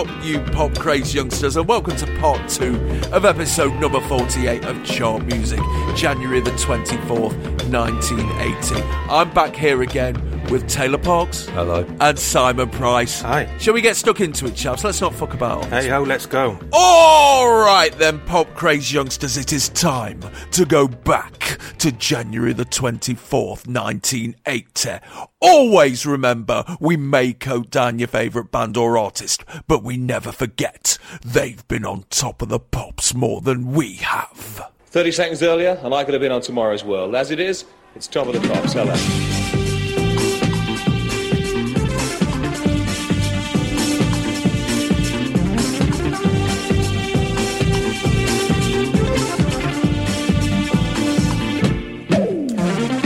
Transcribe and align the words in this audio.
Up, 0.00 0.08
you 0.30 0.40
pop 0.52 0.72
craze 0.78 1.12
youngsters, 1.12 1.56
and 1.56 1.66
welcome 1.66 1.96
to 1.96 2.06
part 2.18 2.48
two 2.48 2.76
of 3.10 3.24
episode 3.24 3.74
number 3.80 4.00
48 4.02 4.64
of 4.64 4.84
Chart 4.84 5.24
Music, 5.24 5.58
January 5.96 6.40
the 6.40 6.52
24th, 6.52 7.34
1980. 7.68 8.80
I'm 9.10 9.32
back 9.34 9.56
here 9.56 9.82
again 9.82 10.14
with 10.50 10.68
Taylor 10.68 10.98
Parkes. 10.98 11.46
Hello. 11.46 11.86
And 12.00 12.18
Simon 12.18 12.68
Price. 12.70 13.22
Hi. 13.22 13.56
Shall 13.58 13.74
we 13.74 13.80
get 13.80 13.96
stuck 13.96 14.20
into 14.20 14.46
it, 14.46 14.56
chaps? 14.56 14.84
Let's 14.84 15.00
not 15.00 15.14
fuck 15.14 15.32
about. 15.32 15.64
Hey 15.66 15.88
ho, 15.88 16.02
let's 16.02 16.26
go. 16.26 16.58
All 16.72 17.64
right 17.64 17.92
then, 17.92 18.18
pop 18.20 18.54
craze 18.54 18.92
youngsters, 18.92 19.36
it 19.36 19.52
is 19.52 19.68
time 19.70 20.20
to 20.52 20.64
go 20.64 20.86
back 20.86 21.58
to 21.78 21.92
January 21.92 22.52
the 22.52 22.64
24th, 22.64 23.66
1980. 23.66 24.98
Always 25.40 26.04
remember, 26.04 26.64
we 26.80 26.98
may 26.98 27.32
coat 27.32 27.70
down 27.70 27.98
your 27.98 28.08
favourite 28.08 28.50
band 28.50 28.76
or 28.76 28.98
artist, 28.98 29.44
but 29.66 29.82
we 29.82 29.96
never 29.96 30.19
forget 30.20 30.98
they've 31.24 31.66
been 31.68 31.84
on 31.84 32.04
top 32.10 32.42
of 32.42 32.48
the 32.48 32.58
pops 32.58 33.14
more 33.14 33.40
than 33.40 33.72
we 33.72 33.94
have. 33.96 34.70
30 34.86 35.12
seconds 35.12 35.42
earlier, 35.42 35.78
and 35.82 35.94
I 35.94 36.04
could 36.04 36.14
have 36.14 36.20
been 36.20 36.32
on 36.32 36.40
tomorrow's 36.40 36.84
world. 36.84 37.14
As 37.14 37.30
it 37.30 37.40
is, 37.40 37.64
it's 37.94 38.06
top 38.06 38.26
of 38.26 38.34
the 38.34 38.40
pops. 38.48 38.72
Hello. 38.72 38.94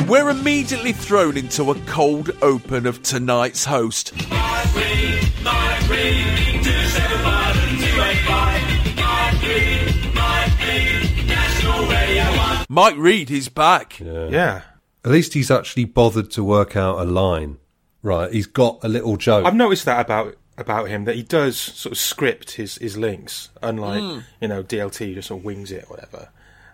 We're 0.08 0.30
immediately 0.30 0.92
thrown 0.92 1.36
into 1.36 1.70
a 1.70 1.74
cold 1.86 2.30
open 2.40 2.86
of 2.86 3.02
tonight's 3.02 3.64
host. 3.64 4.12
Mike 12.68 12.96
Read 12.96 13.30
is 13.30 13.48
back. 13.48 14.00
Yeah. 14.00 14.62
At 15.04 15.10
least 15.10 15.34
he's 15.34 15.50
actually 15.50 15.84
bothered 15.84 16.30
to 16.32 16.42
work 16.44 16.76
out 16.76 16.98
a 16.98 17.04
line. 17.04 17.58
Right, 18.02 18.30
he's 18.32 18.46
got 18.46 18.80
a 18.82 18.88
little 18.88 19.16
joke. 19.16 19.46
I've 19.46 19.54
noticed 19.54 19.86
that 19.86 20.00
about 20.00 20.36
about 20.56 20.88
him 20.88 21.04
that 21.04 21.16
he 21.16 21.22
does 21.22 21.58
sort 21.58 21.92
of 21.92 21.98
script 21.98 22.52
his, 22.52 22.76
his 22.76 22.96
links, 22.96 23.48
unlike 23.62 24.22
you 24.42 24.48
know 24.48 24.62
DLT 24.62 25.14
just 25.14 25.28
sort 25.28 25.40
of 25.40 25.44
wings 25.44 25.72
it 25.72 25.84
or 25.88 25.96
whatever. 25.96 26.28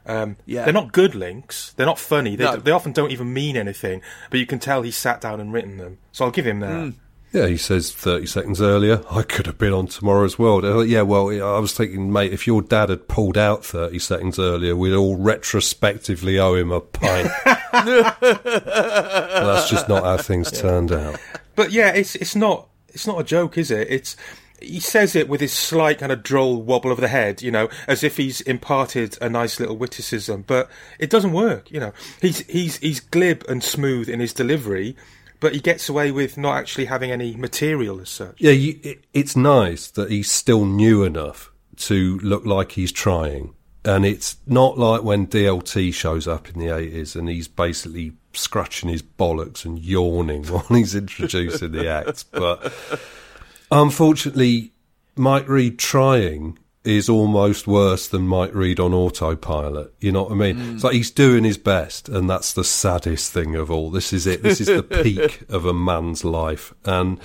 Um, 0.07 0.37
Yeah. 0.45 0.65
they're 0.65 0.73
not 0.73 0.93
good 0.93 1.15
links. 1.15 1.73
They're 1.77 1.87
not 1.87 1.99
funny. 1.99 2.35
They, 2.35 2.45
No. 2.45 2.57
they 2.57 2.73
often 2.73 2.93
don't 2.93 3.13
even 3.13 3.33
mean 3.33 3.57
anything. 3.57 4.03
But 4.31 4.41
you 4.41 4.47
can 4.47 4.59
tell 4.59 4.83
he 4.83 4.91
sat 4.91 5.21
down 5.21 5.41
and 5.41 5.53
written 5.53 5.77
them. 5.77 5.99
So 6.11 6.25
I'll 6.25 6.31
give 6.33 6.47
him 6.47 6.61
that. 6.61 6.95
Yeah, 7.33 7.47
he 7.47 7.57
says 7.57 7.93
30 7.93 8.27
seconds 8.27 8.61
earlier, 8.61 9.03
I 9.11 9.23
could 9.23 9.47
have 9.47 9.59
been 9.59 9.73
on 9.73 9.87
Tomorrow's 9.87 10.39
World. 10.39 10.65
Uh, 10.65 10.81
yeah, 10.81 11.03
well, 11.03 11.29
I 11.29 11.59
was 11.59 11.73
thinking, 11.73 12.13
mate, 12.13 12.33
if 12.33 12.47
your 12.47 12.61
dad 12.61 12.89
had 12.89 13.07
pulled 13.09 13.39
out 13.39 13.65
30 13.65 13.99
seconds 14.01 14.39
earlier, 14.39 14.75
we'd 14.75 14.95
all 14.95 15.17
retrospectively 15.17 16.39
owe 16.39 16.55
him 16.55 16.73
a 16.73 16.81
pint. 16.81 17.31
That's 17.73 19.71
just 19.71 19.89
not 19.89 20.03
how 20.05 20.17
things 20.17 20.51
turned 20.51 20.93
out. 20.93 21.21
But 21.55 21.71
yeah, 21.73 21.93
it's 21.93 22.17
it's 22.17 22.35
not 22.35 22.69
it's 22.89 23.07
not 23.07 23.21
a 23.21 23.25
joke, 23.25 23.59
is 23.59 23.71
it? 23.71 23.89
It's 23.91 24.17
he 24.61 24.81
says 24.81 25.17
it 25.17 25.29
with 25.29 25.41
his 25.41 25.53
slight 25.53 25.99
kind 25.99 26.13
of 26.13 26.23
droll 26.23 26.63
wobble 26.63 26.93
of 26.93 27.01
the 27.01 27.09
head, 27.09 27.43
you 27.43 27.51
know, 27.51 27.69
as 27.87 28.03
if 28.05 28.17
he's 28.17 28.41
imparted 28.43 29.17
a 29.21 29.29
nice 29.29 29.59
little 29.59 29.77
witticism, 29.77 30.45
but 30.47 30.69
it 30.99 31.11
doesn't 31.11 31.33
work, 31.33 31.71
you 31.71 31.81
know. 31.81 31.93
He's 32.21 32.41
he's 32.47 32.79
he's 32.79 33.01
glib 33.01 33.45
and 33.49 33.63
smooth 33.63 34.09
in 34.09 34.21
his 34.21 34.33
delivery, 34.33 34.97
but 35.41 35.55
he 35.55 35.61
gets 35.61 35.89
away 35.89 36.13
with 36.13 36.37
not 36.37 36.57
actually 36.57 36.85
having 36.85 37.11
any 37.11 37.35
material 37.35 38.01
as 38.01 38.11
such. 38.11 38.41
Yeah, 38.41 38.53
you, 38.53 38.79
it, 38.83 39.05
it's 39.13 39.35
nice 39.35 39.91
that 39.93 40.11
he's 40.11 40.31
still 40.31 40.65
new 40.67 41.03
enough 41.03 41.51
to 41.77 42.19
look 42.19 42.45
like 42.45 42.73
he's 42.73 42.93
trying. 42.93 43.55
And 43.85 44.05
it's 44.05 44.37
not 44.47 44.79
like 44.79 45.03
when 45.03 45.27
DLT 45.27 45.95
shows 45.95 46.29
up 46.29 46.51
in 46.51 46.59
the 46.59 46.67
80s 46.67 47.17
and 47.17 47.29
he's 47.29 47.49
basically 47.49 48.13
scratching 48.35 48.91
his 48.91 49.03
bollocks 49.03 49.65
and 49.65 49.79
yawning 49.79 50.45
while 50.49 50.67
he's 50.69 50.95
introducing 50.95 51.73
the 51.73 51.89
act. 51.89 52.27
But 52.31 52.73
unfortunately, 53.71 54.73
Mike 55.17 55.49
Read 55.49 55.79
trying 55.79 56.59
is 56.85 57.09
almost 57.09 57.67
worse 57.67 58.09
than 58.09 58.27
Mike 58.27 58.55
Read 58.55 58.81
on 58.81 58.95
autopilot. 58.95 59.93
You 60.01 60.13
know 60.13 60.25
what 60.25 60.33
I 60.33 60.35
mean? 60.35 60.75
It's 60.75 60.85
like 60.85 60.95
he's 60.95 61.11
doing 61.11 61.45
his 61.45 61.59
best, 61.59 62.09
and 62.09 62.29
that's 62.29 62.53
the 62.53 62.65
saddest 62.65 63.33
thing 63.33 63.55
of 63.55 63.71
all. 63.71 63.91
This 63.91 64.13
is 64.13 64.27
it. 64.27 64.43
This 64.43 64.61
is 64.61 64.69
the 64.69 64.83
peak 65.03 65.43
of 65.51 65.67
a 65.67 65.75
man's 65.75 66.25
life. 66.25 66.73
And 66.85 67.21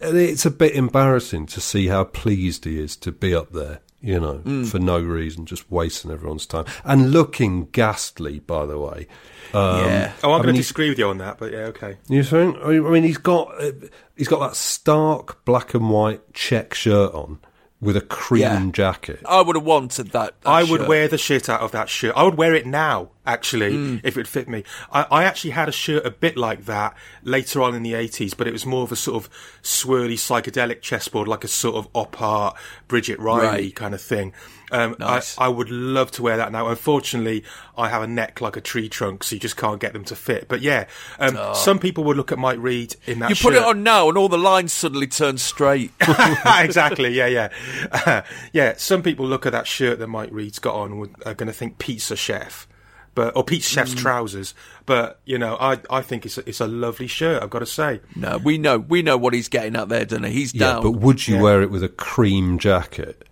and 0.00 0.16
it's 0.16 0.46
a 0.46 0.50
bit 0.50 0.74
embarrassing 0.74 1.46
to 1.46 1.60
see 1.60 1.88
how 1.88 2.04
pleased 2.04 2.64
he 2.64 2.80
is 2.80 2.96
to 2.96 3.12
be 3.12 3.34
up 3.34 3.52
there, 3.52 3.80
you 4.00 4.18
know, 4.20 4.64
for 4.64 4.78
no 4.78 5.00
reason, 5.00 5.46
just 5.46 5.70
wasting 5.70 6.10
everyone's 6.10 6.46
time 6.46 6.66
and 6.84 7.12
looking 7.12 7.66
ghastly. 7.66 8.40
By 8.40 8.66
the 8.66 8.78
way, 8.78 9.06
um, 9.54 9.84
yeah. 9.84 10.12
Oh, 10.24 10.32
I'm 10.32 10.42
going 10.42 10.54
to 10.54 10.60
disagree 10.60 10.88
with 10.88 10.98
you 10.98 11.08
on 11.08 11.18
that, 11.18 11.38
but 11.38 11.52
yeah, 11.52 11.66
okay. 11.66 11.98
You 12.08 12.24
think? 12.24 12.56
I 12.62 12.68
mean, 12.70 12.86
I 12.86 12.90
mean, 12.90 13.04
he's 13.04 13.18
got 13.18 13.62
uh, 13.62 13.72
he's 14.16 14.28
got 14.28 14.40
that 14.40 14.56
stark 14.56 15.44
black 15.44 15.74
and 15.74 15.88
white 15.88 16.32
check 16.34 16.74
shirt 16.74 17.14
on 17.14 17.38
with 17.80 17.96
a 17.96 18.00
cream 18.00 18.42
Yeah. 18.42 18.66
jacket. 18.72 19.20
I 19.24 19.40
would 19.40 19.54
have 19.54 19.64
wanted 19.64 20.10
that. 20.12 20.40
that 20.40 20.48
I 20.48 20.64
would 20.64 20.88
wear 20.88 21.06
the 21.06 21.18
shit 21.18 21.48
out 21.48 21.60
of 21.60 21.70
that 21.72 21.88
shirt. 21.88 22.12
I 22.16 22.24
would 22.24 22.34
wear 22.34 22.54
it 22.54 22.66
now, 22.66 23.10
actually, 23.24 23.72
mm. 23.72 24.00
if 24.02 24.16
it 24.16 24.26
fit 24.26 24.48
me. 24.48 24.64
I, 24.92 25.06
I 25.10 25.24
actually 25.24 25.50
had 25.50 25.68
a 25.68 25.72
shirt 25.72 26.04
a 26.04 26.10
bit 26.10 26.36
like 26.36 26.64
that 26.64 26.96
later 27.22 27.62
on 27.62 27.74
in 27.76 27.84
the 27.84 27.92
80s, 27.92 28.36
but 28.36 28.48
it 28.48 28.52
was 28.52 28.66
more 28.66 28.82
of 28.82 28.90
a 28.90 28.96
sort 28.96 29.22
of 29.22 29.30
swirly 29.62 30.14
psychedelic 30.14 30.80
chessboard, 30.82 31.28
like 31.28 31.44
a 31.44 31.48
sort 31.48 31.76
of 31.76 31.88
op 31.94 32.20
art 32.20 32.56
Bridget 32.88 33.20
Riley 33.20 33.46
Right. 33.46 33.74
kind 33.76 33.94
of 33.94 34.00
thing. 34.00 34.32
Um, 34.70 34.96
Nice. 34.98 35.38
I, 35.38 35.46
I 35.46 35.48
would 35.48 35.70
love 35.70 36.10
to 36.12 36.22
wear 36.22 36.36
that 36.36 36.52
now. 36.52 36.68
Unfortunately, 36.68 37.44
I 37.76 37.88
have 37.88 38.02
a 38.02 38.06
neck 38.06 38.40
like 38.40 38.56
a 38.56 38.60
tree 38.60 38.88
trunk, 38.88 39.24
so 39.24 39.34
you 39.34 39.40
just 39.40 39.56
can't 39.56 39.80
get 39.80 39.92
them 39.94 40.04
to 40.04 40.16
fit. 40.16 40.46
But 40.48 40.60
yeah, 40.60 40.86
um, 41.18 41.38
some 41.54 41.78
people 41.78 42.04
would 42.04 42.16
look 42.16 42.32
at 42.32 42.38
Mike 42.38 42.58
Read 42.60 42.94
in 43.06 43.20
that 43.20 43.30
You 43.30 43.34
shirt. 43.34 43.52
put 43.52 43.54
it 43.54 43.62
on 43.64 43.82
now, 43.82 44.08
and 44.08 44.18
all 44.18 44.28
the 44.28 44.36
lines 44.38 44.72
suddenly 44.72 45.06
turn 45.06 45.38
straight. 45.38 45.92
exactly. 46.46 47.10
Yeah, 47.14 47.26
yeah, 47.26 48.24
yeah. 48.52 48.74
Some 48.76 49.02
people 49.02 49.26
look 49.26 49.46
at 49.46 49.52
that 49.52 49.66
shirt 49.66 49.98
that 49.98 50.08
Mike 50.08 50.30
Read's 50.32 50.58
got 50.58 50.74
on 50.74 50.92
and 50.92 51.14
are 51.26 51.34
going 51.34 51.46
to 51.46 51.52
think 51.52 51.78
pizza 51.78 52.16
chef, 52.16 52.66
but 53.14 53.36
or 53.36 53.44
pizza 53.44 53.70
chef's 53.70 53.94
Mm. 53.94 53.98
trousers. 53.98 54.54
But 54.86 55.20
you 55.24 55.38
know, 55.38 55.56
I 55.60 55.78
I 55.90 56.02
think 56.02 56.26
it's 56.26 56.38
a, 56.38 56.48
it's 56.48 56.60
a 56.60 56.66
lovely 56.66 57.06
shirt. 57.06 57.42
I've 57.42 57.50
got 57.50 57.60
to 57.60 57.66
say. 57.66 58.00
no, 58.16 58.38
we 58.38 58.58
know, 58.58 58.78
we 58.78 59.02
know 59.02 59.16
what 59.16 59.34
he's 59.34 59.48
getting 59.48 59.76
out 59.76 59.88
there, 59.88 60.04
don't 60.04 60.24
he? 60.24 60.32
He's 60.32 60.54
Yeah, 60.54 60.74
down. 60.74 60.82
but 60.82 60.90
would 60.92 61.26
you 61.26 61.36
Yeah. 61.36 61.42
wear 61.42 61.62
it 61.62 61.70
with 61.70 61.82
a 61.82 61.88
cream 61.88 62.58
jacket? 62.58 63.24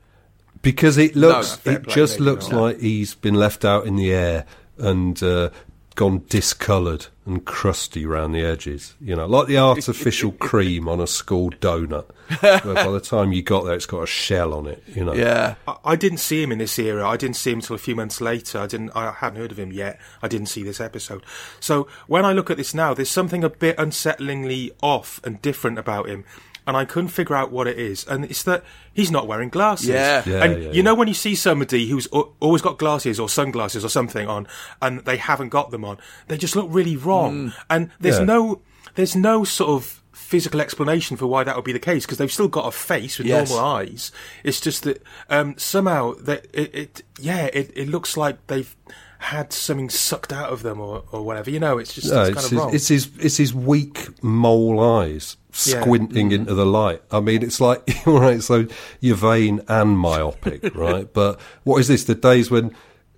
Because 0.67 0.99
it 0.99 1.15
looks, 1.15 1.55
fair 1.55 1.75
it 1.75 1.85
play, 1.85 1.95
just 1.95 2.19
looks 2.19 2.49
not. 2.49 2.61
like 2.61 2.81
he's 2.81 3.15
been 3.15 3.35
left 3.35 3.65
out 3.65 3.87
in 3.87 3.95
the 3.95 4.13
air 4.13 4.47
and 4.79 5.23
uh, 5.23 5.51
gone 5.95 6.25
discoloured 6.29 7.07
and 7.25 7.45
crusty 7.45 8.05
around 8.05 8.33
the 8.33 8.43
edges. 8.43 8.97
You 9.01 9.15
know, 9.15 9.27
like 9.27 9.47
the 9.47 9.59
artificial 9.59 10.33
cream 10.41 10.89
on 10.89 11.01
a 11.01 11.07
school 11.07 11.51
donut. 11.51 12.07
Where 12.41 12.75
by 12.75 12.91
the 12.91 12.99
time 12.99 13.33
you 13.33 13.45
got 13.45 13.65
there, 13.65 13.75
it's 13.75 13.87
got 13.87 14.03
a 14.03 14.07
shell 14.09 14.55
on 14.55 14.67
it. 14.67 14.83
You 14.89 15.05
know. 15.05 15.15
Yeah. 15.15 15.55
I, 15.69 15.77
I 15.85 15.95
didn't 15.95 16.19
see 16.19 16.43
him 16.43 16.51
in 16.51 16.59
this 16.59 16.77
era. 16.81 17.09
I 17.09 17.17
didn't 17.17 17.37
see 17.37 17.53
him 17.53 17.59
until 17.59 17.77
a 17.77 17.79
few 17.79 17.95
months 17.95 18.21
later. 18.21 18.59
I 18.59 18.67
didn't. 18.67 18.91
I 18.97 19.13
hadn't 19.13 19.39
heard 19.39 19.53
of 19.53 19.61
him 19.61 19.71
yet. 19.71 20.01
I 20.21 20.27
didn't 20.27 20.49
see 20.49 20.65
this 20.65 20.81
episode. 20.81 21.23
So 21.61 21.87
when 22.09 22.25
I 22.25 22.33
look 22.33 22.51
at 22.51 22.57
this 22.57 22.75
now, 22.75 22.93
there's 22.93 23.09
something 23.09 23.45
a 23.45 23.51
bit 23.51 23.77
unsettlingly 23.77 24.73
off 24.83 25.21
and 25.23 25.41
different 25.41 25.79
about 25.79 26.09
him. 26.09 26.25
And 26.67 26.77
I 26.77 26.85
couldn't 26.85 27.11
figure 27.11 27.37
out 27.37 27.53
what 27.53 27.67
it 27.69 27.79
is, 27.79 28.05
and 28.07 28.25
it's 28.25 28.43
that 28.43 28.65
he's 28.93 29.11
not 29.11 29.29
wearing 29.29 29.51
glasses. 29.51 29.89
Yeah. 29.89 30.23
Yeah, 30.27 30.43
and 30.45 30.63
yeah, 30.65 30.71
you 30.73 30.83
know 30.83 30.95
when 30.97 31.07
you 31.09 31.15
see 31.15 31.35
somebody 31.37 31.89
who's 31.89 32.07
always 32.09 32.61
got 32.63 32.77
glasses 32.79 33.21
or 33.21 33.29
sunglasses 33.29 33.85
or 33.85 33.89
something 33.89 34.27
on, 34.29 34.49
and 34.83 35.01
they 35.05 35.17
haven't 35.17 35.51
got 35.51 35.71
them 35.71 35.85
on, 35.85 35.99
they 36.27 36.37
just 36.37 36.57
look 36.57 36.67
really 36.71 36.97
wrong. 36.97 37.53
And 37.71 37.91
there's 38.01 38.19
Yeah. 38.19 38.25
no, 38.25 38.63
there's 38.97 39.15
no 39.15 39.45
sort 39.45 39.71
of 39.71 40.03
physical 40.13 40.61
explanation 40.61 41.17
for 41.17 41.27
why 41.29 41.45
that 41.45 41.55
would 41.55 41.65
be 41.65 41.73
the 41.73 41.79
case 41.79 42.05
because 42.05 42.19
they've 42.19 42.33
still 42.33 42.49
got 42.49 42.67
a 42.67 42.73
face 42.73 43.19
with 43.19 43.29
Yes. 43.29 43.49
normal 43.49 43.65
eyes. 43.65 44.11
It's 44.43 44.61
just 44.61 44.83
that 44.83 45.03
um, 45.31 45.55
somehow 45.59 46.15
that 46.23 46.47
it, 46.53 46.75
it, 46.75 47.03
yeah, 47.21 47.45
it, 47.53 47.71
it 47.77 47.89
looks 47.89 48.17
like 48.17 48.45
they've 48.49 48.75
had 49.19 49.53
something 49.53 49.89
sucked 49.89 50.33
out 50.33 50.51
of 50.53 50.63
them 50.63 50.81
or, 50.81 51.05
or 51.13 51.23
whatever. 51.23 51.49
You 51.51 51.61
know, 51.61 51.79
it's 51.79 51.95
just 51.95 52.11
No, 52.13 52.23
it's 52.23 52.31
it's, 52.31 52.35
kind 52.37 52.45
of 52.45 52.51
his, 52.51 52.59
wrong. 52.59 52.75
it's 52.75 52.89
his 52.89 53.11
it's 53.21 53.37
his 53.37 53.55
weak 53.55 54.09
mole 54.23 54.81
eyes 54.81 55.37
Yeah. 55.65 55.81
squinting 55.81 56.33
into 56.33 56.55
the 56.55 56.67
light. 56.67 57.03
I 57.11 57.21
mean, 57.21 57.43
it's 57.43 57.61
like 57.61 57.83
right, 58.07 58.43
so 58.43 58.67
you're 59.01 59.17
vain 59.17 59.61
and 59.69 59.99
myopic, 59.99 60.75
right? 60.75 61.13
But 61.13 61.41
what 61.65 61.79
is 61.81 61.89
this? 61.89 62.05
The 62.05 62.15
days 62.15 62.51
when 62.51 62.75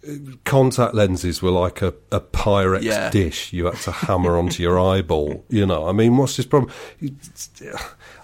uh, 0.08 0.12
contact 0.44 0.94
lenses 0.94 1.42
were 1.42 1.50
like 1.50 1.82
a, 1.82 1.92
a 2.12 2.20
Pyrex 2.20 2.82
Yeah. 2.82 3.10
dish 3.10 3.52
you 3.52 3.66
had 3.66 3.76
to 3.78 3.90
hammer 3.90 4.36
onto 4.36 4.62
your 4.62 4.78
eyeball. 4.78 5.44
You 5.48 5.66
know, 5.66 5.88
I 5.88 5.92
mean, 5.92 6.16
what's 6.16 6.36
this 6.36 6.46
problem? 6.46 6.70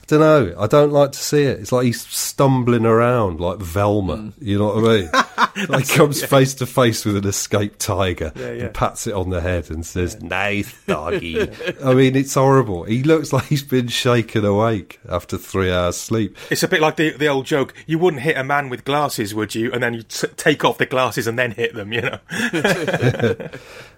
I 0.05 0.07
don't 0.07 0.21
know. 0.21 0.55
I 0.59 0.67
don't 0.67 0.93
like 0.93 1.13
to 1.13 1.19
see 1.19 1.45
it. 1.45 1.61
It's 1.61 1.73
like 1.73 1.87
he's 1.87 2.07
stumbling 2.07 2.85
around 2.85 3.41
like 3.41 3.59
Velma. 3.59 4.17
Mm. 4.17 4.33
You 4.39 4.59
know 4.59 4.75
what 4.75 4.85
I 4.85 5.63
mean? 5.63 5.69
like 5.71 5.89
comes 5.89 6.23
face 6.23 6.53
to 6.57 6.67
face 6.67 7.07
with 7.07 7.17
an 7.17 7.27
escaped 7.27 7.79
tiger 7.79 8.31
yeah. 8.37 8.47
and 8.49 8.75
pats 8.75 9.07
it 9.07 9.15
on 9.15 9.31
the 9.31 9.41
head 9.41 9.71
and 9.71 9.85
says, 9.87 10.21
"Nice 10.23 10.75
doggy." 10.87 11.49
I 11.83 11.95
mean, 11.95 12.17
it's 12.17 12.35
horrible. 12.35 12.85
He 12.85 13.03
looks 13.03 13.33
like 13.33 13.45
he's 13.45 13.63
been 13.63 13.89
shaken 13.89 14.45
awake 14.45 15.01
after 15.09 15.39
three 15.39 15.73
hours 15.73 15.97
sleep. 15.97 16.37
It's 16.51 16.63
a 16.63 16.69
bit 16.69 16.83
like 16.83 16.97
the 16.97 17.17
the 17.17 17.29
old 17.29 17.47
joke. 17.47 17.73
You 17.87 17.99
wouldn't 17.99 18.23
hit 18.23 18.37
a 18.37 18.45
man 18.45 18.69
with 18.69 18.85
glasses, 18.85 19.35
would 19.35 19.55
you? 19.55 19.73
And 19.73 19.83
then 19.83 19.95
you 19.95 20.03
t- 20.03 20.29
take 20.37 20.67
off 20.67 20.77
the 20.77 20.87
glasses 20.87 21.27
and 21.27 21.39
then 21.39 21.53
hit 21.53 21.75
them. 21.75 21.93
You 21.93 22.03
know. 22.03 22.19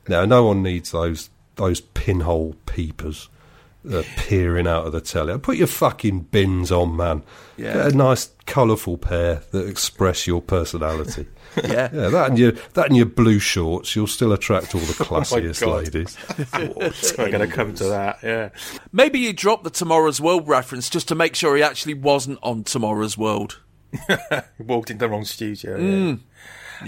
Now, 0.08 0.24
no 0.24 0.44
one 0.44 0.62
needs 0.62 0.92
those 0.92 1.30
those 1.56 1.80
pinhole 1.80 2.54
peepers 2.66 3.28
uh, 3.92 4.02
peering 4.16 4.66
out 4.66 4.86
of 4.86 4.92
the 4.92 5.00
telly. 5.00 5.38
Put 5.38 5.56
your 5.56 5.66
fucking 5.66 6.20
bins 6.20 6.70
on, 6.72 6.96
man. 6.96 7.22
Yeah. 7.56 7.72
Get 7.74 7.92
a 7.92 7.96
nice, 7.96 8.30
colourful 8.46 8.98
pair 8.98 9.42
that 9.52 9.66
express 9.68 10.26
your 10.26 10.42
personality. 10.42 11.26
Yeah. 11.64 11.88
Yeah, 11.90 12.08
that 12.10 12.28
and 12.28 12.38
your 12.38 12.52
that 12.74 12.88
and 12.88 12.96
your 12.98 13.06
blue 13.06 13.38
shorts, 13.38 13.96
you'll 13.96 14.06
still 14.08 14.34
attract 14.34 14.74
all 14.74 14.80
the 14.82 14.88
Oh 15.00 15.04
classiest 15.06 15.62
God. 15.62 15.84
ladies. 15.84 16.18
We're 17.16 17.30
going 17.30 17.48
to 17.48 17.54
come 17.54 17.74
to 17.76 17.84
that. 17.84 18.18
Yeah. 18.22 18.50
Maybe 18.92 19.20
he 19.24 19.32
dropped 19.32 19.64
the 19.64 19.70
Tomorrow's 19.70 20.20
World 20.20 20.46
reference 20.46 20.90
just 20.90 21.08
to 21.08 21.14
make 21.14 21.34
sure 21.34 21.56
he 21.56 21.62
actually 21.62 21.94
wasn't 21.94 22.40
on 22.42 22.62
Tomorrow's 22.62 23.16
World. 23.16 23.58
Walked 24.58 24.90
into 24.90 25.06
the 25.06 25.08
wrong 25.08 25.24
studio. 25.24 25.78
Yeah. 25.78 26.16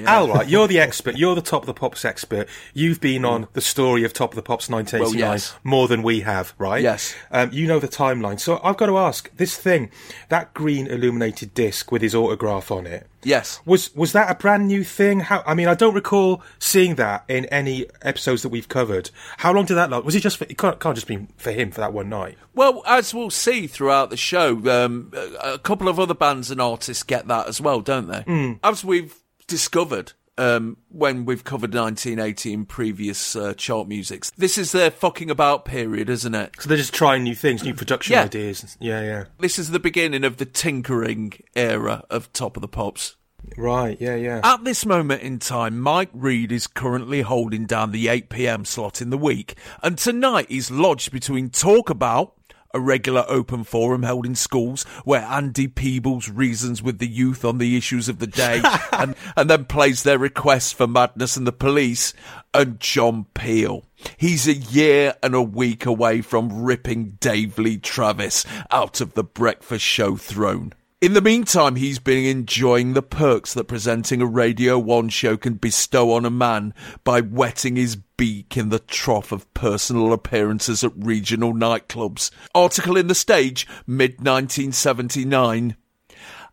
Al, 0.05 0.29
right, 0.29 0.49
you're 0.49 0.69
the 0.69 0.79
expert. 0.79 1.17
You're 1.17 1.35
the 1.35 1.43
Top 1.43 1.63
of 1.63 1.67
the 1.67 1.75
Pops 1.75 2.05
expert. 2.05 2.49
You've 2.75 3.01
been 3.01 3.25
on 3.25 3.49
the 3.53 3.61
story 3.61 4.05
of 4.05 4.13
Top 4.13 4.31
of 4.33 4.37
the 4.37 4.43
Pops 4.43 4.69
1989 4.69 5.29
Well, 5.29 5.35
yes. 5.35 5.55
more 5.65 5.89
than 5.89 6.03
we 6.03 6.21
have, 6.21 6.55
right? 6.59 6.83
Yes. 6.83 7.15
Um, 7.31 7.51
you 7.53 7.67
know 7.67 7.79
the 7.79 7.89
timeline. 7.89 8.39
So 8.41 8.61
I've 8.63 8.77
got 8.77 8.87
to 8.87 8.99
ask 8.99 9.35
this 9.37 9.57
thing, 9.57 9.91
that 10.29 10.55
green 10.55 10.87
illuminated 10.87 11.55
disc 11.55 11.91
with 11.93 12.03
his 12.03 12.15
autograph 12.15 12.71
on 12.71 12.87
it. 12.87 13.07
Yes. 13.25 13.61
Was 13.65 13.93
was 13.97 14.13
that 14.13 14.31
a 14.31 14.37
brand 14.37 14.69
new 14.69 14.85
thing? 14.85 15.19
How 15.21 15.43
I 15.45 15.55
mean, 15.55 15.67
I 15.67 15.75
don't 15.75 15.95
recall 15.95 16.41
seeing 16.61 16.95
that 16.97 17.25
in 17.27 17.47
any 17.47 17.87
episodes 18.03 18.43
that 18.43 18.51
we've 18.51 18.69
covered. 18.69 19.11
How 19.39 19.53
long 19.53 19.65
did 19.65 19.75
that 19.75 19.91
last? 19.91 20.05
Was 20.05 20.15
it 20.15 20.21
just? 20.21 20.37
For, 20.37 20.45
it 20.45 20.57
can't, 20.57 20.79
can't 20.79 20.95
just 20.95 21.09
be 21.09 21.27
for 21.37 21.51
him 21.51 21.73
for 21.73 21.81
that 21.81 21.93
one 21.93 22.09
night. 22.09 22.39
Well, 22.55 22.81
as 22.87 23.13
we'll 23.13 23.31
see 23.31 23.67
throughout 23.67 24.11
the 24.11 24.17
show, 24.17 24.53
um, 24.71 25.13
a 25.43 25.55
a 25.55 25.59
couple 25.59 25.89
of 25.89 25.99
other 25.99 26.15
bands 26.15 26.53
and 26.53 26.61
artists 26.61 27.03
get 27.03 27.27
that 27.27 27.49
as 27.49 27.61
well, 27.61 27.81
don't 27.81 28.07
they? 28.07 28.59
As 28.63 28.85
we've 28.85 29.17
discovered 29.49 30.13
um, 30.37 30.77
when 30.91 31.25
we've 31.25 31.43
covered 31.43 31.75
1980 31.75 32.53
in 32.53 32.65
previous 32.65 33.35
uh, 33.35 33.55
chart 33.55 33.89
musics, 33.89 34.31
this 34.37 34.57
is 34.57 34.71
their 34.71 34.93
fucking 34.93 35.31
about 35.31 35.65
period, 35.65 36.09
isn't 36.09 36.35
it? 36.37 36.55
So 36.61 36.69
they're 36.69 36.79
just 36.79 36.95
trying 36.95 37.25
new 37.25 37.35
things, 37.35 37.65
new 37.65 37.75
production 37.75 38.13
Yeah. 38.13 38.23
ideas. 38.23 38.77
Yeah, 38.79 39.03
yeah. 39.03 39.25
This 39.41 39.59
is 39.59 39.71
the 39.71 39.81
beginning 39.81 40.23
of 40.23 40.37
the 40.37 40.45
tinkering 40.45 41.33
era 41.57 42.05
of 42.09 42.33
Top 42.33 42.57
of 42.57 42.61
the 42.61 42.69
Pops. 42.69 43.17
Right. 43.57 43.97
Yeah, 44.01 44.15
yeah. 44.15 44.41
At 44.45 44.63
this 44.65 44.85
moment 44.87 45.23
in 45.23 45.39
time, 45.39 45.81
Mike 45.81 46.11
Read 46.13 46.53
is 46.53 46.67
currently 46.69 47.23
holding 47.23 47.65
down 47.67 47.91
the 47.93 48.07
8 48.09 48.29
pm 48.29 48.65
slot 48.65 49.01
in 49.03 49.11
the 49.11 49.19
week, 49.19 49.57
and 49.83 49.99
tonight 49.99 50.47
he's 50.49 50.71
lodged 50.71 51.11
between 51.11 51.51
Talk 51.51 51.89
About, 51.91 52.35
a 52.75 52.81
regular 52.81 53.25
open 53.29 53.65
forum 53.65 54.03
held 54.03 54.27
in 54.27 54.35
schools 54.35 54.85
where 55.05 55.23
Andy 55.23 55.69
Peebles 55.69 56.29
reasons 56.29 56.83
with 56.83 56.99
the 56.99 57.09
youth 57.09 57.45
on 57.45 57.59
the 57.59 57.77
issues 57.77 58.09
of 58.09 58.19
the 58.19 58.27
day 58.27 58.61
and, 58.93 59.15
and 59.37 59.49
then 59.49 59.65
plays 59.65 60.03
their 60.03 60.19
requests 60.19 60.73
for 60.73 60.87
Madness 60.87 61.37
and 61.37 61.47
the 61.47 61.53
Police, 61.53 62.15
and 62.55 62.81
John 62.81 63.27
Peel. 63.35 63.85
He's 64.17 64.49
a 64.49 64.55
year 64.55 65.15
and 65.23 65.35
a 65.35 65.43
week 65.43 65.87
away 65.87 66.23
from 66.23 66.63
ripping 66.63 67.19
Dave 67.21 67.59
Lee 67.59 67.79
Travis 67.79 68.45
out 68.71 69.01
of 69.01 69.15
the 69.15 69.25
breakfast 69.25 69.85
show 69.85 70.17
throne. 70.17 70.73
In 71.01 71.13
the 71.13 71.21
meantime, 71.21 71.77
he's 71.77 72.01
been 72.01 72.25
enjoying 72.25 72.95
the 72.95 73.03
perks 73.03 73.55
that 73.55 73.69
presenting 73.69 74.21
a 74.21 74.27
Radio 74.27 74.81
1 74.81 75.11
show 75.11 75.37
can 75.37 75.55
bestow 75.55 76.11
on 76.11 76.25
a 76.25 76.31
man 76.31 76.75
by 77.05 77.21
wetting 77.21 77.77
his 77.77 77.95
beak 77.95 78.57
in 78.57 78.71
the 78.71 78.81
trough 78.81 79.31
of 79.31 79.55
personal 79.55 80.13
appearances 80.13 80.83
at 80.83 80.91
regional 80.97 81.55
nightclubs. 81.55 82.33
Article 82.53 82.97
in 82.97 83.07
the 83.07 83.15
stage, 83.15 83.65
mid 83.87 84.15
1979. 84.15 85.77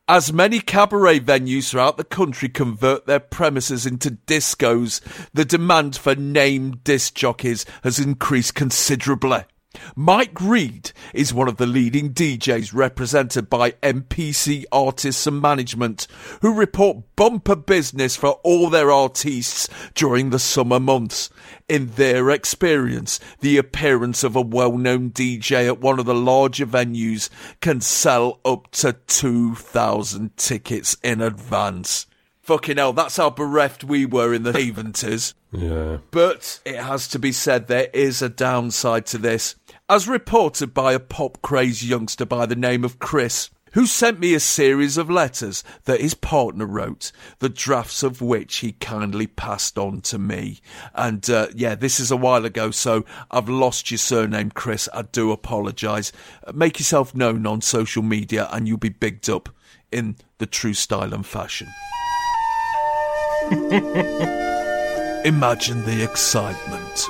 As 0.07 0.31
many 0.31 0.59
cabaret 0.59 1.21
venues 1.21 1.71
throughout 1.71 1.97
the 1.97 2.03
country 2.03 2.47
convert 2.47 3.07
their 3.07 3.19
premises 3.19 3.87
into 3.87 4.11
discos, 4.11 5.01
the 5.33 5.45
demand 5.45 5.95
for 5.97 6.13
named 6.13 6.83
disc 6.83 7.15
jockeys 7.15 7.65
has 7.81 7.97
increased 7.97 8.53
considerably. 8.53 9.45
Mike 9.95 10.39
Read 10.41 10.91
is 11.13 11.33
one 11.33 11.47
of 11.47 11.57
the 11.57 11.65
leading 11.65 12.13
DJs 12.13 12.73
represented 12.73 13.49
by 13.49 13.71
MPC 13.83 14.65
Artists 14.71 15.27
and 15.27 15.41
Management, 15.41 16.07
who 16.41 16.53
report 16.53 17.03
bumper 17.15 17.55
business 17.55 18.15
for 18.15 18.39
all 18.43 18.69
their 18.69 18.91
artists 18.91 19.69
during 19.93 20.29
the 20.29 20.39
summer 20.39 20.79
months. 20.79 21.29
In 21.67 21.87
their 21.91 22.29
experience, 22.29 23.19
the 23.39 23.57
appearance 23.57 24.23
of 24.23 24.35
a 24.35 24.41
well-known 24.41 25.11
DJ 25.11 25.67
at 25.67 25.81
one 25.81 25.99
of 25.99 26.05
the 26.05 26.15
larger 26.15 26.65
venues 26.65 27.29
can 27.61 27.81
sell 27.81 28.39
up 28.45 28.71
to 28.71 28.93
2,000 29.07 30.37
tickets 30.37 30.97
in 31.03 31.21
advance. 31.21 32.05
Fucking 32.45 32.77
hell, 32.77 32.93
that's 32.93 33.17
how 33.17 33.31
bereft 33.31 33.83
we 33.83 34.05
were 34.05 34.31
in 34.31 34.43
the 34.43 34.51
70s. 34.51 35.33
Yeah. 35.51 35.97
But 36.11 36.59
it 36.63 36.77
has 36.77 37.07
to 37.07 37.17
be 37.17 37.31
said 37.31 37.65
there 37.65 37.89
is 37.91 38.21
a 38.21 38.29
downside 38.29 39.07
to 39.07 39.17
this. 39.17 39.55
As 39.89 40.07
reported 40.07 40.71
by 40.71 40.93
a 40.93 40.99
pop 40.99 41.41
crazed 41.41 41.81
youngster 41.81 42.23
by 42.23 42.45
the 42.45 42.55
name 42.55 42.83
of 42.83 42.99
Chris, 42.99 43.49
who 43.71 43.87
sent 43.87 44.19
me 44.19 44.35
a 44.35 44.39
series 44.39 44.95
of 44.95 45.09
letters 45.09 45.63
that 45.85 46.01
his 46.01 46.13
partner 46.13 46.67
wrote, 46.67 47.11
the 47.39 47.49
drafts 47.49 48.03
of 48.03 48.21
which 48.21 48.57
he 48.57 48.73
kindly 48.73 49.25
passed 49.25 49.79
on 49.79 50.01
to 50.01 50.19
me. 50.19 50.59
And 50.93 51.27
uh, 51.27 51.47
yeah, 51.55 51.73
this 51.73 51.99
is 51.99 52.11
a 52.11 52.15
while 52.15 52.45
ago, 52.45 52.69
so 52.69 53.05
I've 53.31 53.49
lost 53.49 53.89
your 53.89 53.97
surname, 53.97 54.51
Chris. 54.51 54.87
I 54.93 55.01
do 55.01 55.31
apologise. 55.31 56.11
Uh, 56.45 56.51
Make 56.53 56.77
yourself 56.77 57.15
known 57.15 57.47
on 57.47 57.61
social 57.61 58.03
media 58.03 58.47
and 58.51 58.67
you'll 58.67 58.77
be 58.77 58.89
bigged 58.89 59.31
up 59.31 59.49
in 59.91 60.17
the 60.37 60.45
true 60.45 60.75
style 60.75 61.11
and 61.11 61.25
fashion. 61.25 61.67
Imagine 65.25 65.85
the 65.85 66.03
excitement. 66.03 67.07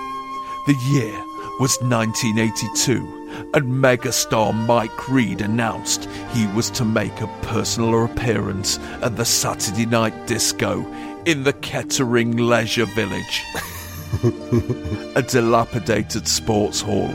The 0.67 0.75
year 0.89 1.13
was 1.61 1.79
1982, 1.81 3.51
and 3.53 3.71
megastar 3.71 4.53
Mike 4.53 5.07
Read 5.07 5.39
announced 5.39 6.09
he 6.33 6.45
was 6.47 6.69
to 6.71 6.83
make 6.83 7.21
a 7.21 7.27
personal 7.41 8.03
appearance 8.03 8.79
at 9.01 9.15
the 9.15 9.23
Saturday 9.23 9.85
Night 9.85 10.27
Disco 10.27 10.85
in 11.25 11.43
the 11.43 11.53
Kettering 11.53 12.35
Leisure 12.35 12.87
Village, 12.87 13.43
a 15.15 15.21
dilapidated 15.21 16.27
sports 16.27 16.81
hall. 16.81 17.13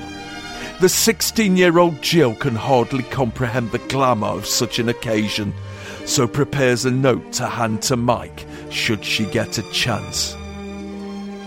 The 0.80 0.88
16 0.88 1.58
year 1.58 1.78
old 1.78 2.00
Jill 2.00 2.34
can 2.36 2.54
hardly 2.54 3.02
comprehend 3.02 3.72
the 3.72 3.78
glamour 3.80 4.28
of 4.28 4.46
such 4.46 4.78
an 4.78 4.88
occasion, 4.88 5.52
so 6.06 6.26
prepares 6.26 6.86
a 6.86 6.90
note 6.90 7.34
to 7.34 7.46
hand 7.46 7.82
to 7.82 7.96
Mike 7.96 8.46
should 8.70 9.04
she 9.04 9.26
get 9.26 9.58
a 9.58 9.70
chance. 9.70 10.36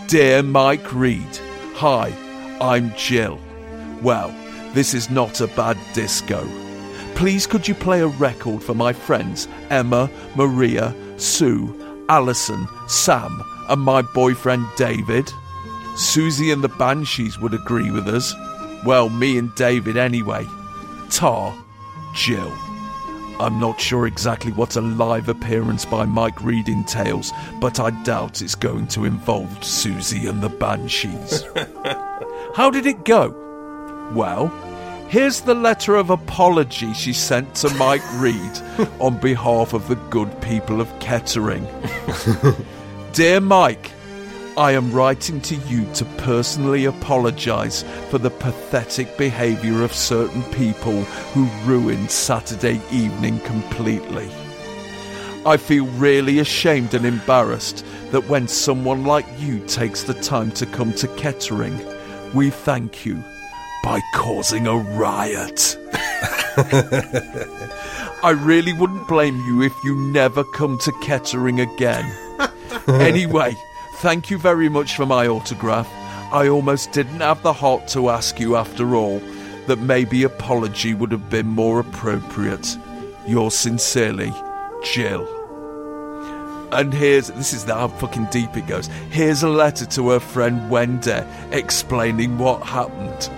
Dear 0.08 0.44
Mike 0.44 0.94
Read, 0.94 1.40
Hi, 1.76 2.14
I'm 2.62 2.94
Jill. 2.96 3.40
Well, 4.02 4.34
this 4.74 4.94
is 4.94 5.10
not 5.10 5.42
a 5.42 5.48
bad 5.48 5.78
disco. 5.94 6.48
Please 7.16 7.48
could 7.48 7.68
you 7.68 7.76
play 7.76 8.02
a 8.02 8.08
record 8.08 8.62
for 8.62 8.74
my 8.74 8.94
friends 8.94 9.48
Emma, 9.70 10.10
Maria, 10.36 10.94
Sue, 11.18 12.06
Alison, 12.10 12.68
Sam, 12.88 13.42
and 13.70 13.82
my 13.82 14.02
boyfriend 14.02 14.66
David? 14.76 15.28
Siouxsie 15.96 16.52
and 16.52 16.64
the 16.64 16.70
Banshees 16.70 17.40
would 17.40 17.54
agree 17.54 17.92
with 17.92 18.08
us. 18.08 18.34
Well, 18.84 19.10
me 19.10 19.38
and 19.38 19.54
David 19.56 19.96
anyway. 19.96 20.48
Tar, 21.10 21.56
Jill. 22.16 22.52
I'm 23.40 23.60
not 23.60 23.82
sure 23.82 24.06
exactly 24.08 24.52
what 24.52 24.76
a 24.76 24.82
live 24.82 25.28
appearance 25.28 25.86
by 25.86 26.06
Mike 26.06 26.42
Read 26.42 26.70
entails, 26.70 27.34
but 27.60 27.80
I 27.80 27.90
doubt 28.04 28.42
it's 28.42 28.56
going 28.56 28.88
to 28.90 29.06
involve 29.06 29.50
Siouxsie 29.62 30.30
and 30.30 30.42
the 30.42 30.50
Banshees. 30.50 31.44
How 32.56 32.70
did 32.70 32.86
it 32.86 33.04
go? 33.06 33.30
Well, 34.14 34.48
here's 35.10 35.42
the 35.42 35.56
letter 35.56 35.96
of 35.96 36.10
apology 36.12 36.94
she 36.94 37.14
sent 37.14 37.56
to 37.56 37.70
Mike 37.76 38.04
Read 38.14 38.62
on 39.00 39.20
behalf 39.20 39.74
of 39.74 39.88
the 39.88 39.96
good 39.96 40.40
people 40.42 40.80
of 40.80 41.00
Kettering. 41.00 41.68
Dear 43.14 43.40
Mike, 43.42 43.92
I 44.56 44.74
am 44.74 44.92
writing 44.92 45.42
to 45.42 45.56
you 45.56 45.92
to 45.96 46.06
personally 46.18 46.86
apologise 46.86 47.82
for 48.12 48.20
the 48.20 48.30
pathetic 48.30 49.18
behaviour 49.18 49.84
of 49.84 49.92
certain 49.92 50.44
people 50.52 51.02
who 51.34 51.46
ruined 51.68 52.12
Saturday 52.12 52.80
evening 52.92 53.40
completely. 53.40 54.30
I 55.44 55.58
feel 55.58 55.88
really 55.88 56.38
ashamed 56.38 56.94
and 56.94 57.04
embarrassed 57.04 57.84
that 58.12 58.30
when 58.30 58.48
someone 58.48 59.06
like 59.06 59.26
you 59.40 59.60
takes 59.66 60.04
the 60.04 60.14
time 60.14 60.52
to 60.52 60.68
come 60.68 60.94
to 60.94 61.08
Kettering, 61.16 61.76
we 62.36 62.52
thank 62.52 63.08
you 63.08 63.24
by 63.84 64.02
causing 64.14 64.68
a 64.68 64.78
riot. 64.78 65.78
I 68.24 68.36
really 68.38 68.74
wouldn't 68.74 69.08
blame 69.08 69.38
you 69.48 69.64
if 69.64 69.74
you 69.84 69.96
never 69.96 70.44
come 70.44 70.78
to 70.78 70.92
Kettering 71.02 71.60
again. 71.60 72.06
anyway, 72.88 73.56
thank 74.04 74.30
you 74.30 74.38
very 74.38 74.68
much 74.68 74.98
for 74.98 75.06
my 75.06 75.26
autograph. 75.26 75.90
I 76.34 76.50
almost 76.50 76.92
didn't 76.92 77.22
have 77.22 77.42
the 77.42 77.54
heart 77.54 77.88
to 77.90 78.10
ask 78.10 78.38
you 78.38 78.58
after 78.58 78.98
all 78.98 79.20
that 79.68 79.80
maybe 79.80 80.24
apology 80.24 80.94
would 80.94 81.14
have 81.14 81.30
been 81.30 81.48
more 81.48 81.80
appropriate. 81.80 82.78
Yours 83.26 83.56
sincerely, 83.56 84.34
Jill. 84.84 85.26
And 86.74 86.94
here's 86.94 87.28
this 87.28 87.54
is 87.54 87.64
how 87.64 87.88
fucking 87.88 88.26
deep 88.26 88.58
it 88.58 88.68
goes. 88.68 88.88
Here's 89.10 89.42
a 89.42 89.48
letter 89.48 89.86
to 89.86 90.10
her 90.10 90.20
friend 90.20 90.70
Wendy 90.70 91.24
explaining 91.52 92.38
what 92.38 92.62
happened. 92.62 93.30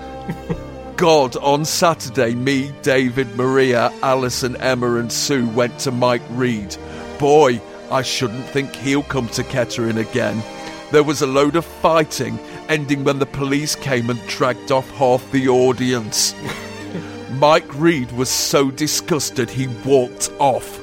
God, 0.98 1.36
on 1.36 1.66
Saturday, 1.66 2.34
me, 2.34 2.74
David, 2.82 3.36
Maria, 3.36 3.94
Alison, 4.02 4.56
Emma, 4.56 4.96
and 4.96 5.12
Sue 5.12 5.48
went 5.50 5.78
to 5.82 5.92
Mike 5.92 6.24
Read. 6.32 6.76
Boy, 7.20 7.62
I 7.92 8.02
shouldn't 8.02 8.46
think 8.46 8.76
he'll 8.76 9.04
come 9.04 9.30
to 9.30 9.44
Kettering 9.44 10.00
again. 10.00 10.42
There 10.96 11.04
was 11.04 11.22
a 11.22 11.28
load 11.28 11.58
of 11.58 11.66
fighting, 11.66 12.40
ending 12.70 13.04
when 13.04 13.20
the 13.20 13.26
police 13.26 13.76
came 13.76 14.10
and 14.10 14.28
dragged 14.28 14.72
off 14.72 14.90
half 14.92 15.30
the 15.34 15.50
audience. 15.50 16.34
Mike 17.32 17.68
Read 17.76 18.14
was 18.14 18.30
so 18.30 18.72
disgusted 18.72 19.50
he 19.50 19.68
walked 19.84 20.32
off. 20.40 20.80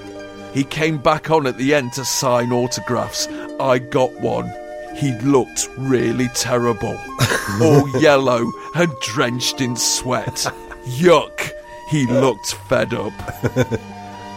He 0.52 0.64
came 0.64 0.99
back 0.99 1.31
on 1.31 1.47
at 1.47 1.57
the 1.57 1.73
end 1.73 1.95
to 1.95 2.04
sign 2.04 2.52
autographs. 2.52 3.26
I 3.59 3.78
got 3.78 4.12
one. 4.21 4.52
He 4.95 5.12
looked 5.21 5.71
really 5.78 6.28
terrible. 6.35 6.99
All 7.62 7.88
yellow 7.99 8.52
and 8.75 8.92
drenched 9.00 9.62
in 9.62 9.76
sweat. 9.76 10.47
Yuck! 10.85 11.52
He 11.88 12.07
looked 12.07 12.52
fed 12.69 12.92
up. 12.92 13.14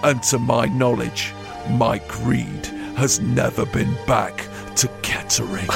and 0.06 0.24
to 0.24 0.40
my 0.40 0.68
knowledge, 0.68 1.34
Mike 1.72 2.26
Read 2.26 2.66
has 2.96 3.20
never 3.20 3.66
been 3.66 3.94
back 4.08 4.48
to 4.76 4.88
Kettering. 5.02 5.68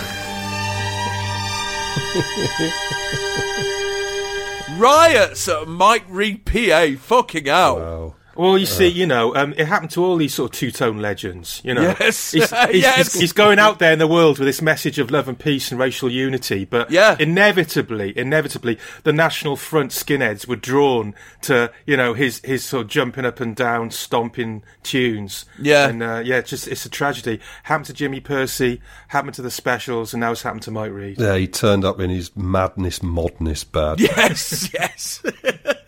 Riots 4.78 5.48
at 5.48 5.68
Mike 5.68 6.04
Read 6.10 6.46
PA, 6.46 6.92
fucking 6.98 7.50
out. 7.50 7.80
Wow. 7.80 8.16
Well, 8.40 8.58
you 8.58 8.66
see, 8.66 8.88
you 8.88 9.06
know, 9.06 9.36
um, 9.36 9.54
it 9.58 9.68
happened 9.68 9.92
to 9.92 10.04
all 10.04 10.16
these 10.16 10.34
sort 10.34 10.54
of 10.54 10.58
two-tone 10.60 11.00
legends. 11.00 11.62
You 11.64 11.74
know, 11.74 11.82
Yes, 12.00 12.32
he's, 12.32 12.50
he's, 12.72 12.82
yes. 12.82 13.12
he's, 13.14 13.22
he's 13.22 13.34
going 13.34 13.60
out 13.60 13.80
there 13.80 13.92
in 13.92 14.00
the 14.00 14.08
world 14.08 14.40
with 14.40 14.48
this 14.48 14.62
message 14.62 14.98
of 14.98 15.12
love 15.12 15.28
and 15.28 15.38
peace 15.38 15.72
and 15.72 15.80
racial 15.80 16.10
unity, 16.10 16.64
but 16.64 16.90
Yeah. 16.90 17.18
inevitably, 17.20 18.18
inevitably, 18.18 18.78
the 19.04 19.12
National 19.12 19.56
Front 19.58 19.92
skinheads 19.92 20.48
were 20.48 20.56
drawn 20.56 21.14
to, 21.42 21.70
you 21.86 21.98
know, 21.98 22.14
his 22.14 22.40
his 22.46 22.64
sort 22.64 22.86
of 22.86 22.90
jumping 22.90 23.26
up 23.26 23.40
and 23.42 23.56
down, 23.56 23.92
stomping 23.92 24.64
tunes. 24.84 25.46
Yeah. 25.62 25.90
and 25.90 26.02
uh, 26.02 26.22
yeah, 26.24 26.38
it's 26.38 26.50
just 26.50 26.68
it's 26.70 26.86
a 26.86 26.90
tragedy. 26.90 27.42
Happened 27.64 27.88
to 27.88 27.94
Jimmy 27.94 28.22
Pursey, 28.22 28.80
happened 29.10 29.34
to 29.36 29.42
the 29.42 29.52
Specials, 29.52 30.14
and 30.14 30.22
now 30.22 30.32
it's 30.32 30.44
happened 30.44 30.62
to 30.64 30.72
Mike 30.72 30.92
Read. 30.94 31.20
Yeah, 31.20 31.36
he 31.36 31.48
turned 31.48 31.84
up 31.84 32.00
in 32.00 32.10
his 32.10 32.34
madness, 32.38 33.00
modness 33.00 33.70
bad. 33.70 34.00
Yes, 34.20 34.70
yes. 34.74 35.22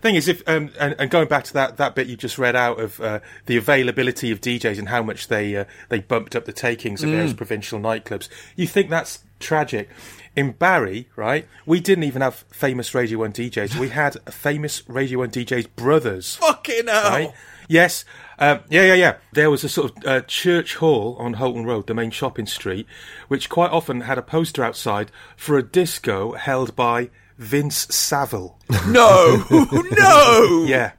thing 0.00 0.14
is, 0.14 0.28
if 0.28 0.46
um, 0.48 0.70
and, 0.78 0.94
and 0.98 1.10
going 1.10 1.28
back 1.28 1.44
to 1.44 1.52
that, 1.54 1.76
that 1.76 1.94
bit 1.94 2.06
you 2.06 2.16
just 2.16 2.38
read 2.38 2.56
out 2.56 2.80
of 2.80 3.00
uh, 3.00 3.20
the 3.46 3.56
availability 3.56 4.30
of 4.30 4.40
DJs 4.40 4.78
and 4.78 4.88
how 4.88 5.02
much 5.02 5.28
they 5.28 5.56
uh, 5.56 5.64
they 5.88 6.00
bumped 6.00 6.36
up 6.36 6.44
the 6.44 6.52
takings 6.52 7.02
of 7.02 7.10
various 7.10 7.32
provincial 7.32 7.78
nightclubs, 7.78 8.28
you 8.56 8.66
think 8.66 8.90
that's 8.90 9.24
tragic. 9.40 9.88
In 10.36 10.50
Barry, 10.50 11.08
right, 11.14 11.46
we 11.64 11.78
didn't 11.78 12.04
even 12.04 12.20
have 12.20 12.34
famous 12.50 12.92
Radio 12.92 13.18
One 13.18 13.32
DJs. 13.32 13.78
We 13.78 13.90
had 13.90 14.16
famous 14.32 14.82
Radio 14.88 15.20
One 15.20 15.30
DJs 15.30 15.68
brothers. 15.76 16.34
fucking 16.36 16.88
hell. 16.88 17.10
Right? 17.10 17.32
Yes. 17.68 18.04
Um, 18.38 18.60
yeah, 18.68 18.82
yeah, 18.82 18.94
yeah. 18.94 19.16
There 19.32 19.50
was 19.50 19.62
a 19.62 19.68
sort 19.68 19.92
of 19.92 20.06
uh, 20.06 20.20
church 20.22 20.76
hall 20.76 21.16
on 21.18 21.34
Holton 21.34 21.64
Road, 21.64 21.86
the 21.86 21.94
main 21.94 22.10
shopping 22.10 22.46
street, 22.46 22.86
which 23.28 23.48
quite 23.48 23.70
often 23.70 24.02
had 24.02 24.18
a 24.18 24.22
poster 24.22 24.64
outside 24.64 25.10
for 25.36 25.56
a 25.56 25.62
disco 25.62 26.32
held 26.32 26.74
by 26.74 27.10
Vince 27.38 27.86
Savile. 27.94 28.58
No, 28.86 29.44
no. 29.50 30.64
Yeah. 30.66 30.92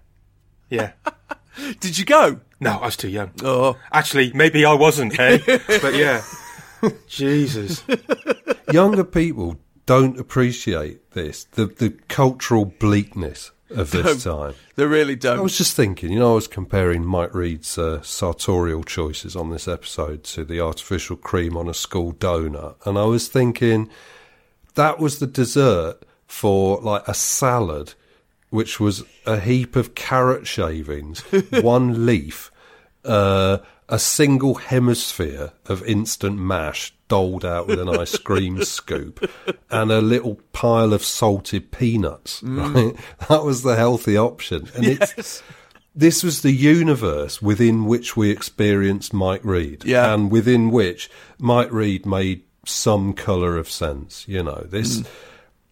Yeah. 0.69 0.91
Did 1.79 1.97
you 1.97 2.05
go? 2.05 2.39
No, 2.59 2.71
I 2.79 2.85
was 2.85 2.97
too 2.97 3.09
young. 3.09 3.31
Oh. 3.43 3.77
Actually, 3.91 4.33
maybe 4.33 4.65
I 4.65 4.73
wasn't, 4.73 5.19
eh? 5.19 5.37
but 5.81 5.93
yeah. 5.93 6.23
Jesus. 7.07 7.83
Younger 8.71 9.03
people 9.03 9.59
don't 9.85 10.19
appreciate 10.19 11.11
this, 11.11 11.43
the, 11.43 11.67
the 11.67 11.91
cultural 12.07 12.65
bleakness 12.65 13.51
of 13.69 13.91
this 13.91 14.23
time. 14.23 14.55
They 14.75 14.85
really 14.85 15.15
don't. 15.15 15.39
I 15.39 15.41
was 15.41 15.57
just 15.57 15.75
thinking, 15.75 16.11
you 16.11 16.19
know, 16.19 16.31
I 16.31 16.35
was 16.35 16.47
comparing 16.47 17.05
Mike 17.05 17.33
Read's 17.33 17.77
uh, 17.77 18.01
sartorial 18.01 18.83
choices 18.83 19.35
on 19.35 19.49
this 19.49 19.67
episode 19.67 20.23
to 20.25 20.43
the 20.43 20.59
artificial 20.59 21.15
cream 21.15 21.55
on 21.57 21.69
a 21.69 21.73
school 21.73 22.13
donut, 22.13 22.75
and 22.85 22.97
I 22.97 23.05
was 23.05 23.27
thinking 23.27 23.89
that 24.75 24.99
was 24.99 25.19
the 25.19 25.27
dessert 25.27 26.03
for 26.27 26.79
like 26.81 27.07
a 27.07 27.13
salad, 27.13 27.93
which 28.49 28.79
was 28.79 29.03
a 29.25 29.39
heap 29.39 29.75
of 29.75 29.95
carrot 29.95 30.47
shavings, 30.47 31.19
one 31.61 32.05
leaf, 32.05 32.51
uh, 33.03 33.57
a 33.87 33.99
single 33.99 34.55
hemisphere 34.55 35.51
of 35.67 35.83
instant 35.83 36.39
mash 36.39 36.93
doled 37.07 37.45
out 37.45 37.67
with 37.67 37.79
an 37.79 37.87
ice 37.89 38.17
cream 38.17 38.63
scoop, 38.63 39.29
and 39.69 39.91
a 39.91 40.01
little 40.01 40.39
pile 40.53 40.91
of 40.93 41.03
salted 41.03 41.71
peanuts. 41.71 42.41
Right, 42.41 42.95
that 43.29 43.43
was 43.43 43.61
the 43.61 43.75
healthy 43.75 44.17
option, 44.17 44.69
and 44.75 44.85
it's 44.85 45.43
this 45.97 46.23
was 46.23 46.41
the 46.41 46.51
universe 46.51 47.41
within 47.41 47.85
which 47.85 48.17
we 48.17 48.29
experienced 48.31 49.13
Mike 49.13 49.41
Read, 49.45 49.85
Yeah. 49.85 50.13
and 50.13 50.31
within 50.31 50.71
which 50.71 51.09
Mike 51.37 51.71
Read 51.71 52.05
made 52.05 52.41
some 52.65 53.13
colour 53.13 53.55
of 53.57 53.69
sense. 53.69 54.25
You 54.27 54.41
know, 54.43 54.65
this 54.67 55.03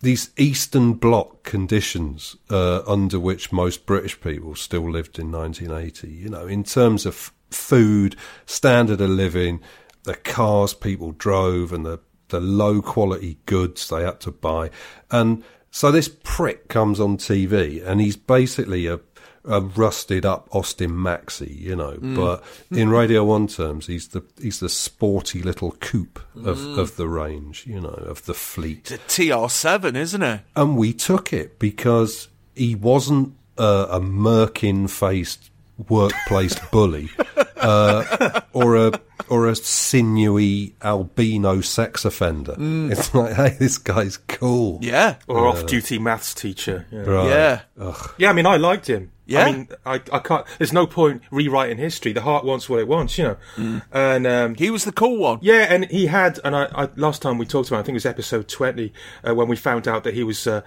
these 0.03 0.31
Eastern 0.35 0.93
Bloc 0.93 1.43
conditions 1.43 2.35
uh, 2.49 2.81
under 2.85 3.17
which 3.19 3.53
most 3.53 3.85
British 3.85 4.19
people 4.19 4.53
still 4.53 4.89
lived 4.91 5.17
in 5.17 5.31
1980. 5.31 6.09
You 6.09 6.29
know, 6.29 6.45
in 6.45 6.65
terms 6.65 7.05
of 7.05 7.13
f- 7.13 7.33
food, 7.49 8.17
standard 8.45 8.99
of 8.99 9.09
living, 9.09 9.61
the 10.03 10.15
cars 10.15 10.73
people 10.73 11.13
drove, 11.13 11.71
and 11.71 11.85
the 11.85 11.99
the 12.27 12.41
low 12.41 12.81
quality 12.81 13.37
goods 13.45 13.87
they 13.87 14.03
had 14.03 14.19
to 14.21 14.31
buy, 14.31 14.69
and 15.09 15.43
so 15.71 15.91
this 15.91 16.09
prick 16.23 16.67
comes 16.67 16.99
on 16.99 17.17
TV, 17.17 17.83
and 17.83 18.01
he's 18.01 18.17
basically 18.17 18.85
a 18.85 18.99
a 19.45 19.61
rusted 19.61 20.25
up 20.25 20.47
Austin 20.51 20.91
Maxi, 20.91 21.59
you 21.59 21.75
know, 21.75 21.97
but 22.01 22.43
in 22.71 22.89
Radio 22.89 23.23
One 23.25 23.47
terms, 23.47 23.87
he's 23.87 24.09
the 24.09 24.23
he's 24.41 24.59
the 24.59 24.69
sporty 24.69 25.41
little 25.41 25.71
coupe 25.79 26.19
of, 26.35 26.77
of 26.77 26.95
the 26.95 27.07
range, 27.07 27.65
you 27.67 27.79
know, 27.81 27.89
of 27.89 28.25
the 28.25 28.33
fleet. 28.33 28.91
It's 28.91 29.19
a 29.19 29.21
TR7, 29.21 29.95
isn't 29.95 30.23
it? 30.23 30.41
And 30.55 30.77
we 30.77 30.93
took 30.93 31.33
it 31.33 31.59
because 31.59 32.29
he 32.55 32.75
wasn't 32.75 33.35
uh, 33.57 33.87
a 33.89 33.99
merkin 33.99 34.89
faced 34.89 35.51
workplace 35.89 36.57
bully 36.71 37.09
uh, 37.57 38.41
or 38.53 38.75
a 38.75 38.99
or 39.29 39.47
a 39.47 39.55
sinewy 39.55 40.75
albino 40.81 41.61
sex 41.61 42.05
offender. 42.05 42.55
It's 42.59 43.13
like, 43.13 43.33
hey, 43.33 43.55
this 43.59 43.77
guy's 43.77 44.17
cool. 44.17 44.79
Yeah. 44.81 45.15
Or 45.27 45.47
off-duty 45.47 45.97
maths 45.99 46.33
teacher. 46.33 46.85
Yeah. 46.91 46.99
Right. 46.99 47.29
Yeah. 47.29 47.93
Yeah, 48.17 48.29
I 48.29 48.33
mean, 48.33 48.45
I 48.45 48.57
liked 48.57 48.87
him. 48.89 49.11
Yeah? 49.25 49.45
I 49.45 49.51
mean, 49.51 49.67
I, 49.85 49.95
I 50.11 50.19
can't. 50.19 50.45
There's 50.57 50.73
no 50.73 50.85
point 50.85 51.21
rewriting 51.31 51.77
history. 51.77 52.11
The 52.11 52.21
heart 52.21 52.43
wants 52.43 52.67
what 52.69 52.79
it 52.79 52.87
wants, 52.87 53.17
you 53.17 53.23
know. 53.23 53.37
Mm. 53.55 53.81
And 53.91 54.27
um, 54.27 54.55
He 54.55 54.69
was 54.69 54.83
the 54.83 54.91
cool 54.91 55.17
one. 55.17 55.39
yeah, 55.41 55.67
and 55.73 55.85
he 55.85 56.07
had. 56.07 56.39
And 56.43 56.55
I, 56.55 56.67
I 56.75 56.89
last 56.95 57.21
time 57.21 57.37
we 57.37 57.45
talked 57.45 57.69
about, 57.69 57.79
I 57.79 57.83
think 57.83 57.93
it 57.93 58.03
was 58.03 58.05
episode 58.05 58.47
twenty, 58.49 58.91
uh, 59.27 59.33
when 59.33 59.47
we 59.47 59.55
found 59.55 59.87
out 59.87 60.03
that 60.03 60.13
he 60.13 60.23
was. 60.23 60.45
Uh, 60.47 60.61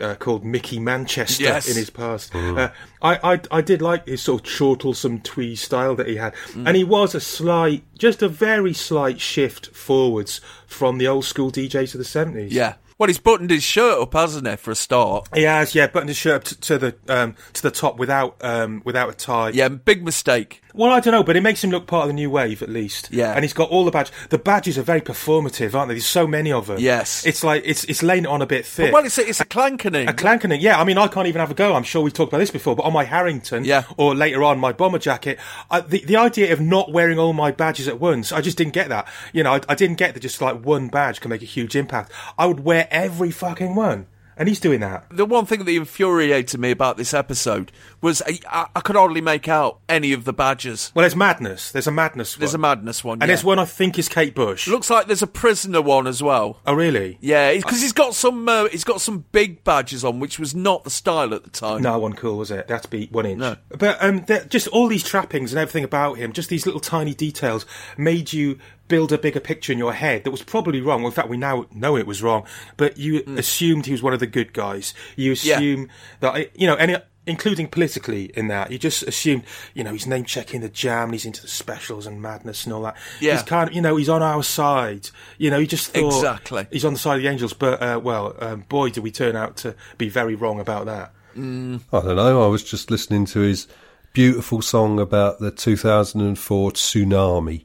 uh, 0.00 0.16
called 0.16 0.44
Mickey 0.44 0.80
Manchester 0.80 1.44
Yes. 1.44 1.68
in 1.68 1.76
his 1.76 1.88
past. 1.88 2.34
Uh, 2.34 2.70
I, 3.00 3.34
I 3.34 3.40
I 3.52 3.60
did 3.60 3.80
like 3.80 4.08
his 4.08 4.22
sort 4.22 4.40
of 4.44 4.52
chortlesome 4.52 5.22
twee 5.22 5.54
style 5.54 5.94
that 5.94 6.08
he 6.08 6.16
had, 6.16 6.34
Mm. 6.52 6.66
and 6.66 6.76
he 6.76 6.82
was 6.82 7.14
a 7.14 7.20
slight, 7.20 7.84
just 7.96 8.20
a 8.20 8.28
very 8.28 8.72
slight 8.72 9.20
shift 9.20 9.68
forwards 9.68 10.40
from 10.66 10.98
the 10.98 11.06
old 11.06 11.24
school 11.26 11.52
DJs 11.52 11.94
of 11.94 11.98
the 11.98 12.04
seventies. 12.04 12.52
Yeah. 12.52 12.74
Well, 12.98 13.08
he's 13.08 13.18
buttoned 13.18 13.50
his 13.50 13.64
shirt 13.64 14.00
up, 14.00 14.12
hasn't 14.12 14.46
he, 14.46 14.56
for 14.56 14.70
a 14.70 14.76
start? 14.76 15.28
He 15.34 15.42
has, 15.42 15.74
yeah, 15.74 15.88
buttoned 15.88 16.10
his 16.10 16.16
shirt 16.16 16.34
up 16.36 16.44
to, 16.44 16.60
to 16.60 16.78
the 16.78 16.96
um, 17.08 17.34
to 17.54 17.62
the 17.62 17.70
top 17.70 17.98
without 17.98 18.36
um, 18.40 18.82
without 18.84 19.08
a 19.08 19.14
tie. 19.14 19.50
Yeah, 19.50 19.68
big 19.68 20.04
mistake. 20.04 20.62
Well, 20.76 20.90
I 20.90 20.98
don't 20.98 21.12
know, 21.12 21.22
but 21.22 21.36
it 21.36 21.40
makes 21.42 21.62
him 21.62 21.70
look 21.70 21.86
part 21.86 22.02
of 22.02 22.08
the 22.08 22.14
new 22.14 22.28
wave 22.28 22.60
at 22.60 22.68
least. 22.68 23.08
Yeah. 23.12 23.32
and 23.32 23.44
he's 23.44 23.52
got 23.52 23.70
all 23.70 23.84
the 23.84 23.92
badges. 23.92 24.12
The 24.30 24.38
badges 24.38 24.76
are 24.76 24.82
very 24.82 25.00
performative, 25.00 25.72
aren't 25.72 25.88
they? 25.88 25.94
There's 25.94 26.04
so 26.06 26.26
many 26.26 26.50
of 26.52 26.66
them. 26.66 26.78
Yes. 26.80 27.24
it's 27.24 27.44
like 27.44 27.62
it's 27.64 27.84
it's 27.84 28.02
laying 28.02 28.24
it 28.24 28.28
on 28.28 28.42
a 28.42 28.46
bit 28.46 28.66
thick. 28.66 28.92
Well, 28.92 29.04
it's 29.04 29.16
a, 29.16 29.28
it's 29.28 29.40
a 29.40 29.44
clankening. 29.44 30.08
a 30.08 30.12
clankening, 30.12 30.60
yeah. 30.60 30.80
I 30.80 30.84
mean, 30.84 30.98
I 30.98 31.06
can't 31.06 31.28
even 31.28 31.38
have 31.38 31.50
a 31.50 31.54
go. 31.54 31.74
I'm 31.74 31.84
sure 31.84 32.02
we've 32.02 32.12
talked 32.12 32.32
about 32.32 32.38
this 32.40 32.50
before, 32.50 32.74
but 32.74 32.82
on 32.82 32.92
my 32.92 33.04
Harrington, 33.04 33.64
Yeah. 33.64 33.84
or 33.96 34.14
later 34.16 34.42
on 34.42 34.58
my 34.58 34.72
bomber 34.72 34.98
jacket, 34.98 35.38
I, 35.70 35.80
the 35.80 36.04
the 36.04 36.16
idea 36.16 36.52
of 36.52 36.60
not 36.60 36.90
wearing 36.90 37.18
all 37.20 37.32
my 37.32 37.52
badges 37.52 37.86
at 37.86 38.00
once, 38.00 38.32
I 38.32 38.40
just 38.40 38.58
didn't 38.58 38.72
get 38.74 38.88
that. 38.88 39.06
You 39.32 39.44
know, 39.44 39.52
I, 39.54 39.60
I 39.68 39.74
didn't 39.76 39.96
get 39.98 40.14
that 40.14 40.20
just 40.20 40.40
like 40.40 40.64
one 40.66 40.88
badge 40.88 41.20
can 41.20 41.28
make 41.30 41.42
a 41.42 41.46
huge 41.46 41.76
impact. 41.76 42.10
I 42.36 42.46
would 42.46 42.60
wear 42.60 42.88
every 42.90 43.30
fucking 43.30 43.76
one, 43.76 44.06
and 44.36 44.48
he's 44.48 44.60
doing 44.60 44.80
that. 44.80 45.06
the 45.10 45.26
one 45.26 45.46
thing 45.46 45.64
that 45.64 45.72
infuriated 45.72 46.60
me 46.60 46.70
about 46.70 46.96
this 46.96 47.12
episode 47.12 47.72
was 48.00 48.22
I, 48.22 48.38
I, 48.48 48.66
I 48.76 48.80
could 48.80 48.96
hardly 48.96 49.20
make 49.20 49.48
out 49.48 49.80
any 49.88 50.12
of 50.12 50.24
the 50.24 50.32
badges. 50.32 50.92
Well, 50.94 51.02
there's 51.02 51.16
madness. 51.16 51.72
There's 51.72 51.86
a 51.86 51.92
madness. 51.92 52.36
There's 52.36 52.54
a 52.54 52.58
madness 52.58 53.02
one, 53.02 53.14
and 53.14 53.22
yeah. 53.22 53.26
there's 53.26 53.44
one 53.44 53.58
I 53.58 53.64
think 53.64 53.98
is 53.98 54.08
Kate 54.08 54.34
Bush. 54.34 54.68
Looks 54.68 54.90
like 54.90 55.06
there's 55.06 55.22
a 55.22 55.26
prisoner 55.26 55.82
one 55.82 56.06
as 56.06 56.22
well. 56.22 56.60
oh, 56.66 56.74
really? 56.74 57.18
Yeah, 57.20 57.54
because 57.54 57.80
he's 57.80 57.92
got 57.92 58.14
some 58.14 58.48
uh, 58.48 58.68
he's 58.68 58.84
got 58.84 59.00
some 59.00 59.24
big 59.32 59.64
badges 59.64 60.04
on, 60.04 60.20
which 60.20 60.38
was 60.38 60.54
not 60.54 60.84
the 60.84 60.90
style 60.90 61.34
at 61.34 61.42
the 61.42 61.50
time. 61.50 61.82
No 61.82 61.98
one 61.98 62.12
cool, 62.12 62.38
was 62.38 62.50
it? 62.50 62.68
That's 62.68 62.84
had 62.84 62.90
to 62.90 62.96
be 62.96 63.06
one 63.12 63.26
inch. 63.26 63.38
No. 63.38 63.56
But 63.70 64.02
um, 64.02 64.24
just 64.48 64.68
all 64.68 64.88
these 64.88 65.04
trappings 65.04 65.52
and 65.52 65.58
everything 65.58 65.84
about 65.84 66.18
him, 66.18 66.32
just 66.32 66.48
these 66.48 66.66
little 66.66 66.80
tiny 66.80 67.14
details, 67.14 67.66
made 67.96 68.32
you 68.32 68.58
build 68.88 69.12
a 69.12 69.18
bigger 69.18 69.40
picture 69.40 69.72
in 69.72 69.78
your 69.78 69.92
head 69.94 70.24
that 70.24 70.30
was 70.30 70.42
probably 70.42 70.80
wrong. 70.80 71.02
Well, 71.02 71.10
in 71.10 71.14
fact, 71.14 71.28
we 71.28 71.36
now 71.36 71.66
know 71.74 71.96
it 71.96 72.06
was 72.06 72.22
wrong. 72.22 72.44
But 72.76 72.98
you 72.98 73.22
assumed 73.36 73.86
he 73.86 73.92
was 73.92 74.02
one 74.02 74.12
of 74.12 74.20
the 74.20 74.26
good 74.26 74.52
guys. 74.52 74.92
You 75.16 75.32
Mm. 75.32 75.44
Yeah. 75.44 75.56
assume 75.56 75.88
that 76.20 76.50
you 76.60 76.66
know 76.66 76.74
any. 76.76 76.96
Including 77.26 77.68
politically 77.68 78.24
in 78.36 78.48
that, 78.48 78.70
you 78.70 78.76
just 78.78 79.02
assumed, 79.04 79.44
you 79.72 79.82
know, 79.82 79.92
he's 79.92 80.06
name 80.06 80.26
checking 80.26 80.60
the 80.60 80.68
jam, 80.68 81.04
and 81.04 81.14
he's 81.14 81.24
into 81.24 81.40
the 81.40 81.48
specials 81.48 82.06
and 82.06 82.20
madness 82.20 82.64
and 82.66 82.74
all 82.74 82.82
that. 82.82 82.98
Yeah. 83.18 83.32
he's 83.32 83.42
kind 83.42 83.70
of, 83.70 83.74
you 83.74 83.80
know, 83.80 83.96
he's 83.96 84.10
on 84.10 84.22
our 84.22 84.42
side. 84.42 85.08
You 85.38 85.50
know, 85.50 85.58
he 85.58 85.66
just 85.66 85.86
thought 85.88 86.14
Exactly. 86.18 86.66
he's 86.70 86.84
on 86.84 86.92
the 86.92 86.98
side 86.98 87.16
of 87.16 87.22
the 87.22 87.28
angels. 87.30 87.54
But 87.54 87.80
uh, 87.82 87.98
well, 88.04 88.36
um, 88.40 88.66
boy, 88.68 88.90
did 88.90 89.02
we 89.02 89.10
turn 89.10 89.36
out 89.36 89.56
to 89.58 89.74
be 89.96 90.10
very 90.10 90.34
wrong 90.34 90.60
about 90.60 90.84
that. 90.84 91.12
I 91.34 91.38
don't 91.38 92.16
know. 92.16 92.44
I 92.44 92.46
was 92.48 92.62
just 92.62 92.90
listening 92.90 93.24
to 93.28 93.40
his 93.40 93.68
beautiful 94.12 94.60
song 94.60 95.00
about 95.00 95.38
the 95.40 95.50
2004 95.50 96.72
tsunami. 96.72 97.64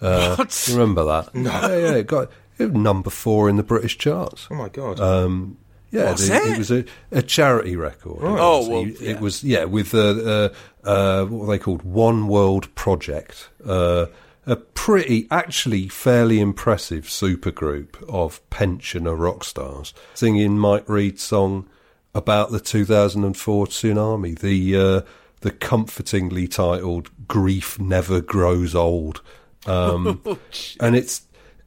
Uh, 0.00 0.34
What? 0.36 0.68
you 0.68 0.74
remember 0.74 1.04
that? 1.04 1.34
No. 1.34 1.50
Yeah, 1.50 1.76
yeah. 1.76 1.94
It 1.96 2.06
got 2.06 2.30
it 2.58 2.72
number 2.72 3.10
four 3.10 3.48
in 3.48 3.56
the 3.56 3.62
British 3.62 3.98
charts. 3.98 4.46
Oh 4.50 4.54
my 4.54 4.68
god! 4.68 4.98
Um, 5.00 5.56
yeah, 5.90 6.10
What's 6.10 6.28
it, 6.28 6.32
it? 6.52 6.58
was 6.58 6.70
a, 6.70 6.84
a 7.10 7.22
charity 7.22 7.74
record. 7.76 8.18
Oh, 8.22 8.28
It 8.28 8.38
was- 8.38 8.68
well, 8.68 8.82
it, 8.86 9.00
yeah. 9.00 9.20
was 9.20 9.44
yeah 9.44 9.64
with 9.64 9.94
uh, 9.94 9.98
uh, 9.98 10.48
uh, 10.84 11.24
what 11.26 11.46
were 11.46 11.52
they 11.54 11.58
called 11.58 11.82
One 11.82 12.28
World 12.28 12.74
Project. 12.74 13.48
Uh, 13.66 14.06
a 14.46 14.56
pretty, 14.56 15.28
actually, 15.30 15.86
fairly 15.88 16.40
impressive 16.40 17.04
supergroup 17.04 18.02
of 18.08 18.40
pensioner 18.50 19.14
rock 19.14 19.44
stars 19.44 19.92
singing 20.14 20.58
Mike 20.58 20.88
Read's 20.88 21.22
song 21.22 21.68
about 22.14 22.50
the 22.50 22.58
2004 22.58 23.66
tsunami. 23.66 24.38
The 24.38 24.76
uh, 24.76 25.00
the 25.42 25.50
comfortingly 25.50 26.48
titled 26.48 27.10
"Grief 27.28 27.78
Never 27.78 28.20
Grows 28.20 28.74
Old," 28.74 29.20
um, 29.66 30.20
and 30.80 30.96
it's 30.96 31.22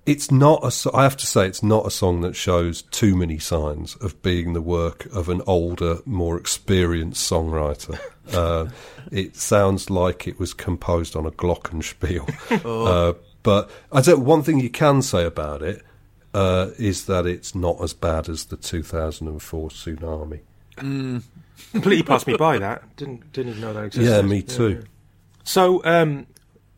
it's 0.06 0.32
not 0.32 0.65
a. 0.65 0.71
so- 0.71 0.91
I 0.93 1.03
have 1.03 1.17
to 1.17 1.25
say, 1.25 1.47
it's 1.47 1.63
not 1.63 1.86
a 1.86 1.91
song 1.91 2.21
that 2.21 2.36
shows 2.36 2.82
too 2.84 3.15
many 3.15 3.39
signs 3.39 3.95
of 3.95 4.21
being 4.21 4.53
the 4.53 4.62
work 4.62 5.06
of 5.08 5.29
an 5.29 5.41
older, 5.47 5.99
more 6.06 6.38
experienced 6.38 7.29
songwriter. 7.29 7.99
Uh, 8.32 8.69
it 9.12 9.36
sounds 9.36 9.89
like 9.89 10.29
it 10.29 10.39
was 10.39 10.53
composed 10.53 11.13
on 11.13 11.25
a 11.25 11.32
glockenspiel. 11.32 12.25
uh, 12.65 13.13
but 13.43 13.69
I 13.91 13.99
don't. 13.99 14.23
One 14.23 14.43
thing 14.43 14.62
you 14.62 14.69
can 14.69 15.01
say 15.01 15.25
about 15.25 15.62
it 15.62 15.84
uh, 16.34 16.69
is 16.79 17.06
that 17.08 17.25
it's 17.25 17.53
not 17.53 17.82
as 17.84 17.93
bad 17.93 18.29
as 18.29 18.45
the 18.45 18.56
2004 18.56 19.69
tsunami. 19.69 20.39
completely 21.73 22.03
passed 22.03 22.25
me 22.25 22.38
by. 22.38 22.60
That 22.60 22.95
didn't 22.95 23.34
didn't 23.34 23.49
even 23.51 23.62
know 23.62 23.73
that 23.73 23.84
existed. 23.88 24.10
Yeah, 24.10 24.21
me 24.21 24.41
too. 24.41 24.86
So 25.43 25.84
um, 25.84 26.25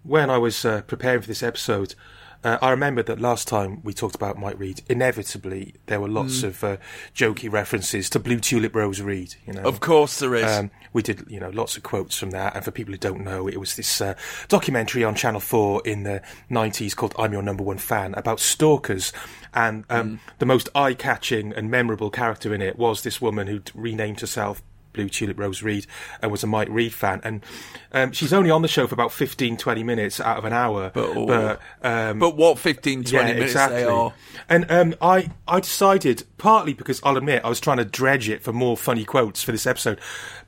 when 0.05 0.29
I 0.29 0.37
was 0.37 0.63
uh, 0.63 0.81
preparing 0.81 1.21
for 1.21 1.27
this 1.27 1.43
episode, 1.43 1.95
uh, 2.43 2.59
I 2.61 2.69
remembered 2.69 3.07
that 3.07 3.19
last 3.19 3.47
time 3.47 3.81
we 3.83 3.91
talked 3.91 4.13
about 4.13 4.37
Mike 4.37 4.59
Read, 4.59 4.83
inevitably 4.87 5.73
there 5.87 5.99
were 5.99 6.07
lots 6.07 6.43
of 6.43 6.63
uh, 6.63 6.77
jokey 7.15 7.51
references 7.51 8.07
to 8.11 8.19
Blue 8.19 8.39
Tulip 8.39 8.75
Rose 8.75 9.01
Read. 9.01 9.33
You 9.47 9.53
know, 9.53 9.63
Of 9.63 9.79
course 9.79 10.19
there 10.19 10.35
is. 10.35 10.45
Um, 10.45 10.69
we 10.93 11.01
did, 11.01 11.25
you 11.27 11.39
know, 11.39 11.49
lots 11.49 11.75
of 11.75 11.81
quotes 11.81 12.15
from 12.15 12.29
that. 12.31 12.55
And 12.55 12.63
for 12.63 12.69
people 12.69 12.93
who 12.93 12.99
don't 12.99 13.23
know, 13.23 13.47
it 13.47 13.59
was 13.59 13.75
this 13.75 13.99
uh, 13.99 14.13
documentary 14.47 15.03
on 15.03 15.15
Channel 15.15 15.39
4 15.39 15.81
in 15.85 16.03
the 16.03 16.21
90s 16.51 16.95
called 16.95 17.15
I'm 17.17 17.33
Your 17.33 17.41
Number 17.41 17.63
One 17.63 17.79
Fan 17.79 18.13
about 18.13 18.39
stalkers. 18.39 19.11
And 19.55 19.83
um, 19.89 20.19
the 20.37 20.45
most 20.45 20.69
eye 20.75 20.93
catching 20.93 21.51
and 21.51 21.71
memorable 21.71 22.11
character 22.11 22.53
in 22.53 22.61
it 22.61 22.77
was 22.77 23.01
this 23.01 23.19
woman 23.19 23.47
who'd 23.47 23.71
renamed 23.73 24.19
herself 24.21 24.61
Blue 24.95 25.09
Tulip 25.09 25.37
Rose 25.39 25.61
Read 25.61 25.85
and 26.21 26.31
was 26.31 26.43
a 26.43 26.47
Mike 26.47 26.67
Read 26.71 26.93
fan. 26.93 27.21
And 27.23 27.43
um, 27.91 28.11
she's 28.11 28.33
only 28.33 28.49
on 28.49 28.61
the 28.61 28.67
show 28.67 28.87
for 28.87 28.95
about 28.95 29.11
15, 29.11 29.57
20 29.57 29.83
minutes 29.83 30.19
out 30.19 30.37
of 30.37 30.45
an 30.45 30.53
hour. 30.53 30.91
But- 30.93 31.09
oh. 31.15 31.25
but 31.27 31.61
um, 31.83 32.19
but 32.19 32.35
what 32.35 32.57
15, 32.59 33.03
20 33.03 33.25
minutes 33.33 33.51
exactly. 33.51 33.77
they 33.77 33.85
are. 33.85 34.13
And 34.49 34.65
um, 34.71 34.95
I, 35.01 35.29
I 35.47 35.59
decided, 35.59 36.23
partly 36.37 36.73
because 36.73 36.99
I'll 37.03 37.17
admit 37.17 37.43
I 37.45 37.49
was 37.49 37.59
trying 37.59 37.77
to 37.77 37.85
dredge 37.85 38.29
it 38.29 38.41
for 38.41 38.51
more 38.53 38.75
funny 38.77 39.05
quotes 39.05 39.43
for 39.43 39.51
this 39.51 39.67
episode, 39.67 39.99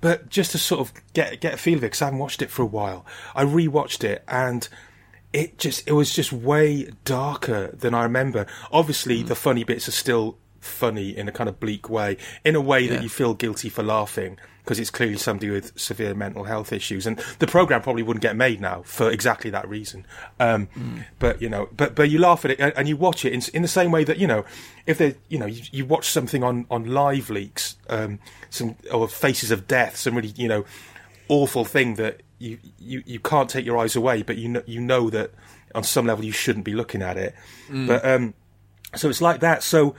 but 0.01 0.29
just 0.29 0.51
to 0.51 0.57
sort 0.57 0.81
of 0.81 0.93
get 1.13 1.39
get 1.41 1.53
a 1.53 1.57
feel 1.57 1.77
of 1.77 1.83
it, 1.83 1.87
because 1.87 2.01
I 2.01 2.05
haven't 2.05 2.19
watched 2.19 2.41
it 2.41 2.49
for 2.49 2.61
a 2.63 2.65
while. 2.67 3.05
I 3.35 3.43
rewatched 3.43 4.03
it 4.03 4.23
and 4.27 4.67
it 5.33 5.57
just 5.57 5.87
it 5.87 5.91
was 5.91 6.13
just 6.13 6.31
way 6.31 6.89
darker 7.03 7.67
than 7.75 7.93
I 7.93 8.03
remember. 8.03 8.45
Obviously, 8.71 9.21
Hmm. 9.21 9.27
the 9.27 9.35
funny 9.35 9.63
bits 9.63 9.87
are 9.87 9.91
still 9.91 10.37
funny 10.67 11.15
in 11.17 11.27
a 11.27 11.31
kind 11.31 11.49
of 11.49 11.59
bleak 11.59 11.89
way, 11.89 12.17
in 12.45 12.55
a 12.55 12.61
way 12.61 12.81
Yeah. 12.81 12.93
that 12.95 13.03
you 13.03 13.09
feel 13.09 13.33
guilty 13.33 13.69
for 13.69 13.83
laughing 13.83 14.37
because 14.63 14.79
it's 14.79 14.89
clearly 14.89 15.15
somebody 15.15 15.49
with 15.49 15.71
severe 15.79 16.13
mental 16.13 16.43
health 16.43 16.73
issues, 16.73 17.07
and 17.07 17.17
the 17.39 17.47
program 17.47 17.81
probably 17.81 18.03
wouldn't 18.03 18.21
get 18.21 18.35
made 18.35 18.59
now 18.59 18.81
for 18.83 19.09
exactly 19.09 19.49
that 19.49 19.65
reason. 19.69 20.05
Um, 20.41 20.67
But 21.19 21.41
you 21.41 21.47
know, 21.49 21.69
but 21.75 21.95
but 21.95 22.09
you 22.09 22.19
laugh 22.19 22.43
at 22.43 22.51
it 22.51 22.59
and, 22.59 22.73
and 22.75 22.87
you 22.87 22.97
watch 22.97 23.23
it 23.23 23.31
in, 23.31 23.41
in 23.53 23.61
the 23.61 23.69
same 23.69 23.91
way 23.91 24.03
that 24.03 24.17
you 24.17 24.27
know, 24.27 24.43
if 24.85 24.97
they, 24.97 25.15
you 25.29 25.39
know, 25.39 25.45
you, 25.45 25.63
you 25.71 25.85
watch 25.85 26.09
something 26.09 26.43
on 26.43 26.65
on 26.69 26.85
live 26.85 27.29
leaks, 27.29 27.77
um, 27.89 28.19
some 28.49 28.75
or 28.91 29.07
Faces 29.07 29.51
of 29.51 29.67
Death, 29.69 29.95
some 29.95 30.15
really 30.15 30.33
you 30.35 30.49
know 30.49 30.65
awful 31.29 31.63
thing 31.65 31.95
that 31.95 32.21
you, 32.39 32.57
you, 32.79 33.03
you 33.05 33.19
can't 33.19 33.49
take 33.49 33.65
your 33.65 33.77
eyes 33.77 33.95
away, 33.95 34.21
but 34.21 34.37
you 34.37 34.47
know, 34.49 34.63
you 34.65 34.79
know 34.81 35.09
that 35.09 35.31
on 35.75 35.83
some 35.83 36.05
level 36.05 36.23
you 36.25 36.31
shouldn't 36.31 36.65
be 36.65 36.73
looking 36.73 37.01
at 37.01 37.17
it. 37.17 37.33
But 37.69 38.05
um, 38.05 38.33
so 38.95 39.09
it's 39.09 39.21
like 39.21 39.39
that. 39.41 39.63
So 39.63 39.95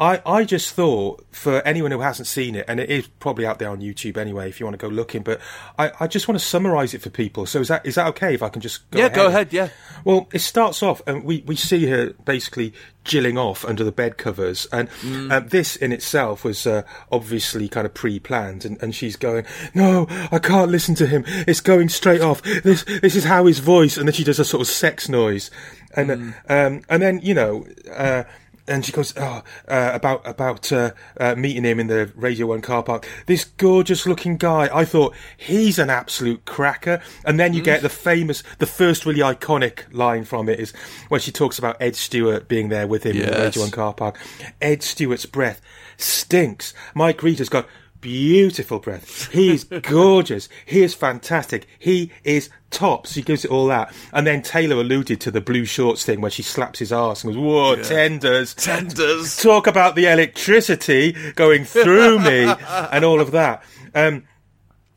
I, 0.00 0.20
I 0.26 0.44
just 0.44 0.72
thought 0.74 1.24
for 1.30 1.60
anyone 1.62 1.92
who 1.92 2.00
hasn't 2.00 2.26
seen 2.26 2.56
it, 2.56 2.64
and 2.66 2.80
it 2.80 2.90
is 2.90 3.06
probably 3.06 3.46
out 3.46 3.60
there 3.60 3.68
on 3.70 3.80
YouTube 3.80 4.16
anyway, 4.16 4.48
if 4.48 4.58
you 4.58 4.66
want 4.66 4.74
to 4.78 4.84
go 4.84 4.92
looking. 4.92 5.22
But 5.22 5.40
I, 5.78 5.92
I 6.00 6.06
just 6.08 6.26
want 6.26 6.38
to 6.38 6.44
summarise 6.44 6.94
it 6.94 7.00
for 7.02 7.10
people. 7.10 7.46
So 7.46 7.60
is 7.60 7.68
that 7.68 7.86
is 7.86 7.94
that 7.94 8.08
okay 8.08 8.34
if 8.34 8.42
I 8.42 8.48
can 8.48 8.60
just 8.60 8.90
go 8.90 8.98
Yeah, 8.98 9.04
ahead? 9.06 9.14
go 9.16 9.26
ahead, 9.28 9.52
yeah. 9.52 9.68
Well, 10.04 10.28
it 10.32 10.40
starts 10.40 10.82
off, 10.82 11.00
and 11.06 11.22
we, 11.22 11.44
we 11.46 11.54
see 11.54 11.86
her 11.86 12.12
basically 12.24 12.74
jilling 13.04 13.38
off 13.38 13.64
under 13.64 13.84
the 13.84 13.92
bed 13.92 14.18
covers, 14.18 14.66
and 14.72 14.88
um, 15.30 15.46
this 15.48 15.76
in 15.76 15.92
itself 15.92 16.42
was 16.42 16.66
uh, 16.66 16.82
obviously 17.12 17.68
kind 17.68 17.86
of 17.86 17.94
pre-planned. 17.94 18.64
And, 18.64 18.82
and 18.82 18.94
she's 18.96 19.14
going, 19.14 19.44
"No, 19.74 20.08
I 20.32 20.40
can't 20.40 20.72
listen 20.72 20.96
to 20.96 21.06
him. 21.06 21.22
It's 21.46 21.60
going 21.60 21.88
straight 21.88 22.20
off. 22.20 22.42
This 22.42 22.82
this 22.84 23.14
is 23.14 23.24
how 23.24 23.46
his 23.46 23.60
voice." 23.60 23.96
And 23.96 24.08
then 24.08 24.12
she 24.14 24.24
does 24.24 24.40
a 24.40 24.44
sort 24.44 24.60
of 24.62 24.66
sex 24.66 25.08
noise, 25.08 25.52
and 25.96 26.34
um, 26.48 26.82
and 26.88 27.00
then 27.00 27.20
you 27.22 27.34
know. 27.34 27.64
Uh, 27.94 28.24
and 28.66 28.84
she 28.84 28.92
goes 28.92 29.12
oh, 29.16 29.42
uh, 29.68 29.90
about 29.94 30.26
about 30.26 30.72
uh, 30.72 30.92
uh, 31.20 31.34
meeting 31.34 31.64
him 31.64 31.78
in 31.78 31.86
the 31.88 32.10
Radio 32.14 32.46
One 32.46 32.60
car 32.62 32.82
park. 32.82 33.06
This 33.26 33.44
gorgeous 33.44 34.06
looking 34.06 34.36
guy. 34.36 34.68
I 34.72 34.84
thought 34.84 35.14
he's 35.36 35.78
an 35.78 35.90
absolute 35.90 36.44
cracker. 36.44 37.00
And 37.24 37.38
then 37.38 37.52
you 37.52 37.60
Mm. 37.60 37.64
get 37.64 37.82
the 37.82 37.88
famous, 37.88 38.42
the 38.58 38.66
first 38.66 39.04
really 39.06 39.20
iconic 39.20 39.84
line 39.92 40.24
from 40.24 40.48
it 40.48 40.60
is 40.60 40.72
when 41.08 41.20
she 41.20 41.30
talks 41.32 41.58
about 41.58 41.76
Ed 41.80 41.96
Stewart 41.96 42.48
being 42.48 42.68
there 42.68 42.86
with 42.86 43.04
him 43.04 43.16
in 43.16 43.30
the 43.30 43.36
Radio 43.38 43.62
One 43.62 43.70
car 43.70 43.92
park. 43.94 44.18
Ed 44.60 44.82
Stewart's 44.82 45.26
breath 45.26 45.60
stinks. 45.96 46.74
Mike 46.94 47.22
Read 47.22 47.38
has 47.38 47.48
got 47.48 47.66
beautiful 48.04 48.78
breath. 48.78 49.32
He 49.32 49.54
is 49.54 49.64
gorgeous. 49.82 50.50
He 50.66 50.82
is 50.82 50.94
fantastic. 50.94 51.66
He 51.78 52.12
is 52.22 52.50
tops. 52.70 53.12
She 53.12 53.22
gives 53.22 53.46
it 53.46 53.50
all 53.50 53.66
that. 53.68 53.94
And 54.12 54.26
then 54.26 54.42
Taylor 54.42 54.76
alluded 54.76 55.22
to 55.22 55.30
the 55.30 55.40
blue 55.40 55.64
shorts 55.64 56.04
thing 56.04 56.20
where 56.20 56.30
she 56.30 56.42
slaps 56.42 56.80
his 56.80 56.92
ass 56.92 57.24
and 57.24 57.32
goes, 57.32 57.42
whoa, 57.42 57.82
tenders. 57.82 58.54
Tenders. 58.54 59.36
Talk 59.42 59.66
about 59.66 59.96
the 59.96 60.06
electricity 60.06 61.16
going 61.34 61.64
through 61.64 62.18
me 62.18 62.44
and 62.68 63.04
all 63.06 63.22
of 63.22 63.30
that. 63.30 63.64
Um, 63.94 64.24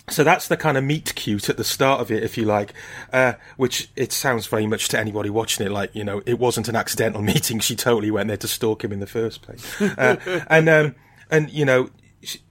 so 0.09 0.23
that's 0.23 0.49
the 0.49 0.57
kind 0.57 0.77
of 0.77 0.83
meet 0.83 1.15
cute 1.15 1.49
at 1.49 1.55
the 1.55 1.63
start 1.63 2.01
of 2.01 2.11
it, 2.11 2.23
if 2.23 2.37
you 2.37 2.43
like, 2.43 2.73
uh, 3.13 3.33
which 3.55 3.89
it 3.95 4.11
sounds 4.11 4.47
very 4.47 4.67
much 4.67 4.89
to 4.89 4.99
anybody 4.99 5.29
watching 5.29 5.65
it 5.65 5.71
like, 5.71 5.95
you 5.95 6.03
know, 6.03 6.21
it 6.25 6.39
wasn't 6.39 6.67
an 6.67 6.75
accidental 6.75 7.21
meeting. 7.33 7.59
She 7.59 7.75
totally 7.75 8.11
went 8.11 8.27
there 8.27 8.37
to 8.37 8.47
stalk 8.47 8.83
him 8.83 8.91
in 8.91 8.99
the 8.99 9.07
first 9.07 9.41
place. 9.41 9.81
Uh, 9.81 10.43
and, 10.49 10.67
um, 10.67 10.95
and, 11.31 11.49
you 11.49 11.63
know, 11.63 11.89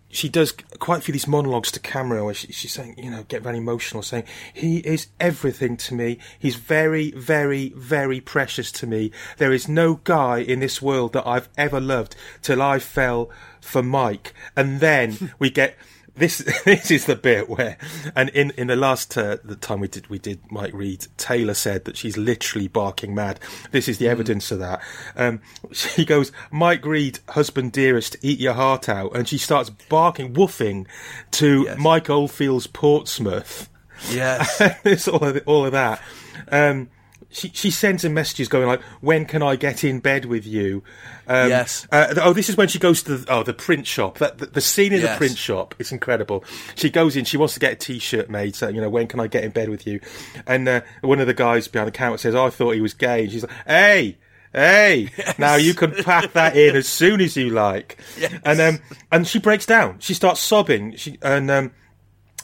she, 0.09 0.29
does 0.29 0.53
quite 0.79 0.99
a 0.99 1.01
few 1.03 1.13
of 1.13 1.15
these 1.15 1.27
monologues 1.27 1.71
to 1.73 1.81
camera 1.81 2.25
where 2.25 2.35
she, 2.35 2.53
she's 2.53 2.73
saying, 2.73 2.95
you 2.97 3.11
know, 3.11 3.25
get 3.25 3.43
very 3.43 3.59
emotional, 3.59 4.03
saying, 4.03 4.25
he 4.53 4.79
is 4.79 5.09
everything 5.21 5.77
to 5.77 5.95
me. 5.95 6.19
He's 6.39 6.57
very, 6.57 7.11
very, 7.13 7.71
very 7.71 8.21
precious 8.21 8.71
to 8.73 8.87
me. 8.87 9.11
There 9.39 9.53
is 9.53 9.69
no 9.69 10.01
guy 10.05 10.39
in 10.39 10.61
this 10.61 10.81
world 10.81 11.13
that 11.15 11.27
I've 11.27 11.49
ever 11.57 11.81
loved 11.81 12.17
till 12.43 12.63
I 12.63 12.79
fell 12.79 13.31
for 13.61 13.83
Mike. 13.83 14.33
And 14.57 14.81
then 14.81 15.33
we 15.39 15.51
get, 15.51 15.77
this 16.17 16.39
this 16.65 16.91
is 16.91 17.07
the 17.07 17.17
bit 17.17 17.49
where, 17.49 17.77
and 18.15 18.29
in, 18.31 18.53
in 18.57 18.67
the 18.67 18.77
last 18.77 19.17
uh, 19.17 19.37
the 19.45 19.57
time 19.57 19.81
we 19.81 19.89
did 19.89 20.09
we 20.09 20.19
did 20.19 20.41
Mike 20.51 20.73
Read, 20.75 21.07
Taylor 21.17 21.55
said 21.55 21.85
that 21.85 21.97
she's 21.97 22.17
literally 22.17 22.69
barking 22.69 23.15
mad. 23.15 23.39
This 23.71 23.89
is 23.89 23.99
the 23.99 24.09
evidence 24.09 24.51
of 24.51 24.59
that. 24.59 24.83
Um, 25.17 25.41
she 25.73 26.05
goes, 26.05 26.33
Mike 26.51 26.85
Read, 26.85 27.19
husband 27.31 27.73
dearest, 27.73 28.17
eat 28.23 28.41
your 28.41 28.55
heart 28.55 28.89
out, 28.89 29.15
and 29.17 29.29
she 29.29 29.39
starts 29.39 29.71
barking, 29.71 30.35
woofing 30.35 30.87
to 31.33 31.75
Mike 31.77 32.11
Oldfield's 32.11 32.67
Portsmouth. 32.67 33.69
Yes. 34.11 34.61
it's 34.85 35.09
all 35.09 35.25
of, 35.25 35.43
all 35.47 35.67
of 35.67 35.73
that. 35.73 36.01
Um, 36.51 36.91
she 37.37 37.51
she 37.53 37.71
sends 37.71 38.03
him 38.05 38.15
messages 38.15 38.49
going 38.49 38.67
like, 38.67 38.81
"When 39.03 39.27
can 39.27 39.43
I 39.43 39.57
get 39.57 39.85
in 39.85 40.01
bed 40.01 40.25
with 40.25 40.47
you?" 40.47 40.83
Um, 41.27 41.51
Yes. 41.51 41.87
Uh, 41.93 42.15
oh, 42.23 42.33
this 42.33 42.49
is 42.49 42.57
when 42.57 42.69
she 42.69 42.79
goes 42.79 43.03
to 43.03 43.19
the, 43.19 43.33
oh 43.33 43.43
the 43.43 43.53
print 43.53 43.87
shop. 43.87 44.19
That 44.19 44.39
the, 44.39 44.47
the 44.47 44.61
scene 44.63 44.93
in 44.93 45.03
the 45.03 45.15
print 45.17 45.37
shop 45.37 45.75
is 45.79 45.93
incredible. 45.93 46.45
She 46.77 46.89
goes 46.89 47.15
in. 47.15 47.27
She 47.27 47.37
wants 47.37 47.53
to 47.55 47.61
get 47.61 47.73
a 47.73 47.77
T-shirt 47.77 48.31
made. 48.31 48.57
So 48.57 48.69
you 48.69 48.81
know, 48.81 48.89
when 48.89 49.07
can 49.07 49.21
I 49.21 49.27
get 49.27 49.45
in 49.45 49.51
bed 49.51 49.69
with 49.69 49.87
you? 49.87 50.01
And 50.47 50.67
uh, 50.67 50.81
one 51.03 51.21
of 51.21 51.27
the 51.27 51.35
guys 51.35 51.69
behind 51.69 51.89
the 51.89 51.93
counter 51.93 52.17
says, 52.17 52.35
oh, 52.35 52.47
"I 52.47 52.51
thought 52.51 52.75
he 52.75 52.81
was 52.81 52.95
gay." 52.95 53.25
And 53.25 53.33
she's 53.33 53.43
like, 53.43 53.67
"Hey." 53.67 54.19
Hey, 54.53 55.11
now 55.37 55.57
you 55.57 55.75
can 55.75 55.91
pack 55.91 56.33
that 56.33 56.57
in 56.57 56.77
as 56.77 56.89
soon 56.89 57.21
as 57.21 57.37
you 57.37 57.51
like, 57.51 57.99
and 58.43 58.59
um, 58.59 58.79
and 59.13 59.27
she 59.27 59.39
breaks 59.39 59.67
down. 59.67 59.99
She 59.99 60.15
starts 60.15 60.41
sobbing. 60.41 60.97
She 60.97 61.19
and 61.21 61.51
um, 61.51 61.73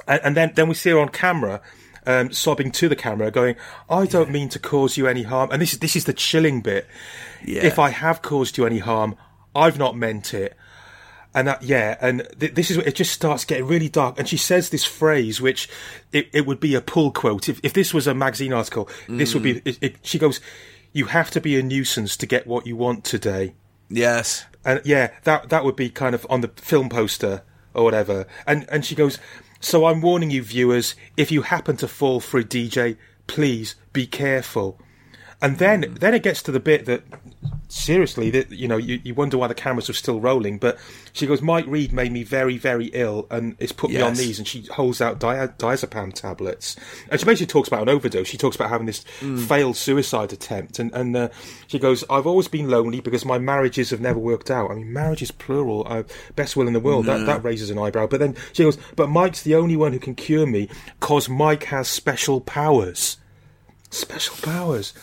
and, 0.06 0.20
and 0.22 0.36
then 0.36 0.52
then 0.54 0.68
we 0.68 0.74
see 0.74 0.90
her 0.90 0.98
on 0.98 1.08
camera 1.08 1.62
um, 2.06 2.32
sobbing 2.32 2.70
to 2.72 2.88
the 2.88 2.96
camera 2.96 3.30
going 3.30 3.54
i 3.88 4.06
don't 4.06 4.30
mean 4.30 4.48
to 4.48 4.58
cause 4.58 4.96
you 4.96 5.06
any 5.06 5.22
harm. 5.22 5.50
And 5.52 5.62
this 5.62 5.72
is 5.72 5.78
this 5.78 5.96
is 5.96 6.04
the 6.04 6.12
chilling 6.12 6.60
bit. 6.60 6.86
Yeah. 7.44 7.62
if 7.64 7.78
i 7.78 7.90
have 7.90 8.22
caused 8.22 8.58
you 8.58 8.66
any 8.66 8.78
harm 8.78 9.16
i've 9.54 9.78
not 9.78 9.96
meant 9.96 10.34
it. 10.34 10.56
And 11.34 11.48
that 11.48 11.62
yeah 11.62 11.96
and 12.00 12.26
th- 12.38 12.54
this 12.54 12.70
is 12.70 12.76
it 12.78 12.94
just 12.94 13.12
starts 13.12 13.44
getting 13.44 13.66
really 13.66 13.88
dark. 13.88 14.18
And 14.18 14.28
she 14.28 14.36
says 14.36 14.70
this 14.70 14.84
phrase 14.84 15.40
which 15.40 15.68
it, 16.12 16.28
it 16.32 16.46
would 16.46 16.60
be 16.60 16.74
a 16.74 16.80
pull 16.80 17.10
quote. 17.10 17.48
If, 17.48 17.60
if 17.62 17.72
this 17.72 17.94
was 17.94 18.06
a 18.06 18.14
magazine 18.14 18.52
article 18.52 18.88
this 19.08 19.32
would 19.34 19.42
be 19.42 19.62
it, 19.64 19.78
it, 19.80 19.96
she 20.02 20.18
goes 20.18 20.40
you 20.92 21.06
have 21.06 21.30
to 21.30 21.40
be 21.40 21.58
a 21.58 21.62
nuisance 21.62 22.16
to 22.18 22.26
get 22.26 22.46
what 22.46 22.66
you 22.66 22.76
want 22.76 23.04
today. 23.04 23.54
Yes. 23.88 24.44
and 24.64 24.80
yeah, 24.84 25.10
that 25.24 25.48
that 25.48 25.64
would 25.64 25.76
be 25.76 25.88
kind 25.88 26.14
of 26.14 26.26
on 26.28 26.40
the 26.42 26.48
film 26.48 26.88
poster 26.88 27.42
or 27.74 27.84
whatever. 27.84 28.26
And 28.46 28.66
and 28.70 28.84
she 28.84 28.94
goes, 28.94 29.18
so 29.62 29.86
I'm 29.86 30.00
warning 30.00 30.32
you, 30.32 30.42
viewers, 30.42 30.96
if 31.16 31.30
you 31.30 31.42
happen 31.42 31.76
to 31.76 31.86
fall 31.86 32.18
for 32.18 32.40
a 32.40 32.44
DJ, 32.44 32.96
please 33.28 33.76
be 33.92 34.08
careful. 34.08 34.76
And 35.42 35.58
then 35.58 35.96
then 36.00 36.14
it 36.14 36.22
gets 36.22 36.40
to 36.44 36.52
the 36.52 36.60
bit 36.60 36.86
that 36.86 37.02
seriously 37.68 38.28
that 38.30 38.50
you 38.50 38.68
know 38.68 38.76
you, 38.76 39.00
you 39.02 39.14
wonder 39.14 39.38
why 39.38 39.46
the 39.46 39.54
cameras 39.54 39.88
were 39.88 39.94
still 39.94 40.20
rolling. 40.20 40.58
But 40.58 40.78
she 41.12 41.26
goes, 41.26 41.42
Mike 41.42 41.64
Read 41.66 41.92
made 41.92 42.12
me 42.12 42.22
very 42.22 42.58
very 42.58 42.86
ill, 42.92 43.26
and 43.28 43.56
it's 43.58 43.72
put 43.72 43.90
me 43.90 43.96
on 44.00 44.14
these. 44.14 44.38
And 44.38 44.46
she 44.46 44.62
holds 44.66 45.00
out 45.00 45.18
dia- 45.18 45.52
diazepam 45.58 46.12
tablets, 46.14 46.76
and 47.10 47.18
she 47.18 47.26
basically 47.26 47.46
talks 47.48 47.66
about 47.66 47.82
an 47.82 47.88
overdose. 47.88 48.28
She 48.28 48.38
talks 48.38 48.54
about 48.54 48.68
having 48.70 48.86
this 48.86 49.00
failed 49.48 49.76
suicide 49.76 50.32
attempt, 50.32 50.78
and 50.78 50.94
and 50.94 51.16
uh, 51.16 51.28
she 51.66 51.78
goes, 51.80 52.04
I've 52.08 52.26
always 52.26 52.46
been 52.46 52.68
lonely 52.70 53.00
because 53.00 53.24
my 53.24 53.38
marriages 53.38 53.90
have 53.90 54.00
never 54.00 54.20
worked 54.20 54.50
out. 54.50 54.70
I 54.70 54.74
mean, 54.74 54.92
marriage 54.92 55.22
is 55.22 55.32
plural. 55.32 55.84
Uh, 55.88 56.04
best 56.36 56.56
will 56.56 56.68
in 56.68 56.72
the 56.72 56.80
world. 56.80 57.06
That 57.06 57.26
that 57.26 57.42
raises 57.42 57.68
an 57.70 57.78
eyebrow. 57.78 58.06
But 58.06 58.20
then 58.20 58.36
she 58.52 58.62
goes, 58.62 58.78
but 58.94 59.08
Mike's 59.08 59.42
the 59.42 59.56
only 59.56 59.74
one 59.76 59.92
who 59.92 59.98
can 59.98 60.14
cure 60.14 60.46
me 60.46 60.68
because 61.00 61.28
Mike 61.28 61.64
has 61.64 61.88
special 61.88 62.40
powers. 62.40 63.16
Special 63.90 64.36
powers. 64.36 64.94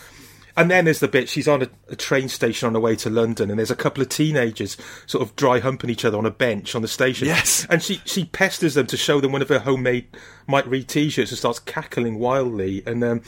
And 0.60 0.70
then 0.70 0.84
there's 0.84 1.00
the 1.00 1.08
bit 1.08 1.30
she's 1.30 1.48
on 1.48 1.62
a, 1.62 1.70
a 1.88 1.96
train 1.96 2.28
station 2.28 2.68
on 2.68 2.74
her 2.74 2.82
way 2.82 2.94
to 2.98 3.10
London, 3.10 3.50
and 3.50 3.58
there's 3.58 3.72
a 3.72 3.78
couple 3.78 4.04
of 4.04 4.10
teenagers 4.10 4.76
sort 5.06 5.22
of 5.22 5.34
dry 5.38 5.60
humping 5.60 5.90
each 5.90 6.04
other 6.04 6.18
on 6.18 6.26
a 6.26 6.32
bench 6.32 6.76
on 6.76 6.82
the 6.82 6.88
station. 6.90 7.28
Yes. 7.28 7.66
and 7.70 7.82
she 7.82 8.02
she 8.04 8.26
pesters 8.26 8.74
them 8.74 8.86
to 8.88 8.98
show 8.98 9.22
them 9.22 9.32
one 9.32 9.42
of 9.42 9.48
her 9.48 9.60
homemade 9.60 10.08
Mike 10.48 10.66
Read 10.68 10.90
t-shirts 10.90 11.32
and 11.32 11.38
starts 11.38 11.60
cackling 11.60 12.20
wildly. 12.20 12.84
And 12.86 13.02
um, 13.06 13.22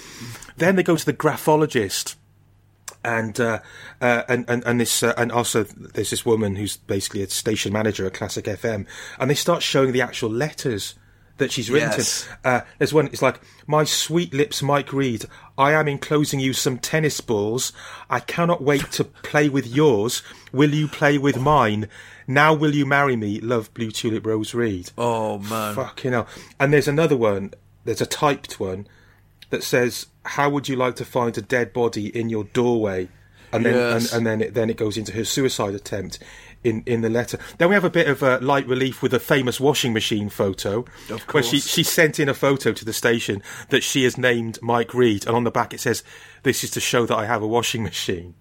then 0.57 0.75
they 0.75 0.83
go 0.83 0.97
to 0.97 1.05
the 1.05 1.13
graphologist, 1.13 2.17
and 3.01 3.39
uh, 3.39 3.59
uh, 4.01 4.23
and 4.27 4.43
and 4.49 4.61
and 4.65 4.81
this 4.81 5.01
uh, 5.01 5.13
and 5.15 5.31
also 5.31 5.63
there's 5.63 6.09
this 6.09 6.25
woman 6.25 6.57
who's 6.57 6.75
basically 6.75 7.23
a 7.23 7.29
station 7.29 7.71
manager 7.71 8.05
at 8.05 8.13
Classic 8.13 8.43
FM, 8.43 8.85
and 9.19 9.29
they 9.29 9.35
start 9.35 9.63
showing 9.63 9.93
the 9.93 10.01
actual 10.01 10.29
letters 10.29 10.95
that 11.37 11.51
she's 11.51 11.69
written 11.69 11.89
Yes. 11.91 12.27
to. 12.43 12.47
Uh, 12.49 12.61
there's 12.77 12.93
one. 12.93 13.07
It's 13.07 13.21
like 13.21 13.39
my 13.67 13.83
sweet 13.83 14.33
lips, 14.33 14.61
Mike 14.61 14.93
Read. 14.93 15.25
I 15.57 15.73
am 15.73 15.87
enclosing 15.87 16.39
you 16.39 16.53
some 16.53 16.77
tennis 16.77 17.19
balls. 17.21 17.73
I 18.09 18.19
cannot 18.19 18.63
wait 18.63 18.91
to 18.93 19.03
play 19.03 19.49
with 19.49 19.67
yours. 19.67 20.21
Will 20.51 20.73
you 20.73 20.87
play 20.87 21.17
with 21.17 21.37
mine? 21.39 21.87
Now 22.27 22.53
will 22.53 22.75
you 22.75 22.85
marry 22.85 23.15
me? 23.15 23.39
Love, 23.41 23.73
Blue 23.73 23.91
Tulip 23.91 24.25
Rose 24.25 24.53
Read. 24.53 24.91
Oh 24.97 25.39
man. 25.39 25.75
Fucking 25.75 26.11
hell. 26.13 26.27
And 26.59 26.71
there's 26.71 26.87
another 26.87 27.17
one, 27.17 27.53
there's 27.85 28.01
a 28.01 28.05
typed 28.05 28.59
one 28.59 28.87
that 29.49 29.63
says, 29.63 30.07
How 30.23 30.49
would 30.49 30.69
you 30.69 30.75
like 30.75 30.95
to 30.97 31.05
find 31.05 31.37
a 31.37 31.41
dead 31.41 31.73
body 31.73 32.07
in 32.15 32.29
your 32.29 32.45
doorway? 32.45 33.09
And 33.51 33.65
then 33.65 33.73
Yes. 33.73 34.13
and, 34.13 34.17
and 34.19 34.27
then 34.27 34.41
it 34.47 34.53
then 34.53 34.69
it 34.69 34.77
goes 34.77 34.95
into 34.97 35.11
her 35.11 35.25
suicide 35.25 35.75
attempt 35.75 36.19
in, 36.63 36.83
in 36.85 37.01
the 37.01 37.09
letter. 37.09 37.39
Then 37.57 37.69
we 37.69 37.75
have 37.75 37.83
a 37.83 37.89
bit 37.89 38.07
of 38.07 38.23
uh, 38.23 38.39
light 38.41 38.67
relief 38.67 39.01
with 39.01 39.13
a 39.13 39.19
famous 39.19 39.59
washing 39.59 39.93
machine 39.93 40.29
photo. 40.29 40.85
Of 41.09 41.21
Where 41.33 41.43
she, 41.43 41.57
course. 41.57 41.67
she 41.67 41.83
sent 41.83 42.19
in 42.19 42.29
a 42.29 42.33
photo 42.33 42.71
to 42.73 42.85
the 42.85 42.93
station 42.93 43.41
that 43.69 43.83
she 43.83 44.03
has 44.03 44.17
named 44.17 44.59
Mike 44.61 44.93
Read, 44.93 45.25
and 45.25 45.35
on 45.35 45.43
the 45.43 45.51
back 45.51 45.73
it 45.73 45.79
says, 45.79 46.03
This 46.43 46.63
is 46.63 46.71
to 46.71 46.79
show 46.79 47.05
that 47.05 47.17
I 47.17 47.25
have 47.25 47.41
a 47.41 47.47
washing 47.47 47.83
machine 47.83 48.35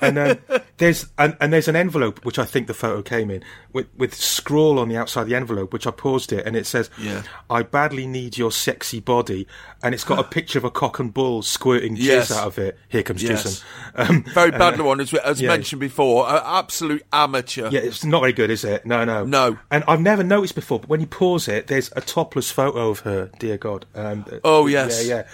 and 0.00 0.18
um, 0.18 0.38
there's 0.78 1.06
and, 1.18 1.36
and 1.40 1.52
there's 1.52 1.68
an 1.68 1.76
envelope 1.76 2.24
which 2.24 2.38
I 2.38 2.44
think 2.44 2.66
the 2.66 2.74
photo 2.74 3.02
came 3.02 3.30
in 3.30 3.42
with 3.72 3.86
with 3.96 4.14
scrawl 4.14 4.78
on 4.78 4.88
the 4.88 4.96
outside 4.96 5.22
of 5.22 5.28
the 5.28 5.34
envelope, 5.34 5.72
which 5.72 5.86
I 5.86 5.90
paused 5.90 6.32
it, 6.32 6.46
and 6.46 6.56
it 6.56 6.66
says, 6.66 6.90
Yeah. 6.98 7.22
"I 7.50 7.62
badly 7.62 8.06
need 8.06 8.36
your 8.38 8.50
sexy 8.52 9.00
body," 9.00 9.46
and 9.82 9.94
it's 9.94 10.04
got 10.04 10.18
a 10.18 10.24
picture 10.36 10.58
of 10.58 10.64
a 10.64 10.70
cock 10.70 10.98
and 10.98 11.12
bull 11.12 11.42
squirting 11.42 11.96
jizz 11.96 12.02
Yes. 12.04 12.30
out 12.32 12.46
of 12.46 12.58
it. 12.58 12.78
Here 12.88 13.02
comes 13.02 13.22
Yes. 13.22 13.42
Jason. 13.44 13.66
Um, 13.94 14.24
Very 14.34 14.50
bad 14.50 14.80
one, 14.80 15.00
as, 15.00 15.12
as 15.14 15.40
yeah. 15.40 15.48
mentioned 15.48 15.80
before. 15.80 16.26
Uh, 16.28 16.42
absolute 16.60 17.04
amateur. 17.12 17.68
Yeah, 17.70 17.80
it's 17.80 18.04
not 18.04 18.20
very 18.20 18.32
good, 18.32 18.50
is 18.50 18.64
it? 18.64 18.84
No, 18.86 19.04
no, 19.04 19.24
No. 19.24 19.58
And 19.70 19.84
I've 19.88 20.00
never 20.00 20.22
noticed 20.22 20.54
before, 20.54 20.80
but 20.80 20.88
when 20.88 21.00
you 21.00 21.06
pause 21.06 21.48
it, 21.48 21.66
there's 21.66 21.90
a 21.96 22.00
topless 22.00 22.50
photo 22.50 22.90
of 22.90 23.00
her. 23.00 23.30
Dear 23.38 23.56
God. 23.56 23.86
Um, 23.94 24.24
Oh, 24.44 24.66
yes. 24.66 25.06
Yeah, 25.06 25.14
yeah. 25.16 25.26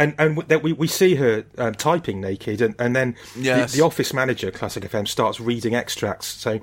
And 0.00 0.14
and 0.18 0.38
that 0.48 0.62
we, 0.62 0.72
we 0.72 0.86
see 0.88 1.14
her 1.16 1.44
um, 1.58 1.74
typing 1.74 2.20
naked, 2.20 2.60
and, 2.62 2.74
and 2.78 2.96
then 2.96 3.14
Yes. 3.36 3.72
the, 3.72 3.78
the 3.78 3.84
office 3.84 4.12
manager, 4.14 4.50
Classic 4.50 4.82
FM, 4.82 5.06
starts 5.06 5.38
reading 5.40 5.74
extracts 5.74 6.26
saying, 6.26 6.62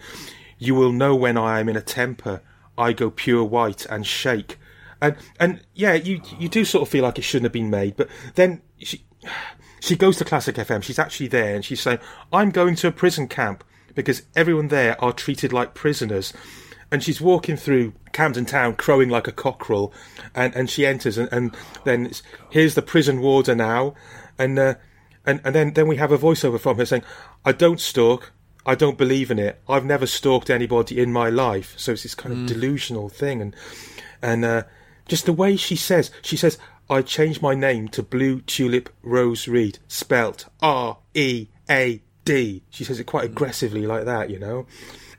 "You 0.58 0.74
will 0.76 0.92
know 0.92 1.16
when 1.16 1.38
I 1.38 1.60
am 1.60 1.70
in 1.70 1.78
a 1.78 1.82
temper. 1.82 2.42
I 2.78 2.94
go 2.94 3.10
pure 3.12 3.44
white 3.44 3.86
and 3.86 4.06
shake." 4.08 4.58
And 5.00 5.16
and 5.40 5.62
yeah, 5.76 5.94
you 5.94 6.20
you 6.40 6.50
do 6.50 6.66
sort 6.66 6.82
of 6.82 6.90
feel 6.90 7.04
like 7.04 7.20
it 7.20 7.22
shouldn't 7.22 7.46
have 7.46 7.54
been 7.54 7.70
made, 7.70 7.96
but 7.96 8.10
then 8.34 8.62
she 8.80 9.06
she 9.80 9.96
goes 9.96 10.18
to 10.18 10.26
Classic 10.26 10.56
FM. 10.56 10.82
She's 10.82 10.98
actually 11.00 11.28
there, 11.28 11.54
and 11.56 11.64
she's 11.64 11.80
saying, 11.82 12.00
"I'm 12.34 12.50
going 12.50 12.74
to 12.78 12.88
a 12.88 12.92
prison 12.92 13.28
camp 13.28 13.64
because 13.94 14.24
everyone 14.36 14.70
there 14.70 15.00
are 15.00 15.14
treated 15.14 15.54
like 15.54 15.76
prisoners." 15.76 16.34
And 16.92 17.04
she's 17.04 17.20
walking 17.20 17.58
through 17.58 17.94
Camden 18.14 18.46
Town, 18.46 18.76
crowing 18.76 19.10
like 19.10 19.28
a 19.28 19.32
cockerel, 19.34 19.94
and, 20.34 20.56
and 20.56 20.70
she 20.70 20.86
enters, 20.86 21.18
and, 21.18 21.28
and 21.34 21.56
then 21.84 22.06
it's, 22.06 22.24
here's 22.50 22.76
the 22.76 22.82
prison 22.82 23.20
warder 23.20 23.56
now, 23.56 23.94
and 24.40 24.58
uh, 24.58 24.76
and 25.26 25.42
and 25.44 25.54
then 25.54 25.74
then 25.74 25.88
we 25.88 25.98
have 25.98 26.14
a 26.14 26.18
voiceover 26.18 26.58
from 26.58 26.78
her 26.78 26.86
saying, 26.86 27.04
"I 27.44 27.52
don't 27.52 27.82
stalk, 27.82 28.32
I 28.68 28.76
don't 28.76 28.98
believe 28.98 29.32
in 29.32 29.40
it. 29.40 29.62
I've 29.70 29.86
never 29.86 30.06
stalked 30.06 30.50
anybody 30.50 31.00
in 31.00 31.12
my 31.12 31.30
life. 31.30 31.74
So 31.78 31.94
it's 31.94 32.04
this 32.04 32.14
kind 32.14 32.34
of 32.34 32.46
delusional 32.46 33.08
thing. 33.08 33.42
And, 33.42 33.56
and, 34.22 34.44
uh, 34.44 34.64
just 35.08 35.26
the 35.26 35.32
way 35.32 35.56
she 35.56 35.78
says, 35.78 36.12
she 36.22 36.36
says, 36.36 36.58
I 36.90 37.02
changed 37.02 37.42
my 37.42 37.56
name 37.56 37.88
to 37.90 38.04
Blue 38.04 38.42
Tulip 38.42 38.90
Rose 39.02 39.48
Read, 39.48 39.80
spelt 39.88 40.46
R 40.62 40.98
E 41.14 41.48
A 41.70 42.02
D. 42.26 42.62
She 42.70 42.84
says 42.84 43.00
it 43.00 43.06
quite 43.06 43.24
aggressively 43.24 43.88
like 43.88 44.04
that, 44.04 44.30
you 44.30 44.38
know. 44.38 44.68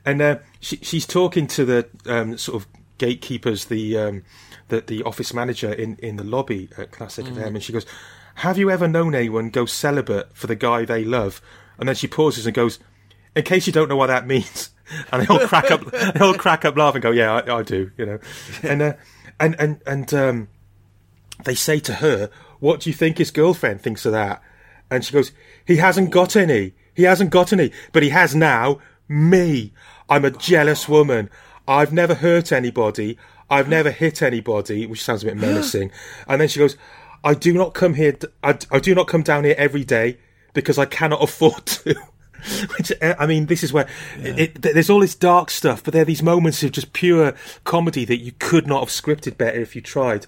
And 0.05 0.21
uh, 0.21 0.37
she, 0.59 0.77
she's 0.77 1.05
talking 1.05 1.47
to 1.47 1.65
the 1.65 1.89
um, 2.05 2.37
sort 2.37 2.61
of 2.61 2.67
gatekeepers, 2.97 3.65
the 3.65 3.97
um, 3.97 4.23
the, 4.69 4.81
the 4.81 5.03
office 5.03 5.33
manager 5.33 5.71
in, 5.73 5.95
in 5.97 6.15
the 6.15 6.23
lobby 6.23 6.69
at 6.77 6.91
Classic 6.91 7.25
FM, 7.25 7.47
and 7.47 7.63
she 7.63 7.73
goes, 7.73 7.85
"Have 8.35 8.57
you 8.57 8.69
ever 8.69 8.87
known 8.87 9.15
anyone 9.15 9.49
go 9.49 9.65
celibate 9.65 10.35
for 10.35 10.47
the 10.47 10.55
guy 10.55 10.85
they 10.85 11.03
love?" 11.03 11.41
And 11.77 11.87
then 11.87 11.95
she 11.95 12.07
pauses 12.07 12.45
and 12.45 12.55
goes, 12.55 12.79
"In 13.35 13.43
case 13.43 13.67
you 13.67 13.73
don't 13.73 13.89
know 13.89 13.95
what 13.95 14.07
that 14.07 14.27
means." 14.27 14.71
And 15.11 15.21
they 15.21 15.27
all 15.27 15.47
crack 15.47 15.69
up, 15.69 15.85
they 15.91 16.19
all 16.19 16.33
crack 16.33 16.65
up 16.65 16.75
laughing. 16.75 16.95
and 16.95 17.03
Go, 17.03 17.11
yeah, 17.11 17.31
I, 17.31 17.57
I 17.59 17.61
do, 17.61 17.91
you 17.95 18.07
know. 18.07 18.19
And 18.63 18.81
uh, 18.81 18.93
and 19.39 19.55
and 19.59 19.83
and 19.85 20.11
um, 20.15 20.47
they 21.43 21.53
say 21.53 21.79
to 21.81 21.93
her, 21.95 22.31
"What 22.59 22.79
do 22.79 22.89
you 22.89 22.95
think 22.95 23.19
his 23.19 23.29
girlfriend 23.29 23.81
thinks 23.81 24.03
of 24.07 24.13
that?" 24.13 24.41
And 24.89 25.05
she 25.05 25.13
goes, 25.13 25.31
"He 25.63 25.75
hasn't 25.75 26.09
got 26.09 26.35
any. 26.35 26.73
He 26.95 27.03
hasn't 27.03 27.29
got 27.29 27.53
any, 27.53 27.71
but 27.91 28.01
he 28.01 28.09
has 28.09 28.33
now 28.33 28.79
me. 29.09 29.73
I'm 30.07 30.23
a 30.23 30.31
jealous 30.31 30.87
woman. 30.87 31.29
I've 31.67 31.91
never 31.91 32.15
hurt 32.15 32.51
anybody. 32.51 33.17
I've 33.49 33.67
never 33.67 33.91
hit 33.91 34.21
anybody," 34.21 34.85
which 34.85 35.03
sounds 35.03 35.23
a 35.23 35.27
bit 35.27 35.37
menacing. 35.47 35.91
and 36.27 36.39
then 36.39 36.47
she 36.47 36.59
goes, 36.59 36.77
"I 37.23 37.33
do 37.33 37.53
not 37.53 37.73
come 37.73 37.95
here. 37.95 38.17
I, 38.43 38.57
I 38.71 38.79
do 38.79 38.95
not 38.95 39.07
come 39.07 39.23
down 39.23 39.43
here 39.43 39.55
every 39.57 39.83
day 39.83 40.17
because 40.53 40.77
I 40.77 40.85
cannot 40.85 41.23
afford 41.27 41.65
to." 41.65 41.95
Which 42.77 42.93
uh, 43.01 43.15
I 43.19 43.25
mean, 43.25 43.47
this 43.47 43.63
is 43.63 43.73
where 43.73 43.85
it, 44.17 44.39
it, 44.39 44.61
there's 44.61 44.89
all 44.89 45.01
this 45.01 45.15
dark 45.15 45.49
stuff, 45.49 45.83
but 45.83 45.91
there 45.91 46.03
are 46.03 46.05
these 46.05 46.23
moments 46.23 46.63
of 46.63 46.71
just 46.71 46.93
pure 46.93 47.33
comedy 47.65 48.05
that 48.05 48.19
you 48.19 48.31
could 48.39 48.65
not 48.65 48.79
have 48.79 48.89
scripted 48.89 49.37
better 49.37 49.59
if 49.59 49.75
you 49.75 49.81
tried. 49.81 50.25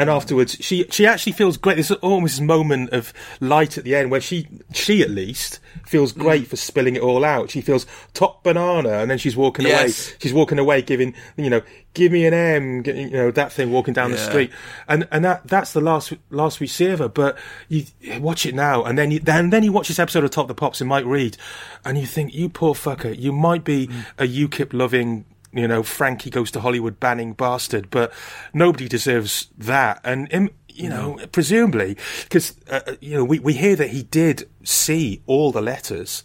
And 0.00 0.08
afterwards, 0.08 0.56
she 0.60 0.86
she 0.90 1.06
actually 1.06 1.32
feels 1.32 1.56
great. 1.58 1.74
There's 1.74 1.90
almost 1.90 2.36
this 2.36 2.40
moment 2.40 2.90
of 2.90 3.12
light 3.40 3.76
at 3.76 3.84
the 3.84 3.94
end 3.94 4.10
where 4.10 4.20
she 4.20 4.46
she 4.72 5.02
at 5.02 5.10
least 5.10 5.58
feels 5.86 6.12
great 6.12 6.46
for 6.46 6.56
spilling 6.56 6.96
it 6.96 7.02
all 7.02 7.24
out. 7.24 7.50
She 7.50 7.60
feels 7.60 7.84
top 8.14 8.42
banana, 8.42 9.00
and 9.00 9.10
then 9.10 9.18
she's 9.18 9.36
walking 9.36 9.66
Yes. 9.66 9.80
away. 10.08 10.16
She's 10.20 10.32
walking 10.32 10.58
away, 10.58 10.80
giving 10.80 11.12
you 11.36 11.50
know, 11.50 11.60
give 11.92 12.12
me 12.12 12.24
an 12.24 12.32
M, 12.32 12.82
you 12.86 13.10
know, 13.10 13.30
that 13.32 13.52
thing 13.52 13.70
walking 13.70 13.92
down 13.92 14.10
the 14.12 14.16
street, 14.18 14.50
and 14.88 15.06
and 15.12 15.24
that 15.24 15.46
that's 15.46 15.72
the 15.74 15.80
last 15.82 16.12
last 16.30 16.60
we 16.60 16.66
see 16.66 16.86
of 16.86 17.00
her. 17.00 17.08
But 17.08 17.36
you 17.68 17.84
watch 18.20 18.46
it 18.46 18.54
now, 18.54 18.82
and 18.84 18.96
then 18.96 19.10
you 19.10 19.18
then 19.20 19.50
then 19.50 19.62
you 19.64 19.72
watch 19.72 19.88
this 19.88 19.98
episode 19.98 20.24
of 20.24 20.30
Top 20.30 20.48
the 20.48 20.54
Pops 20.54 20.80
and 20.80 20.88
Mike 20.88 21.04
Read, 21.04 21.36
and 21.84 21.98
you 21.98 22.06
think, 22.06 22.34
you 22.34 22.48
poor 22.48 22.74
fucker, 22.74 23.14
you 23.18 23.32
might 23.32 23.64
be 23.64 23.88
Mm. 23.88 24.04
a 24.18 24.26
UKIP 24.26 24.72
loving. 24.72 25.24
You 25.52 25.66
know, 25.66 25.82
Frankie 25.82 26.30
goes 26.30 26.50
to 26.52 26.60
Hollywood 26.60 27.00
banning 27.00 27.32
bastard, 27.32 27.90
but 27.90 28.12
nobody 28.54 28.88
deserves 28.88 29.48
that. 29.58 30.00
And 30.04 30.50
you 30.68 30.88
know, 30.88 31.18
presumably, 31.32 31.96
because 32.22 32.54
uh, 32.70 32.80
uh, 32.86 32.94
you 33.00 33.16
know, 33.16 33.24
we 33.24 33.38
we 33.38 33.54
hear 33.54 33.76
that 33.76 33.90
he 33.90 34.04
did 34.04 34.48
see 34.62 35.22
all 35.26 35.52
the 35.52 35.60
letters. 35.62 36.24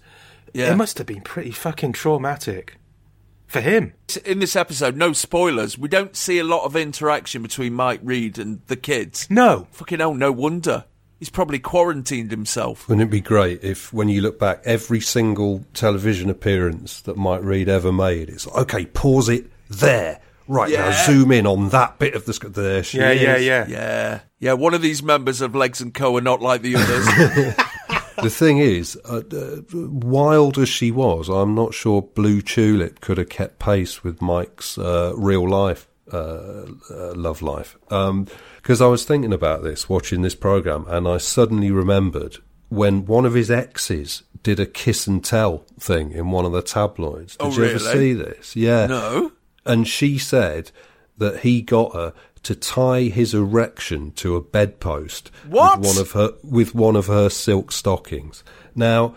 Yeah. 0.53 0.71
It 0.71 0.75
must 0.77 0.97
have 0.99 1.07
been 1.07 1.21
pretty 1.21 1.51
fucking 1.51 1.93
traumatic 1.93 2.77
for 3.47 3.61
him. 3.61 3.93
In 4.23 4.39
this 4.39 4.55
episode, 4.55 4.95
no 4.95 5.11
spoilers, 5.11 5.77
we 5.77 5.89
don't 5.89 6.15
see 6.15 6.39
a 6.39 6.43
lot 6.43 6.63
of 6.63 6.75
interaction 6.75 7.41
between 7.41 7.73
Mike 7.73 7.99
Read 8.03 8.37
and 8.39 8.61
the 8.67 8.77
kids. 8.77 9.27
No, 9.29 9.67
Fucking 9.71 9.99
hell, 9.99 10.13
no 10.13 10.31
wonder. 10.31 10.85
He's 11.19 11.29
probably 11.29 11.59
quarantined 11.59 12.31
himself. 12.31 12.87
Wouldn't 12.89 13.07
it 13.07 13.11
be 13.11 13.21
great 13.21 13.63
if, 13.63 13.93
when 13.93 14.09
you 14.09 14.21
look 14.21 14.37
back, 14.37 14.61
every 14.65 14.99
single 14.99 15.65
television 15.73 16.29
appearance 16.29 17.01
that 17.01 17.15
Mike 17.17 17.41
Read 17.43 17.69
ever 17.69 17.91
made, 17.91 18.29
it's 18.29 18.45
like, 18.47 18.57
okay, 18.63 18.85
pause 18.85 19.29
it 19.29 19.45
there. 19.69 20.19
Right 20.47 20.71
now, 20.71 20.91
zoom 21.05 21.31
in 21.31 21.47
on 21.47 21.69
that 21.69 21.97
bit 21.97 22.13
of 22.13 22.25
the 22.25 22.33
sc- 22.33 22.45
There 22.49 22.83
she 22.83 22.99
yeah, 22.99 23.11
is. 23.11 23.21
yeah, 23.21 23.37
yeah, 23.37 23.65
Yeah. 23.67 24.19
Yeah, 24.39 24.53
one 24.53 24.75
of 24.75 24.81
these 24.83 25.01
members 25.01 25.41
of 25.41 25.55
Legs 25.55 25.81
and 25.81 25.91
Co 25.91 26.15
are 26.17 26.21
not 26.21 26.39
like 26.41 26.61
the 26.61 26.75
others. 26.75 27.55
The 28.21 28.29
thing 28.29 28.59
is, 28.59 28.97
uh, 29.03 29.21
uh, 29.29 29.57
wild 29.73 30.57
as 30.57 30.69
she 30.69 30.89
was, 30.89 31.27
I'm 31.27 31.53
not 31.53 31.73
sure 31.73 32.01
Blue 32.01 32.41
Tulip 32.41 33.01
could 33.01 33.17
have 33.17 33.27
kept 33.27 33.59
pace 33.59 34.05
with 34.05 34.21
Mike's 34.21 34.77
uh, 34.77 35.11
real 35.17 35.47
life 35.47 35.85
uh, 36.11 36.65
uh, 36.91 37.13
love 37.15 37.41
life. 37.41 37.77
Because 37.89 38.81
I 38.81 38.87
was 38.87 39.05
thinking 39.05 39.33
about 39.33 39.63
this, 39.63 39.89
watching 39.89 40.21
this 40.21 40.35
program, 40.35 40.85
and 40.87 41.07
I 41.07 41.17
suddenly 41.17 41.71
remembered 41.71 42.37
when 42.69 43.05
one 43.05 43.25
of 43.25 43.33
his 43.33 43.49
exes 43.51 44.23
did 44.43 44.59
a 44.59 44.65
kiss 44.65 45.07
and 45.07 45.23
tell 45.23 45.59
thing 45.79 46.11
in 46.11 46.31
one 46.31 46.45
of 46.45 46.51
the 46.51 46.61
tabloids. 46.61 47.35
Did 47.37 47.45
Oh, 47.45 47.51
you 47.51 47.63
ever 47.65 47.79
see 47.79 48.13
this? 48.13 48.55
Yeah. 48.55 48.85
no. 48.87 49.31
And 49.65 49.87
she 49.87 50.17
said 50.19 50.71
that 51.17 51.39
he 51.39 51.61
got 51.61 51.93
her 51.93 52.13
to 52.43 52.53
tie 52.55 53.03
his 53.03 53.33
erection 53.33 54.11
to 54.11 54.35
a 54.35 54.41
bedpost 54.41 55.31
What? 55.47 55.79
with 55.79 55.87
one 55.87 55.97
of 55.97 56.11
her 56.11 56.33
with 56.43 56.75
one 56.75 56.95
of 56.95 57.07
her 57.07 57.29
silk 57.29 57.71
stockings. 57.71 58.43
Now, 58.75 59.15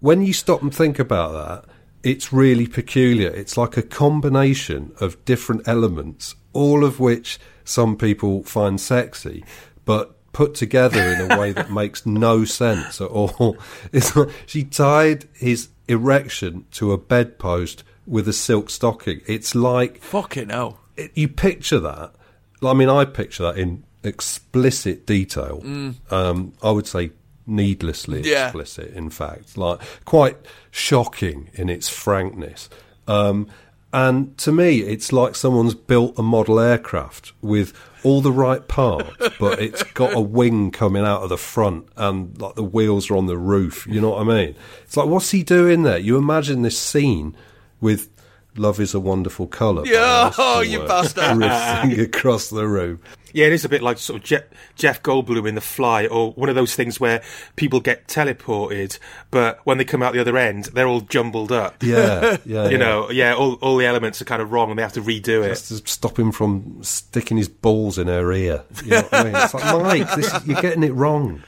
when 0.00 0.22
you 0.22 0.32
stop 0.32 0.62
and 0.62 0.74
think 0.74 0.98
about 0.98 1.32
that, 1.32 1.73
it's 2.04 2.32
really 2.32 2.66
peculiar. 2.66 3.30
It's 3.30 3.56
like 3.56 3.76
a 3.76 3.82
combination 3.82 4.92
of 5.00 5.22
different 5.24 5.66
elements, 5.66 6.34
all 6.52 6.84
of 6.84 7.00
which 7.00 7.38
some 7.64 7.96
people 7.96 8.42
find 8.44 8.80
sexy, 8.80 9.44
but 9.84 10.14
put 10.32 10.54
together 10.54 11.00
in 11.00 11.30
a 11.30 11.38
way 11.40 11.52
that 11.52 11.70
makes 11.70 12.04
no 12.04 12.44
sense 12.44 13.00
at 13.00 13.08
all. 13.08 13.56
It's 13.92 14.14
like 14.16 14.28
she 14.46 14.64
tied 14.64 15.28
his 15.32 15.68
erection 15.88 16.66
to 16.72 16.92
a 16.92 16.98
bedpost 16.98 17.84
with 18.06 18.26
a 18.28 18.32
silk 18.32 18.68
stocking. 18.70 19.20
It's 19.26 19.54
like 19.54 20.00
Fucking 20.02 20.50
hell. 20.50 20.80
it, 20.96 21.12
you 21.14 21.28
picture 21.28 21.80
that. 21.80 22.14
I 22.62 22.72
mean, 22.74 22.88
I 22.88 23.04
picture 23.04 23.44
that 23.44 23.58
in 23.58 23.84
explicit 24.02 25.06
detail. 25.06 25.62
Um, 26.10 26.52
I 26.62 26.70
would 26.70 26.86
say 26.86 27.10
needlessly 27.46 28.22
Yeah. 28.24 28.46
explicit. 28.46 28.92
In 28.94 29.10
fact, 29.10 29.56
like 29.56 29.80
quite 30.04 30.36
shocking 30.70 31.50
in 31.54 31.68
its 31.68 31.88
frankness. 31.88 32.68
Um, 33.06 33.46
and 33.92 34.36
to 34.38 34.50
me, 34.50 34.80
it's 34.80 35.12
like 35.12 35.36
someone's 35.36 35.74
built 35.74 36.18
a 36.18 36.22
model 36.22 36.58
aircraft 36.58 37.32
with 37.42 37.72
all 38.02 38.20
the 38.20 38.32
right 38.32 38.66
parts, 38.66 39.10
but 39.38 39.60
it's 39.62 39.82
got 39.82 40.12
a 40.14 40.20
wing 40.20 40.70
coming 40.72 41.04
out 41.04 41.22
of 41.22 41.28
the 41.28 41.36
front 41.38 41.86
and 41.96 42.36
like 42.40 42.56
the 42.56 42.64
wheels 42.64 43.08
are 43.10 43.16
on 43.16 43.26
the 43.26 43.38
roof. 43.38 43.86
You 43.88 44.00
know 44.00 44.10
what 44.10 44.22
I 44.22 44.24
mean? 44.24 44.56
It's 44.84 44.96
like, 44.96 45.06
what's 45.06 45.30
he 45.30 45.42
doing 45.44 45.84
there? 45.84 45.98
You 45.98 46.16
imagine 46.16 46.62
this 46.62 46.78
scene 46.78 47.36
with 47.80 48.08
Love 48.56 48.78
is 48.80 48.94
a 48.94 49.00
Wonderful 49.00 49.46
Colour. 49.48 49.84
Yeah, 49.86 50.32
oh, 50.38 50.60
you 50.60 50.78
Cooper 50.78 50.88
bastard. 50.88 51.38
Drifting 51.88 52.04
across 52.04 52.50
the 52.50 52.66
room. 52.68 53.00
Yeah, 53.32 53.46
it 53.46 53.52
is 53.52 53.64
a 53.64 53.68
bit 53.68 53.82
like 53.82 53.98
sort 53.98 54.20
of 54.20 54.24
Je- 54.24 54.44
Jeff 54.76 55.02
Goldblum 55.02 55.48
in 55.48 55.56
The 55.56 55.60
Fly, 55.60 56.06
or 56.06 56.32
one 56.34 56.48
of 56.48 56.54
those 56.54 56.76
things 56.76 57.00
where 57.00 57.20
people 57.56 57.80
get 57.80 58.06
teleported, 58.06 58.98
but 59.32 59.58
when 59.64 59.76
they 59.76 59.84
come 59.84 60.04
out 60.04 60.12
the 60.12 60.20
other 60.20 60.38
end, 60.38 60.66
they're 60.66 60.86
all 60.86 61.00
jumbled 61.00 61.50
up. 61.50 61.82
Yeah, 61.82 62.36
yeah. 62.44 62.64
You 62.64 62.70
yeah. 62.70 62.76
know, 62.76 63.10
yeah, 63.10 63.34
all, 63.34 63.54
all 63.54 63.76
the 63.76 63.86
elements 63.86 64.22
are 64.22 64.24
kind 64.24 64.40
of 64.40 64.52
wrong, 64.52 64.70
and 64.70 64.78
they 64.78 64.82
have 64.84 64.92
to 64.92 65.02
redo 65.02 65.42
it. 65.42 65.48
Just 65.48 65.68
to 65.68 65.90
stop 65.90 66.16
him 66.16 66.30
from 66.30 66.78
sticking 66.82 67.36
his 67.36 67.48
balls 67.48 67.98
in 67.98 68.06
her 68.06 68.32
ear. 68.32 68.62
You 68.84 68.90
know 68.90 69.02
what 69.02 69.14
I 69.14 69.24
mean? 69.24 69.34
It's 69.34 69.54
like, 69.54 69.82
Mike, 69.82 70.14
this 70.14 70.32
is, 70.32 70.46
you're 70.46 70.62
getting 70.62 70.84
it 70.84 70.94
wrong. 70.94 71.42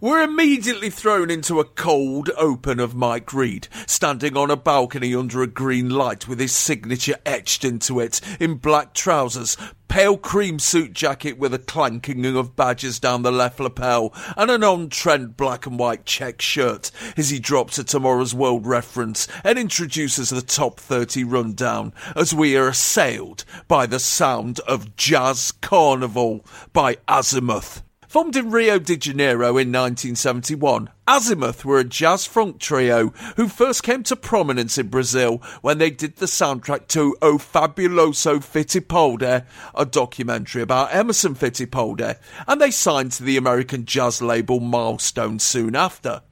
We're 0.00 0.22
immediately 0.22 0.90
thrown 0.90 1.30
into 1.30 1.60
a 1.60 1.64
cold 1.64 2.30
open 2.36 2.80
of 2.80 2.94
Mike 2.94 3.32
Read, 3.32 3.68
standing 3.86 4.36
on 4.36 4.50
a 4.50 4.56
balcony 4.56 5.14
under 5.14 5.42
a 5.42 5.46
green 5.46 5.90
light 5.90 6.26
with 6.26 6.40
his 6.40 6.52
signature 6.52 7.16
etched 7.26 7.64
into 7.64 8.00
it 8.00 8.20
in 8.40 8.56
black 8.56 8.94
trousers, 8.94 9.56
pale 9.88 10.16
cream 10.16 10.58
suit 10.58 10.92
jacket 10.92 11.38
with 11.38 11.54
a 11.54 11.58
clanking 11.58 12.24
of 12.24 12.56
badges 12.56 12.98
down 12.98 13.22
the 13.22 13.30
left 13.30 13.60
lapel, 13.60 14.12
and 14.36 14.50
an 14.50 14.64
on-trend 14.64 15.36
black 15.36 15.66
and 15.66 15.78
white 15.78 16.04
check 16.04 16.40
shirt 16.40 16.90
as 17.16 17.30
he 17.30 17.38
drops 17.38 17.78
a 17.78 17.84
Tomorrow's 17.84 18.34
World 18.34 18.66
reference 18.66 19.28
and 19.44 19.58
introduces 19.58 20.30
the 20.30 20.42
top 20.42 20.80
30 20.80 21.24
rundown 21.24 21.92
as 22.16 22.34
we 22.34 22.56
are 22.56 22.68
assailed 22.68 23.44
by 23.68 23.86
the 23.86 24.00
sound 24.00 24.58
of 24.60 24.96
Jazz 24.96 25.52
Carnival 25.52 26.44
by 26.72 26.96
Azimuth. 27.06 27.83
Formed 28.14 28.36
in 28.36 28.52
Rio 28.52 28.78
de 28.78 28.96
Janeiro 28.96 29.58
in 29.58 29.72
1971, 29.72 30.88
Azimuth 31.08 31.64
were 31.64 31.80
a 31.80 31.84
jazz 31.84 32.26
funk 32.26 32.60
trio 32.60 33.08
who 33.34 33.48
first 33.48 33.82
came 33.82 34.04
to 34.04 34.14
prominence 34.14 34.78
in 34.78 34.86
Brazil 34.86 35.42
when 35.62 35.78
they 35.78 35.90
did 35.90 36.14
the 36.14 36.26
soundtrack 36.26 36.86
to 36.86 37.16
O 37.20 37.38
Fabuloso 37.38 38.38
Fittipaldi, 38.38 39.44
a 39.74 39.84
documentary 39.84 40.62
about 40.62 40.94
Emerson 40.94 41.34
Fittipaldi, 41.34 42.16
and 42.46 42.60
they 42.60 42.70
signed 42.70 43.10
to 43.10 43.24
the 43.24 43.36
American 43.36 43.84
jazz 43.84 44.22
label 44.22 44.60
Milestone 44.60 45.40
soon 45.40 45.74
after. 45.74 46.22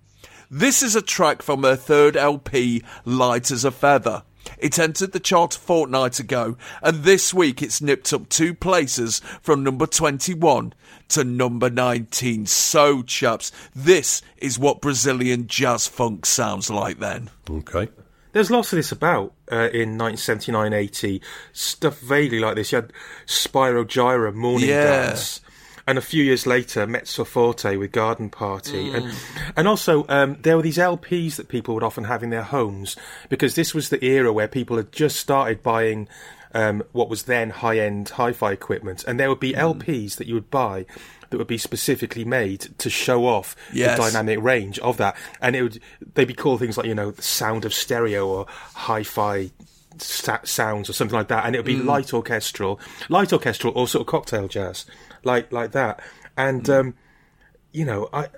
This 0.49 0.85
is 0.85 0.95
a 0.95 1.03
track 1.03 1.43
from 1.43 1.63
their 1.63 1.75
third 1.75 2.17
LP, 2.17 2.85
Light 3.05 3.51
as 3.51 3.65
a 3.65 3.73
Feather. 3.73 4.23
It 4.59 4.79
entered 4.79 5.13
the 5.13 5.21
chart 5.21 5.57
a 5.57 5.59
fortnight 5.59 6.19
ago, 6.21 6.57
and 6.83 7.05
this 7.05 7.33
week 7.35 7.63
it's 7.63 7.81
nipped 7.81 8.13
up 8.13 8.29
two 8.29 8.55
places 8.55 9.21
from 9.41 9.63
number 9.63 9.87
21 9.87 10.73
to 11.09 11.25
number 11.25 11.69
19. 11.69 12.47
So, 12.47 13.03
chaps, 13.03 13.53
this 13.75 14.23
is 14.39 14.59
what 14.59 14.81
Brazilian 14.81 15.47
jazz 15.47 15.87
funk 15.87 16.27
sounds 16.27 16.71
like 16.71 16.99
then. 16.99 17.31
Okay. 17.49 17.89
There's 18.33 18.51
lots 18.51 18.73
of 18.73 18.79
this 18.79 18.93
about 18.93 19.35
uh, 19.51 19.69
in 19.75 19.99
1979 19.99 20.73
80. 20.73 21.21
Stuff 21.53 22.01
vaguely 22.01 22.39
like 22.41 22.57
this. 22.57 22.73
You 22.73 22.77
had 22.77 22.93
Spyro 23.27 23.85
Gyra, 23.85 24.33
Morning 24.33 24.71
Yeah. 24.71 25.09
Dance. 25.09 25.42
And 25.87 25.99
a 25.99 26.01
few 26.03 26.23
years 26.23 26.47
later, 26.47 26.87
Mezzo 26.87 27.25
Forte 27.25 27.77
with 27.77 27.91
Garden 27.93 28.31
Party. 28.31 28.93
And, 28.93 29.13
and 29.57 29.67
also, 29.67 30.07
um, 30.09 30.37
there 30.43 30.57
were 30.57 30.63
these 30.63 30.79
LPs 30.79 31.37
that 31.37 31.49
people 31.49 31.75
would 31.75 31.83
often 31.83 32.05
have 32.05 32.23
in 32.23 32.31
their 32.31 32.43
homes 32.45 32.97
because 33.29 33.55
this 33.57 33.75
was 33.75 33.89
the 33.89 34.05
era 34.05 34.33
where 34.33 34.47
people 34.49 34.77
had 34.77 34.93
just 34.93 35.17
started 35.17 35.63
buying 35.63 36.09
um, 36.55 36.83
what 36.93 37.09
was 37.09 37.25
then 37.25 37.51
high 37.51 37.79
end 37.79 38.11
hi 38.11 38.33
fi 38.33 38.53
equipment. 38.53 39.03
And 39.09 39.19
there 39.19 39.29
would 39.29 39.41
be 39.41 39.55
LPs 39.55 40.17
that 40.17 40.27
you 40.29 40.35
would 40.35 40.51
buy 40.51 40.87
that 41.31 41.39
would 41.39 41.47
be 41.47 41.57
specifically 41.59 42.25
made 42.27 42.61
to 42.79 42.91
show 42.91 43.25
off 43.27 43.57
Yes. 43.73 43.97
the 43.97 44.03
dynamic 44.05 44.39
range 44.43 44.79
of 44.81 44.99
that. 44.99 45.17
And 45.41 45.57
it 45.57 45.63
would 45.63 45.81
they'd 46.15 46.27
be 46.29 46.35
called 46.35 46.61
things 46.61 46.77
like, 46.77 46.87
you 46.87 46.95
know, 46.95 47.11
the 47.11 47.23
sound 47.23 47.65
of 47.65 47.73
stereo 47.73 48.29
or 48.29 48.47
hi 48.75 49.03
fi 49.03 49.51
sounds 49.99 50.89
or 50.89 50.93
something 50.93 51.17
like 51.17 51.29
that, 51.29 51.45
and 51.45 51.55
it 51.55 51.59
would 51.59 51.67
be 51.67 51.77
light 51.77 52.13
orchestral, 52.15 52.81
light 53.09 53.33
orchestral 53.33 53.73
or 53.77 53.87
sort 53.89 54.01
of 54.03 54.07
cocktail 54.07 54.49
jazz, 54.49 54.85
like 55.25 55.53
like 55.53 55.73
that. 55.73 56.01
And 56.37 56.69
um, 56.71 56.95
you 57.73 57.85
know, 57.85 58.09
I 58.13 58.29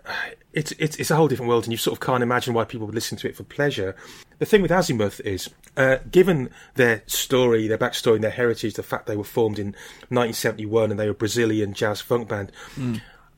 it's 0.53 0.73
it's 0.73 0.97
it's 0.97 1.11
a 1.11 1.17
whole 1.17 1.29
different 1.29 1.49
world, 1.49 1.65
and 1.65 1.73
you 1.73 1.77
sort 1.77 1.97
of 1.97 2.01
can't 2.01 2.23
imagine 2.23 2.55
why 2.55 2.65
people 2.65 2.87
would 2.87 2.95
listen 2.95 3.19
to 3.19 3.29
it 3.29 3.37
for 3.37 3.43
pleasure. 3.45 3.97
The 4.39 4.47
thing 4.47 4.63
with 4.63 4.73
Azimuth 4.73 5.21
is, 5.21 5.49
uh, 5.77 5.99
given 6.11 6.51
their 6.75 7.03
story, 7.07 7.69
their 7.69 7.79
backstory, 7.79 8.17
and 8.17 8.25
their 8.25 8.31
heritage, 8.33 8.75
the 8.75 8.83
fact 8.83 9.07
they 9.07 9.17
were 9.17 9.23
formed 9.25 9.59
in 9.61 9.69
1971 10.09 10.91
and 10.91 10.99
they 10.99 11.05
were 11.07 11.13
a 11.13 11.15
Brazilian 11.15 11.73
jazz 11.73 12.01
funk 12.01 12.29
band. 12.29 12.51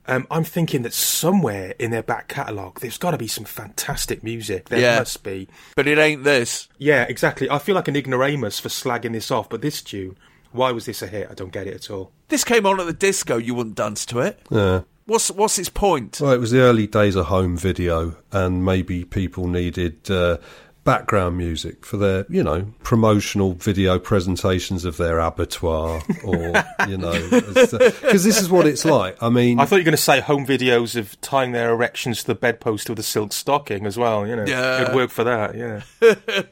Um, 0.08 0.26
I'm 0.30 0.44
thinking 0.44 0.82
that 0.82 0.92
somewhere 0.92 1.74
in 1.80 1.90
their 1.90 2.02
back 2.02 2.28
catalogue, 2.28 2.78
there's 2.80 2.96
got 2.96 3.10
to 3.10 3.18
be 3.18 3.26
some 3.26 3.44
fantastic 3.44 4.22
music. 4.22 4.68
There 4.68 4.78
Yeah. 4.80 4.98
must 5.00 5.22
be. 5.24 5.48
But 5.74 5.88
it 5.88 5.98
ain't 5.98 6.22
this. 6.22 6.68
Yeah, 6.78 7.02
exactly. 7.08 7.50
I 7.50 7.58
feel 7.58 7.74
like 7.74 7.88
an 7.88 7.96
ignoramus 7.96 8.60
for 8.60 8.68
slagging 8.68 9.12
this 9.12 9.30
off, 9.32 9.48
but 9.50 9.62
this 9.62 9.82
tune, 9.82 10.16
why 10.52 10.72
was 10.72 10.86
this 10.86 11.02
a 11.02 11.06
hit? 11.06 11.28
I 11.30 11.34
don't 11.34 11.52
get 11.52 11.66
it 11.66 11.74
at 11.74 11.90
all. 11.90 12.12
This 12.28 12.44
came 12.44 12.66
on 12.66 12.80
at 12.80 12.86
the 12.86 12.92
disco, 12.92 13.36
you 13.36 13.54
wouldn't 13.54 13.76
dance 13.76 14.04
to 14.06 14.20
it. 14.20 14.40
Yeah. 14.50 14.82
What's 15.06 15.30
what's 15.30 15.58
its 15.58 15.68
point? 15.68 16.18
Well, 16.20 16.32
it 16.32 16.40
was 16.40 16.50
the 16.50 16.60
early 16.60 16.88
days 16.88 17.14
of 17.14 17.26
home 17.26 17.56
video, 17.56 18.16
and 18.32 18.64
maybe 18.64 19.04
people 19.04 19.46
needed 19.46 20.10
uh, 20.10 20.38
background 20.86 21.36
music 21.36 21.84
for 21.84 21.98
their, 21.98 22.24
you 22.30 22.42
know, 22.42 22.66
promotional 22.82 23.52
video 23.52 23.98
presentations 23.98 24.84
of 24.86 24.96
their 24.96 25.18
abattoir, 25.18 26.00
or 26.24 26.54
you 26.88 26.96
know, 26.96 27.12
because 27.30 27.74
uh, 27.74 27.78
this 28.04 28.40
is 28.40 28.48
what 28.48 28.66
it's 28.66 28.84
like. 28.86 29.22
I 29.22 29.28
mean, 29.28 29.60
I 29.60 29.66
thought 29.66 29.76
you 29.76 29.80
were 29.82 29.84
going 29.86 29.92
to 29.96 30.02
say 30.02 30.20
home 30.20 30.46
videos 30.46 30.96
of 30.96 31.20
tying 31.20 31.52
their 31.52 31.70
erections 31.72 32.20
to 32.22 32.28
the 32.28 32.34
bedpost 32.34 32.88
with 32.88 32.98
a 32.98 33.02
silk 33.02 33.32
stocking 33.34 33.84
as 33.84 33.98
well. 33.98 34.26
You 34.26 34.36
know, 34.36 34.44
Yeah. 34.46 34.82
it'd 34.82 34.94
work 34.94 35.10
for 35.10 35.24
that. 35.24 35.54
Yeah. 35.54 35.82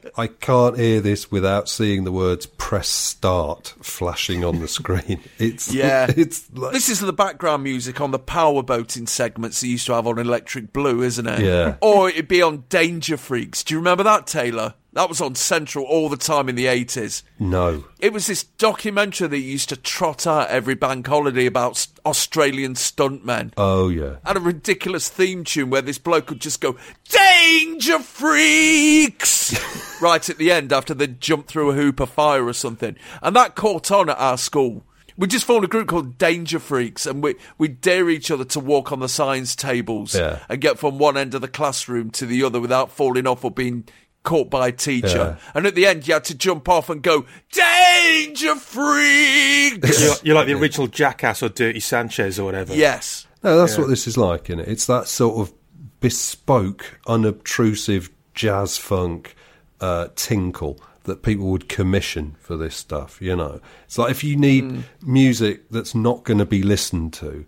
I 0.17 0.27
can't 0.27 0.77
hear 0.77 1.01
this 1.01 1.31
without 1.31 1.67
seeing 1.69 2.03
the 2.03 2.11
words 2.11 2.45
"press 2.45 2.87
start" 2.89 3.73
flashing 3.81 4.43
on 4.43 4.59
the 4.59 4.67
screen. 4.67 5.21
It's 5.39 5.73
Yeah. 5.73 6.11
it's 6.15 6.49
like, 6.53 6.73
This 6.73 6.89
is 6.89 6.99
the 6.99 7.13
background 7.13 7.63
music 7.63 8.01
on 8.01 8.11
the 8.11 8.19
power 8.19 8.61
boating 8.63 9.07
segments 9.07 9.61
they 9.61 9.67
used 9.69 9.85
to 9.87 9.93
have 9.93 10.07
on 10.07 10.19
Electric 10.19 10.73
Blue, 10.73 11.01
isn't 11.01 11.25
it? 11.27 11.39
Yeah. 11.41 11.75
Or 11.81 12.09
it'd 12.09 12.27
be 12.27 12.41
on 12.41 12.63
Danger 12.69 13.17
Freaks. 13.17 13.63
Do 13.63 13.73
you 13.73 13.79
remember 13.79 14.03
that, 14.03 14.24
Taylor? 14.27 14.73
That 14.93 15.09
was 15.09 15.19
on 15.19 15.35
Central 15.35 15.83
all 15.85 16.07
the 16.07 16.15
time 16.15 16.47
in 16.47 16.55
the 16.55 16.67
80s. 16.67 17.23
no. 17.37 17.83
It 17.99 18.13
was 18.13 18.27
this 18.27 18.43
documentary 18.43 19.27
that 19.27 19.39
used 19.39 19.67
to 19.69 19.75
trot 19.75 20.25
out 20.25 20.47
every 20.49 20.75
bank 20.75 21.05
holiday 21.07 21.45
about 21.47 21.85
Australian 22.05 22.75
stuntmen. 22.75 23.51
Oh 23.57 23.89
yeah. 23.89 24.15
Had 24.25 24.37
a 24.37 24.39
ridiculous 24.39 25.09
theme 25.09 25.43
tune 25.43 25.69
where 25.69 25.81
this 25.81 25.97
bloke 25.97 26.29
would 26.29 26.39
just 26.39 26.61
go, 26.61 26.77
Danger 27.09 27.99
Freaks! 27.99 29.55
right 30.01 30.29
at 30.29 30.37
the 30.37 30.51
end 30.51 30.71
after 30.73 30.93
they'd 30.93 31.19
jumped 31.21 31.49
through 31.49 31.71
a 31.71 31.75
hoop 31.75 31.99
of 31.99 32.09
fire 32.09 32.45
or 32.45 32.53
something. 32.53 32.95
And 33.21 33.35
that 33.35 33.55
caught 33.55 33.91
on 33.91 34.09
at 34.09 34.17
our 34.17 34.37
school. 34.37 34.83
We 35.17 35.27
just 35.27 35.45
formed 35.45 35.63
a 35.63 35.67
group 35.69 35.87
called 35.87 36.17
Danger 36.17 36.59
Freaks 36.59 37.05
and 37.05 37.23
we, 37.23 37.35
we'd 37.57 37.79
dare 37.79 38.09
each 38.09 38.29
other 38.31 38.43
to 38.45 38.59
walk 38.59 38.91
on 38.91 38.99
the 38.99 39.07
science 39.07 39.55
tables 39.55 40.13
Yeah. 40.13 40.39
and 40.49 40.59
get 40.59 40.77
from 40.77 40.97
one 40.99 41.15
end 41.15 41.33
of 41.35 41.41
the 41.41 41.47
classroom 41.47 42.09
to 42.11 42.25
the 42.25 42.43
other 42.43 42.59
without 42.59 42.91
falling 42.91 43.25
off 43.25 43.45
or 43.45 43.51
being 43.51 43.85
caught 44.25 44.49
by 44.49 44.67
a 44.67 44.71
teacher. 44.73 45.37
Yeah. 45.39 45.51
And 45.53 45.65
at 45.65 45.75
the 45.75 45.85
end, 45.87 46.05
you 46.07 46.13
had 46.13 46.25
to 46.25 46.35
jump 46.35 46.67
off 46.67 46.89
and 46.89 47.01
go, 47.01 47.25
Danger 47.53 48.55
Freaks! 48.55 50.03
You're, 50.03 50.15
you're 50.23 50.35
like 50.35 50.47
the 50.47 50.53
original 50.53 50.87
Jackass 50.87 51.41
or 51.41 51.47
Dirty 51.49 51.79
Sanchez 51.79 52.37
or 52.37 52.43
whatever. 52.43 52.75
yes. 52.75 53.27
No, 53.43 53.57
that's 53.59 53.77
what 53.77 53.87
this 53.87 54.07
is 54.07 54.17
like, 54.17 54.49
is 54.49 54.57
it? 54.57 54.67
It's 54.67 54.87
that 54.87 55.07
sort 55.07 55.37
of 55.37 55.53
bespoke, 55.99 56.99
unobtrusive 57.05 58.09
jazz 58.33 58.77
funk 58.77 59.35
uh, 59.79 60.07
tinkle 60.15 60.79
that 61.03 61.21
people 61.21 61.45
would 61.51 61.69
commission 61.69 62.35
for 62.39 62.57
this 62.57 62.75
stuff. 62.75 63.21
You 63.21 63.35
know, 63.35 63.61
it's 63.85 63.99
like 63.99 64.09
if 64.09 64.23
you 64.23 64.35
need 64.35 64.83
music 65.03 65.69
that's 65.69 65.93
not 65.93 66.23
going 66.23 66.39
to 66.39 66.45
be 66.45 66.63
listened 66.63 67.13
to, 67.13 67.45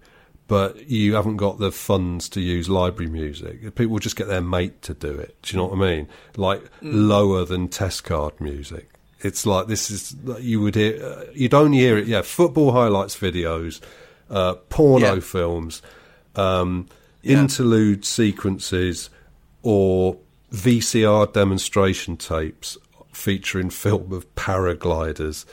but 0.48 0.90
you 0.90 1.16
haven't 1.16 1.38
got 1.38 1.60
the 1.60 1.72
funds 1.72 2.30
to 2.30 2.42
use 2.42 2.70
library 2.70 3.12
music, 3.12 3.76
people 3.76 4.00
just 4.00 4.16
get 4.16 4.28
their 4.28 4.42
mate 4.42 4.82
to 4.84 4.94
do 4.94 5.10
it. 5.12 5.36
Do 5.42 5.52
you 5.56 5.58
know 5.62 5.68
what 5.68 5.78
I 5.86 5.96
mean? 5.96 6.08
Like 6.38 6.64
lower 6.82 7.44
than 7.46 7.68
test 7.68 8.04
card 8.06 8.40
music. 8.40 8.90
It's 9.22 9.46
like 9.46 9.68
this 9.68 9.90
is 9.90 10.16
you 10.40 10.62
would 10.62 10.76
hear. 10.76 11.04
Uh, 11.04 11.24
you'd 11.34 11.54
only 11.54 11.80
hear 11.80 11.98
it. 11.98 12.08
Yeah, 12.08 12.22
football 12.22 12.72
highlights 12.72 13.18
videos, 13.18 13.82
uh, 14.30 14.54
porno 14.70 15.16
Yeah. 15.16 15.20
films, 15.20 15.82
um, 16.36 16.88
Yeah. 17.24 17.40
interlude 17.42 18.06
sequences, 18.06 19.10
or 19.64 20.18
VCR 20.52 21.26
demonstration 21.26 22.16
tapes 22.16 22.78
featuring 23.12 23.70
film 23.72 24.14
of 24.14 24.34
paragliders 24.36 25.46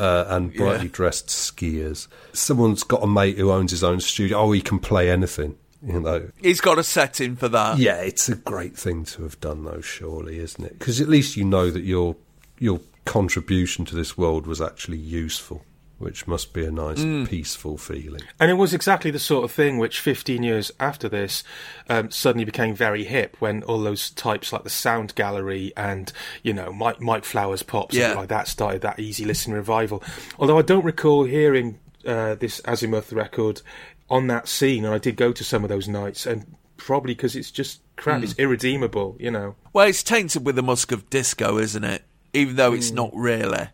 uh, 0.00 0.24
and 0.28 0.52
brightly 0.54 0.86
Yeah. 0.86 0.92
dressed 0.92 1.28
skiers. 1.28 2.08
Someone's 2.32 2.82
got 2.82 3.02
a 3.02 3.06
mate 3.06 3.38
who 3.38 3.50
owns 3.52 3.70
his 3.70 3.84
own 3.84 4.00
studio. 4.00 4.38
Oh, 4.38 4.52
he 4.52 4.60
can 4.62 4.78
play 4.78 5.10
anything. 5.10 5.56
You 5.86 6.00
know, 6.00 6.28
He's 6.42 6.60
got 6.60 6.78
a 6.78 6.82
setting 6.84 7.36
for 7.36 7.48
that. 7.48 7.78
yeah, 7.78 7.96
it's 8.02 8.28
a 8.28 8.34
great 8.34 8.76
thing 8.76 9.04
to 9.06 9.22
have 9.22 9.40
done, 9.40 9.64
though. 9.64 9.80
Surely, 9.80 10.38
isn't 10.38 10.62
it? 10.64 10.78
Because 10.78 11.00
at 11.00 11.08
least 11.08 11.36
you 11.36 11.44
know 11.44 11.70
that 11.70 11.84
your 11.84 12.16
your 12.58 12.80
contribution 13.06 13.84
to 13.86 13.94
this 13.94 14.16
world 14.18 14.46
was 14.46 14.60
actually 14.60 14.98
useful, 14.98 15.64
which 16.00 16.26
must 16.26 16.52
be 16.52 16.64
a 16.64 16.72
nice, 16.72 17.04
peaceful 17.28 17.78
feeling. 17.78 18.22
And 18.40 18.50
it 18.50 18.54
was 18.54 18.74
exactly 18.74 19.12
the 19.12 19.18
sort 19.20 19.44
of 19.44 19.52
thing 19.52 19.78
which 19.78 20.00
15 20.00 20.42
years 20.42 20.72
after 20.80 21.08
this 21.08 21.44
um, 21.88 22.10
suddenly 22.10 22.44
became 22.44 22.74
very 22.74 23.04
hip 23.04 23.36
when 23.38 23.62
all 23.62 23.78
those 23.80 24.10
types 24.10 24.52
like 24.52 24.64
the 24.64 24.70
Sound 24.70 25.14
Gallery 25.14 25.72
and, 25.76 26.12
you 26.42 26.52
know, 26.52 26.72
Mike, 26.72 27.00
Mike 27.00 27.24
Flowers 27.24 27.62
Pop, 27.62 27.92
something 27.92 28.10
Yeah. 28.10 28.16
like 28.16 28.30
that 28.30 28.48
started 28.48 28.80
that 28.82 28.98
easy 28.98 29.24
listen 29.24 29.52
revival. 29.52 30.02
Although 30.38 30.58
I 30.58 30.62
don't 30.62 30.84
recall 30.84 31.24
hearing 31.24 31.78
uh, 32.06 32.34
this 32.34 32.60
Azimuth 32.64 33.12
record 33.12 33.60
on 34.08 34.26
that 34.28 34.48
scene, 34.48 34.84
and 34.86 34.94
I 34.94 34.98
did 34.98 35.16
go 35.16 35.32
to 35.32 35.44
some 35.44 35.62
of 35.62 35.68
those 35.68 35.86
nights, 35.86 36.24
and 36.26 36.56
probably 36.78 37.12
because 37.14 37.36
it's 37.36 37.50
just 37.50 37.80
crap, 37.96 38.22
it's 38.22 38.34
irredeemable, 38.38 39.16
you 39.20 39.30
know. 39.30 39.54
Well, 39.74 39.86
it's 39.86 40.02
tainted 40.02 40.46
with 40.46 40.56
the 40.56 40.62
musk 40.62 40.92
of 40.92 41.10
disco, 41.10 41.58
isn't 41.58 41.84
it? 41.84 42.02
Even 42.32 42.56
though 42.56 42.70
Hmm. 42.70 42.76
it's 42.78 42.90
not 42.90 43.10
really. 43.14 43.68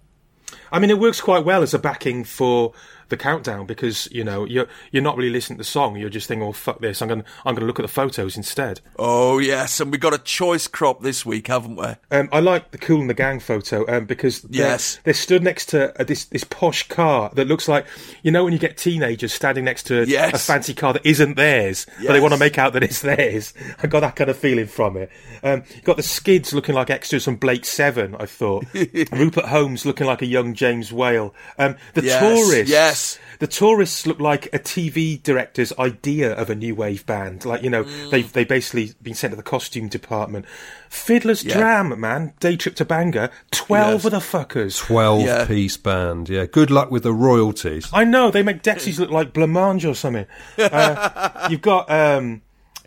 I 0.73 0.79
mean, 0.79 0.91
it 0.91 0.99
works 0.99 1.21
quite 1.21 1.45
well 1.45 1.63
as 1.63 1.75
a 1.75 1.79
backing 1.79 2.25
for 2.25 2.73
the 3.09 3.17
countdown 3.17 3.67
because 3.67 4.09
you 4.11 4.25
know 4.25 4.45
you're 4.45 4.67
you're 4.91 5.03
not 5.03 5.17
really 5.17 5.31
listening 5.31 5.57
to 5.59 5.61
the 5.61 5.65
song. 5.69 5.97
You're 5.97 6.11
just 6.11 6.27
thinking, 6.29 6.47
"Oh 6.47 6.53
fuck 6.53 6.81
this! 6.81 7.01
I'm 7.03 7.09
gonna 7.09 7.25
I'm 7.45 7.55
gonna 7.55 7.67
look 7.67 7.79
at 7.79 7.83
the 7.85 7.89
photos 7.93 8.37
instead." 8.37 8.81
Oh, 8.99 9.39
yes, 9.39 9.81
and 9.81 9.91
we 9.93 9.99
got 9.99 10.15
a 10.15 10.19
choice 10.19 10.67
crop 10.67 11.03
this 11.03 11.25
week, 11.27 11.47
haven't 11.49 11.77
we? 11.77 11.87
Um, 12.11 12.29
I 12.33 12.41
like 12.41 12.71
the 12.71 12.79
Kool 12.79 13.01
and 13.01 13.11
the 13.11 13.15
Gang 13.15 13.41
photo 13.41 13.85
um, 13.95 14.05
because 14.07 14.43
they're, 14.43 14.67
Yes. 14.69 14.99
they're 15.05 15.15
stood 15.15 15.43
next 15.43 15.67
to 15.71 15.99
uh, 16.01 16.05
this 16.05 16.25
this 16.27 16.45
posh 16.45 16.89
car 16.89 17.31
that 17.35 17.47
looks 17.47 17.69
like 17.69 17.87
you 18.23 18.31
know 18.31 18.45
when 18.45 18.53
you 18.53 18.59
get 18.59 18.77
teenagers 18.77 19.33
standing 19.33 19.65
next 19.65 19.85
to 19.85 20.03
a, 20.03 20.05
Yes. 20.07 20.35
a 20.35 20.39
fancy 20.39 20.75
car 20.75 20.93
that 20.95 21.05
isn't 21.07 21.37
theirs, 21.37 21.87
but 22.05 22.13
they 22.13 22.21
want 22.21 22.33
to 22.35 22.41
make 22.41 22.59
out 22.59 22.73
that 22.73 22.83
it's 22.83 23.03
theirs. 23.03 23.55
I 23.83 23.87
got 23.87 24.01
that 24.01 24.17
kind 24.17 24.31
of 24.31 24.37
feeling 24.37 24.67
from 24.67 24.97
it. 24.97 25.11
Um, 25.43 25.63
got 25.85 25.97
the 25.97 26.03
skids 26.03 26.53
looking 26.53 26.75
like 26.75 26.91
extras 26.91 27.25
from 27.25 27.37
Blake 27.37 27.65
Seven. 27.65 28.17
I 28.19 28.27
thought 28.27 28.65
Rupert 29.13 29.45
Holmes 29.47 29.85
looking 29.87 30.07
like 30.07 30.23
a 30.23 30.27
young 30.27 30.55
James 30.55 30.93
Whale. 30.93 31.35
Um, 31.59 31.77
the 31.95 32.03
Yes, 32.03 32.21
tourists, 32.21 32.71
yes. 32.71 32.96
The 33.39 33.47
tourists 33.47 34.07
look 34.07 34.19
like 34.19 34.47
a 34.55 34.59
TV 34.59 35.23
director's 35.23 35.73
idea 35.79 36.33
of 36.33 36.49
a 36.49 36.55
new 36.55 36.75
wave 36.75 37.05
band. 37.05 37.45
Like 37.45 37.63
you 37.63 37.69
know, 37.71 37.85
Mm. 37.85 38.11
they've 38.11 38.33
they 38.33 38.45
basically 38.45 38.93
been 39.03 39.15
sent 39.15 39.33
to 39.33 39.37
the 39.37 39.43
costume 39.43 39.89
department. 39.89 40.47
Fiddler's 40.89 41.45
Yeah. 41.45 41.59
Dram, 41.59 42.01
man, 42.01 42.33
day 42.41 42.57
trip 42.57 42.75
to 42.77 42.85
Bangor, 42.85 43.31
twelve 43.51 44.05
Yes. 44.05 44.05
of 44.07 44.11
the 44.13 44.19
fuckers. 44.39 44.79
Twelve 44.79 45.23
Yeah. 45.23 45.45
piece 45.45 45.77
band. 45.77 46.29
Yeah, 46.29 46.47
good 46.47 46.71
luck 46.71 46.91
with 46.91 47.03
the 47.03 47.13
royalties. 47.13 47.89
I 47.93 48.05
know 48.05 48.31
they 48.31 48.43
make 48.43 48.63
Dexys 48.63 48.99
look 48.99 49.11
like 49.11 49.33
blancmange 49.35 49.89
or 49.89 49.95
something. 49.95 50.27
Uh, 50.59 51.47
you've 51.51 51.61
got 51.63 51.91
um, 51.91 52.41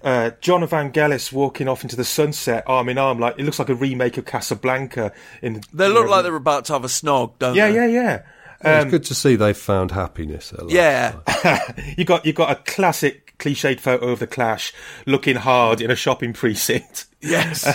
uh, 0.04 0.32
Jon 0.42 0.64
and 0.64 0.72
Vangelis 0.72 1.32
walking 1.32 1.68
off 1.68 1.84
into 1.84 1.96
the 1.96 2.06
sunset, 2.06 2.64
arm 2.68 2.90
in 2.90 2.98
arm, 2.98 3.20
like 3.20 3.36
it 3.38 3.44
looks 3.44 3.60
like 3.60 3.70
a 3.70 3.76
remake 3.76 4.18
of 4.18 4.26
Casablanca. 4.26 5.12
In 5.42 5.62
They 5.74 5.88
look 5.90 6.08
like 6.10 6.24
they're 6.24 6.36
about 6.36 6.66
to 6.66 6.74
have 6.74 6.84
a 6.86 6.88
snog, 6.88 7.34
don't 7.38 7.54
yeah, 7.56 7.68
they? 7.70 7.76
yeah, 7.76 7.86
yeah. 7.88 8.22
It's 8.62 8.86
Um, 8.86 8.90
good 8.90 9.04
to 9.06 9.16
see 9.16 9.36
they 9.36 9.54
found 9.54 9.92
happiness. 9.92 10.54
Yeah. 10.68 11.16
you 11.98 12.06
got 12.06 12.26
you 12.26 12.34
got 12.34 12.52
a 12.52 12.56
classic 12.56 13.38
cliched 13.40 13.80
photo 13.80 14.10
of 14.10 14.20
the 14.20 14.28
Clash 14.28 14.74
looking 15.06 15.38
hard 15.38 15.82
in 15.82 15.90
a 15.90 15.96
shopping 15.96 16.34
precinct. 16.34 17.06
Yes. 17.22 17.68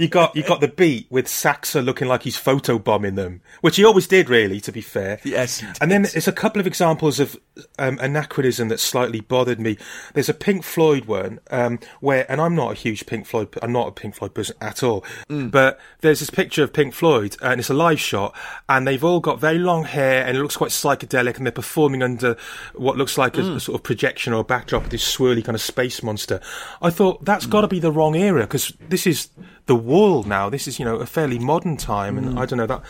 you 0.00 0.08
got 0.08 0.34
you 0.34 0.42
got 0.42 0.60
the 0.60 0.68
beat 0.68 1.06
with 1.10 1.28
Saxa 1.28 1.82
looking 1.82 2.08
like 2.08 2.22
he's 2.22 2.36
photobombing 2.36 3.14
them, 3.16 3.42
which 3.60 3.76
he 3.76 3.84
always 3.84 4.06
did, 4.06 4.28
really. 4.30 4.60
To 4.60 4.72
be 4.72 4.80
fair, 4.80 5.20
Yes, 5.24 5.62
And 5.80 5.90
then 5.90 6.02
there's 6.02 6.28
a 6.28 6.32
couple 6.32 6.60
of 6.60 6.66
examples 6.66 7.20
of 7.20 7.36
um, 7.78 7.98
anachronism 8.00 8.68
that 8.68 8.80
slightly 8.80 9.20
bothered 9.20 9.60
me. 9.60 9.76
There's 10.14 10.28
a 10.28 10.34
Pink 10.34 10.64
Floyd 10.64 11.04
one 11.04 11.40
um, 11.50 11.78
where, 12.00 12.30
and 12.30 12.40
I'm 12.40 12.54
not 12.54 12.72
a 12.72 12.74
huge 12.74 13.06
Pink 13.06 13.26
Floyd, 13.26 13.48
I'm 13.62 13.72
not 13.72 13.88
a 13.88 13.92
Pink 13.92 14.14
Floyd 14.14 14.34
person 14.34 14.56
at 14.60 14.82
all, 14.82 15.04
Mm. 15.28 15.50
but 15.50 15.78
there's 16.00 16.20
this 16.20 16.30
picture 16.30 16.62
of 16.62 16.72
Pink 16.72 16.94
Floyd, 16.94 17.36
and 17.42 17.58
it's 17.60 17.68
a 17.70 17.74
live 17.74 18.00
shot, 18.00 18.34
and 18.68 18.86
they've 18.86 19.02
all 19.04 19.20
got 19.20 19.40
very 19.40 19.58
long 19.58 19.84
hair, 19.84 20.24
and 20.24 20.36
it 20.36 20.40
looks 20.40 20.56
quite 20.56 20.70
psychedelic, 20.70 21.36
and 21.36 21.46
they're 21.46 21.52
performing 21.52 22.02
under 22.02 22.36
what 22.74 22.96
looks 22.96 23.18
like 23.18 23.36
a, 23.36 23.40
Mm. 23.40 23.56
a 23.56 23.60
sort 23.60 23.74
of 23.76 23.82
projection 23.82 24.32
or 24.32 24.40
a 24.40 24.44
backdrop 24.44 24.84
of 24.84 24.90
this 24.90 25.04
swirly 25.04 25.44
kind 25.44 25.54
of 25.54 25.60
space 25.62 26.02
monster. 26.02 26.40
I 26.82 26.90
thought 26.90 27.24
that's 27.24 27.46
Mm. 27.46 27.50
got 27.50 27.60
to 27.62 27.68
be 27.68 27.78
the 27.80 27.92
wrong 27.92 28.14
era 28.16 28.42
because 28.42 28.72
this 28.88 29.06
is 29.06 29.28
the 29.66 29.74
wall 29.76 30.22
now. 30.24 30.48
This 30.48 30.66
is 30.68 30.78
you 30.78 30.84
know 30.84 30.96
a 30.96 31.06
fairly 31.06 31.38
modern 31.38 31.76
time, 31.76 32.18
and 32.18 32.34
Mm. 32.34 32.38
I 32.38 32.46
don't 32.46 32.58
know 32.58 32.66
that. 32.66 32.82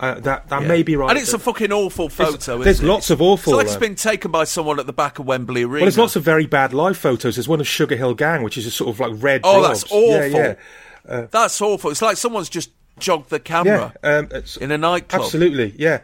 Uh, 0.00 0.18
that 0.20 0.48
that 0.48 0.64
may 0.64 0.82
be 0.82 0.96
right. 0.96 1.08
And 1.10 1.18
it's 1.18 1.32
a 1.32 1.38
fucking 1.38 1.70
awful 1.72 2.08
photo. 2.08 2.32
There's- 2.32 2.46
there's 2.64 2.66
isn't 2.78 2.86
it? 2.86 2.88
lots 2.92 3.10
of 3.10 3.22
awful, 3.22 3.52
It's 3.52 3.56
like 3.58 3.66
it's 3.66 3.76
uh, 3.76 3.78
been 3.78 3.94
taken 3.94 4.32
by 4.32 4.42
someone 4.42 4.80
at 4.80 4.86
the 4.86 4.92
back 4.92 5.20
of 5.20 5.26
Wembley 5.26 5.62
Arena. 5.62 5.72
Well, 5.74 5.80
there's 5.82 5.96
lots 5.98 6.16
of 6.16 6.24
very 6.24 6.46
bad 6.46 6.74
live 6.74 6.98
photos. 6.98 7.36
There's 7.36 7.46
one 7.46 7.60
of 7.60 7.68
Sugar 7.68 7.94
Hill 7.94 8.14
Gang, 8.14 8.42
which 8.42 8.58
is 8.58 8.66
a 8.66 8.72
sort 8.72 8.90
of 8.90 8.98
like 8.98 9.12
red. 9.22 9.42
Oh, 9.44 9.60
blobs. 9.60 9.82
that's 9.82 9.92
awful. 9.92 10.30
Yeah, 10.40 10.54
yeah. 11.08 11.26
That's 11.30 11.60
awful. 11.62 11.90
It's 11.92 12.02
like 12.02 12.16
someone's 12.16 12.48
just 12.48 12.70
jogged 12.98 13.30
the 13.30 13.38
camera 13.38 13.92
Yeah, 14.02 14.16
um, 14.18 14.24
it's- 14.26 14.56
in 14.56 14.72
a 14.72 14.78
nightclub. 14.78 15.22
Absolutely, 15.22 15.74
yeah. 15.78 16.00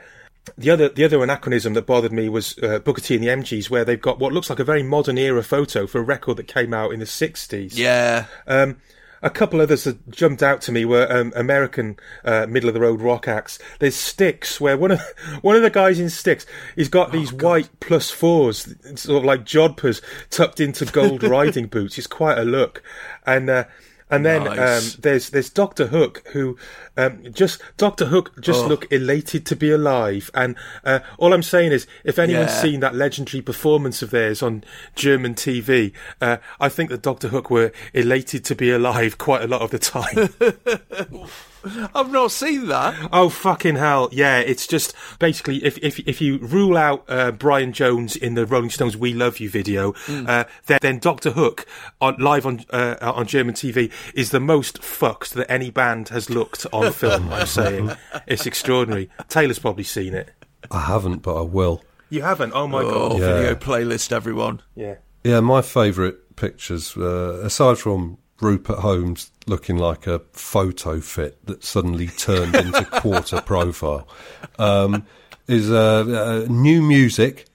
The 0.57 0.71
other 0.71 0.89
the 0.89 1.05
other 1.05 1.23
anachronism 1.23 1.75
that 1.75 1.85
bothered 1.85 2.13
me 2.13 2.29
was 2.29 2.57
uh, 2.63 2.79
Booker 2.79 3.01
T 3.03 3.17
and 3.17 3.25
the 3.25 3.29
MGs, 3.29 3.71
where 3.71 3.85
they've 3.85 4.01
got 4.01 4.21
what 4.21 4.33
looks 4.33 4.49
like 4.51 4.61
a 4.61 4.65
very 4.65 4.85
modern 4.85 5.19
era 5.19 5.43
photo 5.43 5.87
for 5.89 5.99
a 5.99 6.03
record 6.05 6.37
that 6.39 6.47
came 6.47 6.73
out 6.73 6.93
in 6.93 7.01
the 7.01 7.07
'60s. 7.07 7.73
Yeah. 7.77 8.27
Um, 8.47 8.77
a 9.23 9.31
couple 9.31 9.61
others 9.61 9.85
that 9.85 10.11
jumped 10.11 10.43
out 10.43 10.61
to 10.63 10.73
me 10.73 10.85
were 10.85 11.07
um, 11.11 11.33
American 11.37 11.99
uh, 12.25 12.47
middle 12.49 12.69
of 12.69 12.75
the 12.75 12.81
road 12.81 13.01
rock 13.01 13.29
acts. 13.29 13.59
There's 13.79 13.97
Styx, 13.97 14.61
where 14.61 14.77
one 14.77 14.93
of 14.93 15.01
one 15.43 15.57
of 15.57 15.63
the 15.63 15.71
guys 15.71 16.01
in 16.01 16.11
Styx, 16.11 16.47
he's 16.77 16.89
got 16.89 17.13
these 17.13 17.33
white 17.33 17.69
plus 17.81 18.11
fours, 18.11 18.75
sort 18.95 19.19
of 19.19 19.25
like 19.25 19.45
jodhpurs, 19.45 20.01
tucked 20.31 20.61
into 20.61 20.85
gold 20.87 21.23
riding 21.25 21.67
boots. 21.67 21.99
It's 21.99 22.07
quite 22.07 22.39
a 22.39 22.45
look, 22.45 22.83
and. 23.27 23.51
Uh, 23.51 23.65
and 24.11 24.25
then 24.27 24.45
Nice. 24.45 24.95
um, 24.95 25.01
there's 25.03 25.31
there's 25.31 25.51
Doctor 25.51 25.87
Hook 25.87 26.23
who 26.33 26.57
um, 26.97 27.23
just 27.33 27.61
Doctor 27.77 28.07
Hook 28.07 28.33
just 28.41 28.65
Oh. 28.65 28.69
look 28.69 28.87
elated 28.93 29.47
to 29.47 29.57
be 29.57 29.71
alive, 29.71 30.31
and 30.35 30.57
uh, 30.85 31.01
all 31.19 31.33
I'm 31.33 31.43
saying 31.43 31.73
is 31.73 31.87
if 32.05 32.19
anyone's 32.19 32.51
Yeah. 32.51 32.63
seen 32.63 32.81
that 32.81 32.95
legendary 32.95 33.43
performance 33.43 34.03
of 34.03 34.11
theirs 34.11 34.43
on 34.43 34.65
German 34.95 35.35
TV, 35.35 35.93
uh, 36.21 36.39
I 36.61 36.69
think 36.69 36.91
that 36.91 37.03
Doctor 37.03 37.29
Hook 37.29 37.51
were 37.51 37.73
elated 37.95 38.45
to 38.47 38.55
be 38.55 38.71
alive 38.71 39.19
quite 39.19 39.43
a 39.43 39.47
lot 39.47 39.63
of 39.63 39.71
the 39.71 39.79
time. 39.79 40.29
I've 41.95 42.11
not 42.11 42.33
seen 42.33 42.69
that. 42.69 43.09
oh 43.13 43.29
fucking 43.29 43.77
hell! 43.77 44.09
Yeah, 44.13 44.39
it's 44.39 44.67
just 44.67 44.95
basically 45.19 45.65
if 45.65 45.79
if 45.79 45.99
if 46.01 46.21
you 46.21 46.39
rule 46.39 46.77
out 46.77 47.05
uh, 47.09 47.33
Brian 47.33 47.73
Jones 47.73 48.17
in 48.17 48.35
the 48.35 48.47
Rolling 48.47 48.71
Stones 48.71 48.97
"We 48.97 49.13
Love 49.15 49.39
You" 49.41 49.51
video, 49.51 49.95
uh, 50.09 50.45
then, 50.67 50.79
then 50.83 50.99
Doctor 50.99 51.31
Hook 51.33 51.67
on 52.01 52.17
live 52.19 52.47
on 52.47 52.65
uh, 52.71 52.97
on 53.01 53.27
German 53.27 53.55
TV 53.55 53.93
is 54.15 54.31
the 54.31 54.41
most 54.41 54.83
fucked 54.83 55.35
that 55.35 55.51
any 55.51 55.71
band 55.71 56.09
has 56.11 56.31
looked 56.31 56.67
on 56.73 56.93
film. 56.95 57.33
I'm 57.33 57.47
saying 57.47 57.91
it's 58.27 58.47
extraordinary. 58.47 59.11
Taylor's 59.29 59.59
probably 59.59 59.85
seen 59.85 60.15
it. 60.15 60.31
I 60.71 60.81
haven't, 60.81 61.19
but 61.23 61.37
I 61.39 61.43
will. 61.43 61.83
You 62.09 62.23
haven't? 62.23 62.53
Oh 62.55 62.67
my 62.67 62.83
Oh, 62.83 63.11
god! 63.11 63.21
Yeah. 63.21 63.35
video 63.35 63.55
playlist, 63.55 64.13
everyone. 64.13 64.63
Yeah. 64.75 64.97
Yeah, 65.23 65.41
my 65.41 65.61
favourite 65.63 66.15
pictures, 66.37 66.97
uh, 66.97 67.41
aside 67.45 67.79
from 67.79 68.17
Rupert 68.41 68.79
Holmes 68.79 69.31
looking 69.51 69.77
like 69.77 70.07
a 70.07 70.21
photo 70.33 71.01
fit 71.01 71.45
that 71.47 71.63
suddenly 71.63 72.07
turned 72.07 72.55
into 72.57 72.85
quarter 73.03 73.41
profile, 73.43 74.09
um, 74.59 75.05
is 75.47 75.71
uh, 75.71 76.45
uh, 76.47 76.47
new 76.51 76.81
music, 76.81 77.47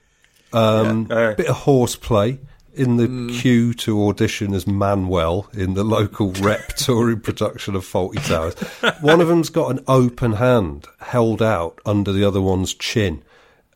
um, 0.52 1.08
Yeah. 1.10 1.16
Uh. 1.16 1.34
bit 1.34 1.48
of 1.48 1.56
horseplay 1.56 2.38
in 2.74 2.98
the 2.98 3.32
queue 3.40 3.72
to 3.72 4.06
audition 4.06 4.52
as 4.52 4.66
Manuel 4.66 5.48
in 5.54 5.72
the 5.72 5.82
local 5.82 6.30
rep 6.42 6.68
touring 6.76 7.20
production 7.20 7.74
of 7.74 7.84
Fawlty 7.84 8.22
Towers. 8.28 8.54
One 9.00 9.22
of 9.22 9.28
them's 9.28 9.48
got 9.48 9.70
an 9.70 9.82
open 9.88 10.32
hand 10.34 10.86
held 11.00 11.40
out 11.40 11.80
under 11.86 12.12
the 12.12 12.22
other 12.24 12.40
one's 12.42 12.74
chin. 12.74 13.22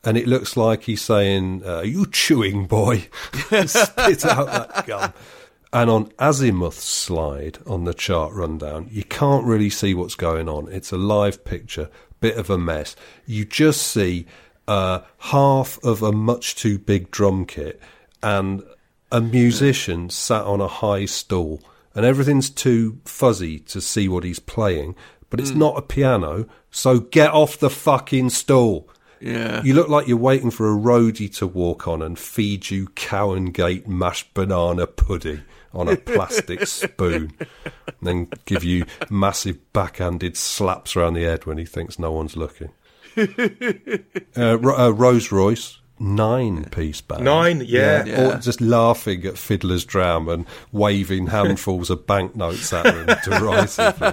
And 0.03 0.17
it 0.17 0.27
looks 0.27 0.55
like 0.57 0.83
he's 0.83 1.01
saying, 1.01 1.61
uh, 1.63 1.81
"You 1.81 2.07
chewing 2.11 2.65
boy, 2.65 3.07
spit 3.65 4.25
out 4.25 4.47
that 4.47 4.85
gum." 4.87 5.13
And 5.73 5.89
on 5.89 6.11
Azimuth's 6.19 6.83
slide 6.83 7.59
on 7.65 7.85
the 7.85 7.93
chart 7.93 8.33
rundown, 8.33 8.89
you 8.91 9.05
can't 9.05 9.45
really 9.45 9.69
see 9.69 9.93
what's 9.93 10.15
going 10.15 10.49
on. 10.49 10.67
It's 10.69 10.91
a 10.91 10.97
live 10.97 11.45
picture, 11.45 11.89
bit 12.19 12.35
of 12.37 12.49
a 12.49 12.57
mess. 12.57 12.95
You 13.25 13.45
just 13.45 13.81
see 13.81 14.25
uh, 14.67 15.01
half 15.19 15.81
of 15.81 16.03
a 16.03 16.11
much 16.11 16.55
too 16.55 16.77
big 16.77 17.09
drum 17.09 17.45
kit 17.45 17.79
and 18.21 18.63
a 19.13 19.21
musician 19.21 20.09
sat 20.09 20.43
on 20.43 20.59
a 20.61 20.67
high 20.67 21.05
stool, 21.05 21.61
and 21.95 22.05
everything's 22.05 22.49
too 22.49 22.99
fuzzy 23.05 23.59
to 23.59 23.81
see 23.81 24.07
what 24.07 24.23
he's 24.23 24.39
playing. 24.39 24.95
But 25.29 25.39
it's 25.39 25.51
not 25.51 25.77
a 25.77 25.81
piano, 25.81 26.47
so 26.69 26.99
get 26.99 27.31
off 27.31 27.57
the 27.57 27.69
fucking 27.69 28.31
stool. 28.31 28.89
Yeah. 29.21 29.63
You 29.63 29.73
look 29.73 29.87
like 29.87 30.07
you're 30.07 30.17
waiting 30.17 30.51
for 30.51 30.69
a 30.69 30.77
roadie 30.77 31.33
to 31.37 31.47
walk 31.47 31.87
on 31.87 32.01
and 32.01 32.19
feed 32.19 32.69
you 32.69 32.87
Cow 32.87 33.37
& 33.39 33.51
Gate 33.51 33.87
mashed 33.87 34.33
banana 34.33 34.87
pudding 34.87 35.43
on 35.73 35.87
a 35.87 35.97
plastic 35.97 36.67
spoon, 36.67 37.33
and 37.65 37.95
then 38.01 38.27
give 38.45 38.63
you 38.63 38.85
massive 39.09 39.57
backhanded 39.73 40.37
slaps 40.37 40.95
around 40.95 41.13
the 41.13 41.23
head 41.23 41.45
when 41.45 41.57
he 41.57 41.65
thinks 41.65 41.99
no 41.99 42.11
one's 42.11 42.35
looking. 42.35 42.71
uh, 43.17 43.27
uh, 44.37 44.93
Rolls 44.93 45.31
Royce. 45.31 45.77
Nine 45.99 46.65
piece 46.65 46.99
band. 46.99 47.25
Nine, 47.25 47.61
yeah. 47.63 48.03
Yeah. 48.05 48.35
Or 48.35 48.37
just 48.39 48.59
laughing 48.59 49.23
at 49.27 49.37
Fiddler's 49.37 49.85
Dram 49.85 50.27
and 50.29 50.47
waving 50.71 51.27
handfuls 51.27 51.91
of 51.91 52.07
banknotes 52.07 52.73
at 52.73 52.85
them 52.85 53.17
derisively. 53.23 54.07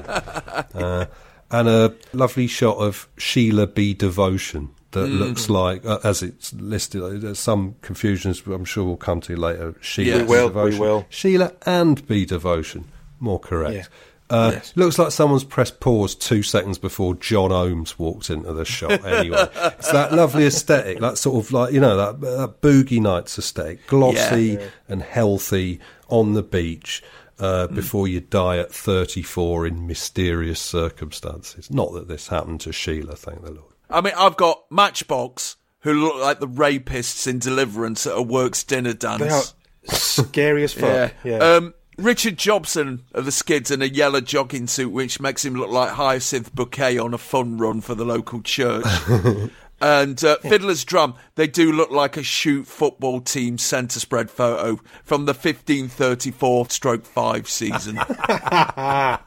Uh, 0.74 1.06
and 1.50 1.68
a 1.68 1.94
lovely 2.12 2.46
shot 2.46 2.76
of 2.76 3.08
Sheila 3.16 3.68
B. 3.68 3.94
Devotion 3.94 4.68
that 4.92 5.06
looks 5.08 5.50
like, 5.50 5.84
uh, 5.84 5.98
as 6.04 6.22
it's 6.22 6.52
listed, 6.54 7.02
uh, 7.02 7.08
there's 7.10 7.38
some 7.38 7.76
confusions 7.82 8.42
I'm 8.46 8.64
sure 8.64 8.84
we'll 8.84 8.96
come 8.96 9.20
to 9.22 9.36
later. 9.36 9.74
Sheila 9.80 10.18
We 10.18 10.24
will, 10.24 10.46
we 10.46 10.48
Devotion. 10.48 10.78
will. 10.80 11.06
Sheila 11.10 11.52
and 11.66 12.06
B. 12.06 12.24
Devotion, 12.24 12.84
more 13.20 13.38
correct. 13.38 13.74
Yeah. 13.74 13.84
Uh, 14.30 14.50
Yes. 14.54 14.72
Looks 14.76 14.98
like 14.98 15.10
someone's 15.10 15.44
pressed 15.44 15.80
pause 15.80 16.14
two 16.14 16.42
seconds 16.42 16.76
before 16.76 17.14
John 17.14 17.50
Holmes 17.50 17.98
walked 17.98 18.28
into 18.28 18.52
the 18.52 18.64
shot. 18.66 19.02
Anyway, 19.04 19.38
it's 19.54 19.90
that 19.90 20.12
lovely 20.12 20.44
aesthetic, 20.46 21.00
that 21.00 21.16
sort 21.16 21.42
of 21.44 21.50
like 21.52 21.72
you 21.72 21.80
know 21.80 21.96
that, 21.96 22.20
that 22.20 22.60
boogie 22.60 23.00
nights 23.00 23.38
aesthetic, 23.38 23.86
glossy 23.86 24.58
and 24.86 25.00
healthy 25.02 25.80
on 26.08 26.34
the 26.34 26.42
beach 26.42 27.02
uh, 27.38 27.68
before 27.68 28.06
you 28.06 28.20
die 28.20 28.58
at 28.58 28.70
34 28.70 29.66
in 29.66 29.86
mysterious 29.86 30.60
circumstances. 30.60 31.70
Not 31.70 31.92
that 31.94 32.08
this 32.08 32.28
happened 32.28 32.60
to 32.62 32.72
Sheila, 32.72 33.16
thank 33.16 33.42
the 33.42 33.52
Lord. 33.52 33.72
I 33.90 34.00
mean, 34.00 34.12
I've 34.16 34.36
got 34.36 34.64
Matchbox, 34.70 35.56
who 35.80 35.94
look 35.94 36.16
like 36.16 36.40
the 36.40 36.48
rapists 36.48 37.26
in 37.26 37.38
Deliverance 37.38 38.06
at 38.06 38.16
a 38.16 38.22
works 38.22 38.64
dinner 38.64 38.92
dance. 38.92 39.20
They 39.20 39.92
are 39.92 39.96
scary 39.96 40.64
as 40.64 40.72
fuck. 40.74 41.14
Yeah. 41.24 41.38
Um, 41.38 41.74
Richard 41.96 42.36
Jobson 42.36 43.04
of 43.12 43.24
the 43.24 43.32
Skids 43.32 43.70
in 43.70 43.82
a 43.82 43.86
yellow 43.86 44.20
jogging 44.20 44.68
suit, 44.68 44.90
which 44.90 45.20
makes 45.20 45.44
him 45.44 45.54
look 45.54 45.70
like 45.70 45.90
Hyacinth 45.90 46.54
Bouquet 46.54 46.98
on 46.98 47.12
a 47.12 47.18
fun 47.18 47.58
run 47.58 47.80
for 47.80 47.96
the 47.96 48.04
local 48.04 48.40
church. 48.40 48.84
and 49.80 50.22
uh, 50.22 50.36
Fiddler's 50.38 50.84
Dram, 50.84 51.14
they 51.34 51.48
do 51.48 51.72
look 51.72 51.90
like 51.90 52.16
a 52.16 52.22
shoot 52.22 52.68
football 52.68 53.20
team 53.20 53.58
centre 53.58 53.98
spread 53.98 54.30
photo 54.30 54.80
from 55.02 55.24
the 55.24 55.32
1534 55.32 56.70
stroke 56.70 57.04
5 57.04 57.48
season. 57.48 57.98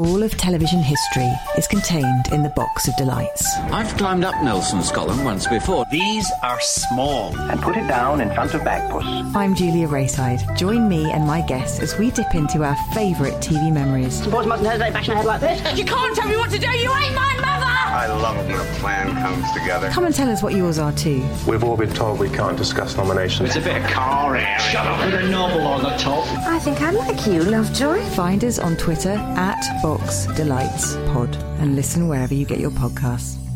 All 0.00 0.22
of 0.22 0.34
television 0.38 0.82
history 0.82 1.30
is 1.58 1.66
contained 1.66 2.32
in 2.32 2.42
the 2.42 2.48
box 2.48 2.88
of 2.88 2.96
delights. 2.96 3.44
I've 3.70 3.94
climbed 3.98 4.24
up 4.24 4.34
Nelson's 4.42 4.90
column 4.90 5.24
once 5.24 5.46
before. 5.46 5.84
These 5.90 6.26
are 6.42 6.58
small. 6.62 7.38
And 7.38 7.60
put 7.60 7.76
it 7.76 7.86
down 7.86 8.22
in 8.22 8.32
front 8.32 8.54
of 8.54 8.62
Bagpuss. 8.62 9.36
I'm 9.36 9.54
Julia 9.54 9.88
Raeside. 9.88 10.56
Join 10.56 10.88
me 10.88 11.12
and 11.12 11.26
my 11.26 11.42
guests 11.42 11.80
as 11.80 11.98
we 11.98 12.10
dip 12.12 12.34
into 12.34 12.64
our 12.64 12.76
favourite 12.94 13.42
TV 13.42 13.70
memories. 13.70 14.26
Boys 14.26 14.46
mustn't 14.46 14.66
hesitate 14.66 14.94
bashing 14.94 15.12
a 15.12 15.16
head 15.18 15.26
like 15.26 15.42
this. 15.42 15.78
You 15.78 15.84
can't 15.84 16.16
tell 16.16 16.30
me 16.30 16.38
what 16.38 16.50
to 16.50 16.58
do. 16.58 16.70
You 16.70 16.90
ain't 16.96 17.14
my 17.14 17.34
mother. 17.34 17.66
I 17.90 18.06
love 18.06 18.38
it 18.38 18.46
when 18.46 18.58
a 18.58 18.72
plan 18.78 19.12
comes 19.20 19.52
together. 19.52 19.90
Come 19.90 20.06
and 20.06 20.14
tell 20.14 20.30
us 20.30 20.42
what 20.42 20.54
yours 20.54 20.78
are 20.78 20.92
too. 20.92 21.22
We've 21.46 21.62
all 21.62 21.76
been 21.76 21.92
told 21.92 22.20
we 22.20 22.30
can't 22.30 22.56
discuss 22.56 22.96
nominations. 22.96 23.50
It's 23.50 23.66
a 23.66 23.68
bit 23.68 23.84
of 23.84 23.90
car 23.90 24.34
air. 24.36 24.58
Shut 24.60 24.86
up 24.86 25.04
with 25.04 25.14
a 25.14 25.28
novel 25.28 25.66
on 25.66 25.82
the 25.82 25.94
top. 25.98 26.24
I 26.46 26.58
think 26.58 26.80
I 26.80 26.90
like 26.92 27.26
you, 27.26 27.42
Lovejoy. 27.42 28.00
Find 28.10 28.44
us 28.44 28.58
on 28.58 28.78
Twitter 28.78 29.10
at 29.10 29.60
Box 29.82 29.89
Delights 30.36 30.94
Pod 31.06 31.34
and 31.58 31.74
listen 31.74 32.06
wherever 32.06 32.32
you 32.32 32.44
get 32.46 32.60
your 32.60 32.70
podcasts. 32.70 33.49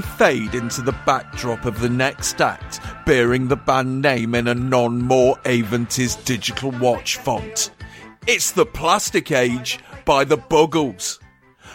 Fade 0.00 0.54
into 0.54 0.82
the 0.82 0.96
backdrop 1.06 1.64
of 1.64 1.80
the 1.80 1.88
next 1.88 2.40
act, 2.40 2.80
bearing 3.06 3.48
the 3.48 3.56
band 3.56 4.02
name 4.02 4.34
in 4.34 4.48
a 4.48 4.54
non 4.54 5.02
more 5.02 5.36
Aventis 5.44 6.22
digital 6.24 6.70
watch 6.72 7.16
font. 7.16 7.70
It's 8.26 8.50
The 8.50 8.66
Plastic 8.66 9.32
Age 9.32 9.78
by 10.04 10.24
the 10.24 10.36
Buggles. 10.36 11.18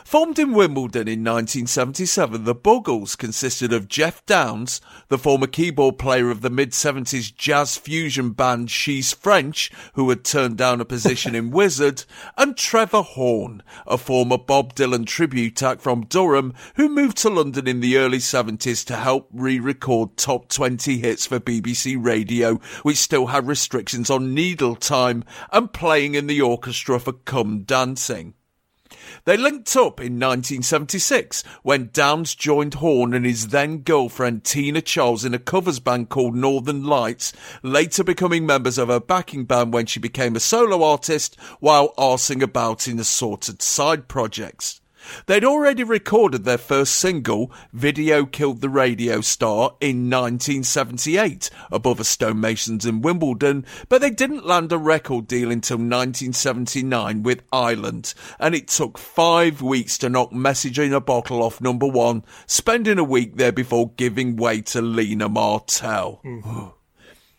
Formed 0.05 0.37
in 0.37 0.53
Wimbledon 0.53 1.07
in 1.07 1.23
1977, 1.23 2.43
the 2.43 2.53
Buggles 2.53 3.17
consisted 3.17 3.71
of 3.71 3.87
Geoff 3.87 4.23
Downes, 4.25 4.81
the 5.07 5.17
former 5.17 5.47
keyboard 5.47 5.97
player 5.97 6.29
of 6.29 6.41
the 6.41 6.49
mid 6.49 6.71
70s 6.71 7.33
jazz 7.33 7.77
fusion 7.77 8.31
band 8.31 8.69
She's 8.69 9.13
French, 9.13 9.71
who 9.93 10.09
had 10.09 10.25
turned 10.25 10.57
down 10.57 10.81
a 10.81 10.85
position 10.85 11.35
in 11.35 11.51
Wizzard, 11.51 12.03
and 12.37 12.57
Trevor 12.57 13.01
Horn, 13.01 13.63
a 13.87 13.97
former 13.97 14.37
Bob 14.37 14.75
Dylan 14.75 15.05
tribute 15.05 15.63
act 15.63 15.81
from 15.81 16.05
Durham, 16.05 16.53
who 16.75 16.89
moved 16.89 17.17
to 17.17 17.29
London 17.29 17.65
in 17.65 17.79
the 17.79 17.97
early 17.97 18.19
70s 18.19 18.85
to 18.87 18.97
help 18.97 19.29
re 19.31 19.59
record 19.59 20.17
top 20.17 20.49
20 20.49 20.97
hits 20.97 21.25
for 21.25 21.39
BBC 21.39 21.95
Radio, 21.97 22.55
which 22.83 22.97
still 22.97 23.27
had 23.27 23.47
restrictions 23.47 24.09
on 24.09 24.33
needle 24.33 24.75
time, 24.75 25.23
and 25.51 25.71
playing 25.71 26.13
in 26.13 26.27
the 26.27 26.41
orchestra 26.41 26.99
for 26.99 27.13
Come 27.13 27.63
Dancing. 27.63 28.33
They 29.25 29.37
linked 29.37 29.73
up 29.77 30.01
in 30.01 30.19
1976 30.19 31.43
when 31.61 31.91
Downes 31.93 32.35
joined 32.35 32.73
Horn 32.73 33.13
and 33.13 33.25
his 33.25 33.47
then 33.47 33.77
girlfriend 33.77 34.43
Tina 34.43 34.81
Charles 34.81 35.23
in 35.23 35.33
a 35.33 35.39
covers 35.39 35.79
band 35.79 36.09
called 36.09 36.35
Northern 36.35 36.83
Lights, 36.83 37.31
later 37.61 38.03
becoming 38.03 38.45
members 38.45 38.77
of 38.77 38.89
her 38.89 38.99
backing 38.99 39.45
band 39.45 39.71
when 39.71 39.85
she 39.85 40.01
became 40.01 40.35
a 40.35 40.41
solo 40.41 40.83
artist 40.83 41.39
while 41.61 41.93
arsing 41.97 42.41
about 42.41 42.85
in 42.85 42.99
assorted 42.99 43.61
side 43.61 44.09
projects. 44.09 44.81
They'd 45.25 45.45
already 45.45 45.83
recorded 45.83 46.43
their 46.43 46.57
first 46.57 46.95
single, 46.95 47.51
Video 47.71 48.25
Killed 48.25 48.61
the 48.61 48.69
Radio 48.69 49.21
Star, 49.21 49.75
in 49.79 50.09
1978, 50.09 51.49
above 51.71 51.99
a 51.99 52.03
Stonemasons 52.03 52.85
in 52.85 53.01
Wimbledon, 53.01 53.65
but 53.89 54.01
they 54.01 54.09
didn't 54.09 54.45
land 54.45 54.71
a 54.71 54.77
record 54.77 55.27
deal 55.27 55.51
until 55.51 55.77
1979 55.77 57.23
with 57.23 57.43
Island, 57.51 58.13
and 58.39 58.55
it 58.55 58.67
took 58.67 58.97
five 58.97 59.61
weeks 59.61 59.97
to 59.99 60.09
knock 60.09 60.31
Message 60.31 60.79
in 60.79 60.93
a 60.93 61.01
Bottle 61.01 61.43
off 61.43 61.61
number 61.61 61.87
one, 61.87 62.23
spending 62.45 62.97
a 62.97 63.03
week 63.03 63.37
there 63.37 63.51
before 63.51 63.91
giving 63.97 64.35
way 64.35 64.61
to 64.61 64.81
Lena 64.81 65.29
Martell. 65.29 66.21
Mm-hmm. 66.23 66.82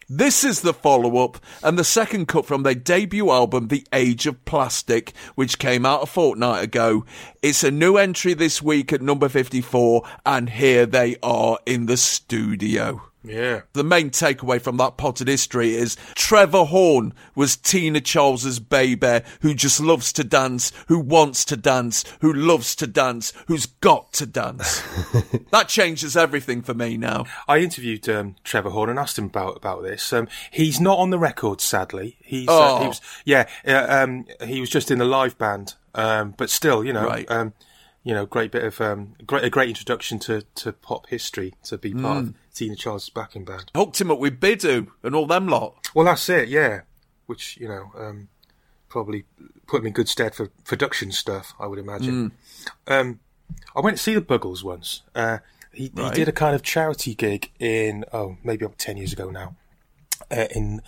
This 0.09 0.45
is 0.45 0.61
the 0.61 0.75
follow 0.75 1.25
up 1.25 1.39
and 1.63 1.79
the 1.79 1.85
second 1.85 2.29
cut 2.29 2.45
from 2.45 2.63
their 2.63 2.75
debut 2.75 3.31
album, 3.31 3.69
The 3.69 3.87
Age 3.93 4.27
of 4.27 4.45
Plastic, 4.45 5.15
which 5.35 5.59
came 5.59 5.87
out 5.87 6.03
a 6.03 6.07
fortnight 6.07 6.65
ago. 6.65 7.07
It's 7.43 7.65
a 7.65 7.71
new 7.71 7.97
entry 7.97 8.35
this 8.35 8.61
week 8.61 8.93
at 8.93 9.01
number 9.01 9.29
54, 9.29 10.03
and 10.27 10.51
here 10.51 10.85
they 10.85 11.17
are 11.23 11.59
in 11.65 11.87
the 11.87 11.97
studio. 11.97 13.03
Yeah. 13.25 13.63
The 13.73 13.85
main 13.85 14.11
takeaway 14.11 14.61
from 14.61 14.77
that 14.77 14.97
potted 14.99 15.29
history 15.29 15.75
is 15.75 15.97
Trevor 16.15 16.65
Horn 16.65 17.15
was 17.35 17.57
Tina 17.57 18.01
Charles's 18.01 18.61
baby 18.61 19.21
who 19.41 19.55
just 19.55 19.81
loves 19.81 20.13
to 20.13 20.25
dance, 20.25 20.73
who 20.89 20.99
wants 20.99 21.45
to 21.47 21.57
dance, 21.57 22.05
who 22.21 22.33
loves 22.33 22.77
to 22.77 22.87
dance, 22.87 23.33
who's 23.47 23.65
got 23.67 24.13
to 24.15 24.27
dance. 24.27 24.83
that 25.53 25.69
changes 25.69 26.17
everything 26.17 26.61
for 26.63 26.75
me 26.75 26.97
now. 26.99 27.25
I 27.49 27.59
interviewed 27.61 28.07
um, 28.11 28.37
Trevor 28.45 28.71
Horn 28.71 28.91
and 28.91 28.99
asked 28.99 29.19
him 29.19 29.27
about 29.27 29.57
about 29.57 29.83
this. 29.83 30.13
Um, 30.13 30.29
he's 30.51 30.79
not 30.81 30.99
on 30.99 31.09
the 31.11 31.19
record, 31.19 31.61
sadly. 31.63 32.17
He's 32.23 32.49
Oh. 32.51 32.77
uh, 32.77 32.81
he 32.83 32.89
was 32.89 33.01
yeah 33.25 33.49
uh, 33.67 33.87
um, 34.05 34.27
he 34.45 34.61
was 34.61 34.69
just 34.69 34.91
in 34.91 34.99
the 34.99 35.05
live 35.07 35.39
band, 35.39 35.75
um, 35.95 36.35
but 36.37 36.51
still, 36.51 36.85
you 36.85 36.93
know, 36.93 37.07
Right. 37.07 37.31
um, 37.31 37.55
you 38.03 38.13
know, 38.13 38.27
great 38.27 38.51
bit 38.53 38.65
of 38.65 38.81
um, 38.83 39.15
great 39.27 39.45
a 39.45 39.51
great 39.51 39.71
introduction 39.71 40.19
to, 40.21 40.43
to 40.57 40.73
pop 40.73 41.07
history 41.09 41.55
to 41.65 41.79
be 41.79 41.95
part 41.95 42.19
of 42.19 42.25
Mm. 42.25 42.35
Tina 42.55 42.77
Charles' 42.77 43.09
backing 43.11 43.45
band. 43.45 43.71
Hooked 43.75 44.01
him 44.01 44.11
up 44.11 44.19
with 44.19 44.41
Biddu 44.41 44.89
and 45.03 45.15
all 45.15 45.27
them 45.27 45.49
lot. 45.49 45.89
Well, 45.95 46.07
that's 46.07 46.29
it, 46.29 46.49
yeah. 46.49 46.83
Which 47.27 47.57
you 47.59 47.69
know 47.69 47.91
um, 47.99 48.29
probably 48.89 49.25
put 49.67 49.81
him 49.81 49.87
in 49.89 49.93
good 49.93 50.09
stead 50.09 50.35
for 50.35 50.49
production 50.65 51.11
stuff, 51.13 51.55
I 51.59 51.67
would 51.67 51.79
imagine. 51.79 52.33
Um, 52.87 53.21
I 53.75 53.81
went 53.81 53.97
to 53.97 54.03
see 54.03 54.15
the 54.15 54.21
Buggles 54.21 54.63
once. 54.63 55.03
Uh, 55.15 55.39
he, 55.73 55.91
Right. 55.95 56.15
he 56.15 56.21
did 56.21 56.29
a 56.29 56.33
kind 56.33 56.55
of 56.55 56.63
charity 56.63 57.15
gig 57.15 57.51
in 57.59 58.05
oh 58.13 58.37
maybe 58.45 58.65
up 58.65 58.77
ten 58.79 58.97
years 58.97 59.13
ago 59.13 59.31
now, 59.31 59.57
uh, 60.31 60.47
in 60.55 60.83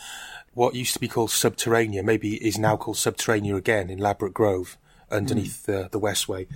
what 0.54 0.74
used 0.74 0.94
to 0.94 1.00
be 1.00 1.08
called 1.08 1.30
Subterranea, 1.30 2.02
maybe 2.04 2.36
is 2.36 2.56
now 2.58 2.76
called 2.76 2.96
Subterranea 2.96 3.56
again 3.56 3.90
in 3.90 3.98
Ladbroke 3.98 4.32
Grove, 4.34 4.78
underneath 5.10 5.66
the 5.66 5.88
the 5.90 5.98
Westway, 6.00 6.46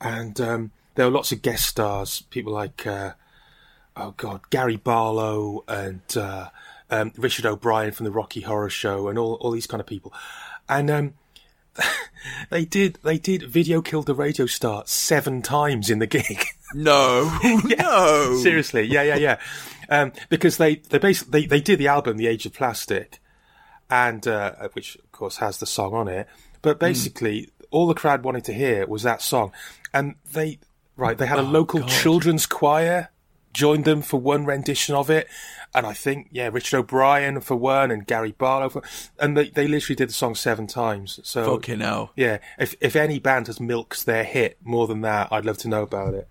and 0.00 0.40
um, 0.40 0.70
there 0.94 1.04
were 1.06 1.12
lots 1.12 1.32
of 1.32 1.42
guest 1.42 1.66
stars, 1.66 2.22
people 2.30 2.52
like 2.52 2.86
uh, 2.86 3.12
oh 3.96 4.14
god, 4.16 4.48
Gary 4.50 4.76
Barlow 4.76 5.64
and 5.66 6.02
uh, 6.16 6.48
um, 6.90 7.12
Richard 7.16 7.46
O'Brien 7.46 7.92
from 7.92 8.04
the 8.04 8.12
Rocky 8.12 8.42
Horror 8.42 8.70
Show, 8.70 9.08
and 9.08 9.18
all 9.18 9.34
all 9.34 9.50
these 9.50 9.66
kind 9.66 9.80
of 9.80 9.86
people, 9.86 10.12
and 10.68 10.90
um, 10.90 11.14
they 12.50 12.64
did 12.64 12.98
they 13.02 13.18
did 13.18 13.42
video 13.42 13.80
killed 13.82 14.06
the 14.06 14.14
radio 14.14 14.46
star 14.46 14.82
seven 14.86 15.42
times 15.42 15.90
in 15.90 15.98
the 15.98 16.06
gig. 16.06 16.44
No, 16.74 17.32
no. 17.78 18.40
Seriously, 18.42 18.82
yeah, 18.82 19.02
yeah, 19.02 19.14
yeah. 19.14 19.38
Um, 19.88 20.12
because 20.28 20.56
they 20.56 20.74
they 20.74 20.98
basically 20.98 21.42
they, 21.42 21.46
they 21.46 21.60
did 21.60 21.78
the 21.78 21.86
album 21.86 22.16
The 22.16 22.26
Age 22.26 22.44
of 22.44 22.54
Plastic, 22.54 23.20
and 23.88 24.26
uh, 24.26 24.68
which 24.72 24.96
of 24.96 25.12
course 25.12 25.36
has 25.36 25.58
the 25.58 25.64
song 25.64 25.94
on 25.94 26.08
it. 26.08 26.26
But 26.62 26.80
basically, 26.80 27.50
all 27.70 27.86
the 27.86 27.94
crowd 27.94 28.24
wanted 28.24 28.44
to 28.46 28.52
hear 28.52 28.84
was 28.84 29.04
that 29.04 29.22
song, 29.22 29.52
and 29.94 30.16
they 30.32 30.58
right 30.96 31.16
they 31.16 31.28
had 31.28 31.38
a 31.38 31.42
local 31.42 31.84
children's 31.84 32.46
choir 32.46 33.10
joined 33.56 33.84
them 33.84 34.02
for 34.02 34.20
one 34.20 34.44
rendition 34.44 34.94
of 34.94 35.08
it, 35.10 35.26
and 35.74 35.86
I 35.86 35.92
think 35.94 36.28
yeah 36.30 36.48
Richard 36.52 36.78
O'Brien 36.78 37.40
for 37.40 37.56
one 37.56 37.90
and 37.90 38.06
Gary 38.06 38.32
Barlow 38.32 38.68
for, 38.68 38.82
and 39.18 39.36
they 39.36 39.48
they 39.50 39.66
literally 39.66 39.96
did 39.96 40.10
the 40.10 40.12
song 40.14 40.34
seven 40.34 40.66
times. 40.66 41.18
So 41.24 41.54
Fucking 41.56 41.80
hell. 41.80 42.12
yeah. 42.16 42.38
If 42.58 42.74
if 42.80 42.94
any 42.96 43.18
band 43.18 43.46
has 43.48 43.58
milked 43.60 44.04
their 44.06 44.24
hit 44.24 44.58
more 44.62 44.86
than 44.86 45.00
that, 45.00 45.28
I'd 45.32 45.44
love 45.46 45.58
to 45.58 45.68
know 45.68 45.82
about 45.82 46.14
it. 46.14 46.28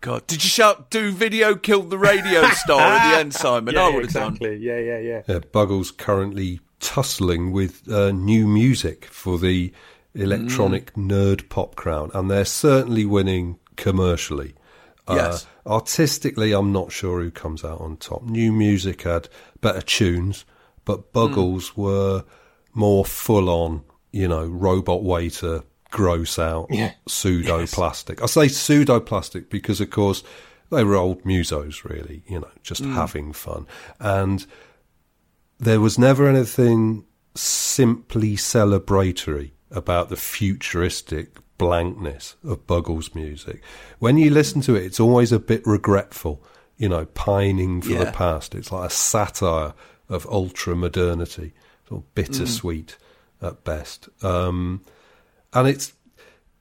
God, 0.00 0.26
did 0.26 0.44
you 0.44 0.50
shout 0.50 0.90
"Do 0.90 1.12
video 1.12 1.54
killed 1.54 1.88
the 1.90 1.98
radio 1.98 2.46
star" 2.64 2.80
at 2.80 3.10
the 3.10 3.16
end, 3.20 3.32
Simon? 3.34 3.74
Yeah, 3.74 3.84
I 3.84 3.88
yeah, 3.88 3.94
would 3.94 4.04
have 4.04 4.12
done. 4.12 4.32
exactly. 4.34 4.56
Yeah, 4.58 4.78
yeah, 4.78 4.98
yeah. 4.98 5.22
Yeah, 5.26 5.38
Buggles 5.52 5.96
currently 5.96 6.60
tussling 6.80 7.52
with 7.52 7.88
uh, 7.90 8.10
new 8.10 8.46
music 8.46 9.06
for 9.06 9.38
the 9.38 9.72
electronic 10.14 10.92
Mm. 10.94 11.08
nerd 11.10 11.48
pop 11.48 11.74
crown, 11.74 12.10
and 12.14 12.30
they're 12.30 12.44
certainly 12.44 13.04
winning 13.06 13.58
commercially. 13.76 14.54
Yes. 15.08 15.46
Artistically, 15.66 16.52
I'm 16.52 16.72
not 16.72 16.92
sure 16.92 17.20
who 17.22 17.30
comes 17.30 17.64
out 17.64 17.80
on 17.80 17.96
top. 17.96 18.22
New 18.24 18.52
music 18.52 19.02
had 19.02 19.28
better 19.60 19.80
tunes, 19.80 20.44
but 20.84 21.12
Buggles 21.12 21.70
Mm. 21.72 21.76
were 21.76 22.24
more 22.74 23.04
full 23.04 23.48
on, 23.48 23.82
you 24.12 24.28
know, 24.28 24.44
robot 24.44 25.02
waiter, 25.02 25.62
gross 25.90 26.38
out 26.38 26.66
Yeah. 26.70 26.92
pseudo 27.06 27.66
plastic. 27.66 28.22
I 28.22 28.26
say 28.26 28.48
pseudo 28.48 29.00
plastic 29.00 29.48
because, 29.48 29.80
of 29.80 29.90
course, 29.90 30.22
they 30.70 30.84
were 30.84 30.96
old 30.96 31.22
musos, 31.24 31.84
really, 31.84 32.24
you 32.28 32.40
know, 32.40 32.50
just 32.62 32.82
Mm. 32.82 32.92
having 32.94 33.32
fun. 33.32 33.66
And 34.00 34.44
there 35.58 35.80
was 35.80 35.98
never 35.98 36.26
anything 36.28 37.04
simply 37.34 38.36
celebratory 38.36 39.52
about 39.70 40.08
the 40.08 40.16
futuristic 40.16 41.36
blankness 41.58 42.36
of 42.44 42.66
Buggles 42.66 43.14
music. 43.14 43.62
When 43.98 44.18
you 44.18 44.30
listen 44.30 44.60
to 44.62 44.74
it, 44.74 44.84
it's 44.84 45.00
always 45.00 45.32
a 45.32 45.38
bit 45.38 45.66
regretful, 45.66 46.42
you 46.76 46.88
know, 46.88 47.06
pining 47.06 47.80
for 47.80 47.94
the 47.94 48.12
past. 48.12 48.54
It's 48.54 48.72
like 48.72 48.90
a 48.90 48.92
satire 48.92 49.74
of 50.08 50.26
ultra 50.26 50.74
modernity, 50.74 51.52
sort 51.88 52.02
of 52.02 52.14
bittersweet 52.14 52.96
at 53.40 53.64
best. 53.64 54.08
Um, 54.22 54.84
and 55.52 55.68
it's 55.68 55.92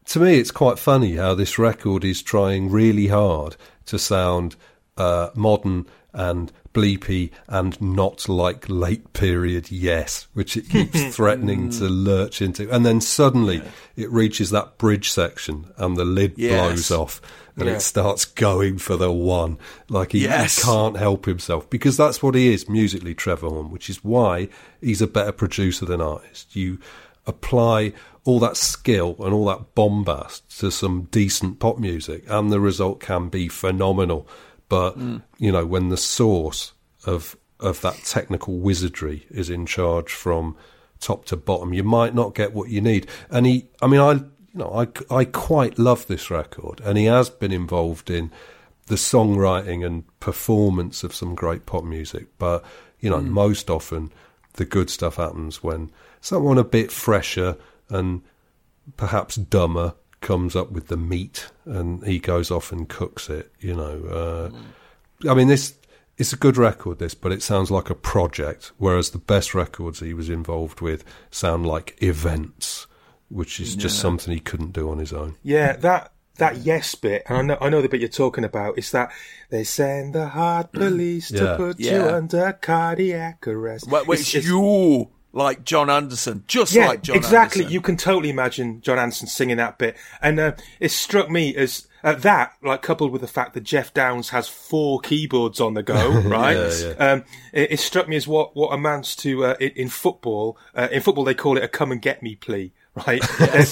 to 0.06 0.20
me, 0.20 0.38
it's 0.38 0.52
quite 0.52 0.80
funny 0.80 1.16
how 1.16 1.34
this 1.34 1.58
record 1.58 2.04
is 2.04 2.22
trying 2.22 2.70
really 2.70 3.08
hard 3.08 3.56
to 3.86 3.98
sound 3.98 4.56
uh, 4.98 5.30
modern 5.34 5.86
and 6.14 6.52
bleepy 6.74 7.30
and 7.47 7.80
not 7.82 8.28
like 8.28 8.65
late 8.67 9.13
period 9.13 9.71
yes, 9.71 10.28
which 10.34 10.57
it 10.57 10.69
keeps 10.69 11.03
threatening 11.15 11.69
to 11.69 11.84
mm. 11.84 12.05
lurch 12.05 12.41
into. 12.41 12.69
And 12.69 12.86
then 12.86 12.99
suddenly 13.01 13.61
it 13.95 14.11
reaches 14.11 14.49
that 14.49 14.78
bridge 14.78 15.09
section 15.11 15.71
and 15.78 15.95
the 15.95 16.05
lid 16.05 16.34
Yes. 16.36 16.51
blows 16.51 16.91
off 16.91 17.21
and 17.55 17.67
Yeah. 17.67 17.76
it 17.76 17.82
starts 17.82 18.26
going 18.26 18.80
for 18.80 18.97
the 18.97 19.11
one. 19.11 19.57
Like 19.88 20.11
he, 20.13 20.19
he 20.19 20.26
Yes. 20.26 20.63
can't 20.63 20.97
help 20.97 21.26
himself 21.26 21.69
because 21.69 21.95
that's 21.95 22.24
what 22.24 22.36
he 22.36 22.51
is 22.53 22.67
musically, 22.67 23.13
Trevor 23.13 23.49
Horn, 23.49 23.69
which 23.69 23.89
is 23.89 24.03
why 24.03 24.49
he's 24.82 25.01
a 25.01 25.07
better 25.07 25.32
producer 25.32 25.86
than 25.86 26.01
artist. 26.01 26.55
You 26.55 26.80
apply 27.26 27.93
all 28.26 28.39
that 28.39 28.57
skill 28.57 29.15
and 29.19 29.34
all 29.34 29.45
that 29.45 29.76
bombast 29.76 30.59
to 30.59 30.71
some 30.71 31.07
decent 31.11 31.59
pop 31.59 31.78
music, 31.78 32.24
and 32.28 32.51
the 32.51 32.59
result 32.59 32.99
can 32.99 33.28
be 33.30 33.47
phenomenal. 33.47 34.28
But 34.74 34.93
hmm. 34.95 35.17
you 35.38 35.51
know, 35.51 35.67
when 35.67 35.89
the 35.89 35.97
source 35.97 36.74
of 37.05 37.38
of 37.59 37.82
that 37.82 37.97
technical 38.05 38.57
wizardry 38.57 39.28
is 39.30 39.51
in 39.51 39.67
charge 39.67 40.11
from 40.11 40.57
top 40.99 41.26
to 41.26 41.38
bottom, 41.38 41.76
you 41.76 41.84
might 41.84 42.15
not 42.15 42.34
get 42.34 42.53
what 42.53 42.69
you 42.69 42.82
need. 42.82 43.05
And 43.30 43.45
he, 43.45 43.67
I 43.84 43.88
mean, 43.88 43.99
I, 43.99 44.13
you 44.13 44.24
know, 44.55 44.74
I, 44.74 45.15
I 45.15 45.26
quite 45.26 45.78
love 45.78 46.07
this 46.07 46.32
record, 46.32 46.82
and 46.84 46.97
he 46.97 47.05
has 47.05 47.30
been 47.30 47.51
involved 47.51 48.09
in 48.09 48.32
the 48.88 48.95
songwriting 48.95 49.86
and 49.86 50.05
performance 50.19 51.03
of 51.03 51.13
some 51.13 51.36
great 51.36 51.67
pop 51.67 51.84
music. 51.84 52.26
But 52.39 52.65
you 52.99 53.11
know, 53.11 53.19
hmm. 53.19 53.30
most 53.30 53.69
often 53.69 54.11
the 54.53 54.65
good 54.65 54.89
stuff 54.89 55.17
happens 55.17 55.61
when 55.61 55.91
someone 56.19 56.57
a 56.57 56.63
bit 56.63 56.91
fresher 56.91 57.57
and 57.89 58.24
perhaps 58.97 59.36
dumber 59.36 59.93
comes 60.24 60.55
up 60.55 60.71
with 60.71 60.88
the 60.88 60.97
meat, 60.97 61.51
and 61.65 62.03
he 62.07 62.17
goes 62.17 62.49
off 62.49 62.71
and 62.71 62.89
cooks 62.89 63.30
it. 63.30 63.51
You 63.59 63.76
know, 63.76 64.51
uh, 65.24 65.30
I 65.30 65.36
mean, 65.36 65.47
this 65.49 65.76
it's 66.17 66.34
a 66.34 66.38
good 66.38 66.57
record, 66.57 66.97
this, 66.99 67.13
but 67.15 67.32
it 67.32 67.41
sounds 67.43 67.69
like 67.69 67.89
a 67.91 67.95
project, 67.95 68.71
whereas 68.78 69.11
the 69.11 69.17
best 69.19 69.53
records 69.53 69.99
he 69.99 70.13
was 70.13 70.30
involved 70.30 70.80
with 70.82 71.03
sound 71.32 71.65
like 71.67 71.95
events, 72.01 72.88
which 73.30 73.59
is 73.59 73.76
just 73.76 73.97
Yeah. 73.97 74.01
something 74.01 74.34
he 74.34 74.39
couldn't 74.39 74.74
do 74.74 74.89
on 74.89 74.97
his 74.99 75.13
own. 75.13 75.36
Yeah, 75.43 75.76
that 75.78 76.09
that 76.38 76.57
yes 76.65 76.95
bit, 76.95 77.21
and 77.28 77.38
I 77.38 77.41
know 77.43 77.57
I 77.61 77.69
know 77.69 77.82
the 77.84 77.89
bit 77.89 77.99
you're 78.01 78.09
talking 78.09 78.43
about. 78.43 78.78
Is 78.80 78.89
that 78.91 79.11
they 79.51 79.63
send 79.63 80.15
the 80.15 80.30
heart 80.30 80.71
police 80.71 81.30
Yeah. 81.30 81.39
to 81.41 81.57
put 81.57 81.80
you 81.80 82.01
under 82.01 82.57
cardiac 82.59 83.47
arrest. 83.47 83.86
Wh- 83.86 84.07
Which 84.07 84.21
It's- 84.21 84.36
it's- 84.36 84.45
you 84.47 85.09
like 85.34 85.66
Jon 85.66 85.90
Anderson, 85.90 86.44
just 86.48 86.74
yeah, 86.74 86.88
like 86.88 87.04
Jon 87.04 87.16
Anderson. 87.18 87.36
exactly. 87.36 87.62
Anderson. 87.64 87.74
You 87.74 87.82
can 87.82 87.98
totally 87.98 88.30
imagine 88.30 88.82
Jon 88.82 89.00
Anderson 89.00 89.28
singing 89.28 89.58
that 89.58 89.78
bit, 89.78 89.98
and 90.22 90.40
uh, 90.40 90.52
it 90.80 90.92
struck 90.92 91.30
me 91.30 91.56
as 91.56 91.88
uh, 92.04 92.14
that, 92.14 92.54
like 92.62 92.82
coupled 92.82 93.12
with 93.12 93.22
the 93.22 93.28
fact 93.28 93.54
that 93.54 93.64
Geoff 93.64 93.94
Downes 93.94 94.30
has 94.30 94.48
four 94.48 95.00
keyboards 95.00 95.60
on 95.60 95.74
the 95.74 95.84
go, 95.84 96.10
right? 96.22 96.54
Yeah, 96.56 96.94
Um, 97.00 97.24
it, 97.52 97.74
it 97.74 97.80
struck 97.80 98.08
me 98.08 98.16
as 98.16 98.28
what 98.28 98.56
what 98.56 98.70
amounts 98.74 99.16
to 99.18 99.46
uh, 99.46 99.56
in, 99.60 99.72
in 99.72 99.90
football. 99.90 100.58
Uh, 100.76 100.88
in 100.92 101.02
football, 101.02 101.24
they 101.24 101.34
call 101.34 101.58
it 101.58 101.64
a 101.64 101.68
"come 101.68 101.92
and 101.92 102.02
get 102.02 102.22
me" 102.22 102.36
plea. 102.36 102.72
Right, 102.96 103.22
There's- 103.39 103.72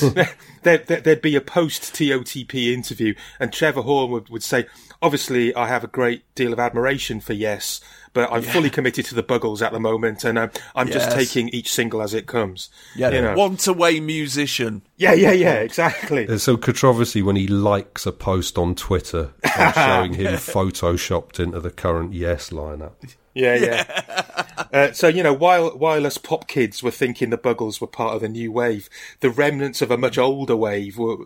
there, 0.63 0.77
there, 0.79 1.01
there'd 1.01 1.21
be 1.21 1.35
a 1.35 1.41
post 1.41 1.93
TOTP 1.93 2.73
interview, 2.73 3.13
and 3.39 3.51
Trevor 3.53 3.81
Horn 3.83 4.09
would, 4.11 4.29
would 4.29 4.43
say, 4.43 4.65
"Obviously, 5.01 5.53
I 5.55 5.67
have 5.67 5.83
a 5.83 5.87
great 5.87 6.23
deal 6.35 6.53
of 6.53 6.59
admiration 6.59 7.19
for 7.19 7.33
Yes, 7.33 7.81
but 8.13 8.31
I'm 8.31 8.43
Yeah. 8.43 8.51
fully 8.51 8.69
committed 8.71 9.05
to 9.05 9.15
the 9.15 9.23
Buggles 9.23 9.61
at 9.61 9.71
the 9.71 9.79
moment, 9.79 10.23
and 10.23 10.37
um, 10.39 10.49
I'm 10.75 10.89
just 10.89 11.11
taking 11.11 11.49
each 11.49 11.71
single 11.71 12.01
as 12.01 12.13
it 12.15 12.25
comes." 12.27 12.69
yeah, 12.95 13.09
you 13.11 13.21
know. 13.21 13.35
want 13.35 13.67
away 13.67 13.99
musician. 13.99 14.81
Yeah, 14.97 15.13
yeah, 15.13 15.31
yeah, 15.33 15.53
exactly. 15.55 16.25
There's 16.25 16.43
some 16.43 16.57
controversy 16.57 17.21
when 17.21 17.35
he 17.35 17.47
likes 17.47 18.05
a 18.07 18.11
post 18.11 18.57
on 18.57 18.73
Twitter 18.75 19.33
showing 19.75 20.13
him 20.13 20.33
photoshopped 20.33 21.39
into 21.39 21.59
the 21.59 21.71
current 21.71 22.13
Yes 22.13 22.49
lineup. 22.49 22.93
Yeah, 23.33 23.55
yeah. 23.55 24.43
uh, 24.73 24.91
so 24.91 25.07
you 25.07 25.23
know, 25.23 25.33
while 25.33 25.69
while 25.77 26.05
us 26.05 26.17
pop 26.17 26.47
kids 26.47 26.83
were 26.83 26.91
thinking 26.91 27.29
the 27.29 27.37
Buggles 27.37 27.79
were 27.79 27.87
part 27.87 28.15
of 28.15 28.21
the 28.21 28.29
new 28.29 28.51
wave, 28.51 28.89
the 29.21 29.29
remnants 29.29 29.81
of 29.81 29.91
a 29.91 29.97
much 29.97 30.17
older 30.17 30.55
wave 30.55 30.97
were 30.97 31.25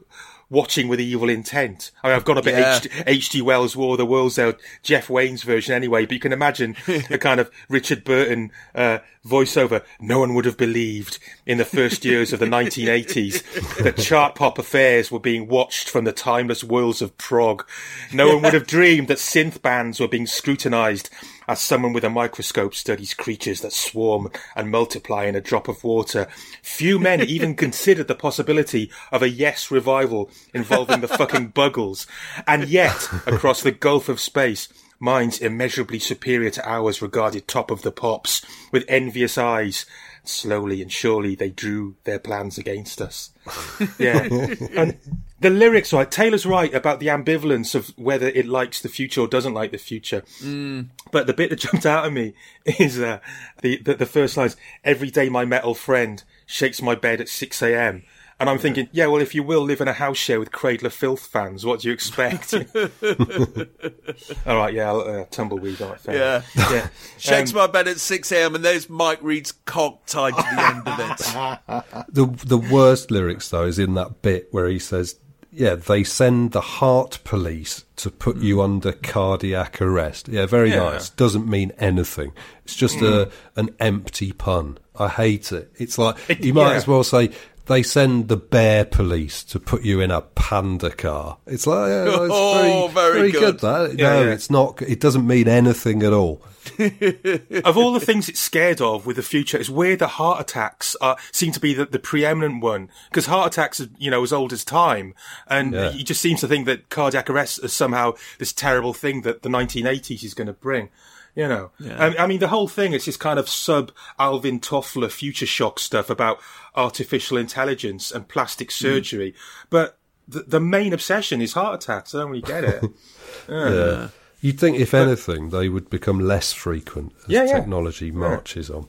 watching 0.49 0.87
with 0.87 0.99
evil 0.99 1.27
intent. 1.27 1.89
I 2.03 2.07
mean, 2.07 2.15
I've 2.15 2.25
gone 2.25 2.37
a 2.37 2.41
bit 2.43 2.53
Yeah. 2.57 3.03
H.G. 3.07 3.41
Wells' 3.41 3.75
War 3.75 3.93
of 3.93 3.97
the 3.97 4.05
Worlds 4.05 4.35
there, 4.35 4.53
Jeff 4.83 5.09
Wayne's 5.09 5.41
version 5.41 5.73
anyway, 5.73 6.05
but 6.05 6.13
you 6.13 6.19
can 6.19 6.31
imagine 6.33 6.75
the 6.85 7.17
kind 7.19 7.39
of 7.39 7.49
Richard 7.67 8.03
Burton 8.03 8.51
uh, 8.75 8.99
voiceover. 9.25 9.83
No 9.99 10.19
one 10.19 10.35
would 10.35 10.45
have 10.45 10.55
believed 10.55 11.17
in 11.47 11.57
the 11.57 11.65
first 11.65 12.05
years 12.05 12.31
of 12.31 12.39
the 12.39 12.45
1980s 12.45 13.83
that 13.83 13.97
chart 14.03 14.35
pop 14.35 14.59
affairs 14.59 15.09
were 15.09 15.19
being 15.19 15.47
watched 15.47 15.89
from 15.89 16.05
the 16.05 16.11
timeless 16.13 16.63
worlds 16.63 17.01
of 17.01 17.17
prog. 17.17 17.67
No 18.13 18.27
one 18.27 18.43
would 18.43 18.53
have 18.53 18.67
dreamed 18.67 19.07
that 19.07 19.17
synth 19.17 19.63
bands 19.63 19.99
were 19.99 20.07
being 20.07 20.27
scrutinized 20.27 21.09
as 21.47 21.59
someone 21.59 21.93
with 21.93 22.03
a 22.03 22.09
microscope 22.09 22.75
studies 22.75 23.13
creatures 23.13 23.61
that 23.61 23.73
swarm 23.73 24.31
and 24.55 24.71
multiply 24.71 25.25
in 25.25 25.35
a 25.35 25.41
drop 25.41 25.67
of 25.67 25.83
water. 25.83 26.27
Few 26.61 26.99
men 26.99 27.21
even 27.27 27.55
considered 27.55 28.07
the 28.07 28.15
possibility 28.15 28.91
of 29.11 29.21
a 29.21 29.29
Yes 29.29 29.71
revival 29.71 30.29
involving 30.53 31.01
the 31.01 31.07
fucking 31.07 31.49
Buggles. 31.49 32.07
And 32.47 32.67
yet, 32.67 33.09
across 33.25 33.61
the 33.61 33.71
gulf 33.71 34.09
of 34.09 34.19
space, 34.19 34.69
minds 34.99 35.39
immeasurably 35.39 35.99
superior 35.99 36.49
to 36.51 36.69
ours 36.69 37.01
regarded 37.01 37.47
top 37.47 37.71
of 37.71 37.81
the 37.81 37.91
pops 37.91 38.45
with 38.71 38.85
envious 38.87 39.37
eyes. 39.37 39.85
Slowly 40.23 40.81
and 40.81 40.91
surely 40.91 41.35
they 41.35 41.51
drew 41.51 41.95
their 42.03 42.19
plans 42.19 42.57
against 42.57 43.01
us. 43.01 43.31
Yeah. 43.99 44.27
and 44.75 44.97
the 45.39 45.49
lyrics, 45.49 45.91
right? 45.93 46.09
Taylor's 46.09 46.45
right 46.45 46.73
about 46.73 46.99
the 46.99 47.07
ambivalence 47.07 47.75
of 47.75 47.89
whether 47.97 48.27
it 48.29 48.45
likes 48.47 48.81
the 48.81 48.89
future 48.89 49.21
or 49.21 49.27
doesn't 49.27 49.53
like 49.53 49.71
the 49.71 49.77
future. 49.77 50.21
Mm. 50.41 50.89
But 51.11 51.27
the 51.27 51.33
bit 51.33 51.49
that 51.49 51.59
jumped 51.59 51.85
out 51.85 52.05
at 52.05 52.13
me 52.13 52.33
is 52.65 52.99
uh, 52.99 53.19
the, 53.61 53.77
the 53.77 53.95
the 53.95 54.05
first 54.05 54.37
lines. 54.37 54.55
Every 54.83 55.09
day, 55.11 55.29
my 55.29 55.43
metal 55.45 55.73
friend 55.75 56.23
shakes 56.45 56.81
my 56.81 56.95
bed 56.95 57.19
at 57.21 57.29
six 57.29 57.61
a.m. 57.61 58.03
And 58.37 58.49
I'm 58.49 58.57
thinking, 58.57 58.89
yeah, 58.91 59.05
well, 59.07 59.21
if 59.21 59.33
you 59.33 59.43
will 59.43 59.61
live 59.61 59.79
in 59.79 59.87
a 59.87 59.93
house 59.93 60.17
share 60.17 60.39
with 60.41 60.51
Cradle 60.51 60.87
of 60.87 60.93
Filth 60.93 61.25
fans, 61.27 61.65
what 61.65 61.79
do 61.79 61.87
you 61.87 61.93
expect? 61.93 62.53
All 64.45 64.57
right, 64.57 64.73
yeah, 64.73 64.89
I'll, 64.89 64.99
uh, 65.01 65.25
tumbleweed. 65.31 65.81
All 65.81 65.91
right, 65.91 65.99
fair 66.01 66.15
Yeah. 66.15 66.41
enough. 66.55 66.71
yeah. 66.71 66.87
Shakes 67.17 67.51
Um, 67.51 67.57
my 67.59 67.67
bed 67.67 67.87
at 67.87 67.97
6 67.97 68.31
a.m. 68.33 68.55
and 68.55 68.65
there's 68.65 68.89
Mike 68.89 69.19
Read's 69.21 69.53
cock 69.65 70.05
tied 70.05 70.31
to 70.35 70.41
the 70.41 70.61
end 70.61 70.85
of 70.85 70.99
it. 70.99 72.05
The 72.13 72.25
the 72.45 72.57
worst 72.57 73.09
lyrics 73.09 73.47
though 73.49 73.65
is 73.65 73.79
in 73.79 73.93
that 73.95 74.21
bit 74.21 74.49
where 74.51 74.67
he 74.67 74.79
says, 74.79 75.15
"Yeah, 75.55 75.75
they 75.75 76.03
send 76.03 76.51
the 76.51 76.61
heart 76.61 77.19
police 77.23 77.85
to 77.97 78.09
put 78.11 78.37
you 78.37 78.61
under 78.61 78.91
cardiac 78.91 79.81
arrest." 79.81 80.27
Yeah, 80.27 80.45
very 80.45 80.69
Yeah. 80.69 80.91
nice. 80.91 81.09
Doesn't 81.09 81.47
mean 81.47 81.71
anything. 81.79 82.33
It's 82.65 82.75
just 82.75 82.97
Mm. 82.97 83.27
a 83.27 83.29
an 83.59 83.69
empty 83.79 84.31
pun. 84.33 84.77
I 84.97 85.07
hate 85.07 85.51
it. 85.51 85.71
It's 85.77 85.97
like 85.97 86.15
you 86.39 86.53
might 86.53 86.71
yeah. 86.71 86.77
as 86.77 86.87
well 86.87 87.03
say. 87.03 87.29
They 87.67 87.81
send 87.81 88.27
the 88.27 88.37
bear 88.37 88.85
police 88.85 89.43
to 89.45 89.59
put 89.59 89.83
you 89.83 89.99
in 89.99 90.11
a 90.11 90.21
panda 90.21 90.91
car. 90.91 91.37
It's 91.47 91.65
like, 91.65 91.89
yeah, 91.89 92.03
it's 92.05 92.17
Oh, 92.31 92.89
very, 92.93 93.13
very 93.13 93.31
good. 93.31 93.39
good. 93.41 93.59
That 93.61 93.97
Yeah, 93.97 94.13
no, 94.13 94.23
yeah. 94.23 94.31
it's 94.33 94.49
not. 94.51 94.81
It 94.83 94.99
doesn't 94.99 95.25
mean 95.25 95.47
anything 95.47 96.03
at 96.03 96.13
all. 96.13 96.43
of 96.79 97.77
all 97.77 97.93
the 97.93 97.99
things 97.99 98.27
it's 98.29 98.39
scared 98.39 98.81
of 98.81 99.05
with 99.05 99.15
the 99.15 99.23
future, 99.23 99.57
it's 99.57 99.69
weird 99.69 99.99
that 99.99 100.07
heart 100.09 100.41
attacks 100.41 100.95
are, 101.01 101.17
seem 101.31 101.51
to 101.51 101.59
be 101.59 101.73
the, 101.73 101.85
the 101.85 101.99
preeminent 101.99 102.61
one 102.63 102.89
because 103.09 103.25
heart 103.27 103.53
attacks 103.53 103.79
are, 103.79 103.87
you 103.97 104.09
know, 104.11 104.23
as 104.23 104.33
old 104.33 104.51
as 104.53 104.63
time. 104.63 105.13
And 105.47 105.73
Yeah. 105.73 105.91
he 105.91 106.03
just 106.03 106.21
seems 106.21 106.41
to 106.41 106.47
think 106.47 106.65
that 106.65 106.89
cardiac 106.89 107.29
arrest 107.29 107.63
is 107.63 107.73
somehow 107.73 108.13
this 108.39 108.53
terrible 108.53 108.93
thing 108.93 109.21
that 109.21 109.41
the 109.41 109.49
1980s 109.49 110.23
is 110.23 110.33
going 110.33 110.47
to 110.47 110.53
bring. 110.53 110.89
You 111.35 111.47
know, 111.49 111.71
Yeah. 111.79 112.01
I, 112.17 112.23
I 112.23 112.27
mean, 112.27 112.39
the 112.39 112.47
whole 112.47 112.67
thing 112.69 112.93
is 112.93 113.05
this 113.05 113.17
kind 113.17 113.37
of 113.37 113.49
sub 113.49 113.91
Alvin 114.17 114.59
Toffler 114.61 115.11
future 115.11 115.45
shock 115.45 115.79
stuff 115.79 116.09
about 116.09 116.39
artificial 116.75 117.37
intelligence 117.37 118.09
and 118.11 118.27
plastic 118.27 118.71
surgery. 118.71 119.35
But 119.69 119.97
the, 120.27 120.43
the 120.47 120.59
main 120.61 120.93
obsession 120.93 121.41
is 121.41 121.51
heart 121.53 121.83
attacks. 121.83 122.15
I 122.15 122.19
don't 122.19 122.29
really 122.31 122.41
get 122.41 122.63
it. 122.63 122.83
Yeah. 123.49 123.69
Yeah. 123.73 124.07
You'd 124.41 124.59
think, 124.59 124.79
if 124.79 124.93
anything, 124.93 125.49
they 125.49 125.67
would 125.69 125.89
become 125.89 126.19
less 126.19 126.53
frequent 126.53 127.11
as 127.23 127.29
Yeah, 127.29 127.43
yeah. 127.45 127.53
technology 127.59 128.11
marches 128.11 128.69
on. 128.69 128.87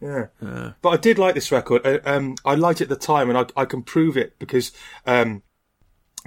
Yeah. 0.00 0.26
But 0.82 0.88
I 0.90 0.96
did 0.98 1.18
like 1.18 1.34
this 1.34 1.50
record. 1.50 1.86
I, 1.86 1.94
um, 1.98 2.36
I 2.44 2.54
liked 2.54 2.80
it 2.80 2.84
at 2.84 2.88
the 2.90 2.96
time, 2.96 3.28
and 3.30 3.38
I, 3.38 3.46
I 3.56 3.64
can 3.64 3.82
prove 3.82 4.16
it 4.16 4.38
because 4.38 4.72
um, 5.06 5.42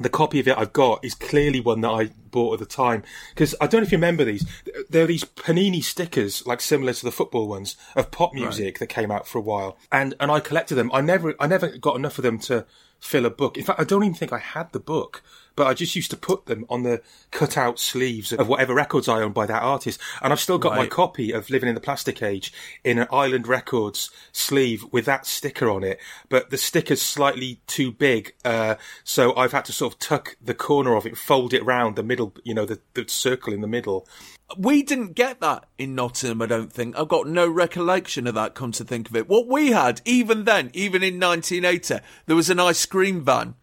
the 0.04 0.10
copy 0.10 0.40
of 0.40 0.48
it 0.48 0.58
I've 0.58 0.74
got 0.74 1.04
is 1.04 1.14
clearly 1.14 1.60
one 1.60 1.82
that 1.82 1.90
I 1.90 2.10
bought 2.32 2.54
at 2.54 2.60
the 2.60 2.66
time. 2.66 3.04
Because 3.30 3.56
I 3.62 3.68
don't 3.68 3.82
know 3.82 3.86
if 3.86 3.92
you 3.92 3.98
remember 3.98 4.24
these. 4.24 4.46
There 4.90 5.04
are 5.04 5.08
these 5.08 5.24
Panini 5.24 5.84
stickers, 5.84 6.46
like 6.46 6.62
similar 6.62 6.94
to 6.94 7.04
the 7.04 7.12
football 7.12 7.48
ones, 7.48 7.76
of 7.96 8.12
pop 8.12 8.34
music 8.34 8.80
that 8.80 8.88
came 8.88 9.12
out 9.12 9.28
for 9.28 9.38
a 9.38 9.42
while, 9.42 9.78
and 9.92 10.16
and 10.20 10.32
I 10.32 10.40
collected 10.40 10.76
them. 10.76 10.92
I 10.94 11.02
never 11.02 11.36
I 11.40 11.48
never 11.48 11.70
got 11.78 11.96
enough 11.96 12.18
of 12.18 12.24
them 12.24 12.40
to 12.40 12.66
fill 13.00 13.26
a 13.26 13.30
book. 13.30 13.58
In 13.58 13.64
fact, 13.64 13.80
I 13.80 13.84
don't 13.84 14.04
even 14.04 14.16
think 14.16 14.34
I 14.34 14.40
had 14.40 14.72
the 14.72 14.80
book. 14.80 15.24
But 15.56 15.68
I 15.68 15.74
just 15.74 15.96
used 15.96 16.12
to 16.12 16.18
put 16.18 16.46
them 16.46 16.66
on 16.70 16.84
the 16.84 17.02
cut-out 17.32 17.80
sleeves 17.80 18.32
of 18.32 18.48
whatever 18.48 18.74
records 18.74 19.08
I 19.08 19.22
owned 19.22 19.34
by 19.34 19.46
that 19.46 19.62
artist, 19.62 20.00
and 20.22 20.32
I've 20.32 20.40
still 20.40 20.58
got 20.58 20.76
my 20.76 20.88
copy 20.88 21.32
of 21.32 21.50
Living 21.50 21.70
in 21.70 21.76
the 21.76 21.82
Plastic 21.82 22.22
Age 22.22 22.54
in 22.84 23.00
an 23.00 23.08
Island 23.12 23.48
Records 23.48 24.12
sleeve 24.32 24.86
with 24.92 25.06
that 25.06 25.26
sticker 25.26 25.70
on 25.70 25.84
it, 25.84 26.00
but 26.30 26.50
the 26.50 26.58
sticker's 26.58 27.02
slightly 27.02 27.60
too 27.68 27.92
big, 27.92 28.34
uh, 28.46 28.76
so 29.04 29.36
I've 29.36 29.52
had 29.52 29.66
to 29.66 29.74
sort 29.74 29.94
of 29.94 30.00
tuck 30.00 30.38
the 30.42 30.54
corner 30.54 30.96
of 30.96 31.06
it, 31.06 31.18
fold 31.18 31.54
it 31.54 31.66
round 31.66 31.96
the 31.96 32.04
middle, 32.04 32.34
you 32.44 32.54
know, 32.54 32.66
the, 32.66 32.80
the 32.94 33.06
circle 33.08 33.54
in 33.54 33.62
the 33.62 33.68
middle. 33.68 34.08
We 34.58 34.84
didn't 34.84 35.14
get 35.14 35.40
that 35.40 35.66
in 35.78 35.96
Nottingham, 35.96 36.42
I 36.42 36.46
don't 36.46 36.72
think. 36.72 36.98
I've 36.98 37.08
got 37.08 37.28
no 37.28 37.48
recollection 37.48 38.28
of 38.28 38.36
that, 38.36 38.54
come 38.54 38.72
to 38.74 38.84
think 38.84 39.10
of 39.10 39.16
it. 39.16 39.30
What 39.30 39.48
we 39.48 39.72
had, 39.72 40.02
even 40.06 40.44
then, 40.44 40.72
even 40.74 41.04
in 41.04 41.20
1980, 41.20 42.04
there 42.26 42.36
was 42.36 42.50
an 42.50 42.60
ice 42.60 42.86
cream 42.86 43.24
van, 43.24 43.56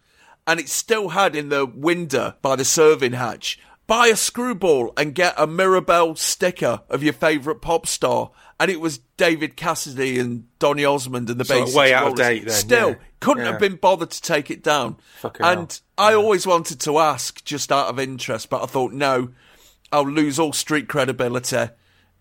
and 0.47 0.59
it 0.59 0.69
still 0.69 1.09
had 1.09 1.35
in 1.35 1.49
the 1.49 1.65
window 1.65 2.33
by 2.41 2.55
the 2.55 2.65
serving 2.65 3.13
hatch, 3.13 3.59
buy 3.87 4.07
a 4.07 4.15
screwball 4.15 4.93
and 4.97 5.15
get 5.15 5.33
a 5.37 5.47
Mirabelle 5.47 6.15
sticker 6.15 6.81
of 6.89 7.03
your 7.03 7.13
favourite 7.13 7.61
pop 7.61 7.87
star. 7.87 8.31
And 8.59 8.69
it 8.69 8.81
was 8.81 8.99
David 9.15 9.55
Cassidy 9.55 10.19
and 10.19 10.45
Donny 10.59 10.83
Osmond 10.83 11.29
and 11.29 11.39
the 11.39 11.45
So 11.45 11.75
way 11.77 11.93
out 11.93 12.07
of 12.07 12.15
date 12.15 12.45
then, 12.45 12.53
Still, 12.53 12.89
yeah. 12.89 12.95
couldn't 13.21 13.45
Yeah. 13.45 13.51
have 13.51 13.59
been 13.59 13.77
bothered 13.77 14.11
to 14.11 14.21
take 14.21 14.51
it 14.51 14.61
down. 14.63 14.97
Fucking 15.21 15.45
and 15.45 15.81
I 15.97 16.13
always 16.13 16.45
wanted 16.45 16.79
to 16.81 16.99
ask, 16.99 17.43
just 17.45 17.71
out 17.71 17.87
of 17.87 17.99
interest, 17.99 18.49
but 18.49 18.61
I 18.61 18.65
thought, 18.65 18.91
no, 18.91 19.29
I'll 19.91 20.09
lose 20.09 20.39
all 20.39 20.51
street 20.53 20.87
credibility 20.89 21.69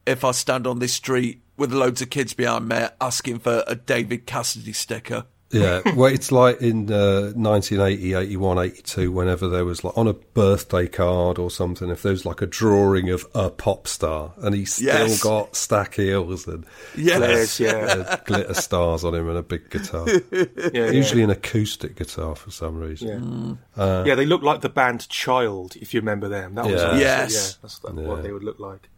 if 0.07 0.25
I 0.25 0.31
stand 0.31 0.67
on 0.67 0.79
this 0.79 0.93
street 0.95 1.43
with 1.57 1.73
loads 1.73 2.01
of 2.01 2.09
kids 2.09 2.35
behind 2.35 2.69
me 2.69 2.87
asking 3.01 3.41
for 3.41 3.65
a 3.67 3.75
David 3.75 4.25
Cassidy 4.27 4.73
sticker. 4.73 5.27
Yeah, 5.51 5.81
well, 5.97 6.13
it's 6.13 6.31
like 6.31 6.61
in 6.61 6.93
uh, 6.93 7.33
1980, 7.35 8.13
81, 8.15 8.59
82, 8.59 9.11
whenever 9.11 9.49
there 9.49 9.65
was 9.65 9.83
like 9.83 9.97
on 9.97 10.07
a 10.07 10.13
birthday 10.13 10.87
card 10.87 11.39
or 11.39 11.51
something, 11.51 11.89
if 11.89 12.03
there 12.03 12.13
was 12.13 12.27
like 12.27 12.43
a 12.43 12.47
drawing 12.47 13.09
of 13.09 13.25
a 13.35 13.49
pop 13.51 13.89
star 13.89 14.33
and 14.39 14.55
he's 14.55 14.75
still 14.75 14.87
Yes. 14.87 15.23
got 15.23 15.57
stack 15.57 15.95
heels 15.95 16.47
and 16.47 16.67
Yes. 16.97 17.57
glitter, 17.59 18.07
uh, 18.11 18.17
glitter 18.27 18.55
stars 18.55 19.05
on 19.05 19.15
him 19.15 19.27
and 19.29 19.39
a 19.39 19.43
big 19.43 19.71
guitar. 19.71 20.07
Yeah, 20.75 20.91
Usually 20.91 21.21
yeah. 21.21 21.25
an 21.25 21.31
acoustic 21.31 21.97
guitar 21.97 22.37
for 22.37 22.51
some 22.51 22.79
reason. 22.79 23.59
Uh, 23.77 24.05
yeah, 24.07 24.15
they 24.15 24.27
look 24.27 24.43
like 24.43 24.61
the 24.61 24.69
band 24.69 25.09
Child, 25.09 25.77
if 25.81 25.95
you 25.95 26.01
remember 26.01 26.29
them. 26.29 26.57
That 26.57 26.67
was 26.67 26.75
Yeah. 26.83 26.97
Yes. 26.99 27.33
yeah, 27.33 27.59
that's 27.63 27.79
that, 27.79 27.95
what 27.95 28.23
they 28.23 28.33
would 28.33 28.45
look 28.45 28.59
like. 28.59 28.89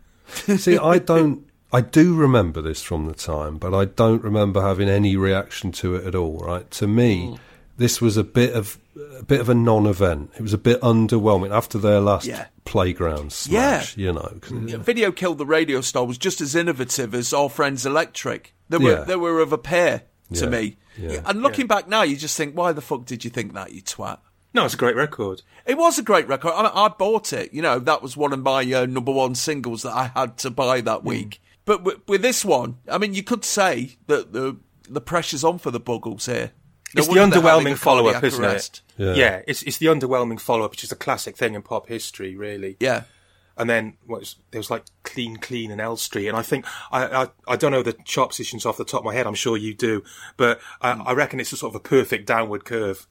See, 0.59 0.79
I 0.79 0.99
don't. 0.99 1.45
I 1.73 1.81
do 1.81 2.15
remember 2.15 2.61
this 2.61 2.83
from 2.83 3.07
the 3.07 3.15
time, 3.15 3.59
but 3.59 3.73
I 3.75 3.85
don't 3.85 4.23
remember 4.25 4.61
having 4.61 4.89
any 4.89 5.17
reaction 5.17 5.71
to 5.73 5.95
it 5.95 6.05
at 6.07 6.15
all. 6.15 6.39
Right? 6.39 6.69
To 6.73 6.87
me, 6.89 7.39
this 7.77 8.01
was 8.01 8.17
a 8.17 8.25
bit 8.25 8.55
of 8.55 8.79
a 9.19 9.23
bit 9.23 9.41
of 9.41 9.49
a 9.49 9.55
non-event. 9.55 10.33
It 10.37 10.43
was 10.43 10.53
a 10.53 10.59
bit 10.59 10.81
underwhelming 10.81 11.51
after 11.55 11.79
their 11.79 12.01
last 12.01 12.27
Yeah. 12.27 12.47
playground 12.65 13.33
smash. 13.33 13.97
Yeah. 13.97 14.07
You 14.07 14.13
know, 14.15 14.33
'cause- 14.41 14.53
Yeah, 14.67 14.77
Video 14.79 15.13
Killed 15.13 15.39
the 15.39 15.47
Radio 15.47 15.81
Star 15.81 16.05
was 16.05 16.19
just 16.19 16.41
as 16.41 16.55
innovative 16.55 17.15
as 17.15 17.33
Our 17.33 17.49
Friends 17.49 17.87
Electric. 17.87 18.53
They 18.69 18.79
were, 18.79 18.91
Yeah. 18.91 19.05
they 19.05 19.17
were 19.17 19.41
of 19.41 19.53
a 19.53 19.59
pair 19.59 20.03
to 20.35 20.45
Yeah. 20.45 20.51
me. 20.51 20.77
Yeah. 20.99 21.21
And 21.25 21.43
looking 21.43 21.67
back 21.67 21.89
now, 21.89 22.03
you 22.03 22.17
just 22.17 22.37
think, 22.37 22.55
why 22.57 22.73
the 22.73 22.81
fuck 22.83 23.07
did 23.07 23.25
you 23.25 23.31
think 23.31 23.55
that, 23.55 23.73
you 23.73 23.81
twat? 23.81 24.19
No, 24.53 24.65
it's 24.65 24.75
a 24.75 24.77
great 24.77 24.97
record. 24.97 25.43
It 25.67 25.79
was 25.79 25.99
a 25.99 26.03
great 26.03 26.27
record. 26.29 26.53
I, 26.53 26.71
I 26.87 26.89
bought 26.89 27.33
it. 27.33 27.55
You 27.55 27.63
know, 27.63 27.79
that 27.79 28.03
was 28.03 28.17
one 28.17 28.33
of 28.33 28.41
my 28.43 28.61
uh, 28.73 28.87
number 28.87 29.13
one 29.13 29.35
singles 29.37 29.83
that 29.83 29.93
I 29.93 30.11
had 30.15 30.37
to 30.39 30.51
buy 30.51 30.81
that 30.83 31.05
week. 31.05 31.41
But 31.71 31.85
with, 31.85 32.09
with 32.09 32.21
this 32.21 32.45
one, 32.45 32.79
I 32.91 32.99
mean, 32.99 33.15
you 33.15 33.23
could 33.23 33.45
say 33.45 33.97
that 34.09 34.33
the 34.33 34.57
the 34.89 35.01
pressure's 35.01 35.45
on 35.45 35.59
for 35.59 35.71
the 35.71 35.79
Buggles 35.79 36.27
here. 36.27 36.51
No 36.97 36.99
It's 36.99 37.07
the 37.07 37.21
wonder 37.21 37.39
they're 37.39 37.49
having 37.49 37.67
underwhelming 37.67 37.79
follow 37.79 38.09
up, 38.09 38.25
isn't 38.25 38.45
arrest. 38.45 38.83
it? 38.99 39.17
Yeah. 39.17 39.43
it's 39.47 39.63
it's 39.63 39.79
the 39.79 39.87
underwhelming 39.87 40.41
follow 40.41 40.65
up, 40.65 40.73
which 40.73 40.83
is 40.83 40.91
a 40.91 40.97
classic 40.97 41.37
thing 41.37 41.55
in 41.55 41.63
pop 41.63 41.87
history, 41.87 42.35
really. 42.35 42.77
Yeah. 42.81 43.05
And 43.57 43.71
then 43.71 43.99
what 44.05 44.19
was, 44.19 44.35
there 44.51 44.59
was 44.59 44.69
like 44.69 44.83
Clean 45.05 45.37
Clean 45.37 45.71
and 45.71 45.81
Elstree, 45.81 46.27
and 46.27 46.37
I 46.37 46.43
think 46.43 46.67
I, 46.91 47.05
I 47.07 47.29
I 47.47 47.55
don't 47.55 47.71
know 47.71 47.85
the 47.85 47.93
chart 48.05 48.31
positions 48.31 48.67
off 48.67 48.77
the 48.77 48.85
top 48.85 49.03
of 49.03 49.05
my 49.05 49.15
head. 49.15 49.29
I'm 49.29 49.35
sure 49.35 49.57
you 49.57 49.73
do, 49.73 50.03
but 50.37 50.61
I, 50.83 50.91
I 50.91 51.13
reckon 51.13 51.39
it's 51.39 51.53
a 51.53 51.57
sort 51.57 51.71
of 51.71 51.77
a 51.77 51.89
perfect 51.89 52.27
downward 52.27 52.65
curve, 52.65 53.07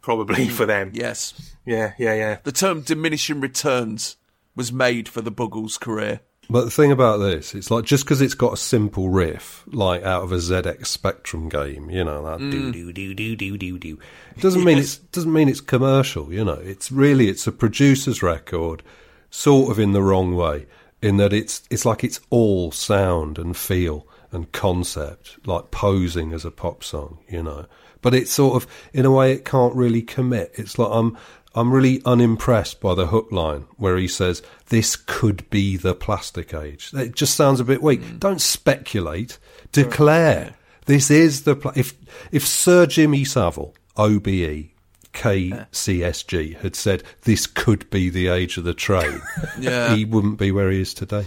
probably 0.00 0.46
mm. 0.46 0.52
for 0.52 0.64
them. 0.64 0.92
Yes. 0.94 1.56
Yeah, 1.64 1.94
yeah, 1.98 2.14
yeah. 2.14 2.38
The 2.44 2.52
term 2.52 2.82
diminishing 2.82 3.40
returns 3.40 4.16
was 4.54 4.72
made 4.72 5.08
for 5.08 5.22
the 5.22 5.32
Buggles' 5.32 5.76
career. 5.80 6.20
But 6.48 6.64
the 6.64 6.70
thing 6.70 6.92
about 6.92 7.16
this, 7.18 7.54
it's 7.54 7.70
like 7.70 7.84
just 7.84 8.04
because 8.04 8.20
it's 8.20 8.34
got 8.34 8.52
a 8.52 8.56
simple 8.56 9.08
riff, 9.08 9.64
like 9.66 10.02
out 10.04 10.22
of 10.22 10.30
a 10.30 10.36
ZX 10.36 10.86
Spectrum 10.86 11.48
game, 11.48 11.90
you 11.90 12.04
know, 12.04 12.24
that 12.24 12.38
do 12.38 12.70
Mm. 12.70 12.72
do 12.72 12.92
do 12.92 13.14
do 13.14 13.36
do 13.36 13.58
do 13.58 13.78
do, 13.78 13.98
it 14.36 14.40
doesn't 14.42 14.62
mean 14.64 14.78
it's 14.78 14.96
doesn't 15.12 15.32
mean 15.32 15.48
it's 15.48 15.60
commercial. 15.60 16.32
You 16.32 16.44
know, 16.44 16.54
it's 16.62 16.92
really 16.92 17.28
it's 17.28 17.46
a 17.48 17.52
producer's 17.52 18.22
record, 18.22 18.82
sort 19.30 19.70
of 19.72 19.78
in 19.80 19.92
the 19.92 20.02
wrong 20.02 20.36
way, 20.36 20.66
in 21.02 21.16
that 21.16 21.32
it's 21.32 21.62
it's 21.68 21.84
like 21.84 22.04
it's 22.04 22.20
all 22.30 22.70
sound 22.70 23.38
and 23.38 23.56
feel 23.56 24.06
and 24.30 24.50
concept, 24.52 25.38
like 25.46 25.70
posing 25.70 26.32
as 26.32 26.44
a 26.44 26.50
pop 26.50 26.84
song, 26.84 27.18
you 27.28 27.42
know. 27.42 27.66
But 28.06 28.14
it's 28.14 28.30
sort 28.30 28.54
of 28.62 28.70
in 28.92 29.04
a 29.04 29.10
way 29.10 29.32
it 29.32 29.44
can't 29.44 29.74
really 29.74 30.00
commit. 30.00 30.52
It's 30.54 30.78
like 30.78 30.90
I'm 30.92 31.18
I'm 31.56 31.72
really 31.72 32.00
unimpressed 32.04 32.80
by 32.80 32.94
the 32.94 33.08
hook 33.08 33.32
line 33.32 33.64
where 33.78 33.96
he 33.96 34.06
says, 34.06 34.42
This 34.68 34.94
could 34.94 35.50
be 35.50 35.76
the 35.76 35.92
plastic 35.92 36.54
age. 36.54 36.92
It 36.94 37.16
just 37.16 37.34
sounds 37.34 37.58
a 37.58 37.64
bit 37.64 37.82
weak. 37.82 38.20
Don't 38.20 38.40
speculate, 38.40 39.38
declare. 39.72 40.54
This 40.84 41.10
is 41.10 41.42
the. 41.42 41.56
Pla- 41.56 41.72
if, 41.74 41.94
if 42.30 42.46
Sir 42.46 42.86
Jimmy 42.86 43.24
Savile, 43.24 43.74
OBE, 43.96 44.68
KCSG, 45.12 46.56
had 46.60 46.76
said, 46.76 47.02
This 47.22 47.48
could 47.48 47.90
be 47.90 48.08
the 48.08 48.28
age 48.28 48.56
of 48.56 48.62
the 48.62 48.74
train, 48.74 49.20
Yeah. 49.58 49.96
he 49.96 50.04
wouldn't 50.04 50.38
be 50.38 50.52
where 50.52 50.70
he 50.70 50.80
is 50.80 50.94
today. 50.94 51.26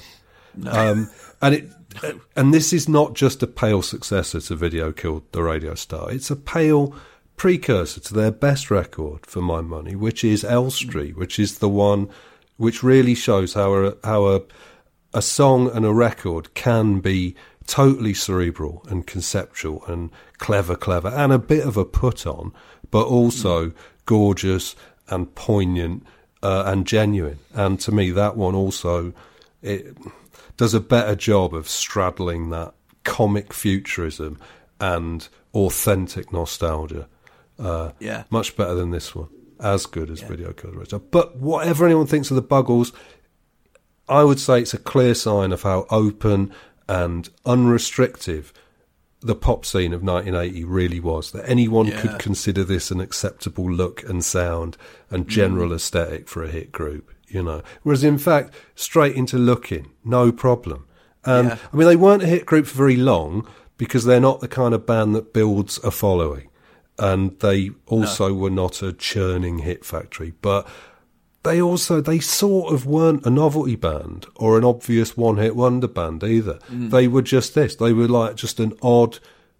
Um, 0.65 1.09
and 1.41 1.55
it. 1.55 1.69
And 2.35 2.53
this 2.53 2.71
is 2.71 2.87
not 2.87 3.15
just 3.15 3.43
a 3.43 3.47
pale 3.47 3.81
successor 3.81 4.39
to 4.41 4.55
Video 4.55 4.91
Killed 4.91 5.23
the 5.31 5.43
Radio 5.43 5.75
Star. 5.75 6.11
It's 6.11 6.29
a 6.29 6.35
pale 6.35 6.95
precursor 7.35 7.99
to 8.01 8.13
their 8.13 8.31
best 8.31 8.69
record, 8.69 9.25
for 9.25 9.41
my 9.41 9.61
money, 9.61 9.95
which 9.95 10.23
is 10.23 10.43
Elstree, 10.43 11.13
which 11.13 11.39
is 11.39 11.59
the 11.59 11.69
one 11.69 12.09
which 12.57 12.83
really 12.83 13.15
shows 13.15 13.53
how 13.53 13.73
a, 13.73 13.95
how 14.03 14.25
a, 14.27 14.41
a 15.13 15.21
song 15.21 15.71
and 15.71 15.85
a 15.85 15.93
record 15.93 16.53
can 16.53 16.99
be 16.99 17.35
totally 17.65 18.13
cerebral 18.13 18.85
and 18.89 19.07
conceptual 19.07 19.85
and 19.85 20.09
clever, 20.37 20.75
clever, 20.75 21.07
and 21.09 21.31
a 21.31 21.39
bit 21.39 21.65
of 21.65 21.77
a 21.77 21.85
put 21.85 22.27
on, 22.27 22.51
but 22.91 23.05
also 23.05 23.71
gorgeous 24.05 24.75
and 25.07 25.33
poignant 25.35 26.05
uh, 26.43 26.63
and 26.65 26.85
genuine. 26.85 27.39
And 27.53 27.79
to 27.81 27.91
me, 27.91 28.11
that 28.11 28.35
one 28.35 28.55
also 28.55 29.13
it 29.61 29.95
does 30.59 30.73
a 30.73 30.79
better 30.81 31.15
job 31.15 31.53
of 31.55 31.69
straddling 31.69 32.49
that 32.49 32.73
comic 33.05 33.53
futurism 33.53 34.37
and 34.81 35.29
authentic 35.53 36.33
nostalgia. 36.33 37.07
Uh, 37.57 37.91
Yeah. 37.99 38.23
much 38.29 38.57
better 38.57 38.75
than 38.75 38.91
this 38.91 39.15
one. 39.15 39.29
As 39.57 39.85
good 39.85 40.09
as 40.11 40.19
Video 40.19 40.51
Killed 40.51 40.75
But 41.11 41.37
whatever 41.37 41.85
anyone 41.85 42.07
thinks 42.07 42.29
of 42.29 42.35
the 42.35 42.41
Buggles, 42.41 42.91
I 44.09 44.25
would 44.25 44.39
say 44.39 44.61
it's 44.61 44.73
a 44.73 44.77
clear 44.77 45.15
sign 45.15 45.53
of 45.53 45.61
how 45.63 45.85
open 45.89 46.51
and 46.89 47.29
unrestrictive 47.45 48.51
the 49.21 49.35
pop 49.35 49.65
scene 49.65 49.93
of 49.93 50.03
1980 50.03 50.65
really 50.65 50.99
was. 50.99 51.31
That 51.31 51.49
anyone 51.49 51.87
Yeah. 51.87 52.01
could 52.01 52.19
consider 52.19 52.65
this 52.65 52.91
an 52.91 52.99
acceptable 52.99 53.71
look 53.71 54.03
and 54.03 54.25
sound 54.25 54.75
and 55.09 55.25
general 55.27 55.71
aesthetic 55.73 56.27
for 56.27 56.43
a 56.43 56.49
hit 56.49 56.73
group, 56.73 57.11
you 57.29 57.43
know. 57.43 57.61
Whereas 57.83 58.03
in 58.03 58.17
fact, 58.17 58.53
straight 58.75 59.15
into 59.15 59.37
looking, 59.37 59.91
no 60.03 60.31
problem. 60.31 60.85
And 61.25 61.49
Yeah. 61.49 61.57
I 61.71 61.75
mean, 61.75 61.87
they 61.87 61.95
weren't 61.95 62.23
a 62.23 62.27
hit 62.27 62.45
group 62.45 62.65
for 62.65 62.77
very 62.77 62.95
long 62.95 63.47
because 63.77 64.05
they're 64.05 64.19
not 64.19 64.39
the 64.41 64.47
kind 64.47 64.73
of 64.73 64.85
band 64.85 65.15
that 65.15 65.33
builds 65.33 65.77
a 65.83 65.91
following. 65.91 66.49
And 66.97 67.39
they 67.39 67.71
also 67.87 68.33
were 68.33 68.49
not 68.49 68.81
a 68.81 68.91
churning 68.91 69.59
hit 69.59 69.85
factory. 69.85 70.33
But 70.41 70.67
they 71.43 71.61
also 71.61 72.01
they 72.01 72.19
sort 72.19 72.73
of 72.73 72.85
weren't 72.85 73.25
a 73.25 73.29
novelty 73.29 73.75
band 73.77 74.25
or 74.35 74.57
an 74.57 74.65
obvious 74.65 75.15
one 75.15 75.37
hit 75.37 75.55
wonder 75.55 75.87
band 75.87 76.23
either. 76.23 76.59
Mm. 76.69 76.89
They 76.89 77.07
were 77.07 77.21
just 77.21 77.55
this. 77.55 77.75
They 77.75 77.93
were 77.93 78.07
like 78.07 78.35
just 78.35 78.59
an 78.59 78.73
odd 78.81 79.19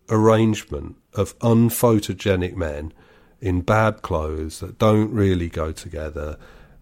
arrangement 0.10 0.98
of 1.14 1.38
unphotogenic 1.40 2.56
men 2.56 2.94
in 3.40 3.62
bad 3.62 4.02
clothes 4.02 4.60
that 4.60 4.78
don't 4.78 5.12
really 5.14 5.48
go 5.48 5.72
together, 5.72 6.38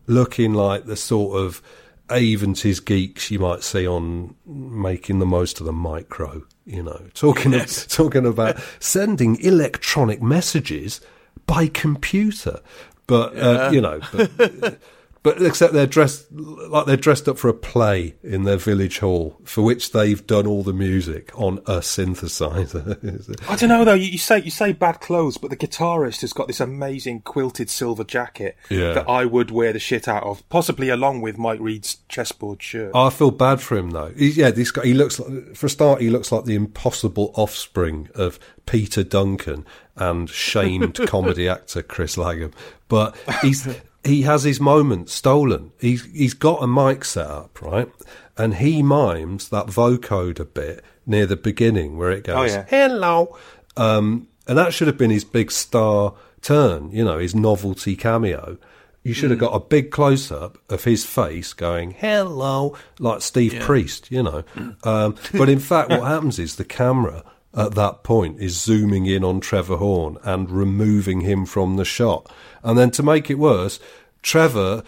looking 0.07 0.53
like 0.53 0.85
the 0.85 0.95
sort 0.95 1.39
of 1.39 1.61
Aventies 2.09 2.79
geeks 2.79 3.29
you 3.31 3.39
might 3.39 3.63
see 3.63 3.85
on 3.85 4.33
making 4.45 5.19
the 5.19 5.25
most 5.25 5.59
of 5.59 5.65
the 5.65 5.73
micro, 5.73 6.41
you 6.65 6.81
know, 6.81 7.01
talking 7.13 7.51
talking 7.89 8.25
about 8.25 8.57
sending 8.79 9.37
electronic 9.41 10.21
messages 10.21 11.01
by 11.45 11.67
computer. 11.67 12.61
But 13.07 13.35
Yeah. 13.35 13.41
uh, 13.43 13.71
you 13.71 13.81
know, 13.81 13.99
but, 14.13 14.79
but 15.35 15.41
except 15.41 15.73
they're 15.73 15.85
dressed 15.87 16.27
like 16.31 16.85
they're 16.85 16.95
dressed 16.97 17.27
up 17.27 17.37
for 17.37 17.49
a 17.49 17.53
play 17.53 18.15
in 18.23 18.43
their 18.43 18.57
village 18.57 18.99
hall, 18.99 19.37
for 19.43 19.61
which 19.63 19.91
they've 19.91 20.25
done 20.27 20.47
all 20.47 20.63
the 20.63 20.73
music 20.73 21.31
on 21.39 21.57
a 21.59 21.79
synthesizer. 21.79 23.39
I 23.49 23.55
don't 23.55 23.69
know 23.69 23.85
though. 23.85 23.93
You, 23.93 24.05
you 24.11 24.17
say 24.17 24.41
you 24.41 24.51
say 24.51 24.73
bad 24.73 24.99
clothes, 25.01 25.37
but 25.37 25.49
the 25.49 25.57
guitarist 25.57 26.21
has 26.21 26.33
got 26.33 26.47
this 26.47 26.59
amazing 26.59 27.21
quilted 27.21 27.69
silver 27.69 28.03
jacket 28.03 28.57
Yeah. 28.69 28.93
that 28.93 29.09
I 29.09 29.25
would 29.25 29.51
wear 29.51 29.73
the 29.73 29.79
shit 29.79 30.07
out 30.07 30.23
of, 30.23 30.47
possibly 30.49 30.89
along 30.89 31.21
with 31.21 31.37
Mike 31.37 31.59
Read's 31.59 31.97
chessboard 32.09 32.61
shirt. 32.61 32.91
I 32.95 33.09
feel 33.09 33.31
bad 33.31 33.61
for 33.61 33.77
him 33.77 33.91
though. 33.91 34.13
He, 34.17 34.29
yeah, 34.29 34.51
this 34.51 34.71
guy. 34.71 34.85
He 34.85 34.93
looks 34.93 35.19
like, 35.19 35.55
for 35.55 35.65
a 35.65 35.69
start, 35.69 36.01
he 36.01 36.09
looks 36.09 36.31
like 36.31 36.45
the 36.45 36.55
impossible 36.55 37.31
offspring 37.35 38.09
of 38.15 38.39
Peter 38.65 39.03
Duncan 39.03 39.65
and 39.95 40.29
shamed 40.29 40.99
comedy 41.07 41.47
actor 41.47 41.81
Chris 41.81 42.17
Langham. 42.17 42.51
But 42.87 43.15
he's 43.41 43.67
he 44.07 44.23
has 44.23 44.43
his 44.43 44.59
moment 44.59 45.09
stolen. 45.09 45.71
He's 45.79 46.05
he's 46.05 46.33
got 46.33 46.63
a 46.63 46.67
mic 46.67 47.05
set 47.05 47.27
up 47.27 47.61
right, 47.61 47.89
and 48.37 48.55
he 48.55 48.81
mimes 48.81 49.49
that 49.49 49.67
vocode 49.67 50.39
a 50.39 50.45
bit 50.45 50.83
near 51.05 51.25
the 51.25 51.35
beginning 51.35 51.97
where 51.97 52.11
it 52.11 52.23
goes 52.23 52.51
yeah. 52.51 52.65
hello, 52.69 53.37
um, 53.75 54.27
and 54.47 54.57
that 54.57 54.73
should 54.73 54.87
have 54.87 54.97
been 54.97 55.11
his 55.11 55.23
big 55.25 55.51
star 55.51 56.13
turn. 56.41 56.89
You 56.91 57.05
know, 57.05 57.19
his 57.19 57.35
novelty 57.35 57.95
cameo. 57.95 58.57
You 59.03 59.13
should 59.13 59.29
have 59.29 59.39
got 59.39 59.55
a 59.55 59.61
big 59.61 59.89
close 59.89 60.33
up 60.33 60.57
of 60.69 60.83
his 60.83 61.05
face 61.05 61.53
going 61.53 61.91
hello, 61.91 62.75
like 62.99 63.21
Steve 63.21 63.53
Yeah. 63.53 63.65
Priest. 63.65 64.11
You 64.11 64.23
know, 64.23 64.43
um, 64.83 65.15
but 65.31 65.47
in 65.47 65.59
fact, 65.59 65.91
what 65.91 66.03
happens 66.03 66.39
is 66.39 66.57
the 66.57 66.65
camera 66.65 67.23
at 67.53 67.75
that 67.75 68.03
point 68.03 68.39
is 68.39 68.59
zooming 68.59 69.05
in 69.05 69.23
on 69.23 69.39
Trevor 69.39 69.77
Horn 69.77 70.17
and 70.23 70.49
removing 70.49 71.21
him 71.21 71.45
from 71.45 71.75
the 71.75 71.85
shot. 71.85 72.31
And 72.63 72.77
then 72.77 72.91
to 72.91 73.03
make 73.03 73.29
it 73.29 73.39
worse, 73.39 73.79
Trevor 74.21 74.83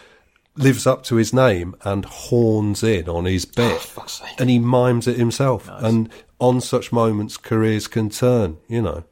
lives 0.55 0.85
up 0.85 1.03
to 1.03 1.15
his 1.15 1.33
name 1.33 1.75
and 1.83 2.05
horns 2.05 2.83
in 2.83 3.07
on 3.07 3.25
his 3.25 3.47
ah, 3.57 3.79
bit. 3.95 4.21
and 4.39 4.49
he 4.49 4.59
mimes 4.59 5.07
it 5.07 5.17
himself. 5.17 5.69
And 5.71 6.09
on 6.39 6.61
such 6.61 6.91
moments, 6.91 7.37
careers 7.37 7.87
can 7.87 8.09
turn, 8.09 8.57
you 8.67 8.81
know. 8.81 9.03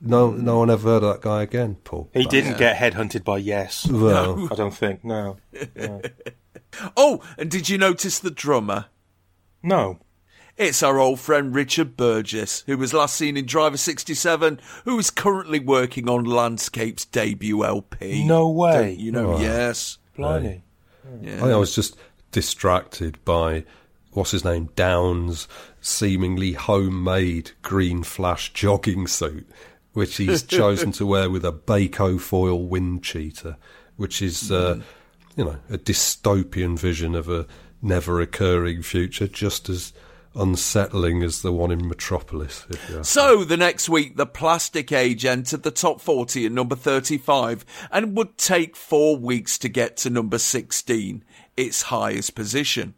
No, 0.00 0.30
no 0.30 0.58
one 0.58 0.70
ever 0.70 0.88
heard 0.88 1.02
of 1.02 1.14
that 1.14 1.22
guy 1.22 1.42
again, 1.42 1.76
Paul. 1.82 2.08
He 2.14 2.24
didn't 2.26 2.58
get 2.58 2.76
headhunted 2.76 3.24
by 3.24 3.38
Yes. 3.38 3.86
Well- 3.88 4.36
No, 4.36 4.48
I 4.50 4.54
don't 4.54 4.74
think. 4.74 5.04
No. 5.04 5.36
no. 5.74 6.02
Oh, 6.96 7.22
and 7.38 7.50
did 7.50 7.70
you 7.70 7.78
notice 7.78 8.18
the 8.18 8.30
drummer? 8.30 8.86
No. 9.62 10.00
It's 10.58 10.82
our 10.82 10.98
old 10.98 11.20
friend 11.20 11.54
Richard 11.54 11.96
Burgess, 11.96 12.64
who 12.66 12.76
was 12.76 12.92
last 12.92 13.14
seen 13.14 13.36
in 13.36 13.46
Driver 13.46 13.76
67, 13.76 14.60
who 14.84 14.98
is 14.98 15.08
currently 15.10 15.60
working 15.60 16.08
on 16.08 16.24
Landscape's 16.24 17.04
debut 17.04 17.64
LP. 17.64 18.24
No 18.26 18.48
way. 18.50 18.88
Don't 18.96 18.98
You 18.98 19.12
know, 19.12 19.28
Wow. 19.30 19.40
yes. 19.40 19.98
Blimey. 20.16 20.62
Yeah. 21.22 21.44
I, 21.44 21.50
I 21.50 21.56
was 21.56 21.76
just 21.76 21.96
distracted 22.32 23.24
by 23.24 23.64
what's 24.12 24.32
his 24.32 24.44
name 24.44 24.68
Downes's 24.74 25.46
seemingly 25.80 26.52
homemade 26.54 27.52
green 27.62 28.02
flash 28.02 28.52
jogging 28.52 29.06
suit, 29.06 29.48
which 29.92 30.16
he's 30.16 30.42
chosen 30.58 30.90
to 30.92 31.06
wear 31.06 31.30
with 31.30 31.44
a 31.44 31.52
Bacofoil 31.52 32.66
wind 32.66 33.04
cheater, 33.04 33.56
which 33.96 34.20
is 34.20 34.50
uh, 34.50 34.80
you 35.36 35.44
know 35.44 35.58
a 35.70 35.78
dystopian 35.78 36.76
vision 36.76 37.14
of 37.14 37.28
a 37.28 37.46
never 37.80 38.20
occurring 38.20 38.82
future, 38.82 39.28
just 39.28 39.68
as 39.68 39.92
unsettling 40.38 41.22
as 41.22 41.42
the 41.42 41.52
one 41.52 41.70
in 41.70 41.88
Metropolis. 41.88 42.66
If 42.70 42.88
you 42.88 42.98
ask 43.00 43.12
So, 43.12 43.44
the 43.44 43.56
next 43.56 43.88
week, 43.88 44.16
the 44.16 44.26
Plastic 44.26 44.92
Age 44.92 45.24
entered 45.24 45.62
the 45.62 45.70
top 45.70 46.00
40 46.00 46.46
at 46.46 46.52
number 46.52 46.76
35 46.76 47.64
and 47.90 48.16
would 48.16 48.38
take 48.38 48.76
four 48.76 49.16
weeks 49.16 49.58
to 49.58 49.68
get 49.68 49.96
to 49.98 50.10
number 50.10 50.38
16, 50.38 51.24
its 51.56 51.82
highest 51.82 52.34
position. 52.34 52.94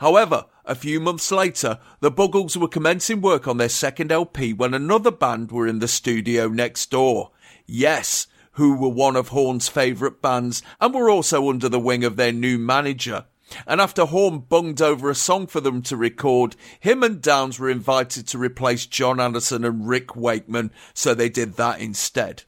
However, 0.00 0.46
a 0.64 0.74
few 0.74 1.00
months 1.00 1.30
later, 1.30 1.78
the 2.00 2.10
Buggles 2.10 2.56
were 2.56 2.68
commencing 2.68 3.20
work 3.20 3.46
on 3.46 3.58
their 3.58 3.68
second 3.68 4.10
LP 4.10 4.52
when 4.52 4.74
another 4.74 5.10
band 5.10 5.52
were 5.52 5.66
in 5.66 5.80
the 5.80 5.88
studio 5.88 6.48
next 6.48 6.90
door. 6.90 7.30
Yes, 7.66 8.26
who 8.52 8.74
were 8.74 8.88
one 8.88 9.16
of 9.16 9.28
Horn's 9.28 9.68
favourite 9.68 10.22
bands 10.22 10.62
and 10.80 10.94
were 10.94 11.10
also 11.10 11.48
under 11.50 11.68
the 11.68 11.78
wing 11.78 12.04
of 12.04 12.16
their 12.16 12.32
new 12.32 12.58
manager. 12.58 13.26
And 13.66 13.80
after 13.80 14.04
Horn 14.04 14.40
bunged 14.40 14.82
over 14.82 15.10
a 15.10 15.14
song 15.14 15.46
for 15.46 15.60
them 15.60 15.82
to 15.82 15.96
record, 15.96 16.56
him 16.80 17.02
and 17.02 17.22
Downes 17.22 17.58
were 17.58 17.70
invited 17.70 18.26
to 18.28 18.38
replace 18.38 18.86
Jon 18.86 19.20
Anderson 19.20 19.64
and 19.64 19.88
Rick 19.88 20.16
Wakeman, 20.16 20.72
so 20.94 21.14
they 21.14 21.28
did 21.28 21.54
that 21.54 21.80
instead. 21.80 22.42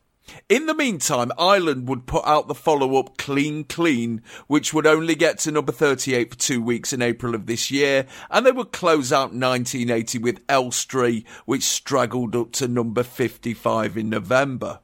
In 0.48 0.66
the 0.66 0.74
meantime, 0.74 1.32
Island 1.38 1.88
would 1.88 2.06
put 2.06 2.24
out 2.26 2.48
the 2.48 2.54
follow 2.54 2.96
up 2.96 3.16
Clean 3.16 3.64
Clean, 3.64 4.22
which 4.46 4.74
would 4.74 4.86
only 4.86 5.14
get 5.14 5.38
to 5.40 5.50
number 5.50 5.72
38 5.72 6.30
for 6.30 6.38
two 6.38 6.62
weeks 6.62 6.92
in 6.92 7.00
April 7.00 7.34
of 7.34 7.46
this 7.46 7.70
year, 7.70 8.06
and 8.30 8.44
they 8.44 8.52
would 8.52 8.72
close 8.72 9.12
out 9.12 9.32
1980 9.32 10.18
with 10.18 10.44
Elstree, 10.48 11.24
which 11.46 11.62
straggled 11.62 12.36
up 12.36 12.52
to 12.52 12.68
number 12.68 13.02
55 13.02 13.96
in 13.96 14.10
November. 14.10 14.80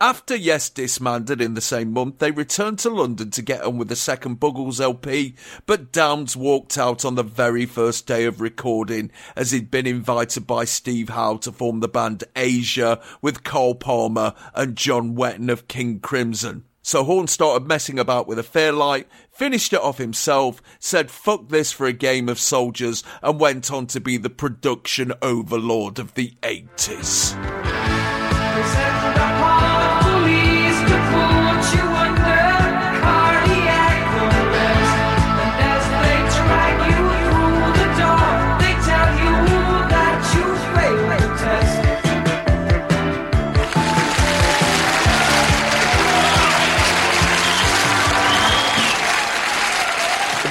After 0.00 0.36
Yes 0.36 0.70
disbanded 0.70 1.40
in 1.40 1.54
the 1.54 1.60
same 1.60 1.92
month, 1.92 2.20
they 2.20 2.30
returned 2.30 2.78
to 2.80 2.88
London 2.88 3.32
to 3.32 3.42
get 3.42 3.62
on 3.62 3.78
with 3.78 3.88
the 3.88 3.96
second 3.96 4.38
Buggles 4.38 4.80
LP, 4.80 5.34
but 5.66 5.90
Downes 5.90 6.36
walked 6.36 6.78
out 6.78 7.04
on 7.04 7.16
the 7.16 7.24
very 7.24 7.66
first 7.66 8.06
day 8.06 8.24
of 8.24 8.40
recording 8.40 9.10
as 9.34 9.50
he'd 9.50 9.72
been 9.72 9.88
invited 9.88 10.46
by 10.46 10.66
Steve 10.66 11.08
Howe 11.08 11.38
to 11.38 11.50
form 11.50 11.80
the 11.80 11.88
band 11.88 12.22
Asia 12.36 13.00
with 13.20 13.42
Carl 13.42 13.74
Palmer 13.74 14.34
and 14.54 14.76
John 14.76 15.16
Wetton 15.16 15.50
of 15.50 15.66
King 15.66 15.98
Crimson. 15.98 16.62
So 16.80 17.02
Horn 17.02 17.26
started 17.26 17.66
messing 17.66 17.98
about 17.98 18.28
with 18.28 18.38
a 18.38 18.44
Fairlight, 18.44 19.08
finished 19.32 19.72
it 19.72 19.80
off 19.80 19.98
himself, 19.98 20.62
said 20.78 21.10
fuck 21.10 21.48
this 21.48 21.72
for 21.72 21.88
a 21.88 21.92
game 21.92 22.28
of 22.28 22.38
soldiers, 22.38 23.02
and 23.20 23.40
went 23.40 23.72
on 23.72 23.88
to 23.88 23.98
be 23.98 24.16
the 24.16 24.30
production 24.30 25.12
overlord 25.22 25.98
of 25.98 26.14
the 26.14 26.34
80s. 26.42 27.34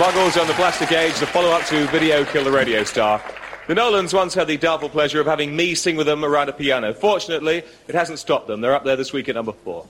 The 0.07 0.13
Buggles 0.13 0.37
on 0.37 0.47
the 0.47 0.53
Plastic 0.53 0.93
Age, 0.93 1.19
the 1.19 1.25
follow-up 1.25 1.65
to 1.65 1.85
Video 1.87 2.23
Kill 2.23 2.45
the 2.45 2.51
Radio 2.51 2.85
Star. 2.85 3.21
The 3.67 3.75
Nolans 3.75 4.13
once 4.13 4.33
had 4.33 4.47
the 4.47 4.55
doubtful 4.55 4.87
pleasure 4.87 5.19
of 5.19 5.27
having 5.27 5.53
me 5.53 5.75
sing 5.75 5.97
with 5.97 6.07
them 6.07 6.23
around 6.23 6.47
a 6.47 6.53
piano. 6.53 6.93
Fortunately, 6.93 7.61
it 7.89 7.93
hasn't 7.93 8.19
stopped 8.19 8.47
them. 8.47 8.61
They're 8.61 8.73
up 8.73 8.85
there 8.85 8.95
this 8.95 9.11
week 9.11 9.27
at 9.27 9.35
number 9.35 9.51
four. 9.51 9.85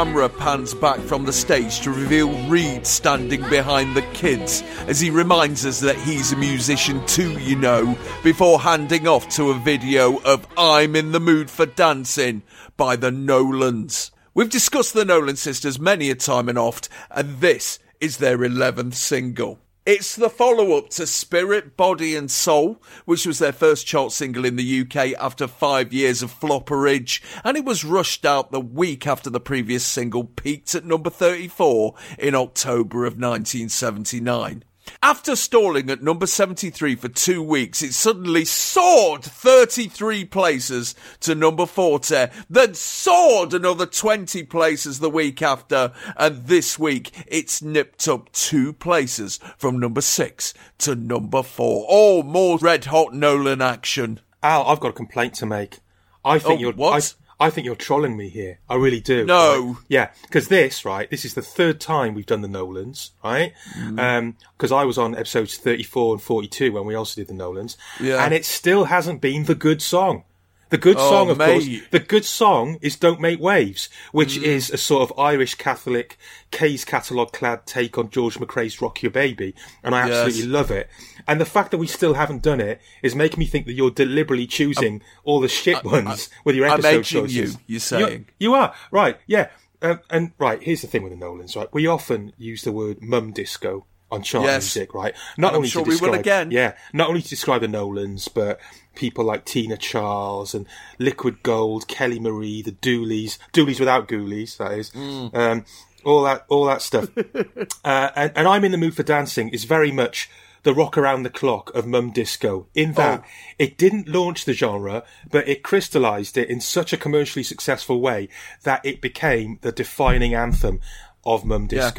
Camera 0.00 0.30
pans 0.30 0.72
back 0.72 0.98
from 0.98 1.26
the 1.26 1.32
stage 1.32 1.80
to 1.80 1.90
reveal 1.90 2.32
Read 2.48 2.86
standing 2.86 3.42
behind 3.50 3.94
the 3.94 4.00
kids 4.14 4.62
as 4.86 4.98
he 4.98 5.10
reminds 5.10 5.66
us 5.66 5.80
that 5.80 5.94
he's 5.94 6.32
a 6.32 6.36
musician 6.38 7.04
too, 7.04 7.38
you 7.38 7.54
know, 7.54 7.98
before 8.24 8.58
handing 8.60 9.06
off 9.06 9.28
to 9.28 9.50
a 9.50 9.58
video 9.58 10.18
of 10.22 10.46
I'm 10.56 10.96
in 10.96 11.12
the 11.12 11.20
Mood 11.20 11.50
for 11.50 11.66
Dancing 11.66 12.42
by 12.78 12.96
the 12.96 13.10
Nolans. 13.10 14.10
We've 14.32 14.48
discussed 14.48 14.94
the 14.94 15.04
Nolan 15.04 15.36
sisters 15.36 15.78
many 15.78 16.08
a 16.08 16.14
time 16.14 16.48
and 16.48 16.56
oft, 16.56 16.88
and 17.10 17.38
this 17.40 17.78
is 18.00 18.16
their 18.16 18.38
11th 18.38 18.94
single. 18.94 19.58
It's 19.86 20.14
the 20.14 20.28
follow 20.28 20.76
up 20.76 20.90
to 20.90 21.06
Spirit, 21.06 21.74
Body 21.74 22.14
and 22.14 22.30
Soul, 22.30 22.82
which 23.06 23.24
was 23.24 23.38
their 23.38 23.52
first 23.52 23.86
chart 23.86 24.12
single 24.12 24.44
in 24.44 24.56
the 24.56 24.80
UK 24.82 25.18
after 25.18 25.48
five 25.48 25.90
years 25.90 26.22
of 26.22 26.30
flopperage, 26.30 27.22
and 27.44 27.56
it 27.56 27.64
was 27.64 27.82
rushed 27.82 28.26
out 28.26 28.52
the 28.52 28.60
week 28.60 29.06
after 29.06 29.30
the 29.30 29.40
previous 29.40 29.84
single 29.84 30.24
peaked 30.24 30.74
at 30.74 30.84
number 30.84 31.08
34 31.08 31.94
in 32.18 32.34
October 32.34 33.06
of 33.06 33.14
1979. 33.14 34.64
After 35.02 35.34
stalling 35.36 35.90
at 35.90 36.02
number 36.02 36.26
73 36.26 36.94
for 36.96 37.08
two 37.08 37.42
weeks, 37.42 37.82
it 37.82 37.92
suddenly 37.94 38.44
soared 38.44 39.22
33 39.24 40.24
places 40.26 40.94
to 41.20 41.34
number 41.34 41.66
40, 41.66 42.26
then 42.48 42.74
soared 42.74 43.54
another 43.54 43.86
20 43.86 44.42
places 44.44 45.00
the 45.00 45.10
week 45.10 45.42
after, 45.42 45.92
and 46.16 46.46
this 46.46 46.78
week 46.78 47.10
it's 47.26 47.62
nipped 47.62 48.06
up 48.08 48.30
two 48.32 48.72
places 48.72 49.40
from 49.56 49.78
number 49.78 50.00
6 50.00 50.54
to 50.78 50.94
number 50.94 51.42
4. 51.42 51.86
Oh, 51.88 52.22
more 52.22 52.58
red 52.58 52.86
hot 52.86 53.14
Nolan 53.14 53.62
action. 53.62 54.20
Al, 54.42 54.66
I've 54.66 54.80
got 54.80 54.88
a 54.88 54.92
complaint 54.92 55.34
to 55.34 55.46
make. 55.46 55.78
I 56.24 56.38
think 56.38 56.58
Oh, 56.58 56.62
you're 56.62 56.72
what? 56.72 57.14
I, 57.40 57.50
think 57.50 57.64
you're 57.64 57.74
trolling 57.74 58.16
me 58.16 58.28
here. 58.28 58.58
I 58.68 58.74
really 58.76 59.00
do. 59.00 59.24
No. 59.24 59.62
right? 59.66 59.76
Yeah, 59.88 60.10
because 60.22 60.48
this 60.48 60.84
right, 60.84 61.10
this 61.10 61.24
is 61.24 61.34
the 61.34 61.42
third 61.42 61.80
time 61.80 62.14
we've 62.14 62.26
done 62.26 62.42
the 62.42 62.48
Nolans, 62.48 63.12
right? 63.24 63.52
Mm. 63.78 63.98
Um, 63.98 64.36
because 64.56 64.72
I 64.72 64.84
was 64.84 64.98
on 64.98 65.14
episodes 65.16 65.56
34 65.56 66.14
and 66.14 66.22
42 66.22 66.72
when 66.72 66.84
we 66.86 66.94
also 66.94 67.20
did 67.20 67.28
the 67.28 67.34
Nolans, 67.34 67.76
Yeah. 68.00 68.24
and 68.24 68.34
it 68.34 68.44
still 68.44 68.84
hasn't 68.84 69.20
been 69.20 69.44
the 69.44 69.54
good 69.54 69.80
song. 69.82 70.24
The 70.70 70.78
good 70.78 70.96
Oh, 70.98 71.10
song, 71.10 71.30
of 71.30 71.38
course, 71.38 71.68
the 71.90 71.98
good 71.98 72.24
song 72.24 72.78
is 72.80 72.96
"Don't 72.96 73.20
Make 73.20 73.40
Waves," 73.40 73.88
which 74.12 74.36
Mm. 74.38 74.42
is 74.44 74.70
a 74.70 74.76
sort 74.76 75.02
of 75.10 75.18
Irish 75.18 75.56
Catholic 75.56 76.16
Kay's 76.52 76.84
catalogue 76.84 77.32
clad 77.32 77.66
take 77.66 77.98
on 77.98 78.08
George 78.10 78.36
McCrae's 78.38 78.80
"Rock 78.80 79.02
Your 79.02 79.10
Baby," 79.10 79.54
and 79.82 79.94
I 79.94 80.06
Yes. 80.08 80.26
absolutely 80.26 80.52
love 80.52 80.70
it. 80.70 80.88
And 81.26 81.40
the 81.40 81.44
fact 81.44 81.72
that 81.72 81.78
we 81.78 81.86
still 81.88 82.14
haven't 82.14 82.42
done 82.42 82.60
it 82.60 82.80
is 83.02 83.14
making 83.16 83.40
me 83.40 83.46
think 83.46 83.66
that 83.66 83.72
you're 83.72 83.90
deliberately 83.90 84.46
choosing 84.46 85.02
all 85.24 85.40
the 85.40 85.48
shit 85.48 85.82
ones 85.84 86.28
with 86.44 86.54
your 86.54 86.66
episode 86.66 86.96
I'm 86.98 87.02
choices. 87.02 87.34
you, 87.34 87.52
you're 87.66 87.80
saying. 87.80 88.26
you 88.38 88.54
are 88.54 88.72
right, 88.92 89.18
yeah. 89.26 89.48
Um, 89.82 90.00
and 90.10 90.32
right, 90.38 90.62
here's 90.62 90.82
the 90.82 90.86
thing 90.88 91.02
with 91.02 91.10
the 91.12 91.18
Nolans, 91.18 91.56
right? 91.56 91.68
We 91.72 91.86
often 91.86 92.32
use 92.38 92.62
the 92.62 92.70
word 92.72 93.02
mum 93.02 93.32
disco 93.32 93.86
on 94.10 94.22
chart 94.22 94.44
Yes. 94.44 94.74
music, 94.76 94.94
right? 94.94 95.14
Not 95.36 95.52
I'm 95.52 95.56
only 95.58 95.68
sure 95.68 95.84
to 95.84 95.88
we 95.88 95.94
will 95.96 96.00
describe, 96.12 96.20
again. 96.20 96.50
yeah, 96.50 96.74
not 96.92 97.08
only 97.08 97.22
to 97.22 97.28
describe 97.28 97.60
the 97.60 97.68
Nolans, 97.68 98.28
but 98.28 98.60
people 98.94 99.24
like 99.24 99.44
Tina 99.44 99.76
Charles 99.76 100.54
and 100.54 100.66
Liquid 100.98 101.42
Gold, 101.42 101.86
Kelly 101.88 102.18
Marie, 102.18 102.62
the 102.62 102.72
Dooleys, 102.72 103.38
Dooleys 103.52 103.78
without 103.78 104.08
Ghoulies, 104.08 104.56
that 104.58 104.72
is. 104.72 104.90
Mm. 104.90 105.34
Um, 105.34 105.64
all 106.04 106.22
that, 106.24 106.44
all 106.48 106.64
that 106.64 106.82
stuff. 106.82 107.08
uh, 107.84 108.10
and, 108.16 108.32
and 108.34 108.48
I'm 108.48 108.64
in 108.64 108.72
the 108.72 108.78
mood 108.78 108.94
for 108.96 109.02
dancing 109.02 109.50
is 109.50 109.64
very 109.64 109.92
much 109.92 110.28
the 110.62 110.74
rock 110.74 110.98
around 110.98 111.22
the 111.22 111.30
clock 111.30 111.74
of 111.74 111.86
mum 111.86 112.10
disco. 112.10 112.66
In 112.74 112.92
that 112.94 113.20
Oh. 113.20 113.26
it 113.58 113.78
didn't 113.78 114.08
launch 114.08 114.44
the 114.44 114.52
genre, 114.52 115.04
but 115.30 115.48
it 115.48 115.62
crystallized 115.62 116.36
it 116.36 116.50
in 116.50 116.60
such 116.60 116.92
a 116.92 116.96
commercially 116.98 117.42
successful 117.42 118.00
way 118.00 118.28
that 118.64 118.84
it 118.84 119.00
became 119.00 119.58
the 119.62 119.72
defining 119.72 120.34
anthem 120.34 120.80
of 121.24 121.44
mum 121.44 121.68
Yeah. 121.70 121.90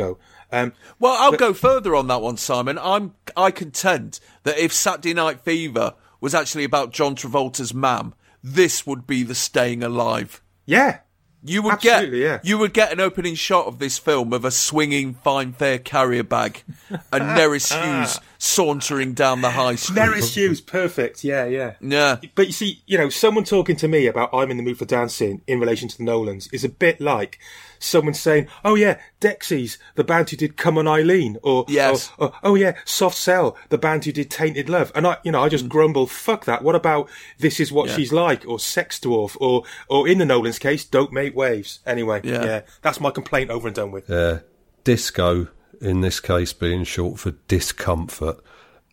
Um, 0.52 0.74
Well, 1.00 1.16
I'll 1.20 1.32
but- 1.32 1.40
go 1.40 1.54
further 1.54 1.96
on 1.96 2.08
that 2.08 2.22
one, 2.22 2.38
Simon. 2.38 2.78
I'm 2.78 3.14
I 3.38 3.52
contend 3.52 4.20
that 4.44 4.58
if 4.58 4.74
Saturday 4.74 5.14
Night 5.14 5.42
Fever 5.42 5.94
was 6.20 6.36
actually 6.36 6.64
about 6.66 6.92
John 6.92 7.16
Travolta's 7.16 7.74
mam, 7.74 8.14
this 8.44 8.86
would 8.86 9.08
be 9.08 9.24
the 9.24 9.36
staying 9.36 9.84
alive. 9.84 10.42
Yeah. 10.66 11.00
You 11.44 11.64
would 11.64 11.74
Absolutely, 11.74 12.20
get 12.20 12.26
yeah. 12.28 12.40
you 12.44 12.60
would 12.60 12.72
get 12.72 12.92
an 12.92 13.00
opening 13.00 13.34
shot 13.34 13.66
of 13.66 13.80
this 13.80 13.98
film 13.98 14.32
of 14.32 14.46
a 14.46 14.52
swinging 14.52 15.16
Fine 15.16 15.54
Fare 15.54 15.80
carrier 15.80 16.22
bag 16.24 16.62
and 16.90 17.24
Nerys 17.36 17.74
Hughes 17.74 18.20
sauntering 18.38 19.14
down 19.16 19.42
the 19.42 19.50
high 19.50 19.74
street. 19.76 19.98
Nerys 19.98 20.36
Hughes, 20.36 20.62
perfect. 20.62 21.24
Yeah, 21.24 21.46
yeah. 21.46 21.74
Yeah. 21.82 22.18
But 22.36 22.46
you 22.46 22.54
see, 22.54 22.84
you 22.86 22.96
know, 23.00 23.10
someone 23.10 23.44
talking 23.44 23.76
to 23.78 23.88
me 23.88 24.06
about 24.06 24.30
I'm 24.34 24.52
in 24.52 24.58
the 24.58 24.64
mood 24.64 24.78
for 24.78 24.86
dancing 24.86 25.42
in 25.48 25.60
relation 25.60 25.88
to 25.90 25.98
the 25.98 26.04
Nolans 26.04 26.48
is 26.54 26.64
a 26.64 26.70
bit 26.70 27.02
like 27.02 27.40
someone 27.82 28.14
saying, 28.14 28.48
"Oh 28.64 28.76
yeah, 28.76 29.00
Dexys, 29.20 29.78
the 29.96 30.04
band 30.04 30.30
who 30.30 30.38
did 30.38 30.56
Come 30.56 30.78
on 30.78 30.88
Eileen," 30.88 31.38
or 31.44 31.66
Yes. 31.68 32.12
or, 32.18 32.28
or, 32.28 32.34
"Oh 32.44 32.56
yeah, 32.56 32.76
Soft 32.86 33.18
Cell, 33.18 33.58
the 33.70 33.78
band 33.78 34.06
who 34.06 34.12
did 34.12 34.30
Tainted 34.32 34.70
Love," 34.70 34.92
and 34.96 35.06
I, 35.06 35.18
you 35.24 35.32
know, 35.32 35.42
I 35.44 35.50
just 35.50 35.68
grumble, 35.68 36.08
"Fuck 36.08 36.46
that! 36.46 36.64
What 36.64 36.76
about 36.76 37.10
This 37.40 37.60
Is 37.60 37.72
What 37.72 37.88
Mm. 37.88 37.90
Yeah. 37.90 37.96
She's 37.98 38.14
Like," 38.14 38.48
or 38.48 38.60
Sex 38.60 39.00
Dwarf, 39.00 39.36
or 39.42 39.64
or 39.90 40.08
in 40.08 40.20
the 40.20 40.26
Nolans 40.26 40.60
case, 40.60 40.86
Don't 40.86 41.12
Make 41.12 41.36
Waves. 41.36 41.80
Anyway, 41.86 42.22
Yeah. 42.24 42.46
yeah, 42.46 42.62
that's 42.82 43.00
my 43.00 43.12
complaint 43.12 43.50
over 43.50 43.68
and 43.68 43.76
done 43.76 43.92
with. 43.92 44.10
Yeah. 44.10 44.40
Disco, 44.84 45.48
in 45.82 46.02
this 46.02 46.20
case, 46.20 46.54
being 46.54 46.84
short 46.84 47.20
for 47.20 47.32
discomfort. 47.48 48.38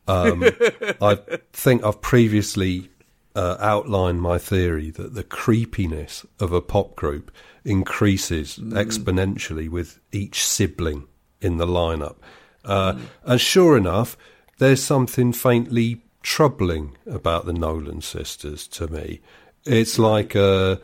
Um, 0.06 0.44
I 1.02 1.18
think 1.52 1.84
I've 1.84 2.00
previously 2.00 2.90
uh, 3.36 3.56
outlined 3.60 4.20
my 4.22 4.38
theory 4.38 4.90
that 4.90 5.14
the 5.14 5.22
creepiness 5.22 6.24
of 6.40 6.52
a 6.52 6.60
pop 6.60 6.96
group 6.96 7.30
increases 7.68 8.58
exponentially 8.58 9.68
with 9.68 10.00
each 10.10 10.42
sibling 10.42 11.06
in 11.40 11.58
the 11.58 11.66
lineup. 11.66 12.16
Uh, 12.64 12.98
And 13.24 13.40
sure 13.40 13.76
enough, 13.76 14.16
there's 14.58 14.82
something 14.82 15.32
faintly 15.32 16.02
troubling 16.22 16.96
about 17.06 17.44
the 17.44 17.52
Nolan 17.52 18.00
sisters 18.00 18.66
to 18.68 18.88
me. 18.88 19.20
It's 19.64 19.98
like 19.98 20.34
a, 20.34 20.80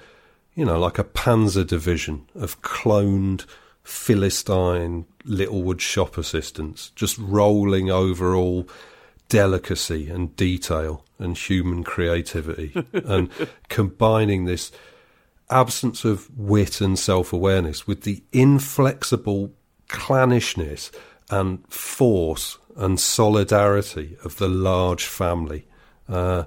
you 0.55 0.65
know, 0.65 0.79
like 0.79 0.99
a 0.99 1.05
panzer 1.05 1.67
division 1.67 2.27
of 2.35 2.61
cloned 2.63 3.47
philistine 3.83 5.07
Littlewood 5.25 5.81
shop 5.81 6.19
assistants, 6.19 6.91
just 6.95 7.17
rolling 7.19 7.91
over 7.91 8.35
all 8.35 8.69
delicacy 9.31 10.11
and 10.11 10.37
detail 10.37 11.03
and 11.19 11.37
human 11.37 11.83
creativity, 11.83 12.73
and 12.93 13.31
combining 13.69 14.45
this 14.45 14.71
absence 15.51 16.05
of 16.05 16.29
wit 16.37 16.81
and 16.81 16.99
self 16.99 17.33
awareness 17.33 17.87
with 17.87 18.03
the 18.03 18.23
inflexible 18.33 19.53
clannishness 19.89 20.91
and 21.31 21.67
force 21.73 22.59
and 22.77 22.99
solidarity 22.99 24.17
of 24.25 24.37
the 24.39 24.49
large 24.49 25.05
family. 25.05 25.67
Uh, 26.09 26.45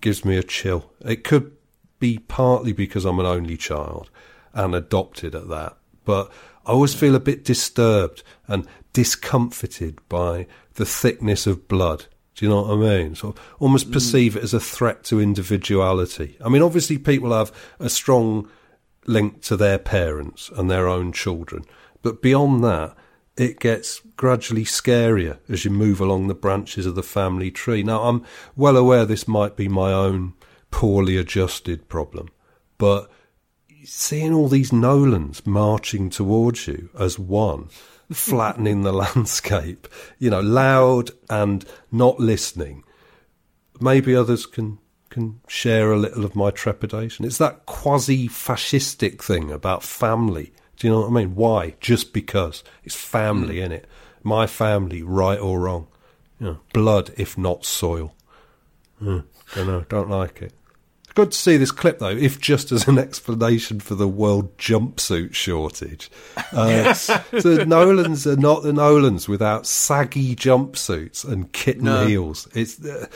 gives 0.00 0.24
me 0.24 0.36
a 0.36 0.42
chill. 0.42 0.92
It 1.04 1.24
could 1.24 1.56
be 1.98 2.18
partly 2.18 2.72
because 2.72 3.04
I'm 3.04 3.18
an 3.18 3.26
only 3.26 3.56
child 3.56 4.10
and 4.54 4.74
adopted 4.74 5.34
at 5.34 5.48
that, 5.48 5.76
but 6.04 6.30
I 6.64 6.72
always 6.72 6.94
feel 6.94 7.14
a 7.14 7.20
bit 7.20 7.44
disturbed 7.44 8.22
and 8.46 8.66
discomfited 8.92 10.00
by 10.08 10.46
the 10.74 10.84
thickness 10.84 11.46
of 11.46 11.66
blood. 11.68 12.06
Do 12.38 12.46
you 12.46 12.50
know 12.50 12.62
what 12.62 12.74
I 12.74 12.76
mean? 12.76 13.16
So 13.16 13.34
almost 13.58 13.90
mm. 13.90 13.92
perceive 13.92 14.36
it 14.36 14.44
as 14.44 14.54
a 14.54 14.60
threat 14.60 15.02
to 15.04 15.20
individuality. 15.20 16.36
I 16.44 16.48
mean, 16.48 16.62
obviously, 16.62 16.96
people 16.96 17.32
have 17.32 17.52
a 17.80 17.90
strong 17.90 18.48
link 19.06 19.42
to 19.42 19.56
their 19.56 19.78
parents 19.78 20.48
and 20.56 20.70
their 20.70 20.86
own 20.86 21.12
children, 21.12 21.64
but 22.00 22.22
beyond 22.22 22.62
that, 22.62 22.94
it 23.36 23.58
gets 23.58 24.00
gradually 24.16 24.64
scarier 24.64 25.38
as 25.48 25.64
you 25.64 25.72
move 25.72 26.00
along 26.00 26.28
the 26.28 26.34
branches 26.34 26.86
of 26.86 26.94
the 26.94 27.02
family 27.02 27.50
tree. 27.50 27.82
Now, 27.82 28.02
I'm 28.02 28.24
well 28.54 28.76
aware 28.76 29.04
this 29.04 29.26
might 29.26 29.56
be 29.56 29.68
my 29.68 29.92
own 29.92 30.34
poorly 30.70 31.16
adjusted 31.16 31.88
problem, 31.88 32.28
but 32.78 33.10
seeing 33.84 34.32
all 34.32 34.48
these 34.48 34.72
Nolans 34.72 35.44
marching 35.44 36.08
towards 36.08 36.68
you 36.68 36.90
as 36.96 37.18
one, 37.18 37.68
flattening 38.10 38.82
the 38.82 38.92
landscape, 39.04 39.88
you 40.18 40.30
know, 40.30 40.40
loud 40.40 41.10
and 41.28 41.64
not 41.92 42.18
listening, 42.18 42.84
maybe 43.80 44.14
others 44.14 44.46
can 44.46 44.78
can 45.10 45.40
share 45.48 45.90
a 45.90 45.96
little 45.96 46.24
of 46.24 46.36
my 46.36 46.50
trepidation. 46.50 47.24
It's 47.24 47.38
that 47.38 47.64
quasi 47.64 48.28
fascistic 48.28 49.22
thing 49.22 49.50
about 49.50 49.82
family. 49.82 50.52
Do 50.76 50.86
you 50.86 50.92
know 50.92 51.00
what 51.00 51.08
I 51.08 51.12
mean? 51.12 51.34
Why? 51.34 51.74
Just 51.80 52.12
because 52.12 52.62
it's 52.84 52.94
family, 52.94 53.56
mm. 53.56 53.64
in 53.64 53.72
it. 53.72 53.86
My 54.22 54.46
family, 54.46 55.02
right 55.02 55.38
or 55.38 55.60
wrong. 55.60 55.88
You 56.38 56.46
know, 56.46 56.58
blood, 56.72 57.10
if 57.16 57.38
not 57.38 57.64
soil. 57.64 58.14
Mm, 59.02 59.24
don't 59.54 59.66
know. 59.66 59.84
Don't 59.88 60.10
like 60.10 60.42
it. 60.42 60.52
Good 61.18 61.32
to 61.32 61.36
see 61.36 61.56
this 61.56 61.72
clip 61.72 61.98
though, 61.98 62.10
if 62.10 62.40
just 62.40 62.70
as 62.70 62.86
an 62.86 62.96
explanation 62.98 63.80
for 63.80 63.96
the 63.96 64.06
world 64.06 64.56
jumpsuit 64.56 65.34
shortage. 65.34 66.12
Uh, 66.52 66.94
Nolans 67.66 68.24
are 68.24 68.36
not 68.36 68.62
the 68.62 68.72
Nolans 68.72 69.26
without 69.28 69.66
saggy 69.66 70.36
jumpsuits 70.36 71.24
and 71.24 71.52
kitten 71.52 71.86
no. 71.86 72.06
heels. 72.06 72.46
It's, 72.54 72.80
uh, 72.84 73.08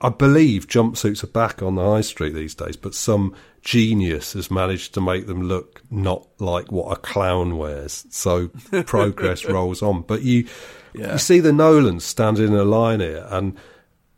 I 0.00 0.08
believe 0.08 0.66
jumpsuits 0.66 1.22
are 1.22 1.28
back 1.28 1.62
on 1.62 1.76
the 1.76 1.84
high 1.84 2.00
street 2.00 2.32
these 2.32 2.56
days, 2.56 2.74
but 2.74 2.92
some 2.92 3.36
genius 3.62 4.32
has 4.32 4.50
managed 4.50 4.92
to 4.94 5.00
make 5.00 5.28
them 5.28 5.42
look 5.44 5.80
not 5.92 6.26
like 6.40 6.72
what 6.72 6.90
a 6.90 6.96
clown 6.96 7.56
wears. 7.56 8.04
So 8.10 8.48
progress 8.84 9.44
rolls 9.44 9.80
on. 9.80 10.02
But 10.02 10.22
you, 10.22 10.48
yeah. 10.92 11.12
you 11.12 11.18
see 11.18 11.38
the 11.38 11.52
Nolans 11.52 12.02
standing 12.02 12.48
in 12.48 12.54
a 12.54 12.64
line 12.64 12.98
here 12.98 13.28
and 13.30 13.56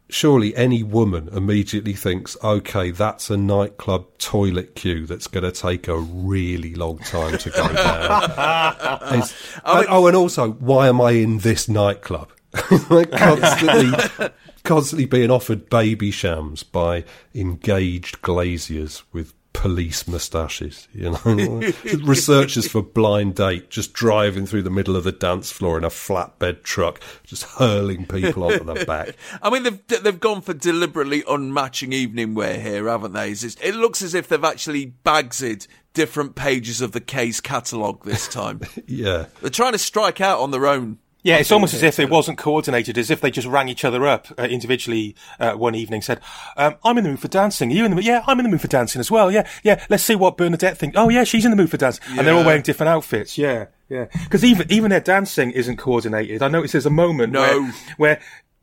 surely 0.09 0.55
any 0.57 0.83
woman 0.83 1.29
immediately 1.33 1.93
thinks, 1.93 2.37
okay, 2.43 2.91
that's 2.91 3.31
a 3.31 3.37
nightclub 3.37 4.07
toilet 4.19 4.75
queue 4.75 5.07
that's 5.07 5.27
going 5.27 5.45
to 5.45 5.53
take 5.53 5.89
a 5.89 5.99
really 5.99 6.75
long 6.75 6.99
time 6.99 7.39
to 7.39 7.51
go 7.51 7.69
down. 7.73 9.13
Mean, 9.13 9.23
oh, 9.65 10.07
and 10.07 10.17
also, 10.17 10.53
why 10.53 10.89
am 10.89 11.01
I 11.01 11.13
in 11.13 11.39
this 11.39 11.69
nightclub? 11.69 12.31
constantly, 12.53 14.29
constantly 14.65 15.07
being 15.07 15.31
offered 15.31 15.69
Babychams 15.69 16.65
by 16.71 17.05
engaged 17.35 18.23
glaziers 18.23 19.03
with 19.13 19.35
police 19.57 20.07
moustaches, 20.07 20.87
you 20.93 21.11
know. 21.11 21.73
Researchers 22.05 22.69
for 22.69 22.83
Blind 22.83 23.37
Date 23.37 23.71
just 23.71 23.95
driving 23.95 24.47
through 24.47 24.63
the 24.63 24.71
middle 24.71 24.97
of 24.97 25.05
the 25.05 25.13
dance 25.13 25.51
floor 25.51 25.79
in 25.79 25.85
a 25.85 25.89
flatbed 25.89 26.63
truck, 26.63 27.01
just 27.25 27.45
hurling 27.45 28.07
people 28.07 28.45
onto 28.45 28.65
the 28.65 28.85
back. 28.85 29.17
I 29.43 29.51
mean, 29.51 29.63
they've 29.63 29.87
they've 30.03 30.21
gone 30.21 30.43
for 30.43 30.53
deliberately 30.53 31.23
unmatching 31.23 31.93
evening 31.93 32.35
wear 32.35 32.61
here, 32.61 32.89
haven't 32.89 33.15
they? 33.15 33.31
It 33.31 33.75
looks 33.75 34.03
as 34.03 34.15
if 34.15 34.29
they've 34.29 34.45
actually 34.45 34.95
bagsed 35.05 35.67
different 35.95 36.35
pages 36.35 36.83
of 36.83 36.93
the 36.93 37.01
Kay's 37.01 37.41
catalogue 37.41 38.05
this 38.05 38.29
time. 38.29 38.61
yeah, 38.87 39.27
they're 39.41 39.51
trying 39.51 39.73
to 39.73 39.79
strike 39.79 40.21
out 40.21 40.41
on 40.41 40.51
their 40.51 40.67
own. 40.67 40.99
Yeah, 41.27 41.39
it's 41.39 41.51
almost 41.51 41.75
as 41.75 41.83
if 41.83 41.99
it 41.99 42.09
wasn't 42.09 42.39
coordinated, 42.39 42.97
as 42.97 43.11
if 43.11 43.21
they 43.21 43.33
just 43.33 43.49
rang 43.49 43.69
each 43.69 43.85
other 43.85 44.07
up 44.07 44.29
uh, 44.39 44.45
individually 44.45 45.17
uh, 45.41 45.55
one 45.55 45.75
evening, 45.75 46.01
said, 46.01 46.21
um, 46.57 46.77
I'm 46.85 46.99
in 46.99 47.03
the 47.03 47.11
mood 47.11 47.19
for 47.19 47.27
dancing. 47.27 47.73
Are 47.73 47.75
you 47.75 47.85
in 47.85 47.91
the 47.91 47.97
mood? 47.97 48.05
Yeah, 48.05 48.23
I'm 48.29 48.39
in 48.39 48.45
the 48.45 48.49
mood 48.49 48.61
for 48.61 48.69
dancing 48.69 49.01
as 49.01 49.11
well. 49.11 49.33
Yeah, 49.33 49.45
yeah, 49.65 49.85
let's 49.91 50.05
see 50.05 50.15
what 50.15 50.37
Bernadette 50.37 50.79
thinks. 50.79 50.97
Oh, 50.97 51.09
yeah, 51.09 51.25
she's 51.25 51.45
in 51.45 51.51
the 51.51 51.57
mood 51.57 51.69
for 51.69 51.79
dancing. 51.79 52.05
Yeah. 52.11 52.19
And 52.19 52.29
they're 52.29 52.35
all 52.37 52.45
wearing 52.45 52.63
different 52.63 52.91
outfits. 52.91 53.37
Yeah, 53.37 53.67
yeah. 53.89 54.05
Because 54.23 54.45
even, 54.45 54.71
even 54.71 54.91
their 54.91 55.01
dancing 55.01 55.51
isn't 55.51 55.79
coordinated. 55.79 56.45
I 56.45 56.49
notice 56.49 56.71
there's 56.71 56.87
a 56.87 56.91
moment 56.91 57.33
no. 57.33 57.41
where, 57.41 57.73
where 57.97 58.21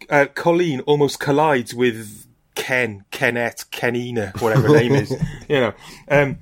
uh, 0.09 0.25
Colleen 0.33 0.79
almost 0.81 1.19
collides 1.19 1.73
with 1.73 2.25
Ken, 2.55 3.03
Kenneth, 3.11 3.71
Kenina, 3.71 4.39
whatever 4.41 4.69
her 4.69 4.73
name 4.73 4.93
is. 4.93 5.13
You 5.49 5.59
know, 5.59 5.73
um, 6.07 6.39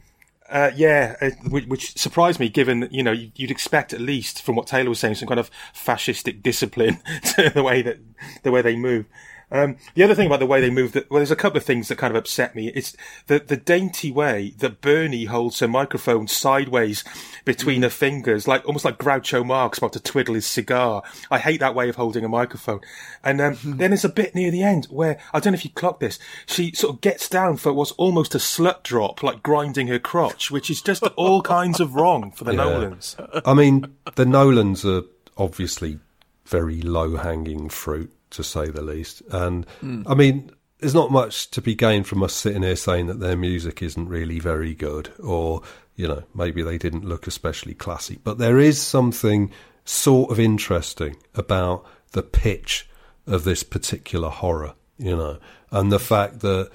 uh, 0.52 0.72
yeah, 0.76 1.16
uh, 1.22 1.30
which, 1.50 1.66
which, 1.66 1.98
surprised 1.98 2.40
me, 2.40 2.50
given 2.50 2.88
you 2.92 3.04
know 3.04 3.12
you'd 3.12 3.52
expect 3.52 3.94
at 3.94 4.02
least 4.02 4.42
from 4.42 4.56
what 4.56 4.68
Taylor 4.68 4.90
was 4.90 5.00
saying 5.00 5.16
some 5.16 5.28
kind 5.28 5.40
of 5.40 5.50
fascistic 5.74 6.44
discipline 6.44 7.00
to 7.36 7.50
the 7.50 7.64
way 7.64 7.82
that 7.82 7.98
the 8.44 8.52
way 8.52 8.62
they 8.62 8.76
move. 8.76 9.06
Um, 9.52 9.76
the 9.96 10.04
other 10.04 10.16
thing 10.16 10.28
about 10.28 10.40
the 10.40 10.46
way 10.46 10.62
they 10.62 10.70
move, 10.70 10.96
well, 10.96 11.20
there's 11.20 11.32
a 11.32 11.36
couple 11.36 11.58
of 11.58 11.64
things 11.64 11.90
that 11.90 11.98
kind 11.98 12.12
of 12.12 12.18
upset 12.18 12.56
me. 12.56 12.70
It's 12.70 12.96
the, 13.28 13.40
the 13.40 13.58
dainty 13.58 14.12
way 14.12 14.54
that 14.60 14.80
Bernie 14.82 15.26
holds 15.26 15.60
her 15.60 15.68
microphone 15.68 16.28
sideways 16.28 17.04
between 17.44 17.82
mm. 17.82 17.84
her 17.84 17.90
fingers, 17.90 18.48
like 18.48 18.66
almost 18.66 18.86
like 18.86 18.98
Groucho 18.98 19.46
Marx 19.46 19.78
about 19.78 19.94
to 19.94 20.00
twiddle 20.00 20.36
his 20.36 20.46
cigar. 20.46 21.04
I 21.30 21.40
hate 21.40 21.60
that 21.60 21.76
way 21.76 21.90
of 21.90 21.98
holding 21.98 22.24
a 22.24 22.30
microphone. 22.30 22.80
And 23.24 23.42
um, 23.42 23.58
then 23.64 23.92
there's 23.92 24.06
a 24.06 24.10
bit 24.10 24.34
near 24.36 24.52
the 24.52 24.64
end 24.64 24.86
where 24.86 25.20
I 25.34 25.40
don't 25.40 25.54
know 25.54 25.58
if 25.58 25.66
you 25.66 25.72
clocked 25.72 26.00
this. 26.00 26.18
She 26.46 26.72
sort 26.72 26.96
of 26.96 27.02
gets 27.02 27.28
down 27.28 27.58
for 27.58 27.74
what's 27.74 27.92
almost 27.92 28.34
a 28.36 28.40
slut 28.40 28.84
drop, 28.84 29.22
like 29.22 29.44
grinding 29.44 29.88
her 29.88 30.00
crotch, 30.00 30.50
which 30.50 30.70
is 30.70 30.82
just 30.82 31.04
all 31.16 31.42
kinds 31.42 31.80
of 31.80 31.96
wrong 31.96 32.32
for 32.32 32.46
the 32.46 32.52
yeah. 32.52 32.64
Nolans. 32.64 33.18
I 33.46 33.54
mean, 33.54 33.94
the 34.16 34.26
Nolans 34.26 34.86
are 34.86 35.04
obviously 35.38 36.00
very 36.46 36.82
low 36.82 37.18
hanging 37.18 37.70
fruit 37.70 38.14
to 38.32 38.44
say 38.44 38.70
the 38.70 38.82
least. 38.82 39.22
And 39.32 39.66
mm. 39.84 40.04
I 40.08 40.14
mean, 40.14 40.52
there's 40.80 40.96
not 40.96 41.12
much 41.12 41.50
to 41.52 41.62
be 41.62 41.76
gained 41.76 42.08
from 42.08 42.24
us 42.24 42.34
sitting 42.34 42.64
here 42.64 42.76
saying 42.76 43.08
that 43.08 43.20
their 43.20 43.38
music 43.38 43.82
isn't 43.82 44.10
really 44.10 44.40
very 44.40 44.74
good, 44.74 45.12
or 45.24 45.62
you 45.96 46.08
know, 46.08 46.24
maybe 46.34 46.64
they 46.64 46.78
didn't 46.78 47.06
look 47.06 47.28
especially 47.28 47.74
classy. 47.74 48.20
But 48.24 48.40
there 48.40 48.60
is 48.60 48.82
something 48.82 49.52
sort 49.86 50.32
of 50.32 50.40
interesting 50.40 51.18
about 51.36 51.86
the 52.12 52.24
pitch 52.24 52.90
of 53.28 53.44
this 53.44 53.64
particular 53.64 54.30
horror, 54.30 54.74
you 54.98 55.16
know, 55.16 55.38
and 55.70 55.92
the 55.92 56.00
fact 56.00 56.40
that 56.40 56.72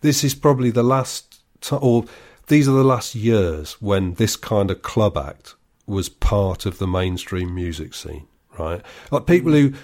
this 0.00 0.24
is 0.24 0.34
probably 0.34 0.70
the 0.70 0.82
last, 0.82 1.40
t- 1.60 1.76
or 1.76 2.04
these 2.46 2.68
are 2.68 2.72
the 2.72 2.84
last 2.84 3.14
years 3.14 3.74
when 3.80 4.14
this 4.14 4.36
kind 4.36 4.70
of 4.70 4.82
club 4.82 5.16
act 5.16 5.54
was 5.86 6.08
part 6.08 6.66
of 6.66 6.78
the 6.78 6.86
mainstream 6.86 7.54
music 7.54 7.92
scene, 7.94 8.26
right? 8.58 8.80
Like 9.10 9.26
people 9.26 9.52
who 9.52 9.74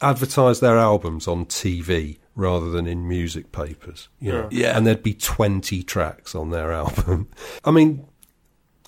advertise 0.00 0.60
their 0.60 0.78
albums 0.78 1.26
on 1.26 1.46
TV 1.46 2.18
rather 2.34 2.70
than 2.70 2.86
in 2.86 3.08
music 3.08 3.50
papers. 3.50 4.08
You 4.20 4.32
know? 4.32 4.48
yeah. 4.50 4.76
And 4.76 4.86
there'd 4.86 5.02
be 5.02 5.14
20 5.14 5.82
tracks 5.82 6.34
on 6.34 6.50
their 6.50 6.72
album. 6.84 7.28
I 7.64 7.70
mean, 7.70 8.06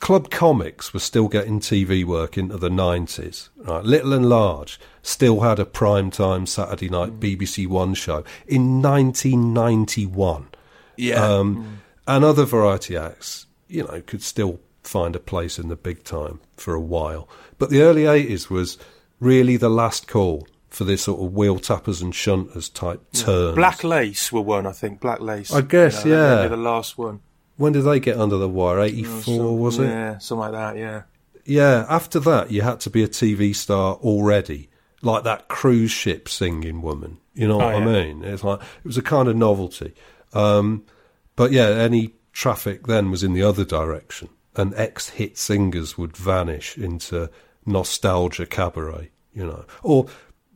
Club 0.01 0.31
Comics 0.31 0.93
was 0.93 1.03
still 1.03 1.29
getting 1.29 1.59
TV 1.59 2.05
work 2.05 2.39
into 2.39 2.57
the 2.57 2.69
90s. 2.69 3.49
Right? 3.57 3.85
Little 3.85 4.13
and 4.13 4.29
Large 4.29 4.79
still 5.03 5.41
had 5.41 5.59
a 5.59 5.65
prime 5.65 6.11
time 6.11 6.47
Saturday 6.47 6.89
night 6.89 7.19
mm. 7.19 7.37
BBC 7.37 7.67
One 7.67 7.95
show 7.95 8.23
in 8.47 8.83
1991. 8.83 10.49
Yeah. 10.97 11.15
Um, 11.15 11.57
mm. 11.57 11.77
And 12.07 12.25
other 12.25 12.45
variety 12.45 12.97
acts, 12.97 13.47
you 13.67 13.85
know, 13.85 14.03
could 14.03 14.23
still 14.23 14.61
find 14.83 15.15
a 15.15 15.21
place 15.21 15.59
in 15.59 15.69
the 15.69 15.77
big 15.77 16.05
time 16.05 16.41
for 16.57 16.75
a 16.75 16.81
while. 16.81 17.29
But 17.59 17.71
the 17.71 17.83
early 17.83 18.03
80s 18.03 18.49
was 18.49 18.79
really 19.21 19.57
the 19.57 19.69
last 19.69 20.07
call 20.07 20.47
for 20.69 20.85
this 20.85 21.03
sort 21.03 21.21
of 21.21 21.33
wheel 21.33 21.59
tappers 21.59 22.03
and 22.03 22.13
shunters 22.13 22.73
type 22.73 23.01
turn. 23.13 23.55
Black 23.55 23.83
Lace 23.85 24.31
were 24.31 24.41
one, 24.41 24.67
I 24.67 24.73
think. 24.73 25.01
Black 25.01 25.21
Lace. 25.21 25.53
I 25.53 25.63
guess, 25.63 26.05
you 26.05 26.13
know, 26.13 26.43
yeah. 26.43 26.49
the 26.49 26.57
last 26.57 26.99
one. 26.99 27.21
When 27.57 27.73
did 27.73 27.83
they 27.83 28.01
get 28.01 28.19
under 28.19 28.37
the 28.37 28.49
wire? 28.49 28.81
84, 28.81 29.43
oh, 29.43 29.53
was 29.55 29.79
it? 29.79 29.87
Yeah, 29.87 30.19
something 30.19 30.41
like 30.41 30.53
that, 30.53 30.77
yeah. 30.77 31.03
Yeah, 31.45 31.87
after 31.89 32.21
that, 32.21 32.51
you 32.51 32.63
had 32.63 32.81
to 32.81 32.91
be 32.91 33.03
a 33.03 33.09
TV 33.09 33.55
star 33.55 33.95
already. 33.95 34.69
Like 35.01 35.25
that 35.25 35.49
cruise 35.49 35.91
ship 35.91 36.29
singing 36.29 36.83
woman. 36.83 37.19
You 37.35 37.49
know 37.49 37.57
what 37.57 37.75
oh, 37.75 37.79
I 37.79 37.85
mean? 37.85 38.25
It's 38.25 38.45
like, 38.45 38.61
it 38.61 38.85
was 38.85 38.99
a 38.99 39.03
kind 39.03 39.29
of 39.29 39.37
novelty. 39.37 39.95
Um, 40.35 40.85
but 41.37 41.53
yeah, 41.53 41.69
any 41.69 42.15
traffic 42.33 42.87
then 42.87 43.11
was 43.11 43.25
in 43.25 43.33
the 43.33 43.43
other 43.43 43.65
direction. 43.65 44.29
and 44.59 44.75
ex 44.75 45.11
hit 45.11 45.39
singers 45.39 45.97
would 45.97 46.17
vanish 46.17 46.77
into 46.77 47.31
nostalgia 47.65 48.45
cabaret, 48.45 49.11
you 49.33 49.47
know, 49.47 49.65
or 49.83 50.07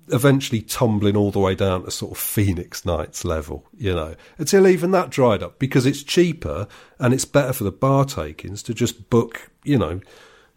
eventually 0.08 0.60
tumbling 0.60 1.16
all 1.16 1.30
the 1.30 1.38
way 1.38 1.54
down 1.54 1.84
to 1.84 1.90
sort 1.90 2.12
of 2.12 2.18
Phoenix 2.18 2.84
Nights 2.84 3.24
level, 3.24 3.66
you 3.76 3.94
know, 3.94 4.14
until 4.38 4.66
even 4.66 4.90
that 4.90 5.10
dried 5.10 5.42
up 5.42 5.58
because 5.58 5.86
it's 5.86 6.02
cheaper 6.02 6.66
and 6.98 7.14
it's 7.14 7.24
better 7.24 7.52
for 7.52 7.64
the 7.64 7.72
bar 7.72 8.04
takings 8.04 8.62
to 8.64 8.74
just 8.74 9.10
book, 9.10 9.50
you 9.64 9.78
know, 9.78 10.00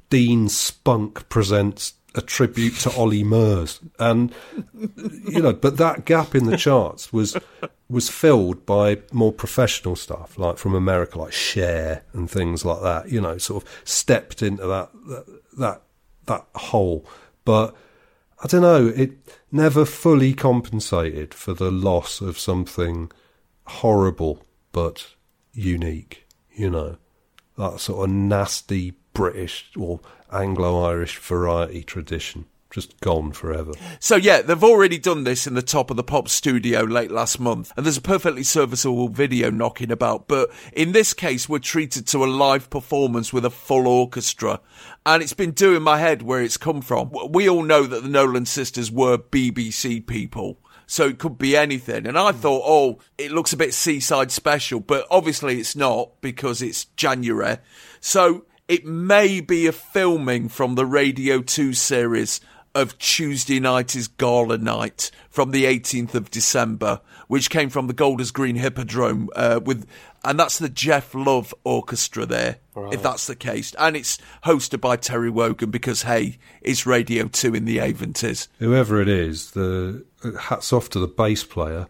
Dean 0.09 0.49
Spunk 0.49 1.27
presents 1.29 1.93
a 2.15 2.21
tribute 2.21 2.75
to 2.75 2.95
Ollie 2.95 3.23
Murs, 3.23 3.81
and 3.99 4.33
you 5.27 5.41
know, 5.41 5.53
but 5.53 5.77
that 5.77 6.05
gap 6.05 6.33
in 6.33 6.45
the 6.45 6.57
charts 6.57 7.11
was 7.11 7.37
was 7.89 8.09
filled 8.09 8.65
by 8.65 8.99
more 9.11 9.33
professional 9.33 9.95
stuff, 9.95 10.37
like 10.39 10.57
from 10.57 10.73
America, 10.73 11.19
like 11.19 11.33
Cher 11.33 12.03
and 12.13 12.29
things 12.31 12.63
like 12.63 12.81
that. 12.81 13.09
You 13.09 13.19
know, 13.19 13.37
sort 13.37 13.63
of 13.63 13.81
stepped 13.83 14.41
into 14.41 14.65
that 14.65 14.89
that 15.07 15.41
that, 15.57 15.81
that 16.27 16.45
hole, 16.55 17.05
but 17.43 17.75
I 18.43 18.47
don't 18.47 18.61
know, 18.61 18.87
it 18.87 19.11
never 19.51 19.85
fully 19.85 20.33
compensated 20.33 21.33
for 21.33 21.53
the 21.53 21.71
loss 21.71 22.21
of 22.21 22.37
something 22.37 23.11
horrible 23.65 24.45
but 24.71 25.15
unique. 25.53 26.27
You 26.51 26.69
know, 26.69 26.97
that 27.57 27.79
sort 27.79 28.09
of 28.09 28.15
nasty 28.15 28.93
British 29.13 29.71
or 29.77 30.01
Anglo 30.31 30.83
Irish 30.83 31.17
variety 31.17 31.83
tradition. 31.83 32.45
Just 32.75 32.99
gone 32.99 33.31
forever. 33.31 33.71
So, 34.01 34.17
yeah, 34.17 34.41
they've 34.41 34.61
already 34.61 34.97
done 34.97 35.23
this 35.23 35.47
in 35.47 35.53
the 35.53 35.61
top 35.61 35.89
of 35.89 35.95
the 35.95 36.03
pop 36.03 36.27
studio 36.27 36.81
late 36.81 37.09
last 37.09 37.39
month, 37.39 37.71
and 37.77 37.85
there's 37.85 37.95
a 37.95 38.01
perfectly 38.01 38.43
serviceable 38.43 39.07
video 39.07 39.49
knocking 39.49 39.91
about. 39.91 40.27
But 40.27 40.49
in 40.73 40.91
this 40.91 41.13
case, 41.13 41.47
we're 41.47 41.59
treated 41.59 42.05
to 42.07 42.25
a 42.25 42.27
live 42.27 42.69
performance 42.69 43.31
with 43.31 43.45
a 43.45 43.49
full 43.49 43.87
orchestra, 43.87 44.59
and 45.05 45.23
it's 45.23 45.31
been 45.31 45.51
doing 45.51 45.83
my 45.83 45.99
head 45.99 46.21
where 46.21 46.41
it's 46.41 46.57
come 46.57 46.81
from. 46.81 47.11
We 47.29 47.47
all 47.47 47.63
know 47.63 47.83
that 47.83 48.03
the 48.03 48.09
Nolan 48.09 48.45
sisters 48.45 48.91
were 48.91 49.17
BBC 49.17 50.05
people 50.05 50.59
so 50.85 51.07
it 51.07 51.17
could 51.17 51.37
be 51.37 51.55
anything. 51.55 52.05
And 52.05 52.17
I 52.17 52.33
hmm. 52.33 52.39
thought, 52.39 52.63
oh, 52.65 52.99
it 53.17 53.31
looks 53.31 53.53
a 53.53 53.57
bit 53.57 53.73
seaside 53.73 54.31
special, 54.31 54.81
but 54.81 55.07
obviously 55.09 55.61
it's 55.61 55.77
not 55.77 56.19
because 56.19 56.61
it's 56.61 56.83
January. 56.97 57.59
So 58.01 58.43
it 58.67 58.85
may 58.85 59.41
be 59.41 59.67
a 59.67 59.71
filming 59.71 60.49
from 60.49 60.75
the 60.75 60.85
Radio 60.85 61.41
2 61.41 61.73
series 61.73 62.41
of 62.75 62.97
Tuesday 62.99 63.59
Night 63.59 63.95
is 63.95 64.09
Gala 64.09 64.57
Night 64.57 65.09
from 65.29 65.51
the 65.51 65.63
18th 65.63 66.13
of 66.13 66.29
December, 66.29 66.99
which 67.27 67.49
came 67.49 67.69
from 67.69 67.87
the 67.87 67.93
Golders 67.93 68.31
Green 68.31 68.57
Hippodrome 68.57 69.29
uh, 69.35 69.61
with, 69.63 69.87
and 70.25 70.37
that's 70.37 70.59
the 70.59 70.69
Geoff 70.69 71.15
Love 71.15 71.53
Orchestra 71.63 72.25
there, 72.25 72.57
right. 72.75 72.93
if 72.93 73.01
that's 73.01 73.27
the 73.27 73.35
case. 73.35 73.73
And 73.79 73.95
it's 73.95 74.19
hosted 74.43 74.81
by 74.81 74.97
Terry 74.97 75.29
Wogan 75.29 75.71
because, 75.71 76.03
hey, 76.03 76.37
it's 76.61 76.85
Radio 76.85 77.27
2 77.27 77.55
in 77.55 77.65
the 77.65 77.79
Aventies. 77.79 78.49
Whoever 78.59 79.01
it 79.01 79.07
is, 79.07 79.51
the 79.51 80.05
hats 80.39 80.73
off 80.73 80.89
to 80.89 80.99
the 80.99 81.07
bass 81.07 81.45
player. 81.45 81.87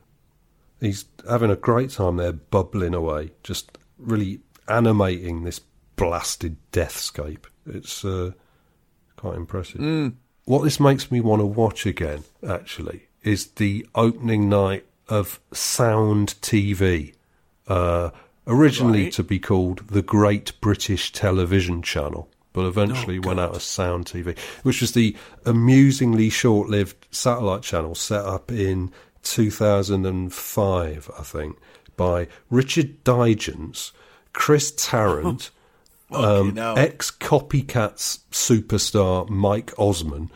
He's 0.79 1.05
having 1.27 1.49
a 1.49 1.55
great 1.55 1.89
time 1.89 2.17
there, 2.17 2.33
bubbling 2.33 2.93
away, 2.93 3.31
just 3.43 3.77
really 3.97 4.41
animating 4.67 5.43
this 5.43 5.59
blasted 5.95 6.57
deathscape. 6.71 7.45
It's 7.65 8.05
uh, 8.05 8.31
quite 9.15 9.35
impressive. 9.35 9.81
Mm. 9.81 10.15
What 10.45 10.63
this 10.63 10.79
makes 10.79 11.11
me 11.11 11.21
want 11.21 11.41
to 11.41 11.45
watch 11.45 11.87
again, 11.87 12.23
actually, 12.47 13.07
is 13.23 13.47
the 13.47 13.87
opening 13.95 14.47
night 14.47 14.85
of 15.09 15.39
Sound 15.51 16.35
TV, 16.41 17.15
uh, 17.67 18.11
originally 18.45 19.05
right. 19.05 19.13
to 19.13 19.23
be 19.23 19.39
called 19.39 19.87
the 19.87 20.03
Great 20.03 20.59
British 20.61 21.11
Television 21.11 21.81
Channel, 21.81 22.29
but 22.53 22.65
eventually 22.65 23.17
oh, 23.17 23.21
went 23.27 23.39
out 23.39 23.55
as 23.55 23.63
Sound 23.63 24.05
TV, 24.05 24.37
which 24.61 24.81
was 24.81 24.91
the 24.91 25.15
amusingly 25.45 26.29
short 26.29 26.69
lived 26.69 27.07
satellite 27.09 27.63
channel 27.63 27.95
set 27.95 28.23
up 28.23 28.51
in 28.51 28.91
2005, 29.23 31.11
I 31.17 31.23
think, 31.23 31.57
by 31.97 32.27
Richard 32.51 33.03
Digance, 33.03 33.93
Chris 34.31 34.71
Tarrant, 34.77 35.49
um, 36.15 36.57
ex 36.77 37.11
Copycats 37.11 38.19
superstar 38.31 39.27
Mike 39.29 39.73
Osman 39.77 40.31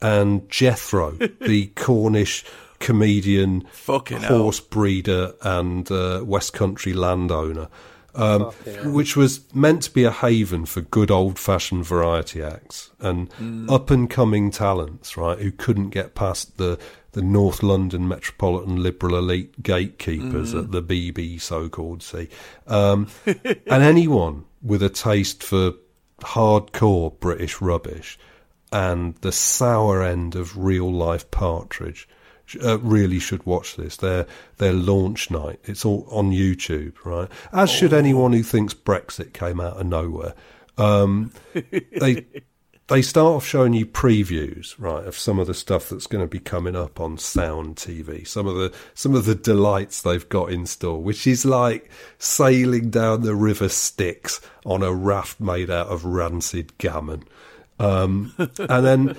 and 0.00 0.48
Jethro, 0.50 1.10
the 1.40 1.66
Cornish 1.76 2.44
comedian, 2.80 3.62
Fucking 3.72 4.22
horse 4.22 4.58
hell. 4.58 4.66
breeder, 4.70 5.34
and 5.42 5.90
uh, 5.90 6.22
West 6.24 6.52
Country 6.52 6.92
landowner. 6.92 7.68
Um, 8.14 8.52
which 8.84 9.16
was 9.16 9.40
meant 9.54 9.84
to 9.84 9.90
be 9.90 10.04
a 10.04 10.10
haven 10.10 10.66
for 10.66 10.82
good 10.82 11.10
old 11.10 11.38
fashioned 11.38 11.86
variety 11.86 12.42
acts 12.42 12.90
and 13.00 13.30
Mm. 13.40 13.70
up 13.72 13.90
and 13.90 14.10
coming 14.10 14.50
talents, 14.50 15.16
right, 15.16 15.38
who 15.38 15.50
couldn't 15.50 15.88
get 15.90 16.14
past 16.14 16.58
the, 16.58 16.78
the 17.12 17.22
North 17.22 17.62
London 17.62 18.06
metropolitan 18.06 18.82
liberal 18.82 19.16
elite 19.16 19.62
gatekeepers 19.62 20.52
Mm. 20.52 20.58
at 20.64 20.72
the 20.72 20.82
BB 20.82 21.40
so 21.40 21.70
called 21.70 22.02
see. 22.02 22.28
Um, 22.66 23.06
and 23.24 23.82
anyone 23.82 24.44
with 24.62 24.82
a 24.82 24.88
taste 24.88 25.42
for 25.42 25.74
hardcore 26.20 27.18
British 27.18 27.60
rubbish 27.60 28.18
and 28.72 29.14
the 29.16 29.32
sour 29.32 30.02
end 30.02 30.34
of 30.34 30.56
real 30.56 30.90
life 30.90 31.30
partridge 31.30 32.08
uh, 32.62 32.78
really 32.80 33.18
should 33.18 33.44
watch 33.46 33.76
this. 33.76 33.96
Their 33.96 34.26
their 34.58 34.72
launch 34.72 35.30
night. 35.30 35.60
It's 35.64 35.84
all 35.84 36.06
on 36.10 36.32
YouTube, 36.32 36.94
right? 37.04 37.28
As 37.52 37.70
should 37.70 37.92
anyone 37.92 38.32
who 38.32 38.42
thinks 38.42 38.74
Brexit 38.74 39.32
came 39.32 39.60
out 39.60 39.78
of 39.78 39.86
nowhere. 39.86 40.34
Um, 40.78 41.32
they 41.54 42.26
they 42.92 43.00
start 43.00 43.36
off 43.36 43.46
showing 43.46 43.72
you 43.72 43.86
previews, 43.86 44.74
right, 44.78 45.06
of 45.06 45.16
some 45.16 45.38
of 45.38 45.46
the 45.46 45.54
stuff 45.54 45.88
that's 45.88 46.06
going 46.06 46.22
to 46.22 46.28
be 46.28 46.38
coming 46.38 46.76
up 46.76 47.00
on 47.00 47.16
Sound 47.16 47.76
TV. 47.76 48.26
Some 48.26 48.46
of 48.46 48.56
the 48.56 48.70
some 48.92 49.14
of 49.14 49.24
the 49.24 49.34
delights 49.34 50.02
they've 50.02 50.28
got 50.28 50.52
in 50.52 50.66
store, 50.66 51.02
which 51.02 51.26
is 51.26 51.46
like 51.46 51.90
sailing 52.18 52.90
down 52.90 53.22
the 53.22 53.34
River 53.34 53.70
Styx 53.70 54.42
on 54.66 54.82
a 54.82 54.92
raft 54.92 55.40
made 55.40 55.70
out 55.70 55.86
of 55.86 56.04
rancid 56.04 56.76
gammon. 56.76 57.24
Um, 57.78 58.34
and 58.38 58.84
then 58.84 59.16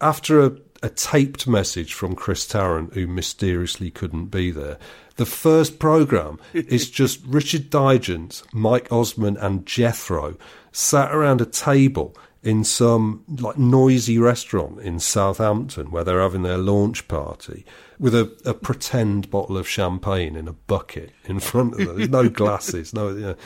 after 0.00 0.42
a, 0.42 0.56
a 0.82 0.88
taped 0.88 1.46
message 1.46 1.92
from 1.92 2.14
Chris 2.14 2.46
Tarrant, 2.46 2.94
who 2.94 3.06
mysteriously 3.06 3.90
couldn't 3.90 4.26
be 4.26 4.50
there, 4.50 4.78
the 5.16 5.26
first 5.26 5.78
program 5.78 6.38
is 6.54 6.88
just 6.88 7.22
Richard 7.26 7.68
Digance, 7.68 8.42
Mike 8.54 8.90
Osman, 8.90 9.36
and 9.36 9.66
Jethro 9.66 10.38
sat 10.72 11.14
around 11.14 11.42
a 11.42 11.46
table 11.46 12.16
in 12.44 12.62
some 12.62 13.24
like 13.40 13.58
noisy 13.58 14.18
restaurant 14.18 14.78
in 14.80 15.00
Southampton 15.00 15.90
where 15.90 16.04
they're 16.04 16.20
having 16.20 16.42
their 16.42 16.58
launch 16.58 17.08
party 17.08 17.64
with 17.98 18.14
a, 18.14 18.30
a 18.44 18.52
pretend 18.52 19.30
bottle 19.30 19.56
of 19.56 19.66
champagne 19.66 20.36
in 20.36 20.46
a 20.46 20.52
bucket 20.52 21.12
in 21.24 21.40
front 21.40 21.72
of 21.72 21.78
them. 21.86 21.96
There's 21.96 22.10
no 22.10 22.28
glasses, 22.42 22.92
no, 22.92 23.08
you 23.08 23.20
know, 23.20 23.36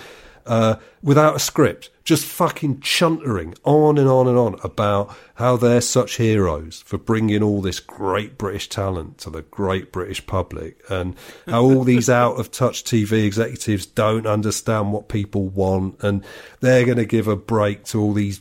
uh, 0.47 0.77
without 1.03 1.37
a 1.37 1.39
script, 1.39 1.91
just 2.03 2.25
fucking 2.25 2.79
chuntering 2.79 3.55
on 3.65 3.99
and 3.99 4.09
on 4.09 4.27
and 4.27 4.39
on 4.39 4.59
about 4.65 5.15
how 5.35 5.57
they're 5.57 5.83
such 5.83 6.17
heroes 6.17 6.83
for 6.87 6.97
bringing 6.97 7.43
all 7.43 7.61
this 7.61 7.79
great 7.79 8.39
British 8.39 8.69
talent 8.69 9.19
to 9.19 9.31
the 9.31 9.43
great 9.43 9.93
British 9.93 10.27
public 10.27 10.81
and 10.89 11.15
how 11.47 11.63
all 11.63 11.85
these 11.85 12.09
out 12.11 12.41
of 12.41 12.51
touch 12.51 12.83
TV 12.83 13.27
executives 13.27 13.85
don't 13.85 14.27
understand 14.27 14.91
what 14.91 15.09
people 15.09 15.49
want 15.49 16.03
and 16.03 16.25
they're 16.61 16.87
going 16.87 16.97
to 16.97 17.05
give 17.05 17.29
a 17.29 17.37
break 17.37 17.85
to 17.85 18.01
all 18.01 18.15
these 18.15 18.41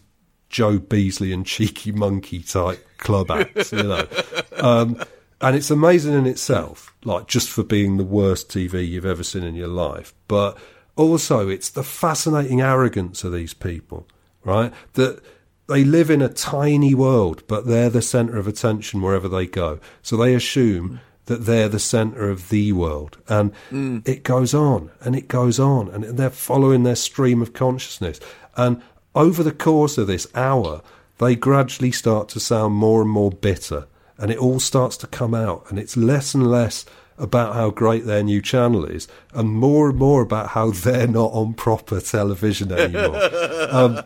Joe 0.50 0.80
Beasley 0.80 1.32
and 1.34 1.46
Cheeky 1.46 1.92
Monkey 1.92 2.42
type 2.42 2.86
club 2.98 3.30
acts, 3.32 3.72
you 3.72 3.84
know. 3.84 4.08
Um, 4.58 5.02
and 5.42 5.56
it's 5.56 5.70
amazing 5.70 6.14
in 6.14 6.26
itself, 6.26 6.96
like 7.04 7.28
just 7.28 7.50
for 7.50 7.64
being 7.64 7.98
the 7.98 8.04
worst 8.04 8.50
TV 8.50 8.88
you've 8.88 9.06
ever 9.06 9.24
seen 9.24 9.44
in 9.44 9.56
your 9.56 9.68
life. 9.68 10.14
But 10.28 10.58
also, 10.96 11.48
it's 11.48 11.70
the 11.70 11.84
fascinating 11.84 12.62
arrogance 12.62 13.24
of 13.24 13.32
these 13.34 13.54
people, 13.54 14.08
right? 14.44 14.74
That 14.94 15.22
they 15.68 15.84
live 15.84 16.10
in 16.10 16.22
a 16.22 16.30
tiny 16.30 16.96
world, 16.96 17.44
but 17.48 17.68
they're 17.68 17.90
the 17.90 18.02
centre 18.02 18.38
of 18.38 18.48
attention 18.48 19.02
wherever 19.02 19.28
they 19.28 19.46
go. 19.46 19.80
So 20.02 20.18
they 20.18 20.34
assume 20.34 21.02
that 21.26 21.46
they're 21.46 21.68
the 21.70 21.78
centre 21.78 22.30
of 22.30 22.48
the 22.50 22.72
world. 22.72 23.18
And 23.28 23.52
Mm. 23.70 24.08
it 24.08 24.24
goes 24.24 24.54
on 24.54 24.92
and 25.02 25.14
it 25.16 25.28
goes 25.28 25.60
on, 25.60 25.90
and 25.90 26.04
they're 26.18 26.30
following 26.30 26.84
their 26.84 26.96
stream 26.96 27.42
of 27.42 27.52
consciousness. 27.54 28.20
And 28.56 28.82
over 29.18 29.42
the 29.42 29.52
course 29.52 29.98
of 29.98 30.08
this 30.08 30.28
hour, 30.36 30.82
they 31.18 31.36
gradually 31.36 31.92
start 31.92 32.30
to 32.30 32.40
sound 32.40 32.76
more 32.76 33.02
and 33.02 33.10
more 33.10 33.32
bitter, 33.32 33.88
and 34.18 34.30
it 34.30 34.38
all 34.38 34.60
starts 34.60 34.96
to 34.98 35.08
come 35.08 35.34
out, 35.34 35.66
and 35.70 35.80
it's 35.80 35.98
less 35.98 36.34
and 36.36 36.46
less 36.48 36.86
about 37.18 37.56
how 37.56 37.72
great 37.72 38.06
their 38.06 38.22
new 38.22 38.42
channel 38.42 38.86
is, 38.86 39.08
and 39.34 39.50
more 39.50 39.90
and 39.90 39.98
more 39.98 40.22
about 40.22 40.50
how 40.50 40.70
they're 40.70 41.08
not 41.08 41.32
on 41.34 41.56
proper 41.56 42.00
television 42.00 42.72
anymore. 42.72 43.16
um, 43.72 44.04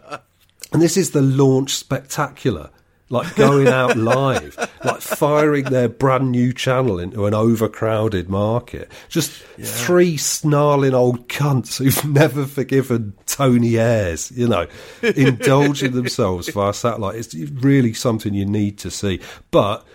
and 0.71 0.81
this 0.81 0.95
is 0.95 1.11
the 1.11 1.21
launch 1.21 1.71
spectacular. 1.75 2.69
Like 3.11 3.35
going 3.35 3.67
out 3.67 3.95
live, 3.97 4.57
like 4.83 5.01
firing 5.01 5.65
their 5.65 5.87
brand 5.89 6.31
new 6.31 6.51
channel 6.53 6.97
into 6.99 7.25
an 7.27 7.33
overcrowded 7.35 8.29
market. 8.29 8.91
Just 9.09 9.29
three 9.59 10.17
snarling 10.17 10.93
old 10.95 11.27
cunts 11.29 11.77
who've 11.77 12.05
never 12.11 12.45
forgiven 12.45 13.13
Tony 13.27 13.77
Ayres, 13.77 14.31
you 14.31 14.47
know, 14.47 14.65
indulging 15.03 15.91
themselves 15.91 16.49
via 16.49 16.73
satellite. 16.73 17.15
It's 17.17 17.35
really 17.35 17.93
something 17.93 18.33
you 18.33 18.45
need 18.45 18.77
to 18.79 18.89
see. 18.89 19.19
But 19.51 19.85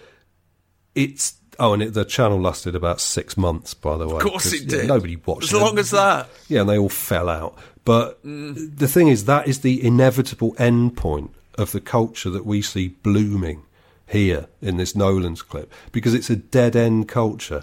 it's. 0.94 1.34
Oh, 1.58 1.72
and 1.72 1.82
it, 1.82 1.94
the 1.94 2.04
channel 2.04 2.38
lasted 2.38 2.74
about 2.74 3.00
six 3.00 3.34
months, 3.38 3.72
by 3.72 3.96
the 3.96 4.06
way. 4.06 4.16
Of 4.16 4.22
course 4.22 4.52
it 4.52 4.64
yeah, 4.64 4.80
did. 4.80 4.88
nobody 4.88 5.16
watched 5.16 5.44
As 5.44 5.52
it. 5.54 5.58
long 5.58 5.78
as 5.78 5.90
that. 5.90 6.28
Yeah, 6.48 6.60
and 6.60 6.68
they 6.68 6.76
all 6.76 6.90
fell 6.90 7.30
out. 7.30 7.56
But 7.86 8.22
Mm. 8.26 8.76
the 8.76 8.86
thing 8.88 9.08
is, 9.08 9.24
that 9.24 9.48
is 9.48 9.60
the 9.60 9.82
inevitable 9.82 10.54
end 10.58 10.98
point 10.98 11.30
of 11.58 11.72
the 11.72 11.80
culture 11.80 12.30
that 12.30 12.46
we 12.46 12.62
see 12.62 12.88
blooming 12.88 13.62
here 14.06 14.46
in 14.60 14.76
this 14.76 14.94
Nolan's 14.94 15.42
clip 15.42 15.72
because 15.92 16.14
it's 16.14 16.30
a 16.30 16.36
dead 16.36 16.76
end 16.76 17.08
culture. 17.08 17.62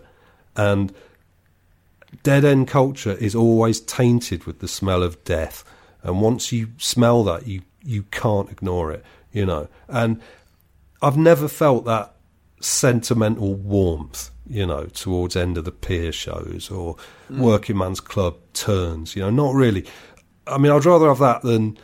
And 0.55 0.93
dead 2.23 2.45
end 2.45 2.67
culture 2.67 3.13
is 3.13 3.35
always 3.35 3.79
tainted 3.79 4.45
with 4.45 4.59
the 4.59 4.67
smell 4.67 5.03
of 5.03 5.23
death. 5.23 5.63
And 6.01 6.21
once 6.21 6.51
you 6.51 6.69
smell 6.77 7.23
that, 7.23 7.47
you, 7.47 7.61
you 7.83 8.03
can't 8.11 8.51
ignore 8.51 8.91
it, 8.91 9.03
you 9.31 9.45
know. 9.45 9.67
And 9.87 10.21
I've 11.01 11.17
never 11.17 11.47
felt 11.47 11.85
that 11.85 12.15
sentimental 12.59 13.55
warmth, 13.55 14.29
you 14.47 14.65
know, 14.65 14.85
towards 14.85 15.35
end 15.35 15.57
of 15.57 15.65
the 15.65 15.71
pier 15.71 16.11
shows 16.11 16.69
or 16.69 16.95
Mm. 17.31 17.39
working 17.39 17.77
man's 17.77 17.99
club 17.99 18.35
turns, 18.53 19.15
you 19.15 19.21
know, 19.21 19.29
not 19.29 19.55
really. 19.55 19.85
I 20.45 20.57
mean, 20.57 20.71
I'd 20.71 20.85
rather 20.85 21.07
have 21.07 21.19
that 21.19 21.41
than 21.41 21.77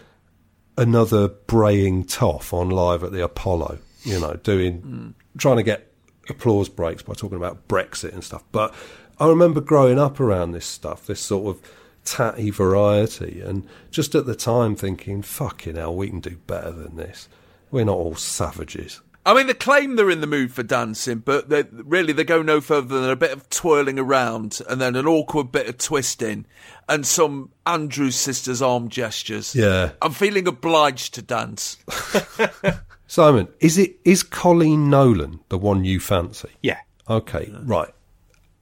another 0.80 1.28
braying 1.28 2.06
toff 2.06 2.54
on 2.54 2.70
live 2.70 3.04
at 3.04 3.12
the 3.12 3.24
Apollo, 3.24 3.80
you 4.04 4.20
know, 4.20 4.34
doing, 4.36 5.14
trying 5.38 5.58
to 5.58 5.64
get 5.64 5.92
applause 6.30 6.70
breaks 6.70 7.04
by 7.04 7.14
talking 7.14 7.38
about 7.38 7.68
Brexit 7.68 8.14
and 8.14 8.24
stuff. 8.24 8.44
But 8.52 8.74
I 9.20 9.28
remember 9.28 9.62
growing 9.62 10.00
up 10.00 10.20
around 10.20 10.52
this 10.52 10.66
stuff, 10.66 11.06
this 11.06 11.20
sort 11.20 11.56
of 11.56 11.72
tatty 12.06 12.50
variety, 12.50 13.42
and 13.42 13.68
just 13.92 14.16
at 14.16 14.26
the 14.26 14.36
time 14.36 14.76
thinking, 14.76 15.22
fucking 15.22 15.76
hell, 15.76 15.96
we 15.96 16.10
can 16.10 16.22
do 16.22 16.38
better 16.48 16.72
than 16.72 16.96
this. 16.96 17.28
We're 17.72 17.86
not 17.86 17.98
all 17.98 18.16
savages. 18.16 19.02
I 19.30 19.36
mean, 19.36 19.46
they 19.46 19.54
claim 19.54 19.96
they're 19.96 20.10
in 20.10 20.22
the 20.22 20.28
mood 20.28 20.52
for 20.52 20.64
dancing, 20.64 21.20
but 21.20 21.50
they, 21.50 21.64
really 21.72 22.14
they 22.14 22.24
go 22.24 22.42
no 22.42 22.60
further 22.60 23.00
than 23.00 23.12
a 23.12 23.16
bit 23.16 23.30
of 23.30 23.48
twirling 23.52 24.00
around 24.00 24.60
and 24.68 24.82
then 24.82 24.96
an 24.96 25.06
awkward 25.06 25.52
bit 25.52 25.70
of 25.70 25.78
twisting 25.78 26.48
and 26.88 27.06
some 27.06 27.52
Andrews 27.68 28.16
sisters' 28.16 28.60
arm 28.60 28.90
gestures. 28.90 29.54
Yeah. 29.54 29.92
I'm 30.02 30.14
feeling 30.14 30.48
obliged 30.48 31.14
to 31.14 31.22
dance. 31.22 31.78
Simon, 33.08 33.50
is 33.60 33.78
it 33.78 33.98
is 34.04 34.24
Colleen 34.24 34.90
Nolan 34.90 35.42
the 35.50 35.60
one 35.60 35.86
you 35.86 36.00
fancy? 36.00 36.50
Yeah. 36.64 36.80
Okay, 37.08 37.54
right. 37.62 37.94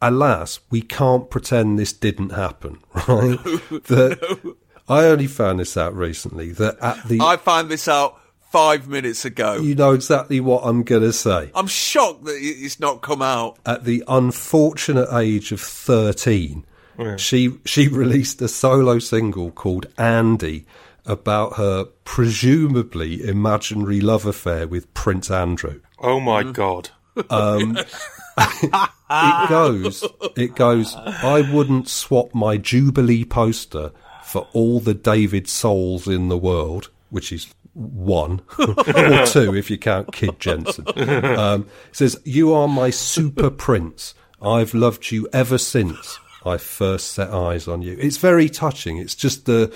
Alas, 0.01 0.59
we 0.69 0.81
can't 0.81 1.29
pretend 1.29 1.79
this 1.79 1.93
didn't 1.93 2.31
happen, 2.31 2.79
right? 3.07 3.07
that 3.87 4.55
I 4.89 5.05
only 5.05 5.27
found 5.27 5.61
this 5.61 5.77
out 5.77 5.95
recently. 5.95 6.51
That 6.51 6.77
at 6.81 7.07
the 7.07 7.21
I 7.21 7.37
found 7.37 7.69
this 7.69 7.87
out 7.87 8.19
five 8.51 8.87
minutes 8.87 9.25
ago. 9.25 9.55
you 9.57 9.75
know 9.75 9.93
exactly 9.93 10.39
what 10.39 10.61
I'm 10.63 10.83
going 10.83 11.01
to 11.03 11.13
say. 11.13 11.51
I'm 11.53 11.67
shocked 11.67 12.25
that 12.25 12.35
it- 12.35 12.57
it's 12.63 12.79
not 12.79 13.01
come 13.01 13.21
out. 13.21 13.57
At 13.65 13.83
the 13.85 14.03
unfortunate 14.07 15.09
age 15.13 15.51
of 15.51 15.59
13, 15.61 16.65
Yeah. 16.99 17.15
she 17.17 17.57
she 17.65 17.87
released 18.03 18.41
a 18.41 18.47
solo 18.47 18.99
single 18.99 19.51
called 19.51 19.87
Andy 19.97 20.65
about 21.05 21.53
her 21.57 21.85
presumably 22.03 23.23
imaginary 23.27 24.01
love 24.01 24.25
affair 24.25 24.67
with 24.67 24.93
Prince 24.93 25.31
Andrew. 25.31 25.79
Oh 25.99 26.19
my 26.19 26.43
god. 26.43 26.89
Um, 27.29 27.77
it 28.37 29.49
goes, 29.49 30.03
it 30.35 30.55
goes. 30.55 30.95
I 30.95 31.41
wouldn't 31.51 31.87
swap 31.89 32.33
my 32.35 32.57
Jubilee 32.57 33.25
poster 33.25 33.91
for 34.23 34.47
all 34.53 34.79
the 34.79 34.93
David 34.93 35.47
Souls 35.47 36.07
in 36.07 36.27
the 36.29 36.37
world, 36.37 36.89
which 37.09 37.31
is 37.31 37.47
one 37.77 38.41
or 38.59 39.25
two 39.25 39.55
if 39.55 39.69
you 39.69 39.77
count 39.77 40.11
Kid 40.11 40.39
Jensen. 40.39 40.85
Um, 41.25 41.67
says, 41.91 42.19
"You 42.23 42.53
are 42.53 42.67
my 42.67 42.89
super 42.89 43.49
prince. 43.49 44.15
I've 44.41 44.73
loved 44.73 45.11
you 45.11 45.27
ever 45.31 45.57
since 45.57 46.19
I 46.45 46.57
first 46.57 47.11
set 47.11 47.29
eyes 47.29 47.67
on 47.67 47.81
you." 47.81 47.95
It's 47.99 48.17
very 48.17 48.49
touching. 48.49 48.97
It's 48.97 49.15
just 49.15 49.45
the 49.45 49.73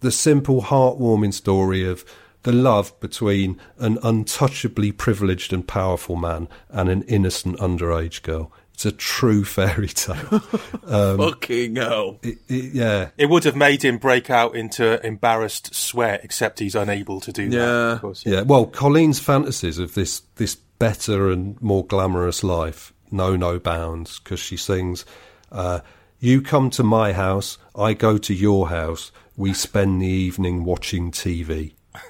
the 0.00 0.10
simple, 0.10 0.62
heartwarming 0.62 1.32
story 1.32 1.86
of 1.86 2.04
the 2.42 2.52
love 2.52 2.98
between 3.00 3.58
an 3.78 3.98
untouchably 4.02 4.92
privileged 4.92 5.52
and 5.52 5.66
powerful 5.66 6.16
man 6.16 6.48
and 6.70 6.88
an 6.88 7.02
innocent 7.02 7.56
underage 7.58 8.22
girl. 8.22 8.50
It's 8.84 8.86
a 8.86 8.90
true 8.96 9.44
fairy 9.56 9.86
tale. 9.86 10.42
Um, 10.88 11.18
Fucking 11.18 11.76
hell. 11.76 12.18
it- 12.24 12.38
it- 12.48 12.74
yeah. 12.74 13.10
It 13.16 13.26
would 13.30 13.44
have 13.44 13.54
made 13.54 13.84
him 13.84 13.98
break 13.98 14.28
out 14.28 14.56
into 14.56 15.04
embarrassed 15.06 15.72
sweat, 15.72 16.22
except 16.24 16.58
he's 16.58 16.74
unable 16.74 17.20
to 17.20 17.30
do 17.32 17.48
that. 17.50 17.92
Of 17.94 18.00
course. 18.00 18.26
Yeah, 18.26 18.40
well, 18.42 18.66
Colleen's 18.66 19.20
fantasies 19.20 19.78
of 19.78 19.94
this 19.94 20.22
this 20.34 20.56
better 20.80 21.30
and 21.30 21.60
more 21.62 21.86
glamorous 21.86 22.42
life 22.42 22.92
know 23.12 23.36
no 23.36 23.60
bounds 23.60 24.18
because 24.18 24.40
she 24.40 24.56
sings, 24.56 25.04
uh, 25.52 25.78
"You 26.18 26.42
come 26.42 26.68
to 26.70 26.82
my 26.82 27.12
house, 27.12 27.58
I 27.76 27.94
go 27.94 28.18
to 28.18 28.34
your 28.34 28.68
house. 28.70 29.12
We 29.36 29.54
spend 29.54 30.02
the 30.02 30.06
evening 30.08 30.64
watching 30.64 31.12
TV." 31.12 31.74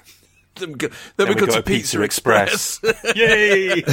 Then 0.55 0.69
we 0.69 0.75
go, 0.75 0.87
then 1.17 1.27
we 1.29 1.33
go, 1.35 1.45
to 1.47 1.63
Pizza, 1.63 2.01
Express. 2.03 2.79
Yay! 3.15 3.83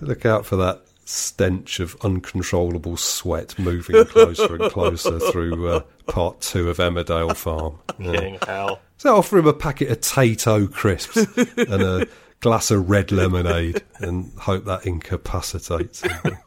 Look 0.00 0.24
out 0.24 0.46
for 0.46 0.54
that 0.56 0.82
stench 1.04 1.80
of 1.80 1.96
uncontrollable 2.02 2.96
sweat 2.96 3.58
moving 3.58 4.04
closer 4.06 4.56
and 4.56 4.70
closer 4.70 5.18
through 5.18 5.68
uh, 5.68 5.80
part 6.06 6.40
two 6.40 6.70
of 6.70 6.78
Emmerdale 6.78 7.36
Farm. 7.36 7.78
King 7.98 8.38
hell. 8.46 8.80
So 8.96 9.16
offer 9.16 9.38
him 9.38 9.46
a 9.46 9.52
packet 9.52 9.90
of 9.90 10.00
Tayto 10.00 10.70
crisps 10.72 11.16
and 11.56 11.82
a 11.82 12.06
glass 12.40 12.70
of 12.70 12.88
red 12.88 13.12
lemonade 13.12 13.82
and 13.98 14.32
hope 14.38 14.64
that 14.64 14.86
incapacitates 14.86 16.02
him. 16.02 16.38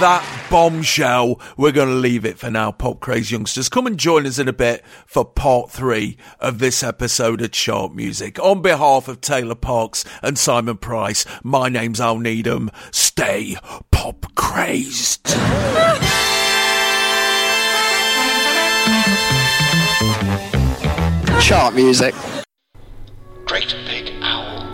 That 0.00 0.24
bombshell, 0.50 1.40
we're 1.56 1.70
going 1.70 1.88
to 1.88 1.94
leave 1.94 2.24
it 2.24 2.36
for 2.36 2.50
now, 2.50 2.72
Pop 2.72 2.98
Craze 2.98 3.30
Youngsters. 3.30 3.68
Come 3.68 3.86
and 3.86 3.96
join 3.96 4.26
us 4.26 4.40
in 4.40 4.48
a 4.48 4.52
bit 4.52 4.84
for 5.06 5.24
part 5.24 5.70
three 5.70 6.16
of 6.40 6.58
this 6.58 6.82
episode 6.82 7.40
of 7.40 7.52
Chart 7.52 7.94
Music. 7.94 8.38
On 8.40 8.60
behalf 8.60 9.06
of 9.06 9.20
Taylor 9.20 9.54
Parkes 9.54 10.04
and 10.20 10.36
Simon 10.36 10.78
Price, 10.78 11.24
my 11.44 11.68
name's 11.68 12.00
Al 12.00 12.18
Needham. 12.18 12.72
Stay 12.90 13.56
pop 13.92 14.34
crazed. 14.34 15.24
Chart 21.40 21.74
music. 21.74 22.14
GreatBigOwl.com. 23.44 24.73